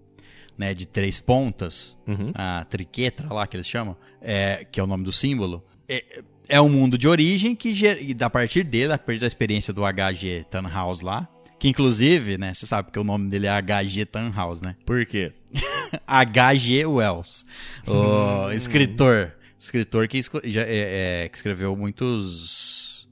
né, 0.56 0.74
de 0.74 0.86
três 0.86 1.18
pontas, 1.18 1.96
Uhum. 2.06 2.30
a 2.36 2.64
triquetra 2.64 3.32
lá 3.34 3.48
que 3.48 3.56
eles 3.56 3.66
chamam, 3.66 3.96
é, 4.20 4.64
que 4.70 4.78
é 4.78 4.82
o 4.82 4.86
nome 4.86 5.02
do 5.02 5.10
símbolo. 5.10 5.64
É, 5.88 6.22
é 6.48 6.60
um 6.60 6.68
mundo 6.68 6.96
de 6.96 7.08
origem 7.08 7.56
que, 7.56 7.74
a 8.20 8.30
partir 8.30 8.62
dele, 8.62 8.92
a 8.92 8.98
partir 8.98 9.20
da 9.20 9.26
experiência 9.26 9.72
do 9.72 9.82
HG 9.82 10.44
Tannhaus 10.48 11.00
lá, 11.00 11.28
que 11.58 11.68
inclusive, 11.68 12.38
né, 12.38 12.54
você 12.54 12.64
sabe 12.64 12.92
que 12.92 12.98
o 12.98 13.04
nome 13.04 13.28
dele 13.28 13.48
é 13.48 13.50
HG 13.60 14.04
Tannhaus, 14.06 14.60
né? 14.60 14.76
Por 14.86 15.04
quê? 15.04 15.32
H.G. 16.06 16.86
Wells, 16.86 17.44
o 17.86 18.52
escritor. 18.52 19.32
Escritor 19.62 20.08
que, 20.08 20.20
já, 20.44 20.62
é- 20.62 21.24
é, 21.24 21.28
que 21.28 21.36
escreveu 21.36 21.76
muitos 21.76 23.08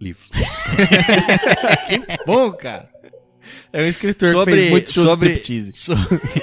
livros. 0.00 0.28
Bom, 2.26 2.52
cara. 2.52 2.90
É 3.72 3.80
um 3.80 3.86
escritor 3.86 4.28
que 4.30 4.34
Sobre- 4.34 4.54
fez 4.54 4.70
muito 4.70 4.92
show 4.92 5.04
sobre-. 5.04 5.40
So- 5.74 5.94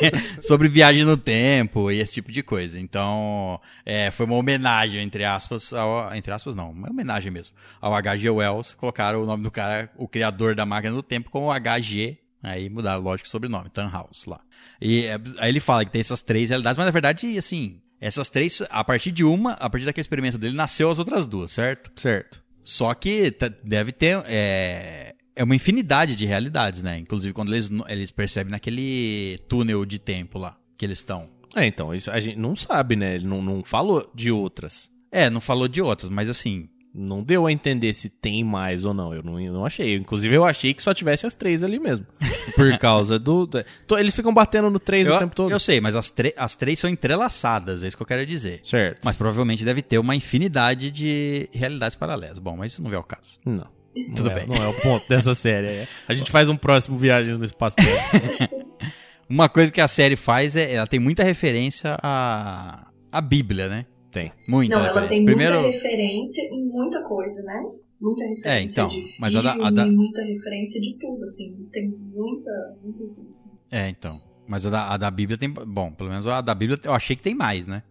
sobre 0.42 0.70
viagem 0.70 1.04
no 1.04 1.18
tempo 1.18 1.92
e 1.92 2.00
esse 2.00 2.14
tipo 2.14 2.32
de 2.32 2.42
coisa. 2.42 2.80
Então, 2.80 3.60
é, 3.86 4.10
foi 4.10 4.26
uma 4.26 4.36
homenagem, 4.36 5.02
entre 5.02 5.24
aspas, 5.26 5.72
ao, 5.74 6.16
entre 6.16 6.32
aspas 6.32 6.56
não, 6.56 6.72
uma 6.72 6.90
homenagem 6.90 7.30
mesmo, 7.32 7.54
ao 7.82 7.94
H.G. 7.94 8.30
Wells. 8.30 8.74
Colocaram 8.76 9.22
o 9.22 9.26
nome 9.26 9.44
do 9.44 9.52
cara, 9.52 9.90
o 9.98 10.08
criador 10.08 10.56
da 10.56 10.66
máquina 10.66 10.96
do 10.96 11.04
tempo, 11.04 11.30
como 11.30 11.52
H.G. 11.52 12.18
Aí 12.42 12.70
mudaram, 12.70 13.02
lógico, 13.02 13.28
o 13.28 13.32
sobrenome, 13.32 13.70
Tannhaus 13.70 14.26
lá. 14.26 14.40
E 14.82 15.06
é, 15.06 15.18
aí 15.38 15.50
ele 15.50 15.60
fala 15.60 15.86
que 15.86 15.92
tem 15.92 16.02
essas 16.02 16.22
três 16.22 16.50
realidades, 16.50 16.78
mas 16.78 16.86
na 16.86 16.92
verdade, 16.92 17.38
assim, 17.38 17.82
essas 18.04 18.30
três, 18.30 18.62
a 18.70 18.84
partir 18.84 19.12
de 19.12 19.24
uma, 19.24 19.54
a 19.54 19.70
partir 19.70 19.86
daquele 19.86 20.04
experimento 20.04 20.38
dele, 20.38 20.56
nasceu 20.56 20.92
as 20.92 21.00
outras 21.00 21.26
duas, 21.26 21.52
certo? 21.54 21.90
Certo. 21.96 22.44
Só 22.62 22.94
que 22.94 23.32
tá- 23.32 23.52
deve 23.64 23.92
ter. 23.92 24.22
É, 24.28 25.16
é 25.36 25.44
uma 25.44 25.56
infinidade 25.56 26.16
de 26.16 26.26
realidades, 26.26 26.84
né? 26.84 26.98
Inclusive 26.98 27.34
quando 27.34 27.54
eles, 27.54 27.70
eles 27.88 28.12
percebem 28.12 28.52
naquele 28.52 29.40
túnel 29.48 29.86
de 29.86 30.00
tempo 30.00 30.38
lá 30.38 30.58
que 30.78 30.86
eles 30.86 31.00
estão. 31.00 31.30
É, 31.56 31.66
então, 31.66 31.94
isso 31.94 32.12
a 32.12 32.20
gente 32.20 32.38
não 32.38 32.56
sabe, 32.56 32.96
né? 32.96 33.16
Ele 33.16 33.28
não, 33.28 33.42
não 33.42 33.64
falou 33.64 34.12
de 34.14 34.32
outras. 34.32 34.90
É, 35.12 35.30
não 35.30 35.40
falou 35.40 35.68
de 35.68 35.82
outras, 35.82 36.10
mas 36.10 36.30
assim. 36.30 36.68
Não 36.96 37.24
deu 37.24 37.48
a 37.48 37.52
entender 37.52 37.92
se 37.94 38.08
tem 38.08 38.44
mais 38.44 38.86
ou 38.86 38.94
não. 38.94 39.14
Eu 39.14 39.24
não, 39.24 39.40
não 39.52 39.66
achei. 39.66 39.96
Inclusive, 39.96 40.36
eu 40.36 40.46
achei 40.46 40.74
que 40.76 40.84
só 40.84 40.94
tivesse 40.94 41.26
as 41.26 41.34
três 41.34 41.64
ali 41.64 41.80
mesmo. 41.80 42.06
Por 42.56 42.78
causa 42.78 43.18
do. 43.18 43.48
do- 43.48 43.64
to- 43.88 43.98
eles 43.98 44.14
ficam 44.16 44.32
batendo 44.32 44.70
no 44.70 44.78
três 44.80 45.08
Eu, 45.08 45.16
o 45.16 45.20
tempo 45.20 45.36
todo. 45.36 45.52
eu 45.52 45.60
sei, 45.60 45.82
mas 45.82 45.96
as, 45.96 46.14
as 46.38 46.56
três 46.56 46.78
são 46.80 46.88
entrelaçadas, 46.90 47.82
é 47.84 47.88
isso 47.88 47.98
que 47.98 48.04
eu 48.04 48.08
quero 48.08 48.24
dizer. 48.28 48.60
Certo. 48.64 49.00
Mas 49.04 49.16
provavelmente 49.18 49.66
deve 49.66 49.82
ter 49.82 49.98
uma 49.98 50.16
infinidade 50.16 50.92
de 50.92 51.50
realidades 51.52 51.96
paralelas. 51.98 52.38
Bom, 52.38 52.56
mas 52.58 52.74
isso 52.74 52.84
não 52.84 52.94
é 52.94 52.98
o 52.98 53.04
caso. 53.04 53.40
Não. 53.44 53.68
Não 53.96 54.16
Tudo 54.16 54.30
é, 54.32 54.36
bem. 54.36 54.46
Não 54.48 54.56
é 54.64 54.68
o 54.68 54.74
ponto 54.82 55.08
dessa 55.10 55.34
série. 55.34 55.68
é. 55.68 55.88
A 56.08 56.14
gente 56.14 56.30
faz 56.32 56.48
um 56.50 56.56
próximo 56.56 56.98
Viagens 56.98 57.38
no 57.40 57.46
Espaço-Tempo. 57.46 58.68
Uma 59.30 59.48
coisa 59.50 59.72
que 59.72 59.82
a 59.82 59.88
série 59.88 60.16
faz 60.16 60.56
é. 60.56 60.74
Ela 60.74 60.86
tem 60.88 61.00
muita 61.00 61.24
referência 61.24 61.98
à, 62.04 62.88
à 63.12 63.22
Bíblia, 63.22 63.68
né? 63.68 63.86
Tem. 64.14 64.32
Muita 64.48 64.76
Não, 64.78 64.86
ela 64.86 64.94
referência. 65.02 65.16
tem 65.18 65.26
Primeiro. 65.26 65.62
muita 65.62 65.76
referência 65.76 66.42
em 66.44 66.66
muita 66.66 67.04
coisa, 67.04 67.44
né? 67.44 67.64
Muita 68.00 68.24
referência 68.26 68.50
É, 68.50 68.62
então, 68.62 68.88
de 68.88 69.16
mas 69.20 69.36
a 69.36 69.42
filme, 69.42 69.58
da- 69.60 69.68
a 69.68 69.72
da- 69.72 69.86
muita 69.86 70.22
referência 70.24 70.80
de 70.82 70.98
tudo, 71.00 71.24
assim. 71.24 71.68
Tem 71.72 71.88
muita, 71.90 72.52
muita 72.84 73.00
referência. 73.04 73.52
É, 73.72 73.90
então. 73.90 74.16
Mas 74.48 74.66
a 74.66 74.70
da, 74.70 74.94
a 74.94 74.98
da 74.98 75.10
Bíblia 75.10 75.38
tem. 75.38 75.50
Bom, 75.50 75.92
pelo 75.94 76.10
menos 76.10 76.28
a 76.28 76.42
da 76.42 76.54
Bíblia 76.54 76.78
eu 76.84 76.94
achei 76.94 77.16
que 77.16 77.24
tem 77.24 77.34
mais, 77.34 77.66
né? 77.66 77.82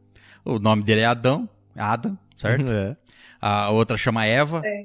O 0.44 0.58
nome 0.58 0.82
dele 0.82 1.00
é 1.00 1.06
Adão. 1.06 1.48
Adam, 1.74 2.16
certo? 2.36 2.64
É. 2.70 2.96
A 3.40 3.70
outra 3.70 3.96
chama 3.96 4.24
Eva. 4.24 4.62
É. 4.64 4.84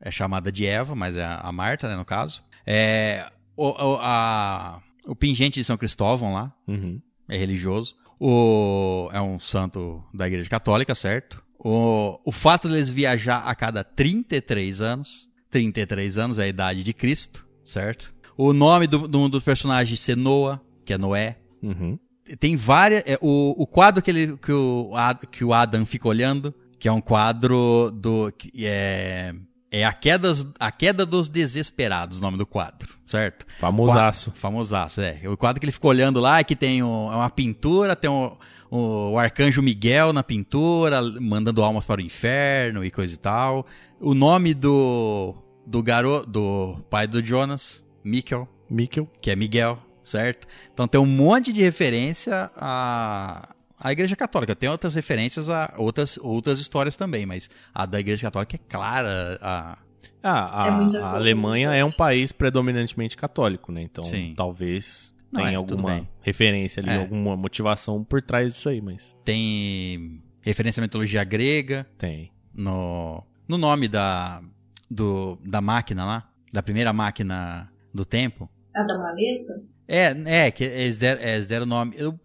É 0.00 0.10
chamada 0.12 0.50
de 0.52 0.64
Eva, 0.64 0.94
mas 0.94 1.16
é 1.16 1.24
a 1.24 1.50
Marta, 1.52 1.88
né, 1.88 1.96
no 1.96 2.04
caso. 2.04 2.42
É. 2.64 3.26
O, 3.56 3.66
o, 3.70 3.98
a, 4.00 4.80
o 5.04 5.16
pingente 5.16 5.58
de 5.58 5.64
São 5.64 5.76
Cristóvão 5.76 6.32
lá, 6.32 6.54
Uhum. 6.68 7.00
é 7.28 7.36
religioso. 7.36 7.96
O, 8.20 9.08
é 9.12 9.20
um 9.20 9.38
santo 9.38 10.02
da 10.12 10.26
Igreja 10.26 10.48
Católica, 10.48 10.94
certo? 10.94 11.42
O, 11.58 12.18
o 12.24 12.32
fato 12.32 12.68
deles 12.68 12.88
viajar 12.88 13.38
a 13.38 13.54
cada 13.54 13.82
33 13.82 14.80
anos, 14.80 15.28
33 15.50 16.18
anos 16.18 16.38
é 16.38 16.44
a 16.44 16.48
idade 16.48 16.82
de 16.82 16.92
Cristo, 16.92 17.46
certo? 17.64 18.14
O 18.36 18.52
nome 18.52 18.86
do, 18.86 19.08
do, 19.08 19.28
do 19.28 19.42
personagem 19.42 19.96
ser 19.96 20.16
Noah, 20.16 20.60
que 20.84 20.92
é 20.92 20.98
Noé. 20.98 21.38
Uhum. 21.62 21.98
Tem 22.38 22.56
várias. 22.56 23.02
é, 23.06 23.18
o, 23.20 23.54
o 23.60 23.66
quadro 23.66 24.02
que, 24.02 24.10
ele, 24.10 24.36
que, 24.36 24.52
o, 24.52 24.92
que 25.30 25.44
o 25.44 25.52
Adam 25.52 25.84
fica 25.84 26.08
olhando, 26.08 26.54
que 26.78 26.86
é 26.86 26.92
um 26.92 27.00
quadro 27.00 27.90
do. 27.90 28.30
que 28.32 28.50
é, 28.64 29.34
é 29.70 29.84
a, 29.84 29.92
queda, 29.92 30.32
a 30.58 30.70
Queda 30.70 31.04
dos 31.04 31.28
Desesperados, 31.28 32.18
o 32.18 32.22
nome 32.22 32.38
do 32.38 32.46
quadro, 32.46 32.88
certo? 33.06 33.46
Famosaço. 33.58 34.32
Famosaço, 34.34 35.00
é. 35.00 35.20
O 35.26 35.36
quadro 35.36 35.60
que 35.60 35.66
ele 35.66 35.72
ficou 35.72 35.90
olhando 35.90 36.20
lá, 36.20 36.42
que 36.42 36.56
tem 36.56 36.80
é 36.80 36.84
uma 36.84 37.30
pintura, 37.30 37.94
tem 37.94 38.10
o, 38.10 38.36
o 38.70 39.18
arcanjo 39.18 39.62
Miguel 39.62 40.12
na 40.12 40.22
pintura, 40.22 41.00
mandando 41.20 41.62
almas 41.62 41.84
para 41.84 42.00
o 42.00 42.04
inferno 42.04 42.84
e 42.84 42.90
coisa 42.90 43.14
e 43.14 43.18
tal. 43.18 43.66
O 44.00 44.14
nome 44.14 44.54
do, 44.54 45.34
do 45.66 45.82
garoto, 45.82 46.28
do 46.28 46.78
pai 46.88 47.06
do 47.06 47.24
Jonas, 47.24 47.84
Mikkel, 48.02 48.48
Mikkel. 48.70 49.08
que 49.20 49.30
é 49.30 49.36
Miguel, 49.36 49.78
certo? 50.02 50.48
Então 50.72 50.88
tem 50.88 51.00
um 51.00 51.06
monte 51.06 51.52
de 51.52 51.60
referência 51.60 52.50
à, 52.56 53.50
à 53.80 53.92
Igreja 53.92 54.16
Católica. 54.16 54.54
Tem 54.56 54.68
outras 54.68 54.94
referências 54.94 55.48
a 55.48 55.74
outras, 55.78 56.16
outras 56.18 56.58
histórias 56.60 56.96
também, 56.96 57.24
mas 57.26 57.48
a 57.74 57.86
da 57.86 57.98
Igreja 58.00 58.22
Católica 58.22 58.56
é 58.56 58.60
clara. 58.68 59.38
A, 59.42 59.78
Ah, 60.22 60.64
a, 60.64 60.66
É 60.96 60.98
a. 61.00 61.10
Alemanha 61.14 61.72
é 61.74 61.84
um 61.84 61.92
país 61.92 62.32
predominantemente 62.32 63.16
católico, 63.16 63.70
né? 63.70 63.82
Então, 63.82 64.02
Sim. 64.04 64.34
talvez 64.36 65.12
Não, 65.30 65.40
tenha 65.42 65.52
é, 65.52 65.56
alguma 65.56 66.08
referência 66.22 66.80
ali, 66.80 66.90
É. 66.90 66.96
alguma 66.98 67.36
motivação 67.36 68.02
por 68.02 68.20
trás 68.20 68.52
disso 68.52 68.68
aí, 68.68 68.80
mas 68.80 69.16
tem 69.24 70.20
referência 70.42 70.80
à 70.80 70.82
mitologia 70.82 71.22
grega 71.22 71.86
tem. 71.96 72.32
no, 72.52 73.22
no 73.46 73.56
nome 73.56 73.86
da, 73.86 74.42
do, 74.90 75.38
da 75.44 75.60
máquina 75.60 76.04
lá, 76.04 76.28
da 76.52 76.62
primeira 76.64 76.92
máquina 76.92 77.70
do 77.94 78.04
tempo. 78.04 78.50
A 78.74 78.82
da 78.82 78.98
maleta? 78.98 79.62
É, 79.86 80.46
é, 80.46 80.50
que 80.50 80.64
eles 80.64 80.96
deram, 80.96 81.22
eles 81.22 81.46
deram 81.46 81.64
o 81.64 81.68
nome. 81.68 81.94
eu- 81.96 82.18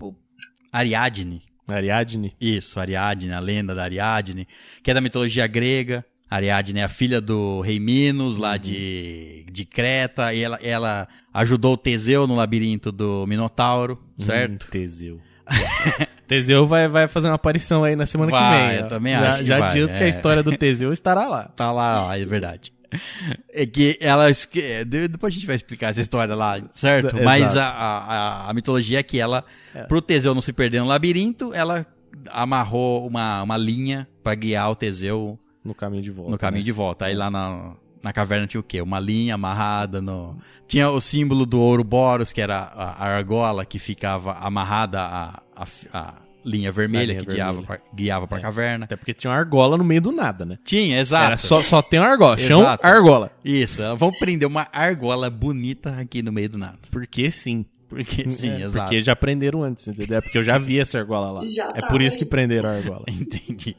Ariadne. 0.72 1.44
Ariadne. 1.76 2.34
Isso, 2.40 2.80
Ariadne, 2.80 3.34
a 3.34 3.40
lenda 3.40 3.74
da 3.76 3.84
Ariadne, 3.84 4.48
que 4.82 4.92
é 4.92 4.94
da 4.94 5.02
mitologia 5.02 5.46
grega. 5.48 6.06
Ariadne 6.30 6.80
é 6.80 6.84
a 6.84 6.90
filha 6.90 7.22
do 7.22 7.62
rei 7.62 7.80
Minos, 7.80 8.38
lá 8.40 8.58
de, 8.58 9.46
de 9.52 9.66
Creta, 9.66 10.34
e 10.34 10.42
ela, 10.42 10.58
ela 10.64 11.08
ajudou 11.32 11.74
o 11.74 11.78
Teseu 11.78 12.26
no 12.26 12.36
labirinto 12.36 12.92
do 12.92 13.26
Minotauro, 13.28 14.02
certo? 14.20 14.66
Hum, 14.66 14.70
Teseu. 14.72 15.22
Teseu 16.28 16.66
vai, 16.66 16.88
vai 16.88 17.08
fazer 17.08 17.28
uma 17.28 17.36
aparição 17.36 17.84
aí 17.84 17.96
na 17.96 18.06
semana 18.06 18.32
Vai, 18.32 18.62
que 18.62 18.68
vem. 18.68 18.80
eu 18.80 18.86
ó. 18.86 18.90
também 18.90 19.14
já, 19.14 19.30
acho 19.30 19.38
que 19.40 19.44
Já 19.44 19.60
vai, 19.60 19.70
adianto 19.70 19.94
que 19.94 20.04
a 20.04 20.06
é. 20.06 20.10
história 20.10 20.42
do 20.42 20.58
Teseu 20.58 20.92
estará 20.92 21.28
lá. 21.28 21.44
Tá 21.56 21.72
lá, 21.72 22.08
ó, 22.08 22.14
é 22.14 22.26
verdade. 22.26 22.74
É 23.56 23.66
que 23.66 23.98
ela. 24.02 24.30
esque- 24.30 24.84
de- 24.86 25.08
Depois 25.08 25.34
a 25.34 25.36
gente 25.36 25.46
vai 25.46 25.56
explicar 25.56 25.90
essa 25.90 26.02
história 26.02 26.34
lá, 26.36 26.60
certo? 26.74 27.08
Exato. 27.10 27.24
Mas 27.24 27.56
a, 27.58 27.66
a, 27.68 28.50
a 28.50 28.54
mitologia 28.54 29.00
é 29.00 29.04
que 29.04 29.20
ela, 29.20 29.44
É. 29.76 29.84
pro 29.84 30.02
Teseu 30.02 30.34
não 30.34 30.42
se 30.42 30.52
perder 30.54 30.80
no 30.82 30.88
labirinto, 30.88 31.54
ela 31.54 31.86
amarrou 32.32 33.06
uma, 33.08 33.44
uma 33.44 33.58
linha 33.58 34.08
pra 34.24 34.36
guiar 34.36 34.72
o 34.72 34.76
Teseu 34.76 35.38
No 35.64 35.74
caminho 35.76 36.02
de 36.04 36.12
volta. 36.12 36.32
no 36.32 36.38
caminho 36.38 36.62
né? 36.62 36.66
de 36.66 36.72
volta. 36.72 37.06
Aí 37.06 37.16
lá 37.16 37.30
na, 37.30 37.74
na 38.02 38.14
caverna 38.14 38.48
tinha 38.48 38.60
o 38.62 38.64
quê? 38.64 38.82
Uma 38.82 39.00
linha 39.00 39.36
amarrada 39.36 40.02
no. 40.02 40.38
Tinha 40.68 40.90
o 40.90 41.00
símbolo 41.02 41.46
do 41.46 41.60
Ouroboros, 41.60 42.32
que 42.32 42.42
era 42.42 42.58
a, 42.58 43.06
a 43.06 43.08
argola 43.16 43.66
que 43.66 43.78
ficava 43.80 44.34
amarrada 44.40 45.02
à, 45.02 45.42
à, 45.56 45.66
à 45.94 46.14
linha 46.46 46.72
vermelha 46.72 47.14
linha 47.14 47.20
que 47.26 47.32
guiava 47.34 47.60
vermelha. 47.62 47.68
pra, 47.68 47.96
guiava 47.96 48.28
pra 48.28 48.38
É. 48.38 48.42
caverna. 48.42 48.86
Até 48.86 48.96
porque 48.96 49.14
tinha 49.14 49.32
uma 49.32 49.38
argola 49.38 49.78
no 49.78 49.84
meio 49.84 50.02
do 50.02 50.12
nada, 50.12 50.46
né? 50.46 50.58
Tinha, 50.64 51.00
exato. 51.00 51.26
Era 51.26 51.38
só, 51.38 51.62
só 51.62 51.82
tem 51.82 52.00
uma 52.00 52.10
argola. 52.10 52.38
Chão, 52.38 52.62
Exato. 52.62 52.86
argola. 52.86 53.32
Isso, 53.44 53.82
vamos 53.98 54.18
prender 54.20 54.48
uma 54.48 54.68
argola 54.72 55.30
bonita 55.30 55.96
aqui 56.00 56.22
no 56.22 56.32
meio 56.32 56.50
do 56.50 56.58
nada. 56.58 56.78
Porque 56.92 57.30
sim. 57.32 57.66
Porque 57.88 58.30
sim, 58.32 58.50
É, 58.50 58.62
exato. 58.64 58.88
Porque 58.90 59.02
já 59.04 59.16
prenderam 59.16 59.62
antes, 59.64 59.88
entendeu? 59.88 60.18
É 60.18 60.22
porque 60.22 60.38
eu 60.38 60.44
já 60.44 60.58
vi 60.58 60.80
essa 60.80 60.98
argola 60.98 61.30
lá. 61.32 61.46
Já 61.46 61.72
é 61.76 61.82
por 61.88 62.02
isso 62.02 62.18
que 62.18 62.26
prenderam 62.26 62.70
a 62.70 62.74
argola. 62.74 63.04
Entendi. 63.10 63.76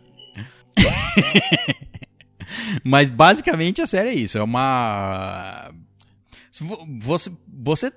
Mas 2.84 3.08
basicamente 3.08 3.80
a 3.82 3.86
série 3.86 4.10
é 4.10 4.14
isso. 4.14 4.38
É 4.38 4.42
uma. 4.42 5.70
Você, 7.00 7.32
você 7.48 7.92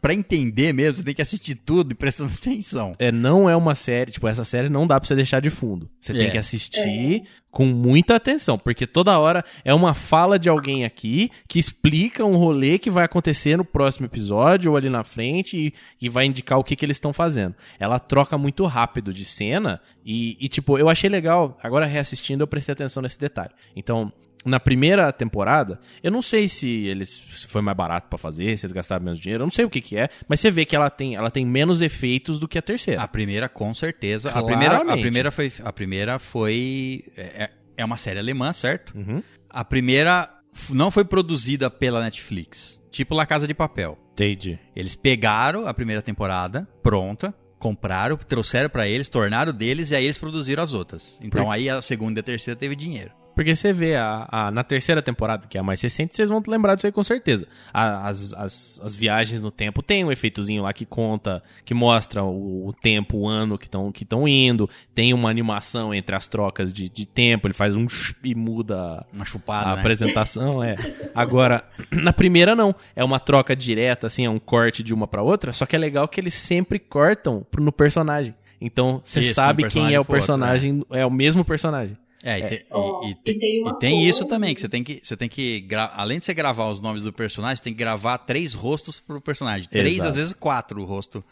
pra 0.00 0.14
entender 0.14 0.72
mesmo, 0.72 0.98
você 0.98 1.02
tem 1.02 1.14
que 1.14 1.22
assistir 1.22 1.56
tudo 1.56 1.92
e 1.92 1.94
prestando 1.94 2.30
atenção. 2.38 2.92
É, 2.98 3.10
não 3.10 3.50
é 3.50 3.56
uma 3.56 3.74
série, 3.74 4.12
tipo, 4.12 4.28
essa 4.28 4.44
série 4.44 4.68
não 4.68 4.86
dá 4.86 5.00
pra 5.00 5.06
você 5.08 5.16
deixar 5.16 5.40
de 5.40 5.50
fundo. 5.50 5.90
Você 6.00 6.12
tem 6.12 6.28
É. 6.28 6.30
que 6.30 6.38
assistir 6.38 7.24
com 7.50 7.64
muita 7.64 8.14
atenção, 8.14 8.58
porque 8.58 8.86
toda 8.86 9.18
hora 9.18 9.44
é 9.64 9.74
uma 9.74 9.94
fala 9.94 10.38
de 10.38 10.48
alguém 10.48 10.84
aqui 10.84 11.30
que 11.48 11.58
explica 11.58 12.24
um 12.24 12.36
rolê 12.36 12.78
que 12.78 12.90
vai 12.90 13.04
acontecer 13.04 13.56
no 13.56 13.64
próximo 13.64 14.06
episódio 14.06 14.70
ou 14.70 14.76
ali 14.76 14.88
na 14.88 15.02
frente 15.02 15.56
e, 15.56 15.72
e 16.00 16.08
vai 16.08 16.26
indicar 16.26 16.58
o 16.58 16.62
que, 16.64 16.76
que 16.76 16.84
eles 16.84 16.98
estão 16.98 17.12
fazendo. 17.12 17.54
Ela 17.80 17.98
troca 17.98 18.38
muito 18.38 18.64
rápido 18.66 19.12
de 19.12 19.24
cena 19.24 19.80
e, 20.04 20.36
e, 20.38 20.48
tipo, 20.48 20.78
eu 20.78 20.88
achei 20.88 21.10
legal, 21.10 21.58
agora 21.62 21.86
reassistindo 21.86 22.42
eu 22.44 22.46
prestei 22.46 22.74
atenção 22.74 23.02
nesse 23.02 23.18
detalhe. 23.18 23.50
Então, 23.74 24.12
na 24.48 24.58
primeira 24.58 25.12
temporada, 25.12 25.78
eu 26.02 26.10
não 26.10 26.22
sei 26.22 26.48
se 26.48 26.68
eles 26.86 27.08
se 27.08 27.46
foi 27.46 27.60
mais 27.62 27.76
barato 27.76 28.08
pra 28.08 28.18
fazer, 28.18 28.56
se 28.56 28.64
eles 28.66 28.72
gastaram 28.72 29.04
menos 29.04 29.20
dinheiro, 29.20 29.42
eu 29.42 29.46
não 29.46 29.52
sei 29.52 29.64
o 29.64 29.70
que 29.70 29.80
que 29.80 29.96
é, 29.96 30.08
mas 30.28 30.40
você 30.40 30.50
vê 30.50 30.64
que 30.64 30.74
ela 30.74 30.90
tem, 30.90 31.14
ela 31.14 31.30
tem 31.30 31.44
menos 31.46 31.80
efeitos 31.80 32.38
do 32.38 32.48
que 32.48 32.58
a 32.58 32.62
terceira. 32.62 33.02
A 33.02 33.06
primeira, 33.08 33.48
com 33.48 33.72
certeza. 33.74 34.30
A 34.30 34.32
Claramente. 34.32 34.58
primeira, 34.58 34.78
a 34.94 34.96
primeira 35.00 35.30
foi. 35.30 35.52
A 35.64 35.72
primeira 35.72 36.18
foi. 36.18 37.04
É, 37.16 37.50
é 37.76 37.84
uma 37.84 37.96
série 37.96 38.18
alemã, 38.18 38.52
certo? 38.52 38.96
Uhum. 38.96 39.22
A 39.50 39.64
primeira 39.64 40.28
não 40.70 40.90
foi 40.90 41.04
produzida 41.04 41.70
pela 41.70 42.02
Netflix. 42.02 42.80
Tipo 42.90 43.14
La 43.14 43.26
Casa 43.26 43.46
de 43.46 43.54
Papel. 43.54 43.98
Entendi. 44.14 44.58
Eles 44.74 44.94
pegaram 44.96 45.66
a 45.68 45.74
primeira 45.74 46.02
temporada, 46.02 46.66
pronta, 46.82 47.32
compraram, 47.58 48.16
trouxeram 48.16 48.68
pra 48.68 48.88
eles, 48.88 49.08
tornaram 49.08 49.52
deles 49.52 49.90
e 49.90 49.94
aí 49.94 50.04
eles 50.04 50.18
produziram 50.18 50.62
as 50.62 50.72
outras. 50.72 51.16
Então 51.20 51.44
Por- 51.44 51.52
aí 51.52 51.68
a 51.70 51.80
segunda 51.82 52.18
e 52.18 52.22
a 52.22 52.24
terceira 52.24 52.58
teve 52.58 52.74
dinheiro. 52.74 53.10
Porque 53.38 53.54
você 53.54 53.72
vê 53.72 53.94
a, 53.94 54.26
a- 54.28 54.50
na 54.50 54.64
terceira 54.64 55.00
temporada, 55.00 55.46
que 55.46 55.56
é 55.56 55.60
a 55.60 55.62
mais 55.62 55.80
recente, 55.80 56.16
vocês 56.16 56.28
vão 56.28 56.42
lembrar 56.44 56.74
disso 56.74 56.88
aí 56.88 56.92
com 56.92 57.04
certeza. 57.04 57.46
A- 57.72 58.08
as, 58.08 58.34
as, 58.34 58.80
as 58.82 58.96
viagens 58.96 59.40
no 59.40 59.52
tempo 59.52 59.80
tem 59.80 60.04
um 60.04 60.10
efeitozinho 60.10 60.64
lá 60.64 60.72
que 60.72 60.84
conta, 60.84 61.40
que 61.64 61.72
mostra 61.72 62.24
o, 62.24 62.66
o 62.66 62.72
tempo, 62.72 63.16
o 63.18 63.28
ano 63.28 63.56
que 63.56 63.66
estão 63.66 63.92
que 63.92 64.04
tão 64.04 64.26
indo. 64.26 64.68
Tem 64.92 65.14
uma 65.14 65.30
animação 65.30 65.94
entre 65.94 66.16
as 66.16 66.26
trocas 66.26 66.72
de, 66.72 66.88
de 66.88 67.06
tempo, 67.06 67.46
ele 67.46 67.54
faz 67.54 67.76
um 67.76 67.86
e 68.24 68.34
muda 68.34 69.06
Uma 69.12 69.22
a 69.22 69.24
chupada, 69.24 69.74
né? 69.76 69.80
apresentação, 69.82 70.60
é. 70.60 70.74
Agora, 71.14 71.62
na 71.92 72.12
primeira 72.12 72.56
não. 72.56 72.74
É 72.96 73.04
uma 73.04 73.20
troca 73.20 73.54
direta, 73.54 74.08
assim, 74.08 74.24
é 74.24 74.30
um 74.30 74.40
corte 74.40 74.82
de 74.82 74.92
uma 74.92 75.06
pra 75.06 75.22
outra. 75.22 75.52
Só 75.52 75.64
que 75.64 75.76
é 75.76 75.78
legal 75.78 76.08
que 76.08 76.20
eles 76.20 76.34
sempre 76.34 76.80
cortam 76.80 77.46
no 77.56 77.70
personagem. 77.70 78.34
Então, 78.60 79.00
você 79.04 79.22
sabe 79.32 79.62
quem 79.68 79.94
é 79.94 80.00
o 80.00 80.04
personagem 80.04 80.74
pro 80.74 80.86
personagem, 80.88 81.00
é 81.00 81.06
o 81.06 81.10
mesmo 81.12 81.44
personagem. 81.44 81.96
É, 82.24 82.38
e, 82.40 82.48
te- 82.48 82.66
Ó, 82.70 83.04
e- 83.04 83.06
e 83.06 83.10
e 83.10 83.14
te- 83.14 83.38
tem 83.38 83.60
e 83.64 83.78
tem 83.78 84.08
isso 84.08 84.24
também, 84.26 84.52
que 84.54 84.60
você 84.60 84.68
tem 84.68 84.82
que, 84.82 85.00
você 85.02 85.16
tem 85.16 85.28
que 85.28 85.60
gra- 85.60 85.92
além 85.94 86.18
de 86.18 86.24
você 86.24 86.34
gravar 86.34 86.68
os 86.68 86.80
nomes 86.80 87.04
do 87.04 87.12
personagem, 87.12 87.56
você 87.58 87.62
tem 87.62 87.72
que 87.72 87.78
gravar 87.78 88.18
três 88.18 88.54
rostos 88.54 88.98
pro 88.98 89.20
personagem. 89.20 89.68
Três, 89.68 89.94
Exato. 89.94 90.08
às 90.08 90.16
vezes 90.16 90.32
quatro 90.34 90.84
rostos, 90.84 91.22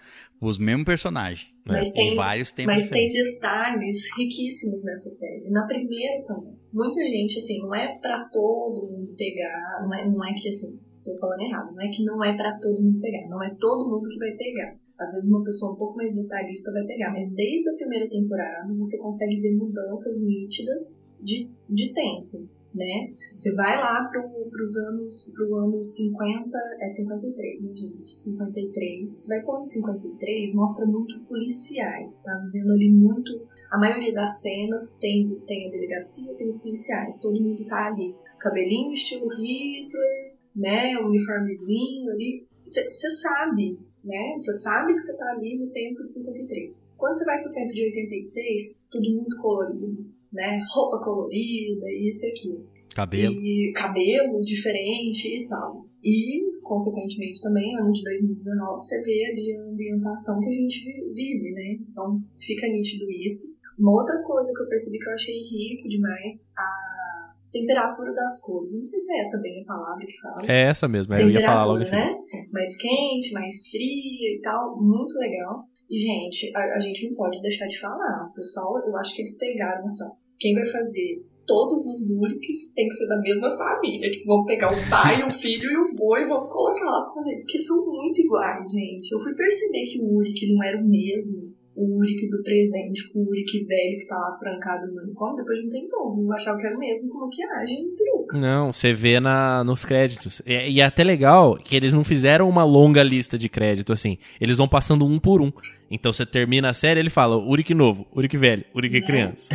os 0.40 0.58
mesmos 0.58 0.84
personagens. 0.84 1.48
Mas 1.64 1.88
E 1.88 1.92
tem- 1.94 2.14
vários 2.14 2.52
tempos 2.52 2.72
Mas 2.76 2.88
tem 2.88 3.10
detalhes 3.12 3.96
riquíssimos 4.16 4.84
nessa 4.84 5.10
série. 5.10 5.50
Na 5.50 5.66
primeira 5.66 6.22
também. 6.24 6.54
Muita 6.72 7.04
gente, 7.04 7.38
assim, 7.38 7.58
não 7.58 7.74
é 7.74 7.88
pra 7.98 8.24
todo 8.32 8.86
mundo 8.88 9.12
pegar. 9.16 9.80
Não 9.82 9.92
é, 9.94 10.08
não 10.08 10.24
é 10.24 10.32
que, 10.34 10.48
assim, 10.48 10.78
tô 11.02 11.18
falando 11.18 11.40
errado. 11.40 11.74
Não 11.74 11.82
é 11.82 11.88
que 11.88 12.04
não 12.04 12.24
é 12.24 12.32
pra 12.36 12.56
todo 12.60 12.80
mundo 12.80 13.00
pegar. 13.00 13.28
Não 13.28 13.42
é 13.42 13.52
todo 13.58 13.90
mundo 13.90 14.08
que 14.08 14.18
vai 14.18 14.30
pegar. 14.32 14.76
Às 14.98 15.12
vezes 15.12 15.28
uma 15.28 15.44
pessoa 15.44 15.72
um 15.72 15.76
pouco 15.76 15.96
mais 15.96 16.14
detalhista 16.14 16.72
vai 16.72 16.84
pegar. 16.84 17.12
Mas 17.12 17.30
desde 17.32 17.68
a 17.70 17.74
primeira 17.74 18.08
temporada 18.08 18.72
você 18.74 18.98
consegue 18.98 19.40
ver 19.40 19.54
mudanças 19.56 20.20
nítidas 20.20 21.00
de, 21.20 21.50
de 21.68 21.92
tempo. 21.92 22.48
Né? 22.74 23.14
Você 23.34 23.54
vai 23.54 23.78
lá 23.78 24.04
pro, 24.04 24.28
pros 24.50 24.76
anos, 24.76 25.32
pro 25.34 25.56
ano 25.56 25.82
50, 25.82 26.58
é 26.78 26.88
53, 26.88 27.62
né, 27.62 27.68
gente? 27.74 28.12
53. 28.12 29.10
Você 29.10 29.34
vai 29.34 29.44
pro 29.44 29.56
ano 29.56 29.64
53, 29.64 30.54
mostra 30.54 30.86
muito 30.86 31.18
policiais, 31.20 32.22
tá 32.22 32.32
vendo 32.52 32.72
ali 32.72 32.90
muito. 32.90 33.32
A 33.70 33.78
maioria 33.78 34.12
das 34.12 34.42
cenas 34.42 34.98
tem, 35.00 35.40
tem 35.46 35.68
a 35.68 35.70
delegacia, 35.70 36.34
tem 36.34 36.46
os 36.46 36.58
policiais, 36.58 37.18
todo 37.18 37.40
mundo 37.40 37.64
tá 37.64 37.86
ali. 37.86 38.14
Cabelinho 38.38 38.92
estilo 38.92 39.28
Hitler, 39.30 40.36
né? 40.54 40.98
Uniformezinho 40.98 42.10
ali. 42.12 42.46
Você 42.62 43.10
sabe, 43.10 43.78
né? 44.06 44.34
Você 44.38 44.52
sabe 44.60 44.94
que 44.94 45.00
você 45.00 45.16
tá 45.16 45.32
ali 45.36 45.58
no 45.58 45.70
tempo 45.70 46.02
de 46.02 46.12
53. 46.12 46.82
Quando 46.96 47.16
você 47.18 47.24
vai 47.26 47.42
pro 47.42 47.52
tempo 47.52 47.72
de 47.74 47.82
86, 47.84 48.80
tudo 48.90 49.10
muito 49.12 49.36
colorido, 49.42 50.06
né? 50.32 50.58
Roupa 50.74 51.04
colorida, 51.04 51.86
isso 51.92 52.24
e 52.26 52.30
aquilo. 52.30 52.66
Cabelo. 52.94 53.34
E 53.34 53.72
cabelo 53.74 54.40
diferente 54.42 55.42
e 55.42 55.46
tal. 55.46 55.84
E, 56.02 56.60
consequentemente, 56.62 57.42
também, 57.42 57.76
ano 57.76 57.92
de 57.92 58.02
2019, 58.04 58.80
você 58.80 59.02
vê 59.02 59.26
ali 59.26 59.56
a 59.56 59.62
ambientação 59.64 60.38
que 60.40 60.48
a 60.48 60.52
gente 60.52 60.84
vi- 60.84 61.12
vive, 61.12 61.50
né? 61.52 61.84
Então, 61.90 62.20
fica 62.40 62.66
nítido 62.68 63.10
isso. 63.10 63.54
Uma 63.78 63.92
outra 63.92 64.22
coisa 64.22 64.50
que 64.54 64.62
eu 64.62 64.68
percebi 64.68 64.98
que 64.98 65.08
eu 65.08 65.12
achei 65.12 65.34
rico 65.34 65.88
demais, 65.88 66.48
a 66.56 67.34
temperatura 67.52 68.14
das 68.14 68.40
cores. 68.40 68.74
Não 68.78 68.84
sei 68.84 69.00
se 69.00 69.12
é 69.14 69.20
essa 69.20 69.38
bem 69.42 69.62
a 69.62 69.66
palavra 69.66 70.06
que 70.06 70.18
fala. 70.20 70.42
É 70.46 70.62
essa 70.62 70.88
mesmo, 70.88 71.12
eu 71.14 71.28
ia 71.30 71.40
falar 71.42 71.64
logo 71.66 71.82
assim. 71.82 71.96
Né? 71.96 72.16
Mais 72.52 72.76
quente, 72.76 73.32
mais 73.32 73.68
fria 73.68 74.36
e 74.36 74.40
tal. 74.42 74.76
Muito 74.80 75.14
legal. 75.18 75.64
E, 75.88 75.96
gente, 75.96 76.54
a, 76.54 76.74
a 76.74 76.80
gente 76.80 77.08
não 77.08 77.16
pode 77.16 77.40
deixar 77.40 77.66
de 77.66 77.78
falar. 77.78 78.30
Pessoal, 78.34 78.78
eu 78.86 78.96
acho 78.96 79.14
que 79.14 79.22
eles 79.22 79.38
pegaram 79.38 79.86
só. 79.86 80.06
Quem 80.38 80.54
vai 80.54 80.64
fazer 80.64 81.24
todos 81.46 81.86
os 81.86 82.10
Uriks 82.10 82.72
tem 82.74 82.88
que 82.88 82.94
ser 82.94 83.06
da 83.06 83.20
mesma 83.20 83.56
família. 83.56 84.10
Que 84.10 84.24
vão 84.24 84.44
pegar 84.44 84.72
o 84.72 84.90
pai, 84.90 85.24
o 85.24 85.30
filho 85.30 85.70
e 85.70 85.76
o 85.76 85.94
boi 85.94 86.22
e 86.22 86.28
vão 86.28 86.48
colocar 86.48 86.84
lá 86.84 87.10
pra 87.10 87.22
ver. 87.22 87.38
Porque 87.38 87.58
são 87.58 87.84
muito 87.86 88.20
iguais, 88.20 88.72
gente. 88.72 89.12
Eu 89.12 89.20
fui 89.20 89.34
perceber 89.34 89.84
que 89.84 90.00
o 90.00 90.16
Urik 90.16 90.52
não 90.52 90.62
era 90.62 90.78
o 90.78 90.84
mesmo. 90.84 91.54
O 91.76 91.98
Urik 91.98 92.28
do 92.30 92.42
presente 92.42 93.12
com 93.12 93.20
o 93.20 93.28
Urik 93.28 93.64
velho 93.66 93.98
que 94.00 94.06
tá 94.08 94.16
lá 94.16 94.36
trancado 94.40 94.86
no 94.88 94.94
manicômio. 94.94 95.36
Depois 95.36 95.62
não 95.62 95.70
tem 95.70 95.88
como. 95.88 96.22
Eu 96.22 96.32
achava 96.32 96.58
que 96.58 96.66
era 96.66 96.74
o 96.76 96.78
mesmo 96.80 97.08
com 97.10 97.18
maquiagem 97.26 97.84
e 97.84 97.96
peruca. 97.96 98.38
Não, 98.38 98.72
você 98.72 98.92
vê 98.92 99.20
na, 99.20 99.62
nos 99.62 99.84
créditos. 99.84 100.40
E, 100.46 100.70
e 100.70 100.80
é 100.80 100.84
até 100.84 101.04
legal 101.04 101.56
que 101.56 101.76
eles 101.76 101.92
não 101.92 102.02
fizeram 102.02 102.48
uma 102.48 102.64
longa 102.64 103.02
lista 103.02 103.38
de 103.38 103.48
crédito, 103.48 103.92
assim. 103.92 104.16
Eles 104.40 104.56
vão 104.56 104.66
passando 104.66 105.04
um 105.04 105.18
por 105.18 105.42
um. 105.42 105.52
Então 105.90 106.12
você 106.12 106.24
termina 106.24 106.70
a 106.70 106.74
série 106.74 106.98
ele 106.98 107.10
fala 107.10 107.36
Uric 107.36 107.72
novo, 107.74 108.06
Uric 108.14 108.36
velho, 108.36 108.64
Uric 108.74 109.02
criança. 109.02 109.50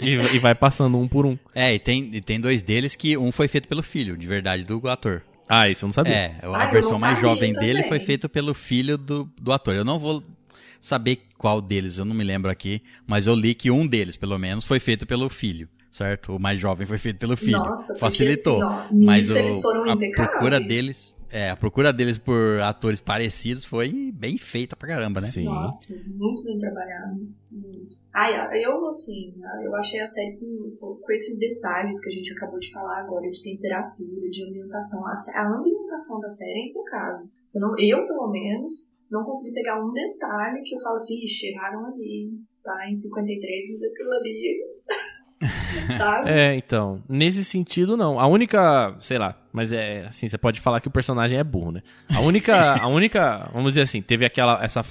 e, 0.00 0.36
e 0.36 0.38
vai 0.38 0.54
passando 0.54 0.98
um 0.98 1.06
por 1.08 1.24
um. 1.24 1.38
É, 1.54 1.72
e 1.74 1.78
tem, 1.78 2.10
e 2.12 2.20
tem 2.20 2.40
dois 2.40 2.62
deles 2.62 2.94
que 2.96 3.16
um 3.16 3.30
foi 3.32 3.48
feito 3.48 3.68
pelo 3.68 3.82
filho, 3.82 4.16
de 4.16 4.26
verdade, 4.26 4.64
do 4.64 4.86
ator. 4.88 5.22
Ah, 5.48 5.68
isso 5.68 5.84
eu 5.84 5.88
não 5.88 5.92
sabia. 5.94 6.12
É, 6.14 6.36
a 6.42 6.62
Ah, 6.64 6.66
versão 6.70 6.92
não 6.92 7.00
mais 7.00 7.18
jovem 7.20 7.52
dele 7.52 7.74
também. 7.82 7.88
foi 7.88 7.98
feita 7.98 8.28
pelo 8.28 8.54
filho 8.54 8.96
do, 8.98 9.28
do 9.40 9.50
ator. 9.52 9.74
Eu 9.74 9.84
não 9.84 9.98
vou 9.98 10.22
saber 10.80 11.22
qual 11.36 11.60
deles, 11.60 11.98
eu 11.98 12.04
não 12.04 12.14
me 12.14 12.24
lembro 12.24 12.50
aqui, 12.50 12.82
mas 13.06 13.26
eu 13.26 13.34
li 13.34 13.54
que 13.54 13.70
um 13.70 13.86
deles, 13.86 14.16
pelo 14.16 14.38
menos, 14.38 14.64
foi 14.64 14.80
feito 14.80 15.06
pelo 15.06 15.28
filho, 15.28 15.68
certo? 15.90 16.36
O 16.36 16.40
mais 16.40 16.58
jovem 16.60 16.86
foi 16.86 16.98
feito 16.98 17.18
pelo 17.18 17.36
filho. 17.36 17.58
Nossa, 17.58 17.96
Facilitou. 17.96 18.62
assim, 18.62 18.94
ó, 18.94 19.04
mas 19.04 19.28
foram 19.60 19.90
a 19.90 19.96
procura 19.96 20.60
deles, 20.60 21.16
é, 21.30 21.50
a 21.50 21.56
procura 21.56 21.92
deles 21.92 22.18
por 22.18 22.60
atores 22.60 22.98
parecidos 22.98 23.64
foi 23.64 24.12
bem 24.12 24.36
feita 24.36 24.74
pra 24.74 24.88
caramba, 24.88 25.20
né? 25.20 25.28
Sim. 25.28 25.44
Nossa, 25.44 25.94
muito 26.06 26.44
bem 26.44 26.58
trabalhado. 26.58 27.28
Ai, 28.12 28.64
eu, 28.64 28.86
assim, 28.88 29.32
eu 29.62 29.74
achei 29.76 30.00
a 30.00 30.06
série 30.06 30.36
com, 30.36 30.76
com 30.80 31.12
esses 31.12 31.38
detalhes 31.38 32.00
que 32.00 32.08
a 32.08 32.12
gente 32.12 32.32
acabou 32.32 32.58
de 32.58 32.72
falar 32.72 33.02
agora, 33.02 33.30
de 33.30 33.40
temperatura, 33.40 34.28
de 34.28 34.44
ambientação. 34.48 35.06
A, 35.06 35.14
a 35.36 35.56
ambientação 35.56 36.18
da 36.18 36.28
série 36.28 36.58
é 36.58 36.70
impecável. 36.70 37.28
Você 37.46 37.60
não, 37.60 37.78
eu, 37.78 38.04
pelo 38.08 38.28
menos, 38.32 38.90
não 39.10 39.24
consegui 39.24 39.54
pegar 39.54 39.82
um 39.82 39.92
detalhe 39.92 40.62
que 40.62 40.74
eu 40.74 40.80
falo 40.80 40.96
assim, 40.96 41.22
"Ixi, 41.24 41.48
erraram 41.48 41.86
ali, 41.86 42.30
tá? 42.62 42.88
Em 42.88 42.94
53, 42.94 43.60
mas 43.72 43.90
aquilo 43.90 44.12
ali 44.12 44.60
sabe? 45.96 46.30
É, 46.30 46.54
então, 46.54 47.02
nesse 47.08 47.44
sentido 47.44 47.96
não. 47.96 48.20
A 48.20 48.26
única, 48.26 48.94
sei 49.00 49.18
lá, 49.18 49.36
mas 49.52 49.72
é 49.72 50.06
assim, 50.06 50.28
você 50.28 50.36
pode 50.36 50.60
falar 50.60 50.80
que 50.80 50.88
o 50.88 50.90
personagem 50.90 51.38
é 51.38 51.44
burro, 51.44 51.72
né? 51.72 51.82
A 52.14 52.20
única, 52.20 52.74
a 52.74 52.86
única, 52.86 53.48
vamos 53.52 53.72
dizer 53.72 53.82
assim, 53.82 54.02
teve 54.02 54.24
aquela 54.24 54.62
essa 54.62 54.84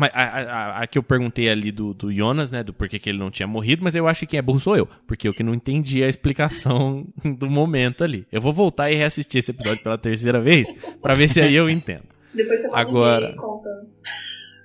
a, 0.00 0.22
a, 0.22 0.82
a 0.82 0.86
que 0.86 0.98
eu 0.98 1.02
perguntei 1.02 1.48
ali 1.48 1.70
do, 1.70 1.94
do 1.94 2.12
Jonas, 2.12 2.50
né, 2.50 2.62
do 2.62 2.72
porquê 2.72 2.98
que 2.98 3.10
ele 3.10 3.18
não 3.18 3.30
tinha 3.30 3.46
morrido, 3.46 3.84
mas 3.84 3.94
eu 3.94 4.08
acho 4.08 4.20
que 4.20 4.26
quem 4.26 4.38
é 4.38 4.42
burro 4.42 4.58
sou 4.58 4.76
eu, 4.76 4.88
porque 5.06 5.28
eu 5.28 5.32
que 5.32 5.42
não 5.42 5.54
entendi 5.54 6.02
a 6.02 6.08
explicação 6.08 7.06
do 7.38 7.48
momento 7.48 8.02
ali. 8.02 8.26
Eu 8.32 8.40
vou 8.40 8.52
voltar 8.52 8.90
e 8.90 8.94
reassistir 8.94 9.38
esse 9.38 9.50
episódio 9.50 9.82
pela 9.82 9.98
terceira 9.98 10.40
vez 10.40 10.72
pra 11.00 11.14
ver 11.14 11.28
se 11.28 11.40
aí 11.40 11.54
eu 11.54 11.68
entendo. 11.70 12.11
Depois 12.34 12.62
você 12.62 12.70
Agora- 12.72 13.30
e 13.30 13.36
conta. 13.36 13.68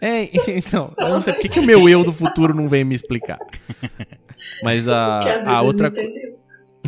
É, 0.02 0.30
então, 0.58 0.94
eu 0.98 1.10
não 1.10 1.22
sei 1.22 1.34
por 1.34 1.42
que, 1.42 1.50
que 1.50 1.60
o 1.60 1.64
meu 1.64 1.90
eu 1.90 2.04
do 2.04 2.14
futuro 2.14 2.54
não 2.54 2.70
vem 2.70 2.84
me 2.84 2.94
explicar. 2.96 3.40
Mas 4.64 4.88
a, 4.88 5.20
a 5.46 5.60
ele 5.60 5.66
outra 5.68 5.88
entendeu. 5.88 6.38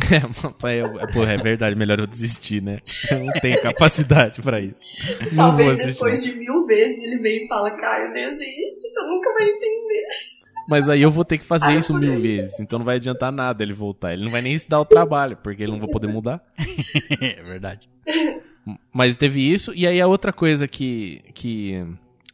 É, 0.10 0.78
é, 1.02 1.06
porra, 1.12 1.32
é 1.34 1.36
verdade, 1.36 1.76
melhor 1.76 2.00
eu 2.00 2.06
desistir, 2.06 2.62
né? 2.62 2.78
Eu 3.10 3.18
não 3.20 3.32
tenho 3.34 3.60
capacidade 3.60 4.40
pra 4.40 4.58
isso. 4.58 4.76
Não 5.30 5.50
vou 5.54 5.66
Talvez 5.66 5.84
depois 5.84 6.22
de 6.22 6.32
mil 6.36 6.64
vezes 6.66 7.04
ele 7.04 7.18
vem 7.18 7.44
e 7.44 7.48
fala, 7.48 7.70
Caio, 7.72 8.10
desiste, 8.12 8.80
você 8.92 9.06
nunca 9.06 9.32
vai 9.34 9.44
entender. 9.44 10.06
Mas 10.68 10.88
aí 10.88 11.02
eu 11.02 11.10
vou 11.10 11.24
ter 11.24 11.36
que 11.38 11.44
fazer 11.44 11.66
Ah, 11.66 11.74
isso 11.74 11.92
mil 11.92 12.14
aí. 12.14 12.18
vezes. 12.20 12.58
Então 12.60 12.78
não 12.78 12.86
vai 12.86 12.96
adiantar 12.96 13.30
nada 13.30 13.62
ele 13.62 13.72
voltar. 13.74 14.12
Ele 14.14 14.24
não 14.24 14.30
vai 14.30 14.40
nem 14.40 14.56
se 14.56 14.68
dar 14.68 14.80
o 14.80 14.84
trabalho, 14.86 15.36
porque 15.36 15.62
ele 15.62 15.72
não 15.72 15.80
vai 15.80 15.88
poder 15.88 16.06
mudar. 16.08 16.42
É 17.20 17.42
verdade. 17.42 17.88
Mas 18.92 19.16
teve 19.16 19.40
isso. 19.40 19.72
E 19.74 19.86
aí 19.86 20.00
a 20.00 20.06
outra 20.06 20.32
coisa 20.32 20.68
que. 20.68 21.22
que 21.34 21.84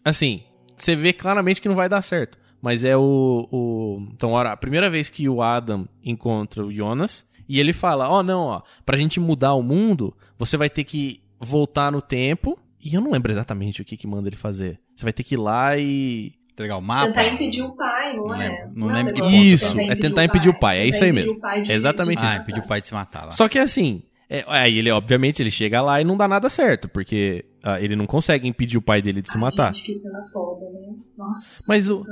assim, 0.05 0.43
você 0.77 0.95
vê 0.97 1.13
claramente 1.13 1.61
que 1.61 1.69
não 1.69 1.75
vai 1.77 1.89
dar 1.89 2.03
certo. 2.03 2.39
Mas 2.61 2.85
é 2.85 2.97
o. 2.97 3.49
o 3.53 4.09
então, 4.13 4.33
ora, 4.33 4.53
a 4.53 4.57
primeira 4.57 4.91
vez 4.91 5.09
que 5.09 5.29
o 5.29 5.43
Adam 5.43 5.89
encontra 6.05 6.65
o 6.65 6.73
Jonas. 6.73 7.25
E 7.49 7.61
ele 7.61 7.73
fala: 7.73 8.09
Ó, 8.09 8.23
não, 8.23 8.47
ó, 8.47 8.63
pra 8.85 8.97
gente 8.97 9.21
mudar 9.21 9.55
o 9.55 9.63
mundo, 9.63 10.17
você 10.39 10.57
vai 10.57 10.69
ter 10.69 10.83
que 10.85 11.21
voltar 11.39 11.93
no 11.93 12.03
tempo. 12.03 12.59
E 12.85 12.95
eu 12.95 13.01
não 13.01 13.11
lembro 13.13 13.31
exatamente 13.33 13.81
o 13.83 13.85
que, 13.85 13.97
que 13.97 14.07
manda 14.07 14.29
ele 14.29 14.37
fazer. 14.37 14.79
Você 14.97 15.05
vai 15.05 15.13
ter 15.13 15.23
que 15.23 15.35
ir 15.35 15.39
lá 15.39 15.77
e. 15.79 16.33
Entregar 16.53 16.79
o 16.79 16.81
mapa. 16.83 17.09
Tentar 17.09 17.27
impedir 17.29 17.63
o 17.63 17.77
pai, 17.77 18.15
não, 18.15 18.25
Não 18.29 18.35
é? 18.35 18.49
lembro- 18.49 18.73
não 18.75 18.89
é 18.89 18.93
um 18.93 18.97
lembro 18.97 19.13
que 19.15 19.21
negócio 19.21 19.39
ponto 19.39 19.47
de 19.49 19.55
Isso, 19.55 19.81
é 19.93 19.95
tentar 19.95 20.25
impedir 20.25 20.49
o 20.49 20.59
pai, 20.59 20.79
é 20.79 20.85
Tentar 20.85 20.97
isso 20.97 21.05
aí 21.05 21.11
impedir 21.11 21.27
mesmo. 21.27 21.39
o 21.39 21.41
pai 21.43 21.61
de- 21.63 21.71
É 21.71 21.75
exatamente 21.75 22.19
de 22.21 22.27
Ah, 22.27 22.31
se 22.31 22.39
impediu 22.41 22.63
o 22.63 22.67
pai 22.67 22.81
de 22.81 22.87
se 22.87 22.95
matar 22.95 23.25
lá. 23.27 23.31
Só 23.33 23.47
que 23.47 23.59
assim, 23.59 24.03
é, 24.29 24.45
aí 24.47 24.79
ele 24.79 24.91
obviamente 24.91 25.41
ele 25.43 25.51
chega 25.51 25.81
lá 25.83 26.01
e 26.01 26.05
não 26.05 26.17
dá 26.17 26.27
nada 26.27 26.49
certo, 26.51 26.89
porque 26.89 27.45
ah, 27.63 27.81
ele 27.81 27.95
não 27.97 28.07
consegue 28.07 28.47
impedir 28.49 28.77
o 28.79 28.83
pai 28.83 29.01
dele 29.03 29.23
de 29.23 29.31
se 29.31 29.39
matar. 29.39 29.73
Gente, 29.75 29.87
que 29.87 29.95
cena 29.95 30.21
foda, 30.33 30.65
né? 30.71 30.95
Nossa. 31.17 31.65
Mas 31.69 31.89
o 31.91 32.03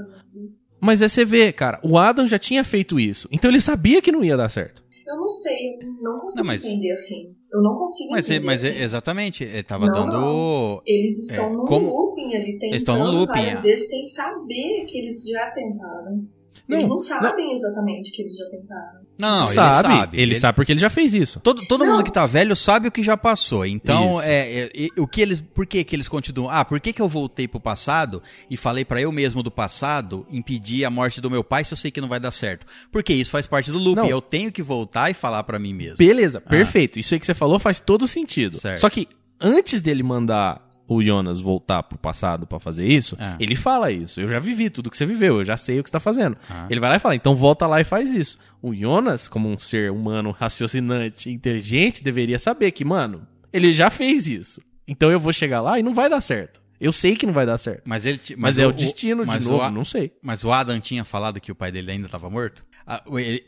mas 0.82 1.00
é 1.00 1.08
você 1.08 1.24
vê, 1.24 1.52
cara, 1.52 1.80
o 1.82 1.96
Adam 1.96 2.26
já 2.26 2.38
tinha 2.38 2.62
feito 2.64 2.98
isso, 3.00 3.28
então 3.32 3.50
ele 3.50 3.60
sabia 3.60 4.02
que 4.02 4.12
não 4.12 4.24
ia 4.24 4.36
dar 4.36 4.48
certo. 4.48 4.82
Eu 5.06 5.16
não 5.16 5.28
sei, 5.28 5.74
eu 5.80 6.02
não 6.02 6.18
consigo 6.20 6.38
Não, 6.40 6.46
mas- 6.46 6.64
entender 6.64 6.92
assim. 6.92 7.34
Eu 7.52 7.62
não 7.62 7.76
consigo 7.76 8.10
Mas, 8.10 8.28
é- 8.28 8.32
entender 8.34 8.46
mas 8.46 8.64
é- 8.64 8.68
assim. 8.70 8.82
exatamente, 8.82 9.44
ele 9.44 9.62
tava 9.62 9.86
Não, 9.86 9.92
dando. 9.92 10.82
Eles 10.84 11.18
estão 11.28 11.44
É, 11.46 11.52
num 11.52 11.66
como- 11.66 11.86
looping 11.88 12.34
ali, 12.34 12.52
tentando 12.54 12.64
Eles 12.70 12.76
estão 12.78 12.98
num 12.98 13.10
looping, 13.18 13.32
várias 13.32 13.58
é. 13.60 13.62
vezes 13.62 13.88
sem 13.88 14.04
saber 14.04 14.84
que 14.88 14.98
eles 14.98 15.24
já 15.28 15.50
tentaram. 15.52 16.26
Eles 16.68 16.82
Não, 16.84 16.90
não 16.90 16.98
sabem 16.98 17.54
exatamente 17.54 18.12
que 18.12 18.22
eles 18.22 18.36
já 18.36 18.44
tentaram. 18.48 19.00
Não, 19.18 19.40
não, 19.40 19.46
sabe, 19.48 19.88
ele 19.88 19.98
sabe. 19.98 20.20
ele 20.20 20.34
sabe 20.34 20.56
porque 20.56 20.72
ele 20.72 20.80
já 20.80 20.90
fez 20.90 21.14
isso. 21.14 21.40
Todo, 21.40 21.62
todo 21.66 21.84
Não. 21.84 21.92
mundo 21.92 22.04
que 22.04 22.12
tá 22.12 22.26
velho 22.26 22.56
sabe 22.56 22.88
o 22.88 22.92
que 22.92 23.02
já 23.02 23.16
passou. 23.16 23.64
Então, 23.64 24.20
é, 24.20 24.62
é, 24.64 24.70
e- 24.74 24.90
o 24.98 25.06
que 25.06 25.20
eles, 25.20 25.40
por 25.40 25.66
que 25.66 25.82
que 25.84 25.94
eles 25.94 26.08
continuam? 26.08 26.50
Ah, 26.50 26.64
por 26.64 26.80
que 26.80 26.92
que 26.92 27.00
eu 27.02 27.08
voltei 27.08 27.46
pro 27.46 27.60
passado 27.60 28.22
e 28.50 28.56
falei 28.56 28.84
pra 28.84 29.00
eu 29.00 29.12
mesmo 29.12 29.42
do 29.42 29.50
passado 29.50 30.26
impedir 30.30 30.84
a 30.84 30.90
morte 30.90 31.20
do 31.20 31.30
meu 31.30 31.44
pai 31.44 31.64
se 31.64 31.72
eu 31.72 31.76
sei 31.76 31.90
que 31.90 32.00
não 32.00 32.08
vai 32.08 32.18
dar 32.18 32.30
certo? 32.30 32.66
Porque 32.90 33.12
isso 33.12 33.30
faz 33.30 33.46
parte 33.46 33.70
do 33.70 33.78
loop. 33.78 33.96
Não. 33.96 34.06
Eu 34.06 34.20
tenho 34.20 34.50
que 34.50 34.62
voltar 34.62 35.10
e 35.10 35.14
falar 35.14 35.44
pra 35.44 35.58
mim 35.58 35.74
mesmo. 35.74 35.96
Beleza, 35.96 36.40
perfeito. 36.40 36.98
Isso 36.98 37.14
aí 37.14 37.20
que 37.20 37.26
você 37.26 37.34
falou 37.34 37.58
faz 37.58 37.78
todo 37.80 38.08
sentido. 38.08 38.56
Ah. 38.58 38.60
Certo. 38.60 38.80
Só 38.80 38.90
que 38.90 39.06
antes 39.40 39.80
dele 39.80 40.02
mandar 40.02 40.60
o 40.86 41.02
Jonas 41.02 41.40
voltar 41.40 41.82
pro 41.82 41.96
passado 41.98 42.46
pra 42.46 42.60
fazer 42.60 42.86
isso, 42.86 43.16
Ah. 43.18 43.36
ele 43.40 43.54
fala 43.56 43.90
isso. 43.90 44.20
Eu 44.20 44.28
já 44.28 44.38
vivi 44.38 44.68
tudo 44.70 44.90
que 44.90 44.96
você 44.98 45.06
viveu, 45.06 45.38
eu 45.38 45.44
já 45.44 45.56
sei 45.56 45.80
o 45.80 45.82
que 45.82 45.88
você 45.88 45.92
tá 45.94 46.00
fazendo. 46.00 46.36
Ah. 46.50 46.66
Ele 46.68 46.80
vai 46.80 46.90
lá 46.90 46.96
e 46.96 46.98
fala, 46.98 47.14
então 47.14 47.34
volta 47.34 47.66
lá 47.66 47.80
e 47.80 47.84
faz 47.84 48.12
isso. 48.12 48.38
O 48.60 48.74
Jonas, 48.74 49.26
como 49.28 49.48
um 49.48 49.58
ser 49.58 49.90
humano 49.90 50.30
raciocinante, 50.30 51.30
inteligente, 51.30 52.02
deveria 52.02 52.38
saber 52.38 52.70
que, 52.72 52.84
mano, 52.84 53.26
ele 53.52 53.72
já 53.72 53.90
fez 53.90 54.26
isso. 54.26 54.60
Então 54.86 55.10
eu 55.10 55.18
vou 55.20 55.32
chegar 55.32 55.60
lá 55.60 55.78
e 55.78 55.82
não 55.82 55.94
vai 55.94 56.08
dar 56.10 56.20
certo. 56.20 56.62
Eu 56.80 56.92
sei 56.92 57.16
que 57.16 57.24
não 57.24 57.32
vai 57.32 57.46
dar 57.46 57.56
certo. 57.56 57.82
Mas 57.86 58.04
ele, 58.04 58.18
ti- 58.18 58.34
Mas, 58.36 58.58
é 58.58 58.66
o, 58.66 58.70
o- 58.70 58.72
destino, 58.72 59.24
mas 59.24 59.42
de 59.42 59.48
novo, 59.48 59.70
não 59.70 59.84
sei. 59.84 60.12
Mas 60.22 60.44
o 60.44 60.52
Adam 60.52 60.78
tinha 60.80 61.04
falado 61.04 61.40
que 61.40 61.50
o 61.50 61.54
pai 61.54 61.72
dele 61.72 61.92
ainda 61.92 62.06
estava 62.06 62.28
morto? 62.28 62.64
Ah, 62.86 63.02
ele, 63.16 63.42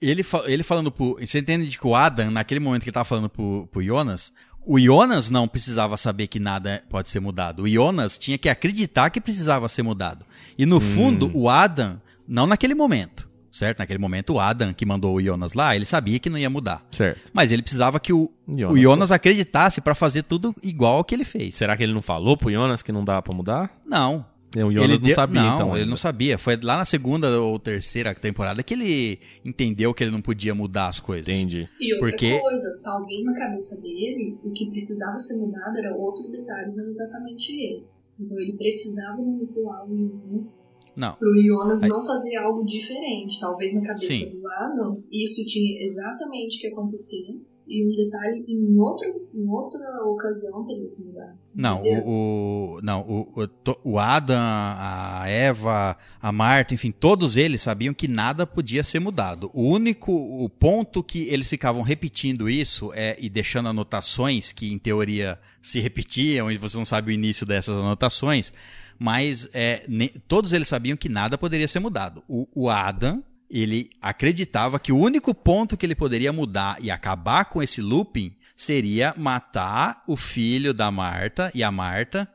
ele, 0.00 0.24
ele 0.46 0.62
falando 0.62 0.92
pro. 0.92 1.16
Você 1.20 1.40
entende 1.40 1.66
de 1.68 1.76
que 1.76 1.84
o 1.86 1.94
Adam, 1.96 2.30
naquele 2.30 2.60
momento 2.60 2.82
que 2.82 2.88
ele 2.90 2.94
tava 2.94 3.04
falando 3.04 3.28
pro, 3.28 3.66
pro 3.72 3.82
Jonas, 3.82 4.32
o 4.64 4.78
Jonas 4.78 5.30
não 5.30 5.48
precisava 5.48 5.96
saber 5.96 6.26
que 6.26 6.38
nada 6.38 6.82
pode 6.88 7.08
ser 7.08 7.20
mudado. 7.20 7.62
O 7.62 7.68
Jonas 7.68 8.18
tinha 8.18 8.38
que 8.38 8.48
acreditar 8.48 9.10
que 9.10 9.20
precisava 9.20 9.68
ser 9.68 9.82
mudado. 9.82 10.24
E 10.58 10.66
no 10.66 10.80
fundo, 10.80 11.30
o 11.34 11.48
Adam, 11.48 12.00
não 12.28 12.46
naquele 12.46 12.74
momento, 12.74 13.28
certo? 13.50 13.78
Naquele 13.78 13.98
momento, 13.98 14.34
o 14.34 14.40
Adam 14.40 14.72
que 14.72 14.86
mandou 14.86 15.14
o 15.14 15.22
Jonas 15.22 15.54
lá, 15.54 15.74
ele 15.74 15.84
sabia 15.84 16.18
que 16.18 16.30
não 16.30 16.38
ia 16.38 16.50
mudar. 16.50 16.84
Certo. 16.90 17.30
Mas 17.32 17.50
ele 17.50 17.62
precisava 17.62 17.98
que 17.98 18.12
o, 18.12 18.30
Jonas 18.46 18.76
o 18.76 18.82
Jonas 18.82 19.12
acreditasse 19.12 19.80
pra 19.80 19.94
fazer 19.94 20.22
tudo 20.22 20.54
igual 20.62 20.98
ao 20.98 21.04
que 21.04 21.14
ele 21.14 21.24
fez. 21.24 21.54
Será 21.54 21.76
que 21.76 21.82
ele 21.82 21.94
não 21.94 22.02
falou 22.02 22.36
pro 22.36 22.52
Jonas 22.52 22.82
que 22.82 22.92
não 22.92 23.04
dá 23.04 23.20
pra 23.22 23.34
mudar? 23.34 23.70
Não, 23.86 24.24
O 24.56 24.72
Jonas 24.72 24.76
ele 24.84 24.92
não 24.94 24.98
deu- 25.00 25.14
sabia, 25.14 25.42
não, 25.42 25.54
então. 25.54 25.68
ele 25.70 25.76
ainda. 25.78 25.90
não 25.90 25.96
sabia. 25.96 26.36
Foi 26.38 26.56
lá 26.60 26.78
na 26.78 26.84
segunda 26.84 27.40
ou 27.40 27.58
terceira 27.58 28.14
temporada 28.14 28.62
que 28.62 28.74
ele 28.74 29.20
entendeu 29.44 29.94
que 29.94 30.02
ele 30.02 30.10
não 30.10 30.20
podia 30.20 30.54
mudar 30.54 30.88
as 30.88 30.98
coisas. 30.98 31.28
Entendi. 31.28 31.68
E 31.80 31.94
outra 31.94 32.08
Porque- 32.10 32.38
coisa, 32.38 32.80
talvez 32.82 33.24
na 33.24 33.34
cabeça 33.34 33.80
dele, 33.80 34.36
o 34.42 34.50
que 34.52 34.68
precisava 34.70 35.16
ser 35.18 35.36
mudado 35.36 35.78
era 35.78 35.94
outro 35.94 36.28
detalhe, 36.30 36.74
não 36.74 36.88
exatamente 36.88 37.52
esse. 37.74 37.96
Então 38.18 38.38
ele 38.40 38.54
precisava 38.56 39.22
manipular 39.22 39.86
o 39.88 39.96
Jonas 39.96 40.66
Não. 40.96 41.14
pro 41.14 41.42
Jonas 41.42 41.80
não 41.88 42.04
fazer 42.04 42.36
algo 42.36 42.64
diferente. 42.66 43.38
Talvez 43.40 43.72
na 43.72 43.82
cabeça 43.86 44.06
Sim. 44.08 44.30
do 44.30 44.48
Adam, 44.48 45.02
isso 45.12 45.44
tinha 45.46 45.80
exatamente 45.86 46.58
o 46.58 46.60
que 46.60 46.66
acontecia. 46.66 47.34
E 47.72 47.86
um 47.86 47.88
detalhe, 48.04 48.44
em, 48.48 48.76
outro, 48.76 49.06
em 49.32 49.46
outra 49.48 49.78
ocasião, 50.04 50.64
teria 50.64 50.88
que 50.90 51.00
mudar. 51.02 51.36
Não, 51.54 51.82
o, 51.84 52.74
o- 52.76 52.80
não 52.82 53.00
o, 53.02 53.48
o 53.84 53.98
Adam, 53.98 54.36
a 54.40 55.24
Eva, 55.28 55.96
a 56.20 56.32
Marta, 56.32 56.74
enfim, 56.74 56.90
todos 56.90 57.36
eles 57.36 57.62
sabiam 57.62 57.94
que 57.94 58.08
nada 58.08 58.44
podia 58.44 58.82
ser 58.82 58.98
mudado. 58.98 59.50
O 59.54 59.62
único 59.62 60.10
o 60.12 60.48
ponto 60.48 61.00
que 61.02 61.28
eles 61.28 61.48
ficavam 61.48 61.82
repetindo 61.82 62.50
isso 62.50 62.90
é, 62.92 63.16
e 63.20 63.28
deixando 63.28 63.68
anotações 63.68 64.50
que, 64.52 64.72
em 64.72 64.78
teoria, 64.78 65.38
se 65.62 65.78
repetiam 65.78 66.50
e 66.50 66.58
você 66.58 66.76
não 66.76 66.84
sabe 66.84 67.12
o 67.12 67.14
início 67.14 67.46
dessas 67.46 67.76
anotações, 67.76 68.52
mas 68.98 69.48
é, 69.54 69.84
ne- 69.88 70.08
todos 70.26 70.52
eles 70.52 70.66
sabiam 70.66 70.96
que 70.96 71.08
nada 71.08 71.38
poderia 71.38 71.68
ser 71.68 71.78
mudado. 71.78 72.22
O, 72.28 72.48
o 72.52 72.68
Adam, 72.68 73.22
ele 73.50 73.90
acreditava 74.00 74.78
que 74.78 74.92
o 74.92 74.98
único 74.98 75.34
ponto 75.34 75.76
que 75.76 75.84
ele 75.84 75.94
poderia 75.94 76.32
mudar 76.32 76.78
e 76.80 76.90
acabar 76.90 77.46
com 77.46 77.62
esse 77.62 77.82
looping 77.82 78.32
seria 78.56 79.12
matar 79.16 80.04
o 80.06 80.16
filho 80.16 80.72
da 80.72 80.90
Marta 80.90 81.50
e 81.54 81.62
a 81.62 81.70
Marta 81.72 82.28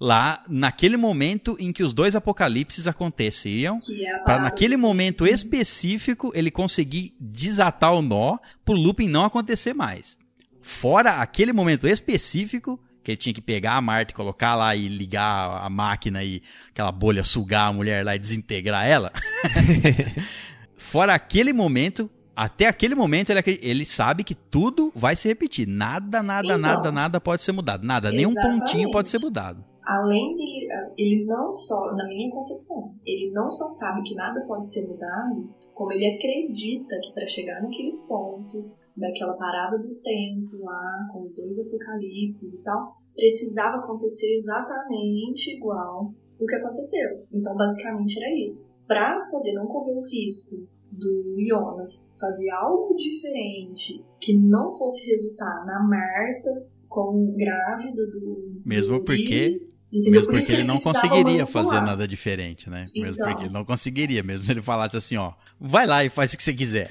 lá 0.00 0.44
naquele 0.48 0.96
momento 0.96 1.56
em 1.58 1.72
que 1.72 1.82
os 1.82 1.92
dois 1.92 2.14
apocalipses 2.14 2.86
aconteciam. 2.86 3.78
É 4.04 4.18
Para 4.18 4.42
naquele 4.42 4.76
momento 4.76 5.26
específico 5.26 6.30
ele 6.34 6.50
conseguir 6.50 7.14
desatar 7.18 7.94
o 7.94 8.02
nó 8.02 8.38
pro 8.64 8.74
looping 8.74 9.08
não 9.08 9.24
acontecer 9.24 9.74
mais. 9.74 10.18
Fora 10.60 11.16
aquele 11.16 11.52
momento 11.52 11.88
específico 11.88 12.78
que 13.02 13.12
ele 13.12 13.16
tinha 13.16 13.32
que 13.32 13.40
pegar 13.40 13.74
a 13.74 13.80
Marta 13.80 14.12
e 14.12 14.14
colocar 14.14 14.54
lá 14.54 14.76
e 14.76 14.86
ligar 14.86 15.64
a 15.64 15.70
máquina 15.70 16.22
e 16.22 16.42
aquela 16.68 16.92
bolha 16.92 17.24
sugar 17.24 17.68
a 17.68 17.72
mulher 17.72 18.04
lá 18.04 18.14
e 18.14 18.18
desintegrar 18.18 18.86
ela. 18.86 19.10
Fora 20.90 21.12
aquele 21.14 21.52
momento, 21.52 22.10
até 22.34 22.66
aquele 22.66 22.94
momento 22.94 23.30
ele, 23.30 23.58
ele 23.62 23.84
sabe 23.84 24.24
que 24.24 24.34
tudo 24.34 24.90
vai 24.94 25.14
se 25.16 25.28
repetir. 25.28 25.66
Nada, 25.68 26.22
nada, 26.22 26.46
Então. 26.46 26.58
nada, 26.58 26.90
nada 26.92 27.20
pode 27.20 27.42
ser 27.42 27.52
mudado. 27.52 27.84
Nada, 27.86 28.10
nenhum 28.10 28.30
Exatamente. 28.30 28.60
pontinho 28.60 28.90
pode 28.90 29.08
ser 29.08 29.18
mudado. 29.18 29.62
além 29.84 30.36
dele, 30.36 30.68
ele 30.98 31.24
não 31.24 31.50
só, 31.50 31.94
na 31.94 32.06
minha 32.06 32.30
concepção, 32.30 32.94
ele 33.06 33.30
não 33.32 33.50
só 33.50 33.68
sabe 33.68 34.02
que 34.02 34.14
nada 34.14 34.40
pode 34.46 34.70
ser 34.70 34.86
mudado, 34.86 35.48
como 35.74 35.92
ele 35.92 36.06
acredita 36.06 36.94
que 37.02 37.12
para 37.14 37.26
chegar 37.26 37.62
naquele 37.62 37.96
ponto, 38.06 38.70
daquela 38.96 39.34
parada 39.34 39.78
do 39.78 39.94
tempo 40.02 40.56
lá, 40.62 41.08
com 41.12 41.22
os 41.24 41.34
dois 41.34 41.58
apocalipses 41.60 42.52
e 42.54 42.62
tal, 42.62 42.96
precisava 43.14 43.76
acontecer 43.78 44.26
exatamente 44.38 45.56
igual 45.56 46.12
o 46.38 46.46
que 46.46 46.54
aconteceu. 46.56 47.26
Então, 47.32 47.56
basicamente 47.56 48.22
era 48.22 48.34
isso. 48.42 48.68
Para 48.86 49.26
poder 49.30 49.52
não 49.54 49.66
correr 49.66 49.94
o 49.94 50.04
risco 50.04 50.68
do 50.90 51.36
Jonas 51.48 52.08
fazer 52.20 52.50
algo 52.50 52.94
diferente 52.96 54.04
que 54.20 54.32
não 54.36 54.76
fosse 54.76 55.08
resultar 55.08 55.64
na 55.66 55.82
Marta 55.82 56.66
como 56.88 57.34
grávida 57.36 58.06
do 58.06 58.60
Mesmo 58.64 58.98
do 58.98 59.04
porque- 59.04 59.60
Entendeu? 59.90 60.10
Mesmo 60.12 60.26
Por 60.26 60.32
porque 60.38 60.46
que 60.46 60.52
ele 60.52 60.64
não 60.64 60.76
conseguiria 60.76 61.46
fazer 61.46 61.80
nada 61.80 62.06
diferente, 62.06 62.68
né? 62.68 62.84
Mesmo 62.94 63.08
Então. 63.12 63.26
porque 63.26 63.44
ele 63.44 63.52
não 63.54 63.64
conseguiria, 63.64 64.22
mesmo 64.22 64.44
se 64.44 64.52
ele 64.52 64.60
falasse 64.60 64.98
assim, 64.98 65.16
ó, 65.16 65.32
vai 65.58 65.86
lá 65.86 66.04
e 66.04 66.10
faz 66.10 66.30
o 66.32 66.36
que 66.36 66.42
você 66.44 66.52
quiser. 66.52 66.90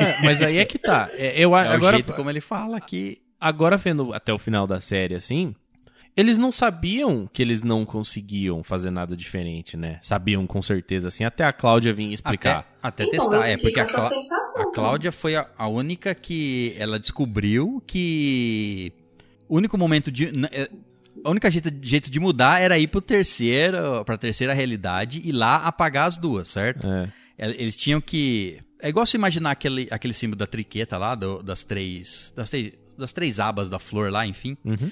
É, 0.00 0.22
mas 0.22 0.40
aí 0.40 0.58
é 0.58 0.64
que 0.64 0.78
tá. 0.78 1.10
É, 1.14 1.36
eu, 1.36 1.52
a- 1.56 1.64
É 1.64 1.68
agora, 1.68 1.96
o 1.96 1.98
jeito 1.98 2.12
como 2.14 2.30
ele 2.30 2.40
fala 2.40 2.80
que 2.80 3.18
agora 3.40 3.76
vendo 3.76 4.12
até 4.14 4.32
o 4.32 4.38
final 4.38 4.68
da 4.68 4.78
série, 4.78 5.16
assim, 5.16 5.52
eles 6.20 6.36
não 6.36 6.50
sabiam 6.50 7.28
que 7.32 7.40
eles 7.40 7.62
não 7.62 7.84
conseguiam 7.84 8.62
fazer 8.64 8.90
nada 8.90 9.16
diferente, 9.16 9.76
né? 9.76 9.98
Sabiam 10.02 10.46
com 10.46 10.60
certeza, 10.60 11.08
assim. 11.08 11.22
Até 11.24 11.44
a 11.44 11.52
Cláudia 11.52 11.92
vinha 11.94 12.12
explicar. 12.12 12.66
até, 12.82 13.04
até 13.04 13.04
Então, 13.04 13.30
testar, 13.30 13.48
é 13.48 13.56
porque 13.56 13.78
a, 13.80 13.84
Clá- 13.86 14.08
sensação. 14.08 14.62
a 14.62 14.72
Cláudia 14.72 15.12
foi 15.12 15.36
a, 15.36 15.48
a 15.56 15.68
única 15.68 16.14
que 16.14 16.74
ela 16.78 16.98
descobriu 16.98 17.82
que 17.86 18.92
o 19.48 19.56
único 19.56 19.78
momento 19.78 20.10
de 20.10 20.26
é, 20.50 20.68
a 21.24 21.30
única 21.30 21.50
jeito, 21.50 21.70
jeito 21.82 22.10
de 22.10 22.20
mudar 22.20 22.60
era 22.60 22.78
ir 22.78 22.88
pro 22.88 23.00
terceiro, 23.00 24.04
pra 24.04 24.16
terceira 24.18 24.52
realidade 24.52 25.20
e 25.24 25.32
lá 25.32 25.66
apagar 25.66 26.06
as 26.08 26.18
duas, 26.18 26.48
certo? 26.48 26.86
É. 26.86 27.12
El- 27.38 27.50
Eles 27.52 27.76
tinham 27.76 28.00
que. 28.00 28.58
É 28.80 28.88
igual 28.88 29.04
você 29.06 29.16
imaginar 29.16 29.50
aquele, 29.52 29.88
aquele 29.90 30.14
símbolo 30.14 30.38
da 30.38 30.46
triqueta 30.46 30.96
lá, 30.96 31.14
do- 31.14 31.42
das 31.42 31.64
três. 31.64 32.32
Das 32.36 32.50
três, 32.50 32.72
das 32.96 33.12
três 33.12 33.40
abas 33.40 33.68
da 33.68 33.78
flor 33.78 34.10
lá, 34.12 34.26
enfim. 34.26 34.56
Uhum. 34.64 34.90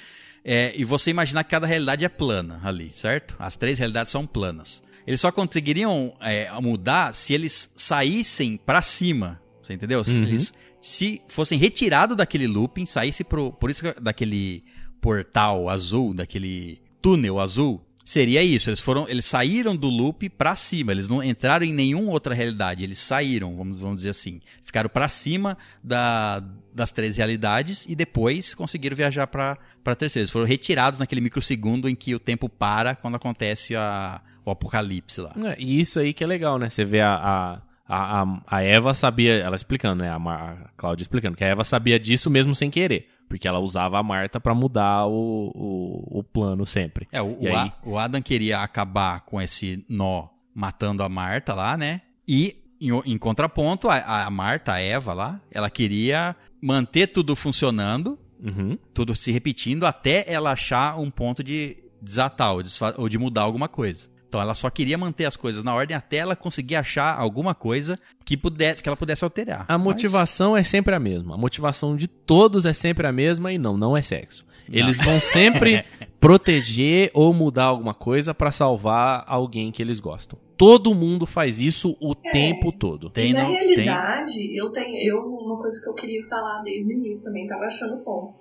É, 0.48 0.73
e 0.77 0.85
você 0.85 1.10
imaginar 1.10 1.43
que 1.43 1.51
cada 1.51 1.66
realidade 1.66 2.05
é 2.05 2.09
plana 2.09 2.60
ali, 2.62 2.93
certo? 2.94 3.35
As 3.36 3.56
três 3.56 3.81
realidades 3.81 4.12
são 4.12 4.24
planas. 4.24 4.81
Eles 5.05 5.20
só 5.20 5.32
conseguiriam 5.32 6.14
é, 6.20 6.48
mudar 6.60 7.12
se 7.14 7.32
eles 7.35 7.68
saíssem 7.77 8.56
pra 8.56 8.81
cima, 8.81 9.40
você 9.60 9.73
entendeu? 9.74 10.05
Se 10.05 10.16
Uhum. 10.16 10.23
eles 10.23 10.55
se 10.81 11.20
fossem 11.27 11.59
retirados 11.59 12.16
daquele 12.16 12.47
looping, 12.47 12.86
saísse 12.86 13.24
pro, 13.24 13.52
por 13.52 13.70
isso 13.70 13.82
que 13.82 14.01
daquele 14.01 14.64
portal 15.01 15.68
azul, 15.68 16.14
daquele 16.14 16.81
túnel 17.02 17.40
azul, 17.40 17.85
seria 18.06 18.42
isso. 18.42 18.70
Eles 18.70 18.80
foram, 18.80 19.06
eles 19.08 19.24
saíram 19.26 19.76
do 19.76 19.88
loop 19.88 20.28
pra 20.30 20.56
cima. 20.56 20.92
Eles 20.92 21.08
não 21.08 21.22
entraram 21.22 21.66
em 21.66 21.72
nenhuma 21.74 22.10
outra 22.12 22.32
realidade. 22.34 22.82
Eles 22.84 22.98
saíram, 22.98 23.54
vamos, 23.56 23.78
vamos 23.78 23.96
dizer 23.96 24.10
assim, 24.10 24.40
ficaram 24.62 24.88
pra 24.88 25.08
cima 25.08 25.58
da, 25.84 26.42
das 26.74 26.90
três 26.90 27.16
realidades 27.18 27.84
e 27.88 27.94
depois 27.94 28.54
conseguiram 28.54 28.96
viajar 28.96 29.26
pra 29.26 29.58
para 29.84 29.94
terceira. 29.94 30.22
Eles 30.22 30.30
foram 30.32 30.46
retirados 30.46 30.98
naquele 30.98 31.20
microsegundo 31.20 31.88
em 31.88 31.94
que 31.94 32.14
o 32.14 32.18
tempo 32.18 32.48
para 32.48 32.94
quando 32.96 33.14
acontece 33.16 33.76
a, 33.76 34.20
o 34.44 34.50
apocalipse 34.50 35.20
lá. 35.20 35.32
É, 35.44 35.56
e 35.60 35.80
isso 35.80 36.00
aí 36.00 36.12
que 36.14 36.24
é 36.24 36.26
legal, 36.26 36.58
né? 36.58 36.68
Você 36.68 36.84
vê 36.84 37.00
a, 37.00 37.14
a, 37.14 37.52
a, 37.88 38.22
a- 38.22 38.40
a 38.48 38.62
Eva 38.64 38.92
sabia, 38.94 39.34
ela 39.34 39.54
explicando, 39.54 40.02
né? 40.02 40.10
A, 40.10 40.18
Mar- 40.18 40.62
a 40.64 40.68
Cláudia 40.76 41.04
explicando, 41.04 41.36
que 41.36 41.44
a 41.44 41.48
Eva 41.48 41.62
sabia 41.62 42.00
disso 42.00 42.28
mesmo 42.28 42.52
sem 42.54 42.68
querer. 42.68 43.08
Porque 43.28 43.47
ela 43.48 43.59
usava 43.59 43.98
a 43.98 44.03
Marta 44.03 44.39
pra 44.40 44.55
mudar 44.55 45.07
o, 45.07 45.51
o, 45.55 46.19
o 46.20 46.23
plano 46.23 46.65
sempre. 46.65 47.07
É, 47.12 47.20
o, 47.20 47.39
o, 47.43 47.47
aí? 47.48 47.55
A- 47.55 47.73
o 47.85 47.98
Adam 47.98 48.23
queria 48.23 48.61
acabar 48.61 49.20
com 49.23 49.40
esse 49.40 49.85
nó 49.89 50.28
matando 50.55 51.03
a 51.03 51.09
Marta 51.09 51.53
lá, 51.55 51.77
né? 51.77 52.03
E 52.27 52.57
em, 52.81 52.90
em 53.05 53.19
contraponto, 53.19 53.89
a, 53.89 54.24
a 54.27 54.31
Marta, 54.31 54.74
a 54.74 54.81
Eva 54.81 55.12
lá, 55.12 55.40
ela 55.51 55.69
queria 55.70 56.36
manter 56.62 57.09
tudo 57.09 57.35
funcionando, 57.36 58.19
Uhum. 58.39 58.77
tudo 58.93 59.16
se 59.16 59.32
repetindo, 59.32 59.86
até 59.86 60.24
ela 60.31 60.53
achar 60.53 60.98
um 61.01 61.11
ponto 61.11 61.43
de 61.43 61.77
desatar 62.03 62.53
ou, 62.55 62.62
ou 62.98 63.09
de 63.09 63.16
mudar 63.19 63.40
alguma 63.43 63.66
coisa. 63.66 64.09
Então 64.28 64.40
ela 64.40 64.55
só 64.55 64.69
queria 64.69 64.98
manter 64.98 65.24
as 65.24 65.36
coisas 65.36 65.62
na 65.62 65.74
ordem 65.74 65.97
até 65.97 66.16
ela 66.16 66.35
conseguir 66.35 66.74
achar 66.77 67.16
alguma 67.19 67.55
coisa 67.55 67.98
que 68.24 68.36
pudesse 68.36 68.82
que 68.82 68.89
ela 68.89 68.97
pudesse 68.97 69.23
alterar. 69.24 69.65
A 69.69 69.78
Mas- 69.78 69.85
motivação 69.85 70.57
é 70.57 70.65
sempre 70.65 70.94
a 70.94 70.98
mesma. 71.01 71.35
A 71.35 71.39
motivação 71.39 71.97
de 71.97 72.09
todos 72.09 72.66
é 72.66 72.73
sempre 72.73 73.07
a 73.07 73.12
mesma 73.12 73.53
e 73.53 73.59
não, 73.59 73.77
não 73.77 73.97
é 73.97 74.03
sexo. 74.03 74.44
Eles 74.69 74.97
vão 74.97 75.20
sempre 75.20 75.85
proteger 76.20 77.11
ou 77.15 77.32
mudar 77.32 77.66
alguma 77.66 77.94
coisa 77.94 78.35
pra 78.35 78.51
salvar 78.51 79.23
alguém 79.28 79.70
que 79.70 79.81
eles 79.81 80.01
gostam. 80.01 80.36
Todo 80.57 80.93
mundo 80.94 81.24
faz 81.24 81.61
isso 81.61 81.97
o 82.01 82.15
tempo 82.15 82.77
todo. 82.77 83.09
Tem, 83.11 83.31
e 83.31 83.32
na 83.32 83.44
não- 83.44 83.51
realidade, 83.53 84.57
eu 84.59 84.70
tenho 84.70 84.97
eu, 85.09 85.20
uma 85.23 85.59
coisa 85.59 85.81
que 85.81 85.89
eu 85.89 85.94
queria 85.94 86.23
falar 86.28 86.62
desde 86.62 86.93
o 86.93 86.98
início 86.98 87.23
também, 87.24 87.47
tava 87.47 87.66
achando 87.66 88.03
bom. 88.03 88.35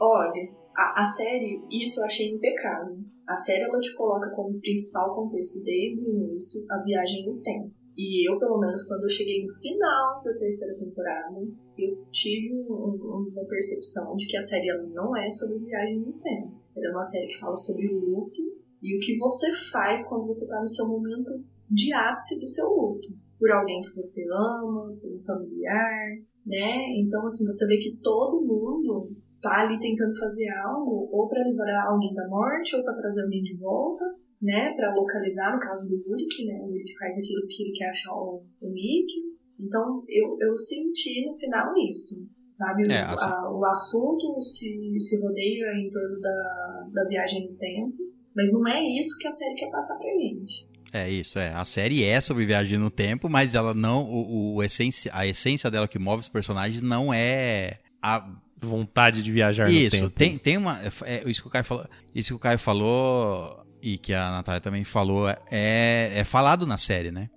Olha, 0.00 0.48
a, 0.76 1.02
a 1.02 1.04
série, 1.04 1.60
isso 1.70 2.00
eu 2.00 2.04
achei 2.06 2.30
impecável. 2.30 2.96
A 3.30 3.36
série 3.36 3.62
ela 3.62 3.78
te 3.78 3.94
coloca 3.94 4.28
como 4.34 4.58
principal 4.58 5.14
contexto 5.14 5.62
desde 5.62 6.04
o 6.04 6.10
início 6.10 6.66
a 6.68 6.82
viagem 6.82 7.24
no 7.26 7.40
tempo. 7.40 7.70
E 7.96 8.28
eu, 8.28 8.36
pelo 8.40 8.58
menos, 8.58 8.82
quando 8.82 9.04
eu 9.04 9.08
cheguei 9.08 9.46
no 9.46 9.52
final 9.52 10.20
da 10.20 10.34
terceira 10.34 10.76
temporada, 10.76 11.38
eu 11.78 12.04
tive 12.10 12.52
um- 12.52 12.72
um- 12.72 13.30
uma 13.30 13.44
percepção 13.46 14.16
de 14.16 14.26
que 14.26 14.36
a 14.36 14.42
série 14.42 14.70
ela 14.70 14.82
não 14.88 15.16
é 15.16 15.30
sobre 15.30 15.60
viagem 15.60 16.00
no 16.00 16.12
tempo. 16.14 16.60
Ela 16.76 16.88
é 16.88 16.90
uma 16.90 17.04
série 17.04 17.28
que 17.28 17.38
fala 17.38 17.56
sobre 17.56 17.86
o 17.86 18.00
luto 18.00 18.42
e 18.82 18.96
o 18.96 18.98
que 18.98 19.16
você 19.16 19.52
faz 19.70 20.08
quando 20.08 20.26
você 20.26 20.48
tá 20.48 20.60
no 20.60 20.68
seu 20.68 20.88
momento 20.88 21.30
de 21.70 21.92
ápice 21.92 22.40
do 22.40 22.48
seu 22.48 22.66
luto. 22.68 23.14
Por 23.38 23.52
alguém 23.52 23.80
que 23.80 23.94
você 23.94 24.24
ama, 24.28 24.92
por 25.00 25.08
um 25.08 25.22
familiar, 25.22 26.18
né? 26.44 26.98
Então, 26.98 27.24
assim, 27.24 27.46
você 27.46 27.64
vê 27.68 27.76
que 27.76 27.96
todo 28.02 28.44
mundo 28.44 29.12
tá 29.40 29.60
ali 29.62 29.78
tentando 29.78 30.18
fazer 30.18 30.48
algo 30.64 31.08
ou 31.12 31.28
para 31.28 31.42
livrar 31.42 31.86
alguém 31.88 32.14
da 32.14 32.28
morte 32.28 32.76
ou 32.76 32.84
para 32.84 32.94
trazer 32.94 33.22
alguém 33.22 33.42
de 33.42 33.58
volta, 33.58 34.04
né? 34.40 34.72
Para 34.74 34.94
localizar, 34.94 35.52
no 35.54 35.60
caso 35.60 35.88
do 35.88 35.94
Ulrich, 36.06 36.44
né? 36.46 36.60
O 36.62 36.66
Ulrich 36.68 36.92
faz 36.98 37.16
aquilo 37.16 37.46
que 37.48 37.62
ele 37.62 37.72
quer 37.72 37.90
achar 37.90 38.12
o, 38.12 38.42
o 38.60 38.70
Mickey. 38.72 39.30
Então, 39.58 40.02
eu, 40.08 40.36
eu 40.40 40.56
senti 40.56 41.26
no 41.26 41.36
final 41.36 41.72
isso. 41.90 42.16
Sabe, 42.50 42.82
É, 42.92 43.02
o, 43.04 43.14
assim- 43.14 43.30
a- 43.30 43.50
o 43.52 43.64
assunto 43.66 44.42
se, 44.42 44.98
se 44.98 45.20
rodeia 45.22 45.66
em 45.78 45.90
torno 45.90 46.20
da, 46.20 46.86
da 46.92 47.08
viagem 47.08 47.48
no 47.48 47.56
tempo, 47.56 47.94
mas 48.34 48.52
não 48.52 48.66
é 48.66 48.80
isso 48.98 49.16
que 49.18 49.28
a 49.28 49.32
série 49.32 49.54
quer 49.54 49.70
passar 49.70 49.96
pra 49.98 50.10
gente. 50.10 50.68
É 50.92 51.08
isso, 51.08 51.38
é. 51.38 51.52
A 51.54 51.64
série 51.64 52.02
é 52.02 52.20
sobre 52.20 52.44
viagem 52.44 52.76
no 52.76 52.90
tempo, 52.90 53.28
mas 53.30 53.54
ela 53.54 53.72
não. 53.72 54.02
O, 54.10 54.56
o 54.56 54.62
essência, 54.64 55.10
a 55.14 55.24
essência 55.26 55.70
dela 55.70 55.86
que 55.86 55.98
move 56.00 56.22
os 56.22 56.28
personagens 56.28 56.82
não 56.82 57.14
é 57.14 57.78
a. 58.02 58.28
Vontade 58.62 59.22
de 59.22 59.32
viajar 59.32 59.66
no 59.66 59.72
Isso, 59.72 59.96
tempo. 59.96 60.10
tem, 60.10 60.36
tem 60.38 60.56
uma. 60.56 60.80
É, 61.04 61.22
isso, 61.28 61.40
que 61.42 61.48
o 61.48 61.50
Caio 61.50 61.64
falou, 61.64 61.86
isso 62.14 62.28
que 62.28 62.34
o 62.34 62.38
Caio 62.38 62.58
falou 62.58 63.64
e 63.82 63.96
que 63.96 64.12
a 64.12 64.30
Natália 64.30 64.60
também 64.60 64.84
falou 64.84 65.28
é, 65.50 66.12
é 66.14 66.24
falado 66.24 66.66
na 66.66 66.76
série, 66.76 67.10
né? 67.10 67.30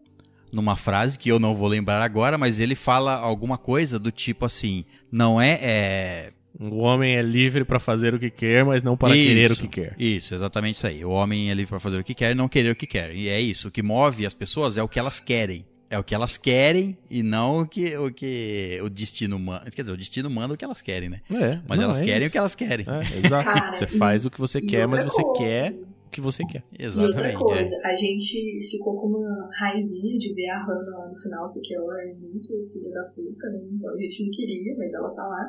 Numa 0.51 0.75
frase 0.75 1.17
que 1.17 1.29
eu 1.29 1.39
não 1.39 1.55
vou 1.55 1.67
lembrar 1.67 2.01
agora, 2.01 2.37
mas 2.37 2.59
ele 2.59 2.75
fala 2.75 3.15
alguma 3.15 3.57
coisa 3.57 3.97
do 3.97 4.11
tipo 4.11 4.45
assim: 4.45 4.85
não 5.11 5.41
é. 5.41 5.59
é 5.61 6.31
O 6.59 6.77
homem 6.79 7.15
é 7.15 7.21
livre 7.21 7.63
pra 7.63 7.79
fazer 7.79 8.13
o 8.13 8.19
que 8.19 8.29
quer, 8.29 8.63
mas 8.63 8.83
não 8.83 8.95
para 8.95 9.13
querer 9.13 9.49
o 9.49 9.53
Isso, 9.53 9.61
que 9.61 9.67
quer. 9.67 9.95
Isso, 9.97 10.35
exatamente 10.35 10.75
isso 10.75 10.85
aí. 10.87 11.03
O 11.03 11.09
homem 11.09 11.49
é 11.49 11.53
livre 11.53 11.69
para 11.69 11.79
fazer 11.79 11.99
o 11.99 12.03
que 12.03 12.13
quer 12.13 12.31
e 12.31 12.35
não 12.35 12.47
querer 12.47 12.69
o 12.71 12.75
que 12.75 12.85
quer. 12.85 13.15
E 13.15 13.29
é 13.29 13.41
isso. 13.41 13.69
O 13.69 13.71
que 13.71 13.81
move 13.81 14.25
as 14.25 14.33
pessoas 14.33 14.77
é 14.77 14.83
o 14.83 14.87
que 14.87 14.99
elas 14.99 15.19
querem. 15.19 15.65
É 15.93 15.99
o 15.99 16.03
que 16.03 16.15
elas 16.15 16.37
querem 16.37 16.97
e 17.07 17.21
não 17.21 17.59
o 17.59 17.67
que 17.67 17.95
o, 17.95 18.11
que 18.11 18.79
o 18.83 18.89
destino 18.89 19.37
manda. 19.37 19.69
Quer 19.69 19.83
dizer, 19.83 19.93
o 19.93 19.97
destino 19.97 20.27
manda 20.27 20.55
o 20.55 20.57
que 20.57 20.65
elas 20.65 20.81
querem, 20.81 21.07
né? 21.07 21.21
É, 21.31 21.61
Mas 21.69 21.77
não, 21.79 21.85
elas 21.85 22.01
é 22.01 22.05
querem 22.05 22.21
isso. 22.21 22.29
o 22.29 22.31
que 22.31 22.37
elas 22.39 22.55
querem. 22.55 22.85
É, 22.89 23.17
exato. 23.23 23.45
Cara, 23.45 23.75
você 23.75 23.85
e- 23.85 23.97
faz 23.99 24.25
o 24.25 24.31
que 24.31 24.39
você 24.39 24.59
quer, 24.59 24.87
mas 24.87 25.03
você 25.03 25.21
coisa, 25.21 25.37
quer 25.37 25.71
o 25.73 26.09
que 26.09 26.19
você 26.19 26.43
quer. 26.45 26.63
E 26.79 26.85
outra 26.87 27.03
Exatamente. 27.05 27.37
coisa, 27.37 27.75
é. 27.75 27.87
a 27.91 27.95
gente 27.95 28.67
ficou 28.71 28.99
com 28.99 29.07
uma 29.07 29.49
raivinha 29.59 30.17
de 30.17 30.33
ver 30.33 30.49
a 30.49 30.63
Hannah 30.65 30.97
lá 30.97 31.09
no 31.09 31.19
final, 31.19 31.53
porque 31.53 31.75
ela 31.75 32.01
é 32.01 32.13
muito 32.15 32.47
filha 32.73 32.89
da 32.91 33.03
puta, 33.13 33.47
né? 33.51 33.59
Então 33.73 33.93
a 33.93 33.97
gente 33.97 34.23
não 34.23 34.31
queria, 34.31 34.75
mas 34.75 34.91
ela 34.93 35.09
tá 35.11 35.21
lá. 35.27 35.47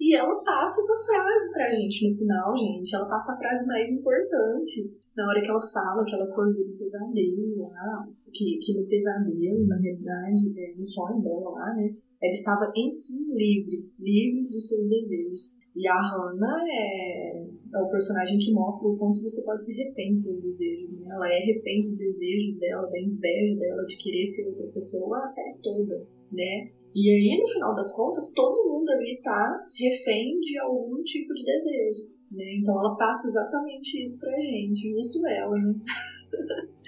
E 0.00 0.16
ela 0.16 0.34
passa 0.42 0.80
essa 0.80 1.04
frase 1.06 1.52
pra 1.52 1.70
gente 1.70 2.10
no 2.10 2.18
final, 2.18 2.56
gente. 2.56 2.92
Ela 2.92 3.06
passa 3.06 3.34
a 3.34 3.36
frase 3.38 3.64
mais 3.68 3.88
importante. 3.88 4.90
Na 5.16 5.26
hora 5.28 5.40
que 5.40 5.48
ela 5.48 5.62
fala 5.72 6.04
que 6.04 6.14
ela 6.14 6.24
acordou 6.24 6.66
no 6.66 6.76
pesadelo 6.76 7.70
lá, 7.70 8.06
que, 8.36 8.58
que 8.60 8.78
no 8.78 8.86
pesadelo, 8.86 9.66
na 9.66 9.76
realidade, 9.76 10.52
é, 10.58 10.74
no 10.76 10.86
sonho 10.86 11.22
dela 11.22 11.50
lá, 11.50 11.74
né? 11.74 11.94
Ela 12.22 12.32
estava, 12.32 12.72
enfim, 12.76 13.32
livre, 13.34 13.88
livre 13.98 14.48
dos 14.48 14.68
seus 14.68 14.86
desejos. 14.88 15.56
E 15.76 15.86
a 15.86 16.00
Hannah 16.00 16.64
é, 16.72 17.44
é 17.74 17.78
o 17.78 17.90
personagem 17.90 18.38
que 18.38 18.52
mostra 18.52 18.88
o 18.88 18.96
quanto 18.96 19.20
você 19.20 19.44
pode 19.44 19.64
ser 19.64 19.74
refém 19.84 20.12
dos 20.12 20.22
seus 20.22 20.40
desejos. 20.40 20.92
Né? 20.92 21.06
Ela 21.10 21.28
é 21.30 21.38
refém 21.38 21.80
dos 21.80 21.96
desejos 21.96 22.58
dela, 22.58 22.86
da 22.90 22.98
inveja 22.98 23.58
dela, 23.58 23.84
de 23.84 23.96
querer 23.98 24.24
ser 24.24 24.46
outra 24.46 24.66
pessoa 24.68 25.18
a 25.18 25.26
série 25.26 25.58
toda, 25.62 26.06
né? 26.32 26.70
E 26.94 27.10
aí, 27.10 27.38
no 27.38 27.46
final 27.46 27.74
das 27.74 27.94
contas, 27.94 28.32
todo 28.32 28.70
mundo 28.70 28.88
ali 28.88 29.20
tá 29.22 29.66
refém 29.78 30.40
de 30.40 30.58
algum 30.58 31.02
tipo 31.02 31.34
de 31.34 31.44
desejo. 31.44 32.16
Né? 32.30 32.56
Então 32.58 32.78
ela 32.78 32.96
passa 32.96 33.28
exatamente 33.28 34.02
isso 34.02 34.18
pra 34.18 34.32
gente, 34.32 34.92
justo 34.92 35.26
ela, 35.26 35.54
né? 35.54 35.74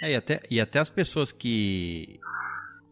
É, 0.01 0.12
e, 0.12 0.16
até, 0.16 0.41
e 0.51 0.61
até 0.61 0.79
as 0.79 0.89
pessoas 0.89 1.33
que 1.33 2.20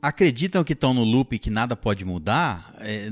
acreditam 0.03 0.63
que 0.63 0.73
estão 0.73 0.93
no 0.95 1.03
loop 1.05 1.35
e 1.35 1.39
que 1.39 1.51
nada 1.51 1.75
pode 1.77 2.05
mudar, 2.05 2.73
é, 2.79 3.09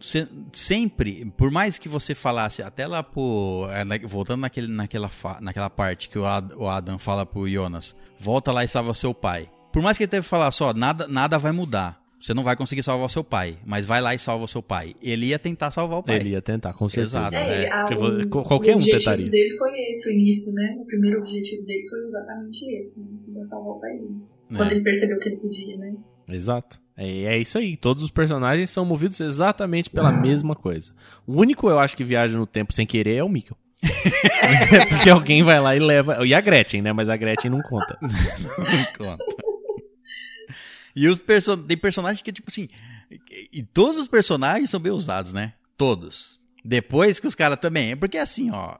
se- 0.00 0.28
sempre, 0.52 1.24
por 1.36 1.50
mais 1.50 1.78
que 1.78 1.88
você 1.88 2.14
falasse, 2.14 2.62
até 2.62 2.86
lá 2.86 3.02
pro. 3.02 3.66
é, 3.70 3.98
voltando 4.06 4.40
naquele, 4.42 4.66
naquela, 4.68 5.10
naquela 5.40 5.70
parte 5.70 6.08
que 6.08 6.18
o, 6.18 6.26
Ad- 6.26 6.54
o 6.56 6.68
Adam 6.68 6.98
fala 6.98 7.24
pro 7.26 7.48
Jonas, 7.48 7.94
volta 8.18 8.52
lá 8.52 8.64
e 8.64 8.68
salva 8.68 8.94
seu 8.94 9.12
pai. 9.14 9.50
Por 9.72 9.82
mais 9.82 9.96
que 9.96 10.04
ele 10.04 10.10
teve 10.10 10.24
que 10.24 10.28
falar 10.30 10.50
só, 10.50 10.72
nada, 10.72 11.06
nada 11.08 11.38
vai 11.38 11.52
mudar. 11.52 12.00
Você 12.20 12.34
não 12.34 12.42
vai 12.42 12.56
conseguir 12.56 12.82
salvar 12.82 13.06
o 13.06 13.08
seu 13.08 13.22
pai, 13.22 13.56
mas 13.64 13.86
vai 13.86 14.00
lá 14.00 14.14
e 14.14 14.18
salva 14.18 14.44
o 14.44 14.48
seu 14.48 14.62
pai. 14.62 14.94
Ele 15.02 15.26
ia 15.26 15.38
tentar 15.38 15.70
salvar 15.70 16.00
o 16.00 16.02
pai. 16.02 16.16
Ele 16.16 16.30
ia 16.30 16.42
tentar, 16.42 16.72
com 16.72 16.88
certeza. 16.88 17.18
Exato. 17.18 17.34
É, 17.36 17.64
É, 17.64 17.72
a- 17.72 17.84
porque 17.86 17.94
o- 17.94 18.28
vo- 18.28 18.44
qualquer 18.44 18.72
o 18.72 18.74
um 18.74 18.76
objetivo 18.78 18.98
tentaria. 18.98 19.30
dele 19.30 19.56
foi 19.56 19.70
esse, 19.90 20.08
o 20.08 20.12
início, 20.12 20.52
né? 20.52 20.76
O 20.80 20.84
primeiro 20.84 21.18
objetivo 21.18 21.64
dele 21.64 21.88
foi 21.88 21.98
exatamente 22.06 22.64
esse, 22.76 22.98
né? 23.00 23.44
Salvar 23.44 23.76
o 23.76 23.80
pai 23.80 23.92
dele. 23.92 24.08
né? 24.50 24.56
Quando 24.56 24.72
ele 24.72 24.82
percebeu 24.82 25.18
que 25.20 25.28
ele 25.28 25.36
podia, 25.36 25.76
né? 25.76 25.94
Exato. 26.30 26.80
É, 26.96 27.06
é 27.24 27.38
isso 27.38 27.56
aí. 27.58 27.76
Todos 27.76 28.02
os 28.02 28.10
personagens 28.10 28.70
são 28.70 28.84
movidos 28.84 29.20
exatamente 29.20 29.88
pela 29.88 30.10
mesma 30.10 30.56
coisa. 30.56 30.90
O 31.26 31.34
único, 31.34 31.68
eu 31.70 31.78
acho, 31.78 31.96
que 31.96 32.02
viaja 32.02 32.36
no 32.36 32.46
tempo 32.46 32.72
sem 32.72 32.84
querer 32.86 33.16
é 33.16 33.22
o 33.24 33.28
Mikkel. 33.28 33.56
É 34.72 34.84
porque 34.88 35.10
alguém 35.10 35.42
vai 35.42 35.60
lá 35.60 35.76
e 35.76 35.78
leva. 35.78 36.26
E 36.26 36.34
a 36.34 36.40
Gretchen, 36.40 36.82
né? 36.82 36.92
Mas 36.92 37.08
a 37.08 37.16
Gretchen 37.16 37.50
não 37.50 37.60
conta. 37.62 37.96
Conta. 38.96 39.24
E 40.98 41.06
os 41.06 41.20
perso 41.20 41.56
tem 41.56 41.76
personagens 41.76 42.20
que, 42.20 42.32
tipo 42.32 42.50
assim. 42.50 42.68
E 43.52 43.62
todos 43.62 43.98
os 43.98 44.08
personagens 44.08 44.68
são 44.68 44.80
bem 44.80 44.90
usados, 44.90 45.32
né? 45.32 45.52
Todos. 45.76 46.40
Depois 46.64 47.20
que 47.20 47.28
os 47.28 47.36
caras 47.36 47.60
também. 47.60 47.96
Porque 47.96 48.18
assim, 48.18 48.50
ó. 48.50 48.76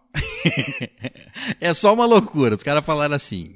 é 1.61 1.73
só 1.73 1.95
uma 1.95 2.07
loucura. 2.07 2.57
Os 2.57 2.62
caras 2.65 2.85
falaram 2.85 3.15
assim. 3.15 3.55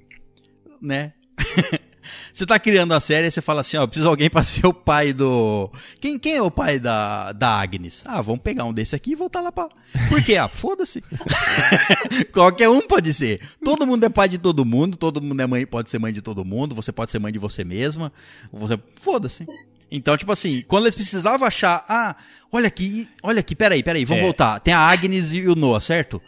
Né? 0.81 1.13
Você 2.33 2.47
tá 2.47 2.59
criando 2.59 2.93
a 2.93 3.01
série 3.01 3.27
e 3.27 3.31
você 3.31 3.41
fala 3.43 3.61
assim, 3.61 3.77
ó, 3.77 3.87
precisa 3.87 4.05
de 4.07 4.09
alguém 4.11 4.31
pra 4.31 4.43
ser 4.45 4.67
o 4.67 4.73
pai 4.73 5.13
do... 5.13 5.71
Quem, 6.01 6.19
quem 6.19 6.35
é 6.37 6.43
o 6.43 6.51
pai 6.51 6.79
da, 6.79 7.33
da 7.33 7.61
Agnes? 7.61 8.03
Ah, 8.07 8.21
vamos 8.23 8.41
pegar 8.43 8.65
um 8.65 8.73
desse 8.73 8.97
aqui 8.97 9.13
e 9.13 9.15
voltar 9.15 9.41
lá 9.41 9.53
pra... 9.53 9.69
Por 10.09 10.25
quê? 10.25 10.37
Ah, 10.37 10.49
foda-se. 10.49 11.03
Qualquer 12.33 12.69
um 12.69 12.81
pode 12.81 13.13
ser. 13.13 13.41
Todo 13.63 13.87
mundo 13.87 14.05
é 14.05 14.09
pai 14.09 14.29
de 14.29 14.39
todo 14.39 14.65
mundo, 14.65 14.97
todo 14.97 15.21
mundo 15.21 15.41
é 15.41 15.47
mãe, 15.47 15.67
pode 15.67 15.91
ser 15.91 15.99
mãe 15.99 16.13
de 16.13 16.23
todo 16.23 16.45
mundo, 16.45 16.75
você 16.75 16.91
pode 16.93 17.11
ser 17.11 17.19
mãe 17.19 17.33
de 17.33 17.39
você 17.39 17.65
mesma. 17.65 18.13
Você... 18.53 18.79
Foda-se. 19.01 19.47
Então, 19.91 20.17
tipo 20.17 20.33
assim, 20.33 20.65
quando 20.67 20.85
eles 20.85 20.95
precisavam 20.95 21.47
achar, 21.47 21.85
ah, 21.89 22.17
olha 22.51 22.67
aqui, 22.67 23.09
olha 23.23 23.41
aqui, 23.41 23.55
peraí, 23.55 23.83
peraí, 23.83 24.05
vamos 24.07 24.23
É. 24.23 24.25
voltar. 24.25 24.59
Tem 24.61 24.73
a 24.73 24.79
Agnes 24.81 25.33
e 25.35 25.47
o 25.47 25.55
Noah, 25.55 25.81
certo? 25.81 26.21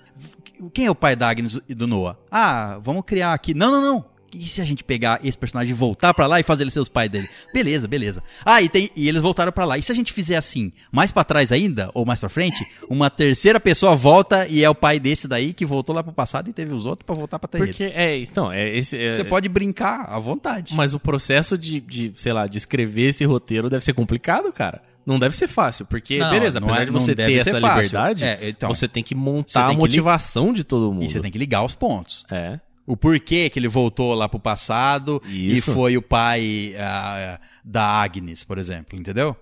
Quem 0.72 0.86
é 0.86 0.90
o 0.90 0.94
pai 0.94 1.16
da 1.16 1.28
Agnes 1.28 1.59
e 1.68 1.74
do 1.74 1.86
Noah? 1.86 2.16
Ah, 2.31 2.78
vamos 2.82 3.05
criar 3.06 3.32
aqui. 3.32 3.55
Não, 3.55 3.70
não, 3.70 3.81
não. 3.81 4.13
E 4.35 4.48
se 4.48 4.61
a 4.61 4.65
gente 4.65 4.82
pegar 4.85 5.20
esse 5.24 5.36
personagem 5.39 5.70
e 5.70 5.74
voltar 5.74 6.12
pra 6.15 6.27
lá 6.27 6.40
e 6.40 6.43
fazer 6.43 6.65
ele 6.65 6.70
ser 6.70 6.81
os 6.81 6.89
pais 6.89 7.09
dele? 7.11 7.28
Beleza, 7.52 7.86
beleza. 7.86 8.23
Ah, 8.44 8.61
e, 8.61 8.69
tem, 8.69 8.90
e 8.97 9.09
eles 9.09 9.23
voltaram 9.23 9.52
pra 9.52 9.65
lá. 9.65 9.78
E 9.78 9.82
se 9.82 9.93
a 9.93 9.94
gente 9.94 10.12
fizer 10.12 10.36
assim, 10.36 10.73
mais 10.90 11.11
pra 11.11 11.24
trás 11.24 11.52
ainda, 11.52 11.90
ou 11.94 12.05
mais 12.05 12.19
pra 12.20 12.28
frente, 12.28 12.66
uma 12.89 13.09
terceira 13.11 13.61
pessoa 13.61 13.94
volta 13.94 14.47
e 14.48 14.62
é 14.65 14.69
o 14.70 14.74
pai 14.74 14.98
desse 14.98 15.28
daí 15.28 15.52
que 15.52 15.65
voltou 15.65 15.94
lá 15.94 16.02
pro 16.02 16.12
passado 16.12 16.48
e 16.51 16.52
teve 16.52 16.73
os 16.74 16.85
outros 16.86 17.06
pra 17.06 17.15
voltar 17.15 17.39
pra 17.39 17.48
ter 17.48 17.59
ele. 17.59 17.66
Porque 17.69 17.85
é 17.85 18.16
isso. 18.16 18.32
Não, 18.36 18.51
é 18.52 18.69
esse. 18.77 18.97
é- 18.98 19.11
Você 19.11 19.24
pode 19.24 19.48
brincar 19.48 20.06
à 20.09 20.19
vontade. 20.19 20.74
Mas 20.74 20.94
o 20.94 21.01
processo 21.01 21.56
de, 21.56 21.81
de, 21.81 22.12
sei 22.16 22.32
lá, 22.32 22.47
de 22.47 22.59
escrever 22.59 23.09
esse 23.11 23.24
roteiro 23.24 23.70
deve 23.70 23.85
ser 23.85 23.93
complicado, 23.93 24.52
cara. 24.52 24.82
Não 25.06 25.19
deve 25.19 25.36
ser 25.36 25.47
fácil, 25.47 25.85
porque, 25.85 26.16
Não, 26.16 26.31
beleza, 26.31 26.59
apesar 26.59 26.81
é- 26.81 26.85
de 26.86 26.90
você 26.90 27.15
ter 27.15 27.32
essa 27.35 27.61
fácil. 27.61 27.77
liberdade, 27.82 28.24
É, 28.24 28.39
então, 28.48 28.73
você 28.74 28.89
tem 28.89 29.02
que 29.02 29.15
montar 29.15 29.52
tem 29.52 29.62
a 29.62 29.66
que 29.69 29.74
li- 29.74 29.78
motivação 29.78 30.51
de 30.55 30.65
todo 30.65 30.90
mundo. 30.90 31.05
E 31.05 31.11
você 31.11 31.20
tem 31.20 31.31
que 31.31 31.36
ligar 31.36 31.62
os 31.62 31.74
pontos. 31.74 32.24
É. 32.31 32.59
O 32.86 32.97
porquê 32.97 33.48
que 33.48 33.59
ele 33.59 33.69
voltou 33.69 34.12
lá 34.15 34.28
pro 34.28 34.39
passado 34.39 35.23
Isso. 35.27 35.70
e 35.70 35.74
foi 35.74 35.97
o 35.97 36.02
pai 36.02 36.74
ah, 36.78 37.40
da 37.65 37.85
Agnes, 37.85 38.44
por 38.44 38.59
exemplo, 38.59 38.98
entendeu? 38.98 39.35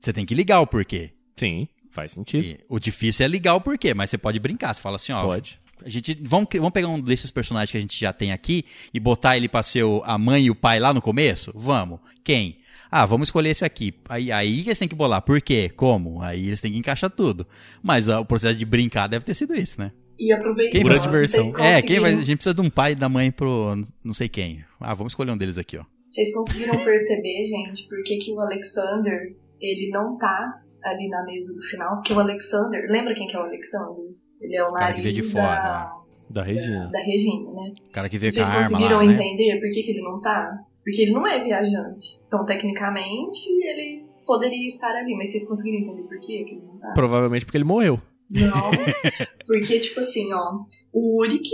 Você 0.00 0.12
tem 0.12 0.26
que 0.26 0.34
ligar 0.34 0.60
o 0.60 0.66
porquê. 0.66 1.10
Sim, 1.36 1.66
faz 1.90 2.12
sentido. 2.12 2.44
E 2.44 2.60
o 2.68 2.78
difícil 2.78 3.24
é 3.24 3.28
ligar 3.28 3.54
o 3.54 3.60
porquê, 3.60 3.94
mas 3.94 4.10
você 4.10 4.18
pode 4.18 4.38
brincar. 4.38 4.74
Você 4.74 4.82
fala 4.82 4.96
assim, 4.96 5.12
ó. 5.12 5.22
Pode. 5.24 5.58
A 5.84 5.88
gente, 5.88 6.16
vamos, 6.22 6.48
vamos 6.54 6.70
pegar 6.72 6.88
um 6.88 7.00
desses 7.00 7.30
personagens 7.30 7.70
que 7.72 7.78
a 7.78 7.80
gente 7.80 7.98
já 7.98 8.12
tem 8.12 8.30
aqui 8.30 8.64
e 8.94 9.00
botar 9.00 9.36
ele 9.36 9.48
pra 9.48 9.62
ser 9.62 9.82
o- 9.82 10.02
a 10.04 10.16
mãe 10.18 10.44
e 10.44 10.50
o 10.50 10.54
pai 10.54 10.78
lá 10.78 10.92
no 10.94 11.02
começo? 11.02 11.50
Vamos. 11.56 11.98
Quem? 12.22 12.56
Ah, 12.90 13.06
vamos 13.06 13.28
escolher 13.28 13.50
esse 13.50 13.64
aqui. 13.64 13.94
Aí, 14.08 14.30
aí 14.30 14.60
eles 14.60 14.78
têm 14.78 14.86
que 14.86 14.94
bolar. 14.94 15.22
Por 15.22 15.40
quê? 15.40 15.72
Como? 15.74 16.22
Aí 16.22 16.46
eles 16.46 16.60
têm 16.60 16.72
que 16.72 16.78
encaixar 16.78 17.10
tudo. 17.10 17.46
Mas 17.82 18.08
ah, 18.08 18.20
o 18.20 18.24
processo 18.24 18.56
de 18.58 18.64
brincar 18.66 19.08
deve 19.08 19.24
ter 19.24 19.34
sido 19.34 19.54
isso, 19.54 19.80
né? 19.80 19.90
E 20.18 20.32
aproveitando, 20.32 20.72
Quem 20.72 20.84
vai- 20.84 20.98
diversão. 20.98 21.58
É, 21.58 21.82
quem 21.82 21.98
vai, 22.00 22.12
a 22.14 22.16
gente 22.18 22.36
precisa 22.36 22.54
de 22.54 22.60
um 22.60 22.70
pai 22.70 22.92
e 22.92 22.94
da 22.96 23.08
mãe 23.08 23.30
pro 23.30 23.74
não 24.04 24.14
sei 24.14 24.28
quem. 24.28 24.64
Ah, 24.80 24.94
vamos 24.94 25.12
escolher 25.12 25.30
um 25.32 25.36
deles 25.36 25.58
aqui, 25.58 25.76
ó. 25.78 25.84
Vocês 26.08 26.32
conseguiram 26.34 26.84
perceber, 26.84 27.44
gente, 27.46 27.88
por 27.88 28.02
que, 28.04 28.18
que 28.18 28.32
o 28.32 28.40
Alexander, 28.40 29.34
ele 29.60 29.90
não 29.90 30.16
tá 30.18 30.60
ali 30.84 31.08
na 31.08 31.24
mesa 31.24 31.52
do 31.52 31.62
final? 31.62 31.96
Porque 31.96 32.12
o 32.12 32.20
Alexander, 32.20 32.84
lembra 32.90 33.14
quem 33.14 33.26
que 33.26 33.36
é 33.36 33.40
o 33.40 33.44
Alexander? 33.44 34.14
Ele 34.40 34.56
é 34.56 34.62
o 34.64 34.72
cara 34.72 34.92
que 34.92 35.00
veio 35.00 35.14
de 35.14 35.22
fora, 35.22 35.44
da. 35.62 36.02
Da 36.30 36.42
Regina. 36.42 36.88
da 36.90 37.00
Regina, 37.00 37.50
né? 37.52 37.72
O 37.88 37.90
cara 37.92 38.08
que 38.08 38.16
veio 38.16 38.32
com 38.32 38.36
Vocês 38.36 38.48
a 38.48 38.52
arma 38.52 38.68
conseguiram 38.70 38.96
lá, 38.98 39.04
né? 39.04 39.12
entender 39.14 39.60
por 39.60 39.68
que, 39.70 39.82
que 39.82 39.90
ele 39.90 40.00
não 40.00 40.20
tá? 40.20 40.58
Porque 40.84 41.02
ele 41.02 41.12
não 41.12 41.26
é 41.26 41.42
viajante. 41.42 42.20
Então, 42.26 42.44
tecnicamente, 42.46 43.48
ele 43.50 44.04
poderia 44.26 44.66
estar 44.68 44.90
ali, 44.96 45.14
mas 45.16 45.30
vocês 45.30 45.46
conseguiram 45.46 45.80
entender 45.84 46.02
por 46.08 46.18
que, 46.20 46.44
que 46.44 46.54
ele 46.54 46.62
não 46.64 46.78
tá? 46.78 46.92
Provavelmente 46.94 47.44
porque 47.44 47.58
ele 47.58 47.64
morreu. 47.64 48.00
Não, 48.32 48.70
porque, 49.46 49.78
tipo 49.78 50.00
assim, 50.00 50.32
ó, 50.32 50.64
o 50.92 51.20
Uric, 51.20 51.50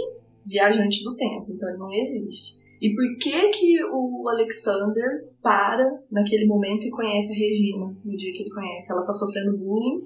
viajante 0.46 1.02
do 1.04 1.14
tempo, 1.14 1.46
então 1.50 1.68
ele 1.68 1.78
não 1.78 1.92
existe. 1.92 2.58
E 2.80 2.94
por 2.94 3.04
que 3.18 3.48
que 3.48 3.84
o 3.84 4.28
Alexander 4.28 5.28
para 5.42 6.00
naquele 6.10 6.46
momento 6.46 6.86
e 6.86 6.90
conhece 6.90 7.32
a 7.32 7.36
Regina, 7.36 7.96
no 8.04 8.16
dia 8.16 8.32
que 8.32 8.42
ele 8.42 8.54
conhece? 8.54 8.92
Ela 8.92 9.04
tá 9.04 9.12
sofrendo 9.12 9.58
bullying 9.58 10.04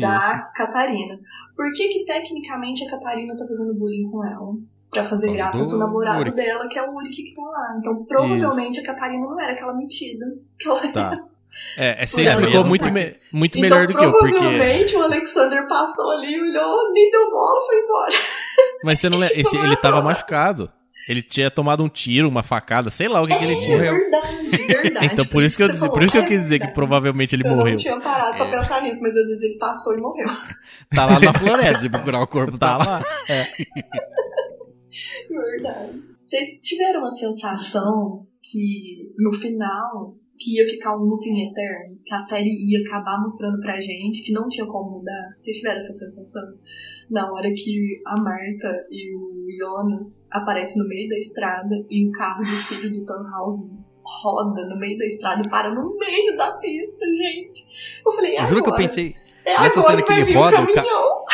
da 0.00 0.50
Catarina. 0.54 1.18
Por 1.56 1.70
que 1.72 1.88
que, 1.88 2.04
tecnicamente, 2.04 2.84
a 2.84 2.90
Catarina 2.90 3.36
tá 3.36 3.46
fazendo 3.46 3.74
bullying 3.74 4.08
com 4.10 4.24
ela? 4.24 4.54
Pra 4.90 5.04
fazer 5.04 5.32
graça 5.32 5.64
do 5.64 5.70
pro 5.70 5.78
namorado 5.78 6.20
Uric. 6.20 6.36
dela, 6.36 6.68
que 6.68 6.78
é 6.78 6.88
o 6.88 6.94
Uric 6.94 7.16
que 7.16 7.34
tá 7.34 7.42
lá. 7.42 7.76
Então, 7.78 8.04
provavelmente, 8.04 8.80
a 8.80 8.84
Catarina 8.84 9.26
não 9.26 9.40
era 9.40 9.52
aquela 9.52 9.74
metida. 9.74 10.26
Que 10.58 10.68
ela 10.68 10.92
Tá. 10.92 11.12
É, 11.14 11.31
é, 11.76 12.06
você 12.06 12.22
Não, 12.24 12.30
explicou 12.32 12.50
mesmo 12.52 12.68
muito, 12.68 12.90
me- 12.90 13.16
muito 13.32 13.58
então, 13.58 13.68
melhor 13.70 13.86
do 13.86 13.94
que 13.96 14.04
eu, 14.04 14.12
porque. 14.12 14.32
provavelmente 14.38 14.96
o 14.96 15.02
Alexander 15.02 15.66
passou 15.68 16.10
ali, 16.12 16.40
olhou, 16.40 16.92
nem 16.92 17.10
deu 17.10 17.30
bola, 17.30 17.66
foi 17.66 17.78
embora. 17.78 18.12
Mas 18.84 19.00
você 19.00 19.08
não 19.08 19.18
lembra. 19.20 19.34
Tipo, 19.34 19.48
Esse, 19.48 19.56
não 19.56 19.64
ele 19.64 19.72
é 19.74 19.76
tava 19.76 20.02
machucado. 20.02 20.70
Ele 21.08 21.20
tinha 21.20 21.50
tomado 21.50 21.82
um 21.82 21.88
tiro, 21.88 22.28
uma 22.28 22.44
facada, 22.44 22.88
sei 22.88 23.08
lá 23.08 23.20
o 23.20 23.26
que, 23.26 23.36
que 23.36 23.44
ele 23.44 23.58
tinha. 23.58 23.76
Morreu. 23.76 23.92
É 23.94 23.98
verdade, 23.98 24.56
verdade. 24.82 25.06
Então 25.06 25.24
por 25.26 25.42
isso 25.42 25.56
que 25.56 25.62
eu, 25.64 25.66
disse- 25.68 25.80
por 25.80 25.88
falou, 25.88 26.04
isso 26.04 26.12
que 26.12 26.18
eu 26.18 26.22
é 26.22 26.26
quis 26.28 26.40
dizer 26.42 26.58
que 26.60 26.68
provavelmente 26.68 27.34
ele 27.34 27.44
Eu 27.44 27.50
morreu. 27.56 27.70
não 27.72 27.76
tinha 27.76 28.00
parado 28.00 28.36
pra 28.36 28.46
É. 28.46 28.50
pensar 28.50 28.82
nisso, 28.82 29.00
mas 29.02 29.10
às 29.16 29.26
vezes 29.26 29.42
ele 29.42 29.58
passou 29.58 29.94
e 29.94 30.00
morreu. 30.00 30.28
Tá 30.94 31.06
lá 31.06 31.18
na 31.18 31.32
floresta, 31.32 31.80
se 31.80 31.90
procurar 31.90 32.20
o 32.22 32.26
corpo, 32.28 32.56
tá 32.56 32.78
Tá 32.78 32.84
lá. 32.84 32.98
lá. 32.98 33.04
Verdade. 35.28 36.02
Vocês 36.26 36.60
tiveram 36.62 37.04
a 37.04 37.10
sensação 37.12 38.26
que 38.42 39.12
no 39.18 39.32
final 39.32 40.14
que 40.38 40.56
ia 40.58 40.68
ficar 40.68 40.96
um 40.96 41.00
looping 41.00 41.48
eterno? 41.50 41.96
Que 42.04 42.14
a 42.14 42.18
série 42.20 42.50
ia 42.50 42.80
acabar 42.86 43.20
mostrando 43.20 43.60
pra 43.60 43.78
gente 43.80 44.22
que 44.24 44.32
não 44.32 44.48
tinha 44.48 44.66
como 44.66 44.98
mudar? 44.98 45.30
Vocês 45.40 45.56
tiveram 45.56 45.76
essa 45.78 45.92
sensação? 45.92 46.42
Na 47.10 47.30
hora 47.32 47.48
que 47.54 48.00
a 48.06 48.16
Marta 48.20 48.86
e 48.90 49.14
o 49.14 49.46
Jonas 49.58 50.08
aparecem 50.30 50.82
no 50.82 50.88
meio 50.88 51.08
da 51.08 51.18
estrada 51.18 51.74
e 51.90 52.08
o 52.08 52.12
carro 52.12 52.40
do 52.40 52.46
filho 52.46 52.90
do 52.92 53.04
Tannhaus 53.04 53.54
roda 54.24 54.66
no 54.68 54.78
meio 54.80 54.98
da 54.98 55.06
estrada 55.06 55.42
e 55.46 55.48
para 55.50 55.72
no 55.74 55.96
meio 55.96 56.36
da 56.36 56.52
pista, 56.52 57.04
gente. 57.06 57.62
Eu 58.04 58.12
falei, 58.12 58.36
Eu 58.38 58.46
juro 58.46 58.62
que 58.64 58.70
eu 58.70 58.74
pensei, 58.76 59.14
é 59.44 59.60
nessa 59.60 59.78
agora 59.80 59.96
cena 59.96 60.02
que 60.06 60.12
ele 60.12 60.32
roda, 60.32 60.60
o 60.62 60.66
ca- 60.66 60.74
caminhão. 60.74 61.24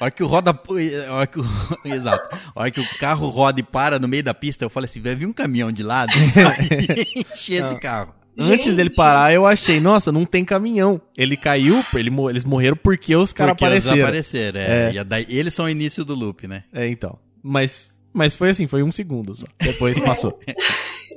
a 0.00 0.04
hora 0.04 0.10
que 0.10 0.22
o 0.22 0.26
roda, 0.26 0.50
a 0.50 1.14
hora 1.14 1.26
que 1.28 1.38
o, 1.38 1.44
exato, 1.84 2.36
a 2.56 2.60
hora 2.60 2.70
que 2.72 2.80
o 2.80 2.98
carro 2.98 3.28
roda 3.28 3.60
e 3.60 3.62
para 3.62 3.98
no 4.00 4.08
meio 4.08 4.24
da 4.24 4.34
pista, 4.34 4.64
eu 4.64 4.70
falei 4.70 4.86
assim, 4.86 5.00
vai 5.00 5.14
vir 5.14 5.26
um 5.26 5.32
caminhão 5.32 5.70
de 5.70 5.82
lado 5.84 6.10
e 7.14 7.20
encher 7.20 7.62
esse 7.64 7.78
carro. 7.78 8.14
Antes 8.38 8.76
dele 8.76 8.90
parar, 8.94 9.32
eu 9.32 9.44
achei, 9.46 9.80
nossa, 9.80 10.12
não 10.12 10.24
tem 10.24 10.44
caminhão. 10.44 11.00
Ele 11.16 11.36
caiu, 11.36 11.82
ele, 11.94 12.08
mo- 12.10 12.30
eles 12.30 12.44
morreram 12.44 12.76
porque 12.76 13.14
os 13.16 13.32
caras 13.32 13.52
Porque 13.54 13.64
eles 13.64 13.84
apareceram. 13.86 14.08
apareceram, 14.08 14.60
é. 14.60 14.64
É. 14.64 14.94
E 14.94 15.04
daí- 15.04 15.26
eles 15.28 15.52
são 15.54 15.64
o 15.64 15.68
início 15.68 16.04
do 16.04 16.14
loop, 16.14 16.46
né? 16.46 16.64
É, 16.72 16.86
então. 16.88 17.18
Mas, 17.42 17.98
mas 18.12 18.36
foi 18.36 18.50
assim, 18.50 18.66
foi 18.66 18.82
um 18.82 18.92
segundo 18.92 19.34
só. 19.34 19.46
Depois 19.60 19.98
passou. 20.00 20.38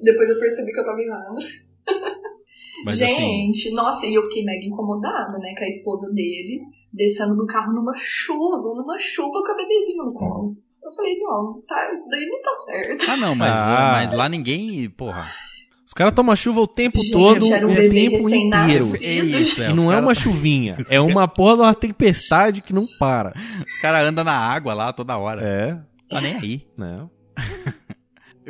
Depois 0.02 0.30
eu 0.30 0.40
percebi 0.40 0.72
que 0.72 0.80
eu 0.80 0.86
tava 0.86 1.02
errada. 1.02 1.34
Mas 2.86 3.02
assim, 3.02 3.16
Gente, 3.16 3.72
nossa, 3.76 4.08
e 4.08 4.14
eu 4.16 4.24
fiquei 4.24 4.44
mega 4.44 4.66
incomodada, 4.66 5.38
né, 5.38 5.54
com 5.58 5.64
a 5.64 5.68
esposa 5.68 6.12
dele 6.14 6.62
descendo 6.92 7.36
do 7.36 7.46
carro 7.46 7.72
numa 7.74 7.94
chuva, 7.98 8.58
numa 8.58 8.98
chuva 9.00 9.42
com 9.46 9.52
a 9.52 9.56
bebezinha 9.56 10.04
no 10.04 10.14
colo. 10.14 10.58
Eu 10.84 10.92
falei, 10.94 11.16
não, 11.20 11.62
tá, 11.68 11.92
isso 11.94 12.10
daí 12.10 12.26
não 12.26 12.42
tá 12.42 12.52
certo. 12.66 13.06
ah 13.12 13.18
não, 13.18 13.36
mas, 13.36 13.52
Ah. 13.56 13.90
mas 13.94 14.12
lá 14.12 14.28
ninguém, 14.28 14.90
porra, 14.90 15.32
Os 15.92 15.94
caras 15.94 16.14
tomam 16.14 16.34
chuva 16.38 16.62
o 16.62 16.68
tempo 16.68 16.98
Gente, 17.00 17.12
todo, 17.12 17.46
um 17.46 17.66
o 17.66 17.68
bebê 17.68 17.90
tempo 17.90 18.30
inteiro. 18.30 18.96
é 19.02 19.14
isso, 19.14 19.62
é, 19.62 19.72
E 19.72 19.74
não 19.74 19.92
é 19.92 20.00
uma 20.00 20.16
chuvinha, 20.16 20.78
é 20.90 21.02
uma 21.02 21.28
porra 21.28 21.56
de 21.58 21.62
uma 21.64 21.76
tempestade 21.76 22.62
que 22.62 22.72
não 22.72 22.86
para. 22.98 23.34
Os 23.68 23.82
caras 23.82 24.08
andam 24.08 24.24
na 24.24 24.32
água 24.32 24.74
lá 24.74 24.94
toda 24.94 25.18
hora. 25.18 25.42
É, 25.44 25.78
Tá 26.10 26.22
nem 26.22 26.36
aí. 26.38 26.66
né? 26.78 27.10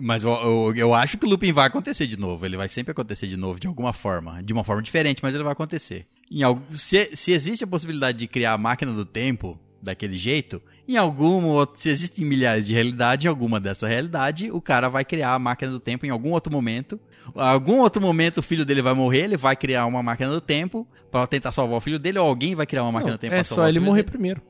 Mas 0.04 0.24
eu, 0.24 0.32
eu, 0.32 0.74
eu 0.76 0.94
acho 0.94 1.18
que 1.18 1.26
o 1.26 1.30
looping 1.30 1.52
vai 1.52 1.66
acontecer 1.68 2.06
de 2.08 2.16
novo. 2.18 2.46
Ele 2.46 2.56
vai 2.58 2.70
sempre 2.70 2.92
acontecer 2.92 3.28
de 3.28 3.36
novo, 3.36 3.60
de 3.60 3.68
alguma 3.68 3.92
forma. 3.92 4.42
De 4.44 4.54
uma 4.54 4.64
forma 4.64 4.82
diferente, 4.82 5.20
mas 5.22 5.34
ele 5.36 5.44
vai 5.44 5.52
acontecer. 5.54 6.06
Em 6.32 6.44
algu- 6.44 6.62
se, 6.78 7.10
se 7.14 7.32
existe 7.34 7.64
a 7.64 7.68
possibilidade 7.68 8.18
de 8.20 8.28
criar 8.28 8.54
a 8.54 8.58
máquina 8.58 8.94
do 8.94 9.04
tempo 9.06 9.60
daquele 9.82 10.18
jeito, 10.18 10.62
Em 10.88 10.96
algum 10.96 11.46
outro, 11.48 11.80
se 11.82 11.90
existem 11.90 12.24
milhares 12.24 12.66
de 12.68 12.74
realidades, 12.74 13.26
em 13.26 13.28
alguma 13.28 13.60
dessa 13.60 13.88
realidade, 13.88 14.50
o 14.52 14.62
cara 14.62 14.90
vai 14.90 15.04
criar 15.04 15.34
a 15.34 15.40
máquina 15.40 15.72
do 15.72 15.80
tempo 15.80 16.06
em 16.06 16.10
algum 16.10 16.32
outro 16.32 16.52
momento. 16.52 17.00
Algum 17.36 17.80
outro 17.80 18.02
momento 18.02 18.40
o 18.40 18.44
filho 18.44 18.66
dele 18.66 18.82
vai 18.82 18.94
morrer, 18.94 19.24
ele 19.26 19.38
vai 19.38 19.56
criar 19.56 19.86
uma 19.86 20.02
máquina 20.04 20.32
do 20.32 20.42
tempo 20.42 20.88
pra 21.10 21.26
tentar 21.28 21.52
salvar 21.52 21.78
o 21.78 21.82
filho 21.82 22.00
dele, 22.00 22.20
ou 22.20 22.28
alguém 22.28 22.56
vai 22.56 22.66
criar 22.66 22.84
uma 22.84 22.92
máquina 22.92 23.12
Não, 23.12 23.18
do 23.18 23.22
tempo 23.22 23.34
é 23.34 23.38
pra 23.38 23.44
só 23.44 23.56
salvar 23.56 23.66
o 23.68 23.70
ele 23.70 23.80
filho 23.80 23.86
morrer 23.86 24.02
dele. 24.04 24.12
primeiro. 24.12 24.42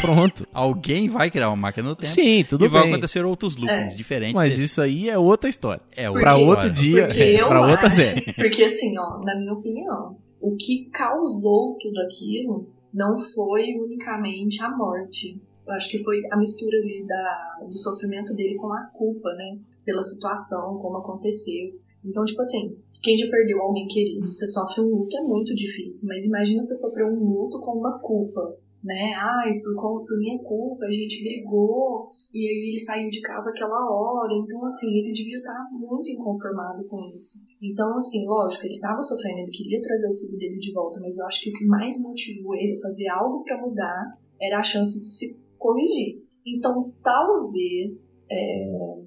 Pronto. 0.00 0.46
Alguém 0.54 1.08
vai 1.10 1.30
criar 1.30 1.48
uma 1.50 1.56
máquina 1.56 1.90
do 1.90 1.96
tempo. 1.96 2.12
Sim, 2.12 2.42
tudo 2.48 2.64
e 2.64 2.68
vai 2.68 2.84
bem. 2.84 2.92
acontecer 2.92 3.22
outros 3.24 3.56
loopings 3.56 3.92
É. 3.92 3.96
diferentes. 3.96 4.34
Mas 4.34 4.52
desse. 4.52 4.64
isso 4.64 4.80
aí 4.80 5.10
é 5.10 5.18
outra 5.18 5.50
história. 5.50 5.82
é 5.94 6.06
Porque- 6.08 6.20
Pra 6.20 6.36
outra 6.36 6.48
outro 6.48 6.70
dia, 6.70 7.06
Porque 7.06 7.22
é, 7.22 7.42
eu 7.42 7.48
pra 7.48 7.60
outra 7.66 7.86
acho, 7.88 7.96
série. 7.96 8.32
Porque 8.32 8.64
assim, 8.64 8.96
ó, 8.98 9.18
na 9.22 9.36
minha 9.38 9.52
opinião, 9.52 10.16
o 10.40 10.56
que 10.56 10.86
causou 10.90 11.76
tudo 11.78 12.00
aquilo 12.00 12.66
não 12.94 13.18
foi 13.18 13.74
unicamente 13.78 14.62
a 14.62 14.70
morte. 14.74 15.38
Eu 15.66 15.74
acho 15.74 15.90
que 15.90 16.02
foi 16.02 16.22
a 16.32 16.36
mistura 16.38 16.78
ali 16.78 17.06
da, 17.06 17.66
do 17.68 17.76
sofrimento 17.76 18.32
dele 18.34 18.56
com 18.56 18.72
a 18.72 18.84
culpa, 18.94 19.28
né? 19.34 19.58
Pela 19.84 20.02
situação, 20.02 20.78
como 20.78 20.96
aconteceu. 20.96 21.78
Então, 22.04 22.24
tipo 22.24 22.40
assim, 22.40 22.76
quem 23.02 23.16
já 23.16 23.30
perdeu 23.30 23.60
alguém 23.60 23.86
querido, 23.86 24.26
você 24.26 24.46
sofre 24.46 24.82
um 24.82 24.88
luto, 24.88 25.16
é 25.16 25.22
muito 25.22 25.54
difícil. 25.54 26.08
Mas 26.08 26.26
imagina 26.26 26.62
você 26.62 26.74
sofrer 26.74 27.06
um 27.06 27.18
luto 27.18 27.60
com 27.60 27.78
uma 27.78 27.98
culpa, 27.98 28.56
né? 28.82 29.12
Ai, 29.16 29.58
por, 29.60 29.74
por 30.06 30.18
minha 30.18 30.38
culpa, 30.42 30.84
a 30.84 30.90
gente 30.90 31.22
brigou, 31.22 32.10
e 32.32 32.38
aí 32.46 32.68
ele 32.70 32.78
saiu 32.78 33.10
de 33.10 33.20
casa 33.20 33.50
aquela 33.50 33.90
hora. 33.90 34.32
Então, 34.34 34.64
assim, 34.64 34.88
ele 34.98 35.12
devia 35.12 35.38
estar 35.38 35.68
muito 35.72 36.10
inconformado 36.10 36.84
com 36.88 37.10
isso. 37.14 37.38
Então, 37.62 37.96
assim, 37.96 38.26
lógico, 38.26 38.66
ele 38.66 38.74
estava 38.74 39.00
sofrendo, 39.00 39.40
ele 39.40 39.50
queria 39.50 39.80
trazer 39.80 40.12
o 40.12 40.16
filho 40.16 40.38
dele 40.38 40.58
de 40.58 40.72
volta, 40.72 41.00
mas 41.00 41.16
eu 41.16 41.26
acho 41.26 41.42
que 41.42 41.50
o 41.50 41.52
que 41.54 41.66
mais 41.66 42.00
motivou 42.02 42.54
ele 42.54 42.76
a 42.76 42.82
fazer 42.82 43.08
algo 43.08 43.44
para 43.44 43.60
mudar 43.60 44.18
era 44.40 44.58
a 44.58 44.62
chance 44.62 45.00
de 45.00 45.06
se 45.06 45.40
corrigir. 45.58 46.22
Então, 46.46 46.92
talvez 47.02 48.08
é, 48.30 49.00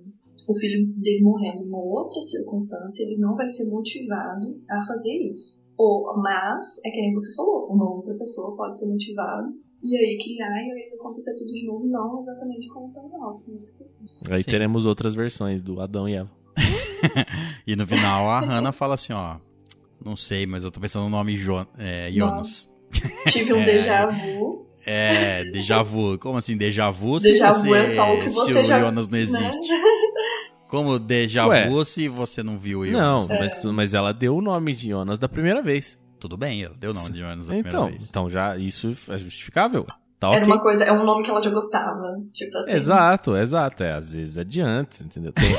o 0.50 0.56
filho 0.60 0.88
dele 0.98 1.22
morrendo 1.24 1.64
em 1.64 1.68
uma 1.68 1.80
outra 1.80 2.20
circunstância, 2.22 3.04
ele 3.04 3.18
não 3.18 3.36
vai 3.36 3.48
ser 3.48 3.66
motivado 3.70 4.60
a 4.70 4.82
fazer 4.86 5.30
isso. 5.30 5.62
Ou, 5.78 6.16
mas, 6.22 6.80
é 6.86 6.90
que 6.92 7.02
nem 7.02 7.14
você 7.14 7.36
falou, 7.36 7.68
uma 7.70 7.90
outra 7.90 8.14
pessoa 8.16 8.56
pode 8.56 8.78
ser 8.80 8.88
motivada 8.88 9.48
e 9.82 9.98
aí 9.98 10.18
criar 10.18 10.50
e 10.50 10.72
aí 10.72 10.94
acontecer 11.00 11.34
tudo 11.34 11.52
de 11.52 11.66
novo, 11.66 11.86
não 11.88 12.20
exatamente 12.20 12.68
como 12.70 12.88
o 12.88 12.92
Thanos, 12.92 13.42
com 13.44 13.52
outra 13.54 13.74
pessoa. 13.78 14.08
Aí 14.30 14.44
Sim. 14.44 14.52
teremos 14.52 14.86
outras 14.86 15.14
versões 15.16 15.62
do 15.62 15.82
Adão 15.82 16.08
e 16.08 16.14
Eva. 16.16 16.32
E 17.66 17.76
no 17.76 17.88
final 17.88 18.30
a 18.30 18.40
Hannah 18.40 18.72
fala 18.72 18.96
assim, 18.96 19.14
ó. 19.14 19.38
Não 20.04 20.16
sei, 20.18 20.46
mas 20.46 20.64
eu 20.64 20.72
tô 20.72 20.80
pensando 20.82 21.04
no 21.04 21.10
nome 21.10 21.38
Jo- 21.38 21.66
é, 21.78 22.12
Jonas. 22.12 22.68
Tive 23.32 23.54
um 23.54 23.58
É. 23.62 23.66
déjà 23.66 24.06
vu. 24.06 24.63
É, 24.86 25.46
déjà 25.46 25.82
vu. 25.84 26.18
Como 26.20 26.38
assim, 26.38 26.58
déjà 26.58 26.90
vu? 26.92 27.20
se 27.20 27.30
Déjà 27.32 27.54
você, 27.54 27.68
vu 27.68 27.76
é 27.76 27.86
só 27.86 28.14
o 28.14 28.20
que 28.20 28.30
se 28.30 28.36
você 28.36 28.60
o 28.62 28.66
já- 28.66 28.80
Jonas 28.82 29.08
não 29.08 29.18
né? 29.18 29.24
existe. 29.24 29.74
Como 30.68 30.98
déjà 30.98 31.46
Ué. 31.48 31.68
vu 31.70 31.86
se 31.86 32.08
você 32.08 32.42
não 32.42 32.58
viu 32.58 32.80
o 32.82 32.86
Não, 32.86 33.22
Jonas? 33.24 33.40
mas, 33.64 33.66
mas 33.66 33.94
ela 33.94 34.12
deu 34.12 34.36
o 34.36 34.42
nome 34.42 34.74
de 34.74 34.90
Jonas 34.90 35.20
da 35.20 35.30
primeira 35.30 35.62
vez. 35.62 36.00
Tudo 36.20 36.36
bem, 36.38 36.64
ela 36.64 36.74
deu 36.80 36.92
o 36.92 36.94
nome 36.94 37.12
de 37.12 37.20
Jonas 37.20 37.46
a 37.46 37.54
primeira 37.54 37.70
Então, 37.70 37.88
vez. 37.90 38.06
então 38.10 38.30
já 38.30 38.58
isso 38.58 38.96
é 39.10 39.18
justificável. 39.18 39.86
Tá 40.20 40.30
Era 40.30 40.38
ok. 40.38 40.48
uma 40.54 40.62
coisa, 40.62 40.84
é 40.86 40.92
um 40.94 41.04
nome 41.04 41.22
que 41.24 41.30
ela 41.30 41.42
já 41.42 41.50
gostava. 41.52 42.18
Tipo 42.34 42.58
assim. 42.60 42.72
Exato, 42.72 43.36
exato. 43.36 43.84
É, 43.84 43.92
às 43.92 44.14
vezes 44.14 44.38
é 44.38 44.44
de 44.46 44.62
antes, 44.62 45.02
entendeu? 45.02 45.34
Tem- 45.34 45.54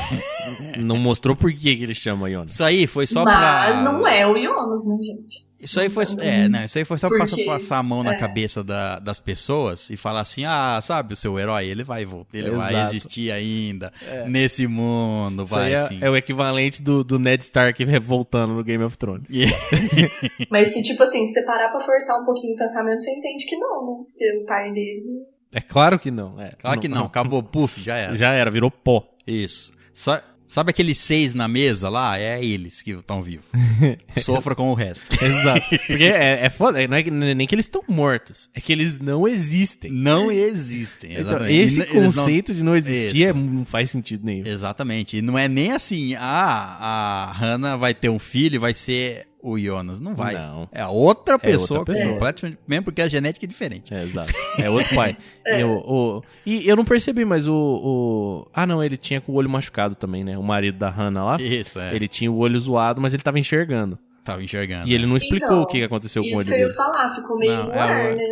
não 0.83 0.97
mostrou 0.97 1.37
por 1.37 1.53
que, 1.53 1.77
que 1.77 1.83
ele 1.85 1.93
chama 1.95 2.31
Jonas. 2.31 2.55
Isso 2.55 2.65
aí 2.65 2.87
foi 2.87 3.07
só 3.07 3.25
Mas 3.25 3.37
pra... 3.37 3.83
não 3.83 4.07
é 4.09 4.27
o 4.27 4.35
Jonas, 4.43 4.85
né, 4.87 4.97
gente? 5.03 5.47
Isso 5.65 5.81
aí 5.81 5.89
foi, 5.89 6.05
Não, 6.17 6.23
é, 6.23 6.49
não, 6.49 6.65
isso 6.65 6.79
aí 6.79 6.85
foi 6.85 6.99
só 6.99 7.09
Porque- 7.09 7.45
passar 7.45 7.79
a 7.79 7.83
mão 7.83 8.03
na 8.05 8.13
é. 8.13 8.17
cabeça 8.17 8.63
da- 8.63 8.99
das 8.99 9.19
pessoas 9.19 9.89
e 9.91 9.97
falar 9.97 10.21
assim, 10.21 10.45
ah, 10.45 10.79
sabe, 10.83 11.15
o 11.15 11.17
seu 11.17 11.39
herói, 11.39 11.67
ele 11.67 11.83
vai 11.83 12.05
voltar, 12.05 12.37
ele 12.39 12.51
vai 12.51 12.73
Exato. 12.75 12.89
existir 12.95 13.31
ainda 13.31 13.93
nesse 14.29 14.67
mundo, 14.67 15.45
Isso 15.45 15.55
vai 15.55 15.75
aí 15.75 15.81
é, 15.85 15.87
sim. 15.89 15.99
é 16.03 16.11
o 16.11 16.17
equivalente 16.17 16.83
do, 16.83 17.03
do 17.03 17.19
Ned 17.19 17.43
Stark 17.43 17.83
revoltando 17.85 18.55
no 18.55 18.63
Game 18.63 18.85
of 18.85 18.97
Thrones. 18.99 19.27
E- 19.31 19.45
Mas 20.51 20.69
se, 20.69 20.83
tipo 20.83 21.03
assim, 21.03 21.27
se 21.27 21.33
você 21.35 21.43
parar 21.45 21.71
pra 21.71 21.81
forçar 21.81 22.21
um 22.21 22.25
pouquinho 22.25 22.55
o 22.55 22.59
pensamento, 22.59 23.03
você 23.03 23.11
entende 23.11 23.45
que 23.47 23.57
não, 23.57 23.87
né? 23.99 24.05
Porque 24.05 24.39
o 24.43 24.47
pai 24.47 24.71
dele. 24.73 25.05
É 25.53 25.61
claro 25.61 25.99
que 25.99 26.11
não. 26.11 26.41
É, 26.41 26.51
Claro 26.59 26.81
que 26.81 26.89
não, 26.89 27.05
acabou, 27.07 27.43
puf, 27.43 27.81
já 27.83 27.97
era. 27.97 28.15
Já 28.15 28.33
era, 28.33 28.51
virou 28.51 28.71
pó. 28.71 29.05
Isso. 29.27 29.73
Sa- 29.93 30.23
sabe 30.55 30.71
aqueles 30.71 30.99
seis 30.99 31.35
na 31.35 31.49
mesa 31.49 31.89
lá? 31.89 32.19
É 32.19 32.43
eles 32.45 32.81
que 32.81 32.93
estão 32.93 33.21
vivos. 33.21 33.47
Sofra 34.23 34.55
com 34.55 34.71
o 34.71 34.75
resto. 34.75 35.11
Exato. 35.23 35.69
Porque 35.87 36.05
é, 36.05 36.45
é 36.47 36.49
foda, 36.51 36.87
não 36.87 36.97
é 36.97 37.03
não 37.11 37.27
é 37.27 37.35
nem 37.35 37.47
que 37.47 37.55
eles 37.55 37.67
estão 37.67 37.83
mortos, 37.89 38.49
é 38.55 38.61
que 38.61 38.73
eles 38.73 38.99
não 39.01 39.27
existem. 39.27 39.91
Não 39.91 40.31
existem. 40.31 41.13
Então, 41.15 41.23
exatamente. 41.33 41.55
esse 41.61 41.81
E 41.81 41.83
eles 41.83 41.95
não- 41.95 42.03
conceito 42.25 42.55
de 42.55 42.63
não 42.63 42.77
existir 42.77 43.25
é- 43.29 43.33
não 43.33 43.65
faz 43.65 43.91
sentido 43.91 44.25
nenhum. 44.25 44.47
Exatamente. 44.47 45.17
E 45.17 45.23
não 45.23 45.37
é 45.39 45.49
nem 45.49 45.73
assim, 45.73 46.15
ah, 46.15 46.79
a 46.81 47.33
Hannah 47.33 47.77
vai 47.77 47.93
ter 47.93 48.09
um 48.09 48.19
filho 48.19 48.55
e 48.55 48.59
vai 48.59 48.73
ser 48.73 49.27
o 49.53 49.59
Jonas. 49.59 50.01
Não 50.01 50.15
vai. 50.15 50.35
Não. 50.35 50.69
É 50.73 50.87
outra 50.87 51.39
pessoa, 51.39 51.81
outra 51.81 51.95
pessoa. 51.95 52.13
completamente, 52.15 52.59
mesmo 52.67 52.85
porque 52.85 53.03
a 53.03 53.09
genética 53.09 53.45
é 53.45 53.49
diferente. 53.49 53.93
É, 53.95 54.03
exato. 54.03 54.33
É 54.59 54.71
outro 54.71 54.95
pai. 54.95 55.17
Eu, 55.47 55.71
o- 55.73 56.23
e 56.47 56.67
eu 56.67 56.75
não 56.75 56.85
percebi, 56.85 57.25
mas 57.25 57.47
o, 57.47 57.55
o- 57.55 58.49
Ah, 58.55 58.67
não, 58.67 58.83
ele 58.83 58.97
tinha 58.97 59.21
com 59.21 59.33
o 59.33 59.35
olho 59.35 59.51
machucado 59.51 59.95
também, 59.95 60.25
né? 60.25 60.39
O 60.39 60.43
marido 60.43 60.79
da 60.79 60.89
Hannah 60.89 61.23
lá. 61.25 61.37
Isso, 61.41 61.79
é. 61.79 61.95
Ele 61.95 62.09
tinha 62.09 62.33
o 62.33 62.39
olho 62.39 62.59
zoado, 62.59 63.01
mas 63.01 63.13
ele 63.13 63.23
tava 63.23 63.39
enxergando. 63.39 63.99
tava 64.25 64.43
enxergando. 64.43 64.89
E 64.89 64.95
ele 64.95 65.05
não 65.07 65.17
explicou 65.17 65.49
Então, 65.49 65.63
o 65.63 65.67
que 65.67 65.83
aconteceu 65.83 66.23
com 66.23 66.29
o 66.29 66.31
Isso 66.31 66.39
olho 66.39 66.47
que 66.47 66.53
eu 66.55 66.59
ia 66.59 66.65
dele. 66.65 66.77
falar, 66.77 67.15
ficou 67.15 67.37
meio 67.39 67.53
Não, 67.53 67.67
no 67.67 67.73
é 67.73 67.79
ar, 67.79 68.13
o- 68.13 68.17
né? 68.17 68.25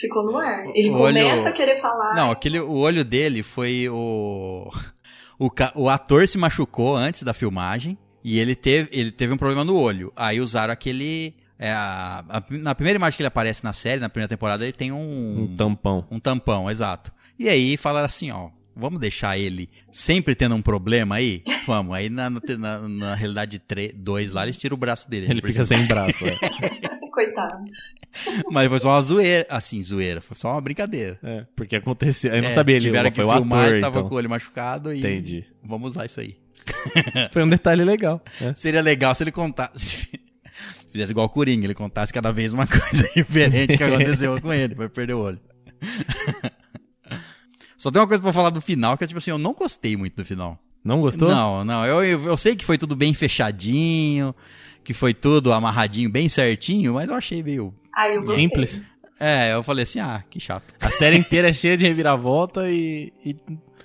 Ficou 0.00 0.24
no 0.24 0.38
ar. 0.38 0.64
Ele 0.74 0.88
O 0.90 0.98
olho- 1.00 1.20
começa 1.20 1.48
a 1.48 1.52
querer 1.52 1.76
falar. 1.80 2.14
Não, 2.14 2.30
aquele, 2.30 2.60
o 2.60 2.76
olho 2.76 3.04
dele 3.04 3.42
foi 3.42 3.88
o. 3.90 4.70
O, 5.38 5.50
ca- 5.50 5.72
o 5.74 5.88
ator 5.88 6.28
se 6.28 6.38
machucou 6.38 6.94
antes 6.96 7.24
da 7.24 7.34
filmagem 7.34 7.98
e 8.24 8.38
ele 8.38 8.54
teve, 8.54 8.88
ele 8.92 9.10
teve 9.10 9.32
um 9.32 9.36
problema 9.36 9.64
no 9.64 9.76
olho. 9.76 10.12
Aí 10.16 10.40
usaram 10.40 10.72
aquele. 10.72 11.34
é, 11.58 11.70
a- 11.72 12.24
a- 12.28 12.42
na 12.50 12.74
primeira 12.74 12.96
imagem 12.98 13.16
que 13.16 13.22
ele 13.22 13.28
aparece 13.28 13.62
na 13.62 13.72
série, 13.72 14.00
na 14.00 14.08
primeira 14.08 14.28
temporada, 14.28 14.64
ele 14.64 14.72
tem 14.72 14.90
um. 14.92 15.42
Um 15.42 15.54
tampão. 15.54 16.06
um 16.10 16.18
tampão, 16.18 16.70
exato. 16.70 17.12
E 17.38 17.48
aí 17.48 17.76
falaram 17.76 18.06
assim, 18.06 18.30
ó. 18.30 18.50
Vamos 18.74 18.98
deixar 19.00 19.36
ele 19.38 19.68
sempre 19.92 20.34
tendo 20.34 20.54
um 20.54 20.62
problema 20.62 21.16
aí? 21.16 21.42
Vamos. 21.66 21.94
Aí 21.94 22.08
na, 22.08 22.30
na, 22.30 22.88
na 22.88 23.14
realidade 23.14 23.60
2 23.94 24.32
lá, 24.32 24.44
eles 24.44 24.56
tiram 24.56 24.76
o 24.76 24.80
braço 24.80 25.10
dele. 25.10 25.26
Ele 25.30 25.42
fica 25.42 25.62
sem 25.62 25.84
braço, 25.86 26.24
é. 26.26 26.34
Coitado. 27.12 27.64
Mas 28.50 28.68
foi 28.70 28.80
só 28.80 28.88
uma 28.88 29.02
zoeira. 29.02 29.46
Assim, 29.50 29.82
zoeira. 29.84 30.22
Foi 30.22 30.34
só 30.38 30.52
uma 30.52 30.60
brincadeira. 30.62 31.18
É, 31.22 31.44
porque 31.54 31.76
aconteceu. 31.76 32.32
Eu 32.34 32.40
não 32.40 32.48
É, 32.48 32.52
sabia, 32.52 32.76
ele 32.76 32.86
tiveram 32.86 33.10
foi 33.10 33.14
que 33.14 33.20
o 33.30 33.30
filmar, 33.34 33.66
ator, 33.66 33.80
tava 33.82 33.98
então. 33.98 34.08
com 34.08 34.14
o 34.14 34.18
olho 34.18 34.30
machucado 34.30 34.94
e 34.94 34.98
Entendi. 35.00 35.44
vamos 35.62 35.90
usar 35.90 36.06
isso 36.06 36.18
aí. 36.20 36.36
Foi 37.32 37.42
um 37.42 37.48
detalhe 37.48 37.84
legal. 37.84 38.22
né? 38.40 38.54
Seria 38.56 38.80
legal 38.80 39.14
se 39.14 39.24
ele 39.24 39.32
contasse. 39.32 40.08
Fizesse 40.92 41.12
igual 41.12 41.26
o 41.26 41.30
Coringa, 41.30 41.64
ele 41.64 41.74
contasse 41.74 42.12
cada 42.12 42.30
vez 42.32 42.52
uma 42.52 42.66
coisa 42.68 43.08
diferente 43.16 43.76
que 43.78 43.82
aconteceu 43.82 44.40
com 44.40 44.52
ele, 44.52 44.74
vai 44.74 44.88
perder 44.88 45.14
o 45.14 45.20
olho. 45.20 45.40
Só 47.78 47.90
tem 47.90 48.00
uma 48.00 48.06
coisa 48.06 48.22
pra 48.22 48.32
falar 48.32 48.50
do 48.50 48.60
final, 48.60 48.96
que 48.96 49.04
é 49.04 49.06
tipo 49.06 49.18
assim, 49.18 49.30
eu 49.30 49.38
não 49.38 49.54
gostei 49.54 49.96
muito 49.96 50.16
do 50.16 50.24
final. 50.24 50.58
Não 50.84 51.00
gostou? 51.00 51.28
Não, 51.28 51.64
não, 51.64 51.86
eu, 51.86 52.04
eu, 52.04 52.24
eu 52.26 52.36
sei 52.36 52.54
que 52.54 52.64
foi 52.64 52.76
tudo 52.76 52.94
bem 52.94 53.14
fechadinho, 53.14 54.34
que 54.84 54.92
foi 54.92 55.14
tudo 55.14 55.52
amarradinho, 55.52 56.10
bem 56.10 56.28
certinho, 56.28 56.94
mas 56.94 57.08
eu 57.08 57.14
achei 57.14 57.42
meio... 57.42 57.74
Aí 57.94 58.14
eu. 58.14 58.26
Simples. 58.26 58.82
É, 59.18 59.54
eu 59.54 59.62
falei 59.62 59.84
assim, 59.84 60.00
ah, 60.00 60.22
que 60.28 60.40
chato. 60.40 60.74
A 60.80 60.90
série 60.90 61.16
inteira 61.16 61.50
é 61.50 61.52
cheia 61.52 61.76
de 61.76 61.86
reviravolta 61.86 62.68
e, 62.68 63.12
e 63.24 63.36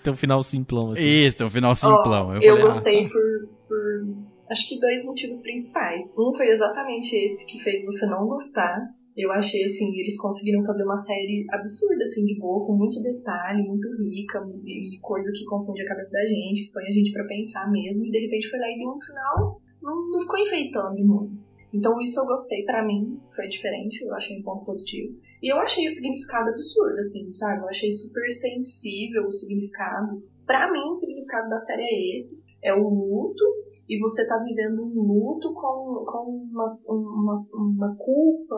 tem 0.07 0.13
um 0.13 0.17
final 0.17 0.41
simplão, 0.41 0.91
assim. 0.91 1.03
Isso, 1.03 1.37
tem 1.37 1.47
um 1.47 1.51
final 1.51 1.75
simplão. 1.75 2.33
eu 2.33 2.41
falei, 2.41 2.49
ah, 2.49 2.65
gostei 2.65 3.09
por, 3.09 3.49
por. 3.67 4.07
Acho 4.49 4.69
que 4.69 4.79
dois 4.79 5.03
motivos 5.03 5.41
principais. 5.41 6.01
Um 6.17 6.33
foi 6.33 6.47
exatamente 6.47 7.13
esse 7.13 7.45
que 7.45 7.59
fez 7.59 7.83
você 7.83 8.05
não 8.05 8.25
gostar. 8.25 8.87
Eu 9.17 9.31
achei 9.31 9.63
assim, 9.65 9.89
eles 9.99 10.17
conseguiram 10.21 10.63
fazer 10.63 10.83
uma 10.83 10.95
série 10.95 11.45
absurda, 11.51 12.03
assim, 12.03 12.23
de 12.23 12.39
boa, 12.39 12.65
com 12.65 12.77
muito 12.77 13.01
detalhe, 13.01 13.67
muito 13.67 13.87
rica, 13.97 14.39
e 14.63 14.99
coisa 15.01 15.31
que 15.33 15.43
confunde 15.43 15.81
a 15.81 15.87
cabeça 15.87 16.11
da 16.11 16.25
gente, 16.25 16.67
que 16.67 16.71
põe 16.71 16.85
a 16.85 16.91
gente 16.91 17.11
pra 17.11 17.25
pensar 17.25 17.69
mesmo, 17.71 18.05
e 18.05 18.11
de 18.11 18.19
repente 18.19 18.47
foi 18.47 18.59
lá 18.59 18.67
e 18.69 18.77
deu 18.77 18.89
um 18.89 19.01
final, 19.01 19.59
não, 19.81 20.11
não 20.11 20.21
ficou 20.21 20.37
enfeitando 20.37 21.03
muito. 21.03 21.47
Então 21.73 21.99
isso 21.99 22.19
eu 22.19 22.27
gostei, 22.27 22.63
pra 22.63 22.85
mim, 22.85 23.19
foi 23.35 23.47
diferente, 23.47 24.03
eu 24.03 24.13
achei 24.13 24.37
um 24.37 24.43
ponto 24.43 24.63
positivo. 24.63 25.17
E 25.41 25.51
eu 25.51 25.59
achei 25.59 25.85
o 25.85 25.91
significado 25.91 26.49
absurdo, 26.49 26.95
assim, 26.99 27.31
sabe? 27.33 27.61
Eu 27.61 27.69
achei 27.69 27.91
super 27.91 28.29
sensível 28.29 29.25
o 29.25 29.31
significado. 29.31 30.23
Pra 30.45 30.71
mim, 30.71 30.89
o 30.89 30.93
significado 30.93 31.49
da 31.49 31.59
série 31.59 31.83
é 31.83 32.17
esse. 32.17 32.43
É 32.63 32.73
o 32.73 32.81
luto, 32.81 33.43
e 33.87 33.99
você 33.99 34.25
tá 34.25 34.43
vivendo 34.43 34.83
um 34.83 35.01
luto 35.01 35.53
com, 35.53 36.03
com 36.05 36.49
uma, 36.51 36.67
uma, 36.89 37.35
uma 37.55 37.95
culpa. 37.95 38.55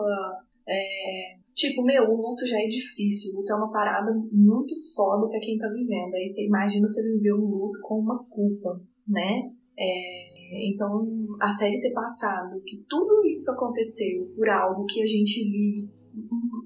é, 0.66 1.40
Tipo, 1.60 1.84
meu, 1.84 2.04
o 2.04 2.16
luto 2.16 2.46
já 2.46 2.58
é 2.58 2.66
difícil. 2.66 3.34
O 3.34 3.40
luto 3.40 3.52
é 3.52 3.56
uma 3.56 3.70
parada 3.70 4.12
muito 4.32 4.74
foda 4.94 5.28
pra 5.28 5.38
quem 5.40 5.58
tá 5.58 5.68
vivendo. 5.68 6.14
Aí 6.14 6.26
você 6.26 6.46
imagina 6.46 6.88
você 6.88 7.02
viver 7.02 7.34
um 7.34 7.44
luto 7.44 7.78
com 7.82 8.00
uma 8.00 8.24
culpa, 8.30 8.80
né? 9.06 9.50
É, 9.78 10.68
então, 10.72 11.06
a 11.40 11.52
série 11.52 11.80
ter 11.80 11.92
passado 11.92 12.62
que 12.64 12.82
tudo 12.88 13.26
isso 13.26 13.50
aconteceu 13.50 14.32
por 14.34 14.48
algo 14.48 14.86
que 14.86 15.02
a 15.02 15.06
gente 15.06 15.44
vive 15.44 15.99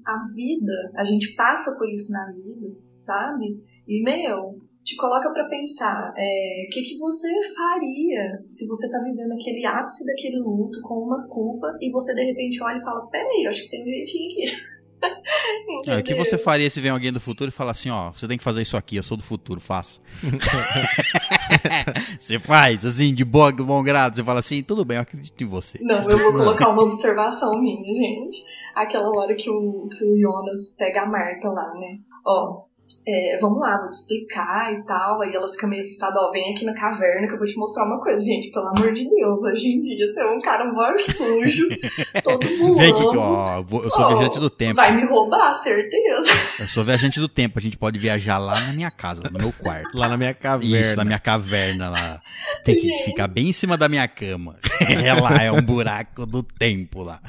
a 0.05 0.27
vida, 0.33 0.91
a 0.95 1.03
gente 1.03 1.35
passa 1.35 1.75
por 1.77 1.89
isso 1.89 2.11
na 2.11 2.31
vida, 2.31 2.75
sabe? 2.99 3.63
E, 3.87 4.03
meu, 4.03 4.59
te 4.83 4.95
coloca 4.95 5.31
pra 5.31 5.47
pensar, 5.49 6.11
o 6.11 6.69
que, 6.71 6.81
que 6.81 6.97
você 6.99 7.27
faria 7.55 8.43
se 8.47 8.67
você 8.67 8.89
tá 8.91 8.99
vivendo 9.03 9.33
aquele 9.33 9.65
ápice 9.65 10.05
daquele 10.05 10.39
luto 10.39 10.79
com 10.83 10.99
uma 10.99 11.27
culpa 11.27 11.75
e 11.81 11.91
você 11.91 12.13
de 12.13 12.23
repente 12.23 12.61
olha 12.63 12.77
e 12.77 12.83
fala, 12.83 13.07
peraí, 13.07 13.47
acho 13.47 13.63
que 13.63 13.71
tem 13.71 13.81
um 13.81 13.89
jeitinho 13.89 14.29
aqui. 14.29 14.65
É, 15.87 15.97
o 15.97 16.03
que 16.03 16.13
você 16.15 16.37
faria 16.37 16.69
se 16.69 16.81
vem 16.81 16.91
alguém 16.91 17.11
do 17.11 17.19
futuro 17.19 17.49
e 17.49 17.51
fala 17.51 17.71
assim, 17.71 17.89
ó, 17.89 18.11
você 18.11 18.27
tem 18.27 18.37
que 18.37 18.43
fazer 18.43 18.61
isso 18.61 18.77
aqui, 18.77 18.95
eu 18.95 19.03
sou 19.03 19.17
do 19.17 19.23
futuro, 19.23 19.59
faça. 19.59 19.99
você 22.19 22.39
faz, 22.39 22.83
assim, 22.85 23.13
de 23.13 23.23
boa, 23.23 23.51
de 23.51 23.61
bom 23.61 23.83
grado, 23.83 24.15
você 24.15 24.23
fala 24.23 24.39
assim, 24.39 24.63
tudo 24.63 24.83
bem, 24.83 24.97
eu 24.97 25.01
acredito 25.01 25.43
em 25.43 25.47
você. 25.47 25.77
Não, 25.81 26.09
eu 26.09 26.17
vou 26.17 26.33
colocar 26.33 26.69
uma 26.69 26.83
observação 26.83 27.59
minha, 27.59 27.93
gente. 27.93 28.43
Aquela 28.73 29.09
hora 29.09 29.35
que 29.35 29.49
o, 29.49 29.87
que 29.89 30.03
o 30.05 30.19
Jonas 30.19 30.69
pega 30.77 31.03
a 31.03 31.05
Marta 31.05 31.49
lá, 31.49 31.73
né? 31.75 31.99
Ó, 32.25 32.63
é, 33.07 33.37
vamos 33.39 33.59
lá, 33.59 33.77
vou 33.77 33.91
te 33.91 33.95
explicar 33.95 34.73
e 34.73 34.83
tal. 34.83 35.21
Aí 35.21 35.33
ela 35.33 35.51
fica 35.51 35.67
meio 35.67 35.81
assustada, 35.81 36.19
ó, 36.19 36.31
vem 36.31 36.53
aqui 36.53 36.65
na 36.65 36.73
caverna 36.73 37.27
que 37.27 37.33
eu 37.33 37.37
vou 37.37 37.45
te 37.45 37.55
mostrar 37.57 37.85
uma 37.85 38.01
coisa, 38.01 38.23
gente, 38.23 38.51
pelo 38.51 38.67
amor 38.67 38.91
de 38.93 39.07
Deus, 39.07 39.43
hoje 39.43 39.73
em 39.73 39.77
dia 39.77 40.11
você 40.11 40.19
é 40.19 40.31
um 40.31 40.41
cara 40.41 40.65
maior 40.71 40.99
sujo, 40.99 41.67
todo 42.23 42.47
voando. 42.57 42.77
Vem 42.77 42.91
aqui, 42.91 43.17
ó, 43.17 43.63
eu 43.83 43.91
sou 43.91 44.05
Ó, 44.05 44.07
viajante 44.15 44.39
do 44.39 44.49
tempo. 44.49 44.75
Vai 44.75 44.95
me 44.95 45.05
roubar, 45.05 45.55
certeza. 45.55 46.33
Eu 46.59 46.65
sou 46.65 46.83
viajante 46.83 47.19
do 47.19 47.27
tempo, 47.29 47.59
a 47.59 47.61
gente 47.61 47.77
pode 47.77 47.99
viajar 47.99 48.39
lá 48.39 48.59
na 48.59 48.73
minha 48.73 48.89
casa, 48.89 49.29
no 49.29 49.37
meu 49.37 49.53
quarto. 49.53 49.95
Lá 49.95 50.07
na 50.07 50.17
minha 50.17 50.33
caverna. 50.33 50.79
Isso, 50.79 50.97
na 50.97 51.05
minha 51.05 51.19
caverna 51.19 51.89
lá. 51.89 52.21
Tem 52.63 52.75
que 52.75 52.91
ficar 53.03 53.27
bem 53.27 53.49
em 53.49 53.53
cima 53.53 53.77
da 53.77 53.87
minha 53.87 54.07
cama. 54.07 54.55
É 54.85 55.13
lá, 55.13 55.41
é 55.41 55.51
um 55.51 55.61
buraco 55.61 56.25
do 56.25 56.43
tempo 56.43 57.01
lá. 57.01 57.19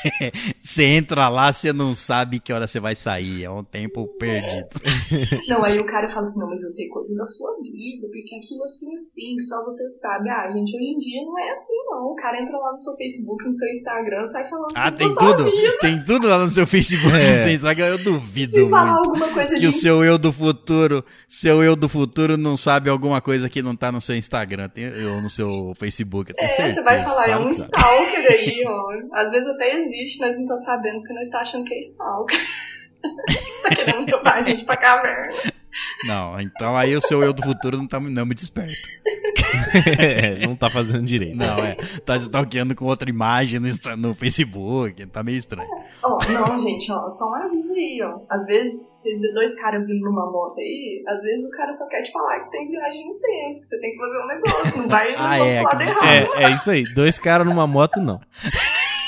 Você 0.60 0.84
entra 0.84 1.28
lá, 1.28 1.52
você 1.52 1.72
não 1.72 1.94
sabe 1.94 2.40
que 2.40 2.52
hora 2.52 2.66
você 2.66 2.80
vai 2.80 2.94
sair. 2.94 3.44
É 3.44 3.50
um 3.50 3.62
tempo 3.62 4.06
perdido. 4.18 4.68
Não, 5.48 5.64
aí 5.64 5.78
o 5.78 5.86
cara 5.86 6.08
fala 6.08 6.22
assim, 6.22 6.40
não, 6.40 6.48
mas 6.48 6.62
eu 6.62 6.70
sei 6.70 6.88
coisa 6.88 7.14
da 7.14 7.24
sua 7.24 7.50
vida, 7.62 8.06
porque 8.08 8.34
aquilo 8.36 8.64
assim, 8.64 8.94
assim, 8.94 9.38
só 9.40 9.62
você 9.64 9.88
sabe. 10.00 10.28
Ah, 10.30 10.50
gente, 10.50 10.74
hoje 10.76 10.84
em 10.94 10.98
dia 10.98 11.22
não 11.24 11.38
é 11.38 11.50
assim, 11.50 11.76
não. 11.86 12.06
O 12.12 12.14
cara 12.16 12.40
entra 12.40 12.56
lá 12.58 12.72
no 12.72 12.80
seu 12.80 12.94
Facebook, 12.96 13.44
no 13.46 13.54
seu 13.54 13.68
Instagram, 13.68 14.26
sai 14.26 14.48
falando 14.48 14.72
Ah, 14.74 14.90
tudo 14.90 14.98
tem 14.98 15.08
da 15.08 15.14
sua 15.14 15.36
tudo? 15.36 15.50
vida. 15.50 15.78
Tem 15.80 16.04
tudo 16.04 16.26
lá 16.28 16.38
no 16.38 16.50
seu 16.50 16.66
Facebook. 16.66 17.16
É. 17.16 17.42
Você 17.42 17.52
estraga, 17.52 17.86
eu 17.86 17.98
duvido 17.98 18.52
Se 18.52 18.68
falar 18.70 18.96
alguma 18.98 19.28
coisa 19.28 19.54
Que 19.54 19.60
de 19.60 19.68
o 19.68 19.72
seu 19.72 20.02
eu 20.04 20.18
do 20.18 20.32
futuro, 20.32 21.04
seu 21.28 21.62
eu 21.62 21.76
do 21.76 21.88
futuro 21.88 22.36
não 22.36 22.56
sabe 22.56 22.88
alguma 22.90 23.20
coisa 23.20 23.48
que 23.48 23.62
não 23.62 23.76
tá 23.76 23.92
no 23.92 24.00
seu 24.00 24.16
Instagram 24.16 24.68
tem- 24.68 25.06
ou 25.06 25.20
no 25.20 25.30
seu 25.30 25.74
Facebook. 25.76 26.32
É, 26.36 26.48
certeza, 26.48 26.74
você 26.74 26.82
vai 26.82 27.02
falar, 27.04 27.28
é 27.28 27.38
um 27.38 27.50
stalker 27.50 28.26
aí, 28.32 28.62
ó. 28.66 28.82
Às 29.12 29.30
vezes 29.30 29.46
até 29.48 29.80
existe, 29.80 30.20
nós 30.20 30.34
não 30.34 30.42
estamos 30.42 30.64
sabendo 30.64 30.98
porque 30.98 31.12
nós 31.14 31.24
estamos 31.24 31.48
achando 31.48 31.64
que 31.64 31.74
é 31.74 31.78
stalker. 31.78 32.40
Tá 33.62 33.74
querendo 33.74 34.06
levar 34.16 34.34
a 34.34 34.42
gente 34.42 34.64
pra 34.64 34.76
caverna. 34.76 35.32
Não, 36.06 36.38
então 36.40 36.76
aí 36.76 36.94
o 36.94 37.00
seu 37.00 37.22
eu 37.22 37.32
do 37.32 37.42
futuro 37.42 37.78
não 37.78 37.86
tá 37.86 37.98
não 37.98 38.26
muito 38.26 38.42
esperto. 38.42 38.76
É, 39.98 40.46
não 40.46 40.54
tá 40.54 40.68
fazendo 40.68 41.04
direito. 41.04 41.36
Não, 41.36 41.56
é. 41.58 41.74
Tá 42.04 42.16
stalkeando 42.16 42.74
com 42.74 42.84
outra 42.84 43.08
imagem 43.08 43.58
no, 43.58 43.96
no 43.96 44.14
Facebook. 44.14 45.06
Tá 45.06 45.22
meio 45.22 45.38
estranho. 45.38 45.68
Ó, 46.02 46.18
não, 46.28 46.58
gente, 46.58 46.90
ó, 46.92 47.08
só 47.08 47.30
um 47.30 47.34
aviso 47.34 47.72
aí, 47.72 48.00
ó. 48.02 48.20
Às 48.28 48.44
vezes, 48.46 48.72
vocês 48.98 49.20
vê 49.20 49.32
dois 49.32 49.54
caras 49.60 49.86
vindo 49.86 50.00
numa 50.04 50.30
moto 50.30 50.58
aí, 50.58 51.02
às 51.06 51.22
vezes 51.22 51.46
o 51.46 51.50
cara 51.50 51.72
só 51.72 51.88
quer 51.88 52.02
te 52.02 52.12
falar 52.12 52.40
que 52.40 52.50
tem 52.50 52.70
viagem 52.70 53.06
no 53.06 53.14
tempo, 53.14 53.60
que 53.60 53.66
você 53.66 53.80
tem 53.80 53.92
que 53.92 53.98
fazer 53.98 54.22
um 54.22 54.26
negócio, 54.26 54.78
não 54.78 54.88
vai 54.88 55.14
Ah, 55.16 55.38
no 55.38 55.44
é, 55.44 55.62
lado 55.62 55.82
errado. 55.82 56.36
É, 56.36 56.44
é 56.44 56.50
isso 56.50 56.70
aí. 56.70 56.84
Dois 56.94 57.18
caras 57.18 57.46
numa 57.46 57.66
moto, 57.66 58.00
não. 58.00 58.20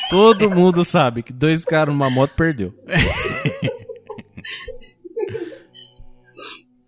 Todo 0.09 0.51
mundo 0.51 0.85
sabe 0.85 1.23
que 1.23 1.33
dois 1.33 1.65
caras 1.65 1.93
numa 1.93 2.09
moto 2.11 2.33
perdeu. 2.37 2.73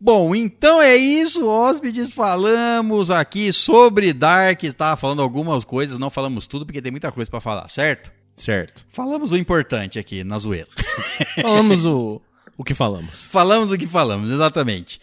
Bom, 0.07 0.35
então 0.37 0.81
é 0.81 0.95
isso, 0.95 1.49
hóspedes. 1.49 2.15
Falamos 2.15 3.11
aqui 3.11 3.53
sobre 3.53 4.13
Dark. 4.13 4.63
Estava 4.63 4.97
falando 4.97 5.21
algumas 5.21 5.65
coisas, 5.65 5.99
não 5.99 6.11
falamos 6.11 6.47
tudo 6.47 6.65
porque 6.65 6.81
tem 6.81 6.93
muita 6.93 7.11
coisa 7.11 7.29
pra 7.29 7.41
falar, 7.41 7.69
certo? 7.69 8.13
Certo. 8.33 8.87
Falamos 8.89 9.33
o 9.33 9.37
importante 9.37 9.99
aqui 9.99 10.23
na 10.23 10.39
zoeira. 10.39 10.69
Falamos 11.43 11.85
o, 11.85 12.23
o 12.57 12.63
que 12.63 12.73
falamos. 12.73 13.25
Falamos 13.25 13.73
o 13.73 13.77
que 13.77 13.89
falamos, 13.89 14.31
exatamente. 14.31 15.01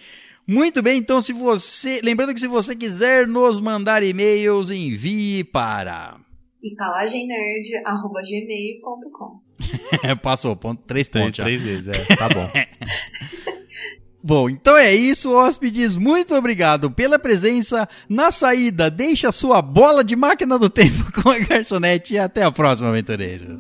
Muito 0.47 0.81
bem, 0.81 0.99
então 0.99 1.21
se 1.21 1.33
você. 1.33 1.99
Lembrando 2.01 2.33
que 2.33 2.39
se 2.39 2.47
você 2.47 2.73
quiser 2.73 3.27
nos 3.27 3.59
mandar 3.59 4.03
e-mails, 4.03 4.71
envie 4.71 5.43
para. 5.43 6.15
estalagemnerd.gmail.com 6.63 9.41
Passou, 10.23 10.55
ponto, 10.55 10.87
três 10.87 11.07
Três, 11.07 11.25
pontos 11.25 11.37
já. 11.39 11.43
três 11.43 11.61
vezes, 11.61 11.89
é. 11.89 12.15
Tá 12.15 12.29
bom. 12.29 12.49
Bom, 14.25 14.49
então 14.49 14.77
é 14.77 14.95
isso, 14.95 15.33
hóspedes. 15.33 15.97
Muito 15.97 16.33
obrigado 16.33 16.89
pela 16.89 17.19
presença. 17.19 17.89
Na 18.07 18.31
saída, 18.31 18.89
deixe 18.89 19.27
a 19.27 19.33
sua 19.33 19.61
bola 19.61 20.01
de 20.01 20.15
máquina 20.15 20.57
do 20.57 20.69
tempo 20.69 21.11
com 21.21 21.29
a 21.29 21.39
garçonete 21.39 22.13
e 22.13 22.17
até 22.17 22.41
a 22.41 22.51
próxima, 22.51 22.87
aventureiro. 22.87 23.59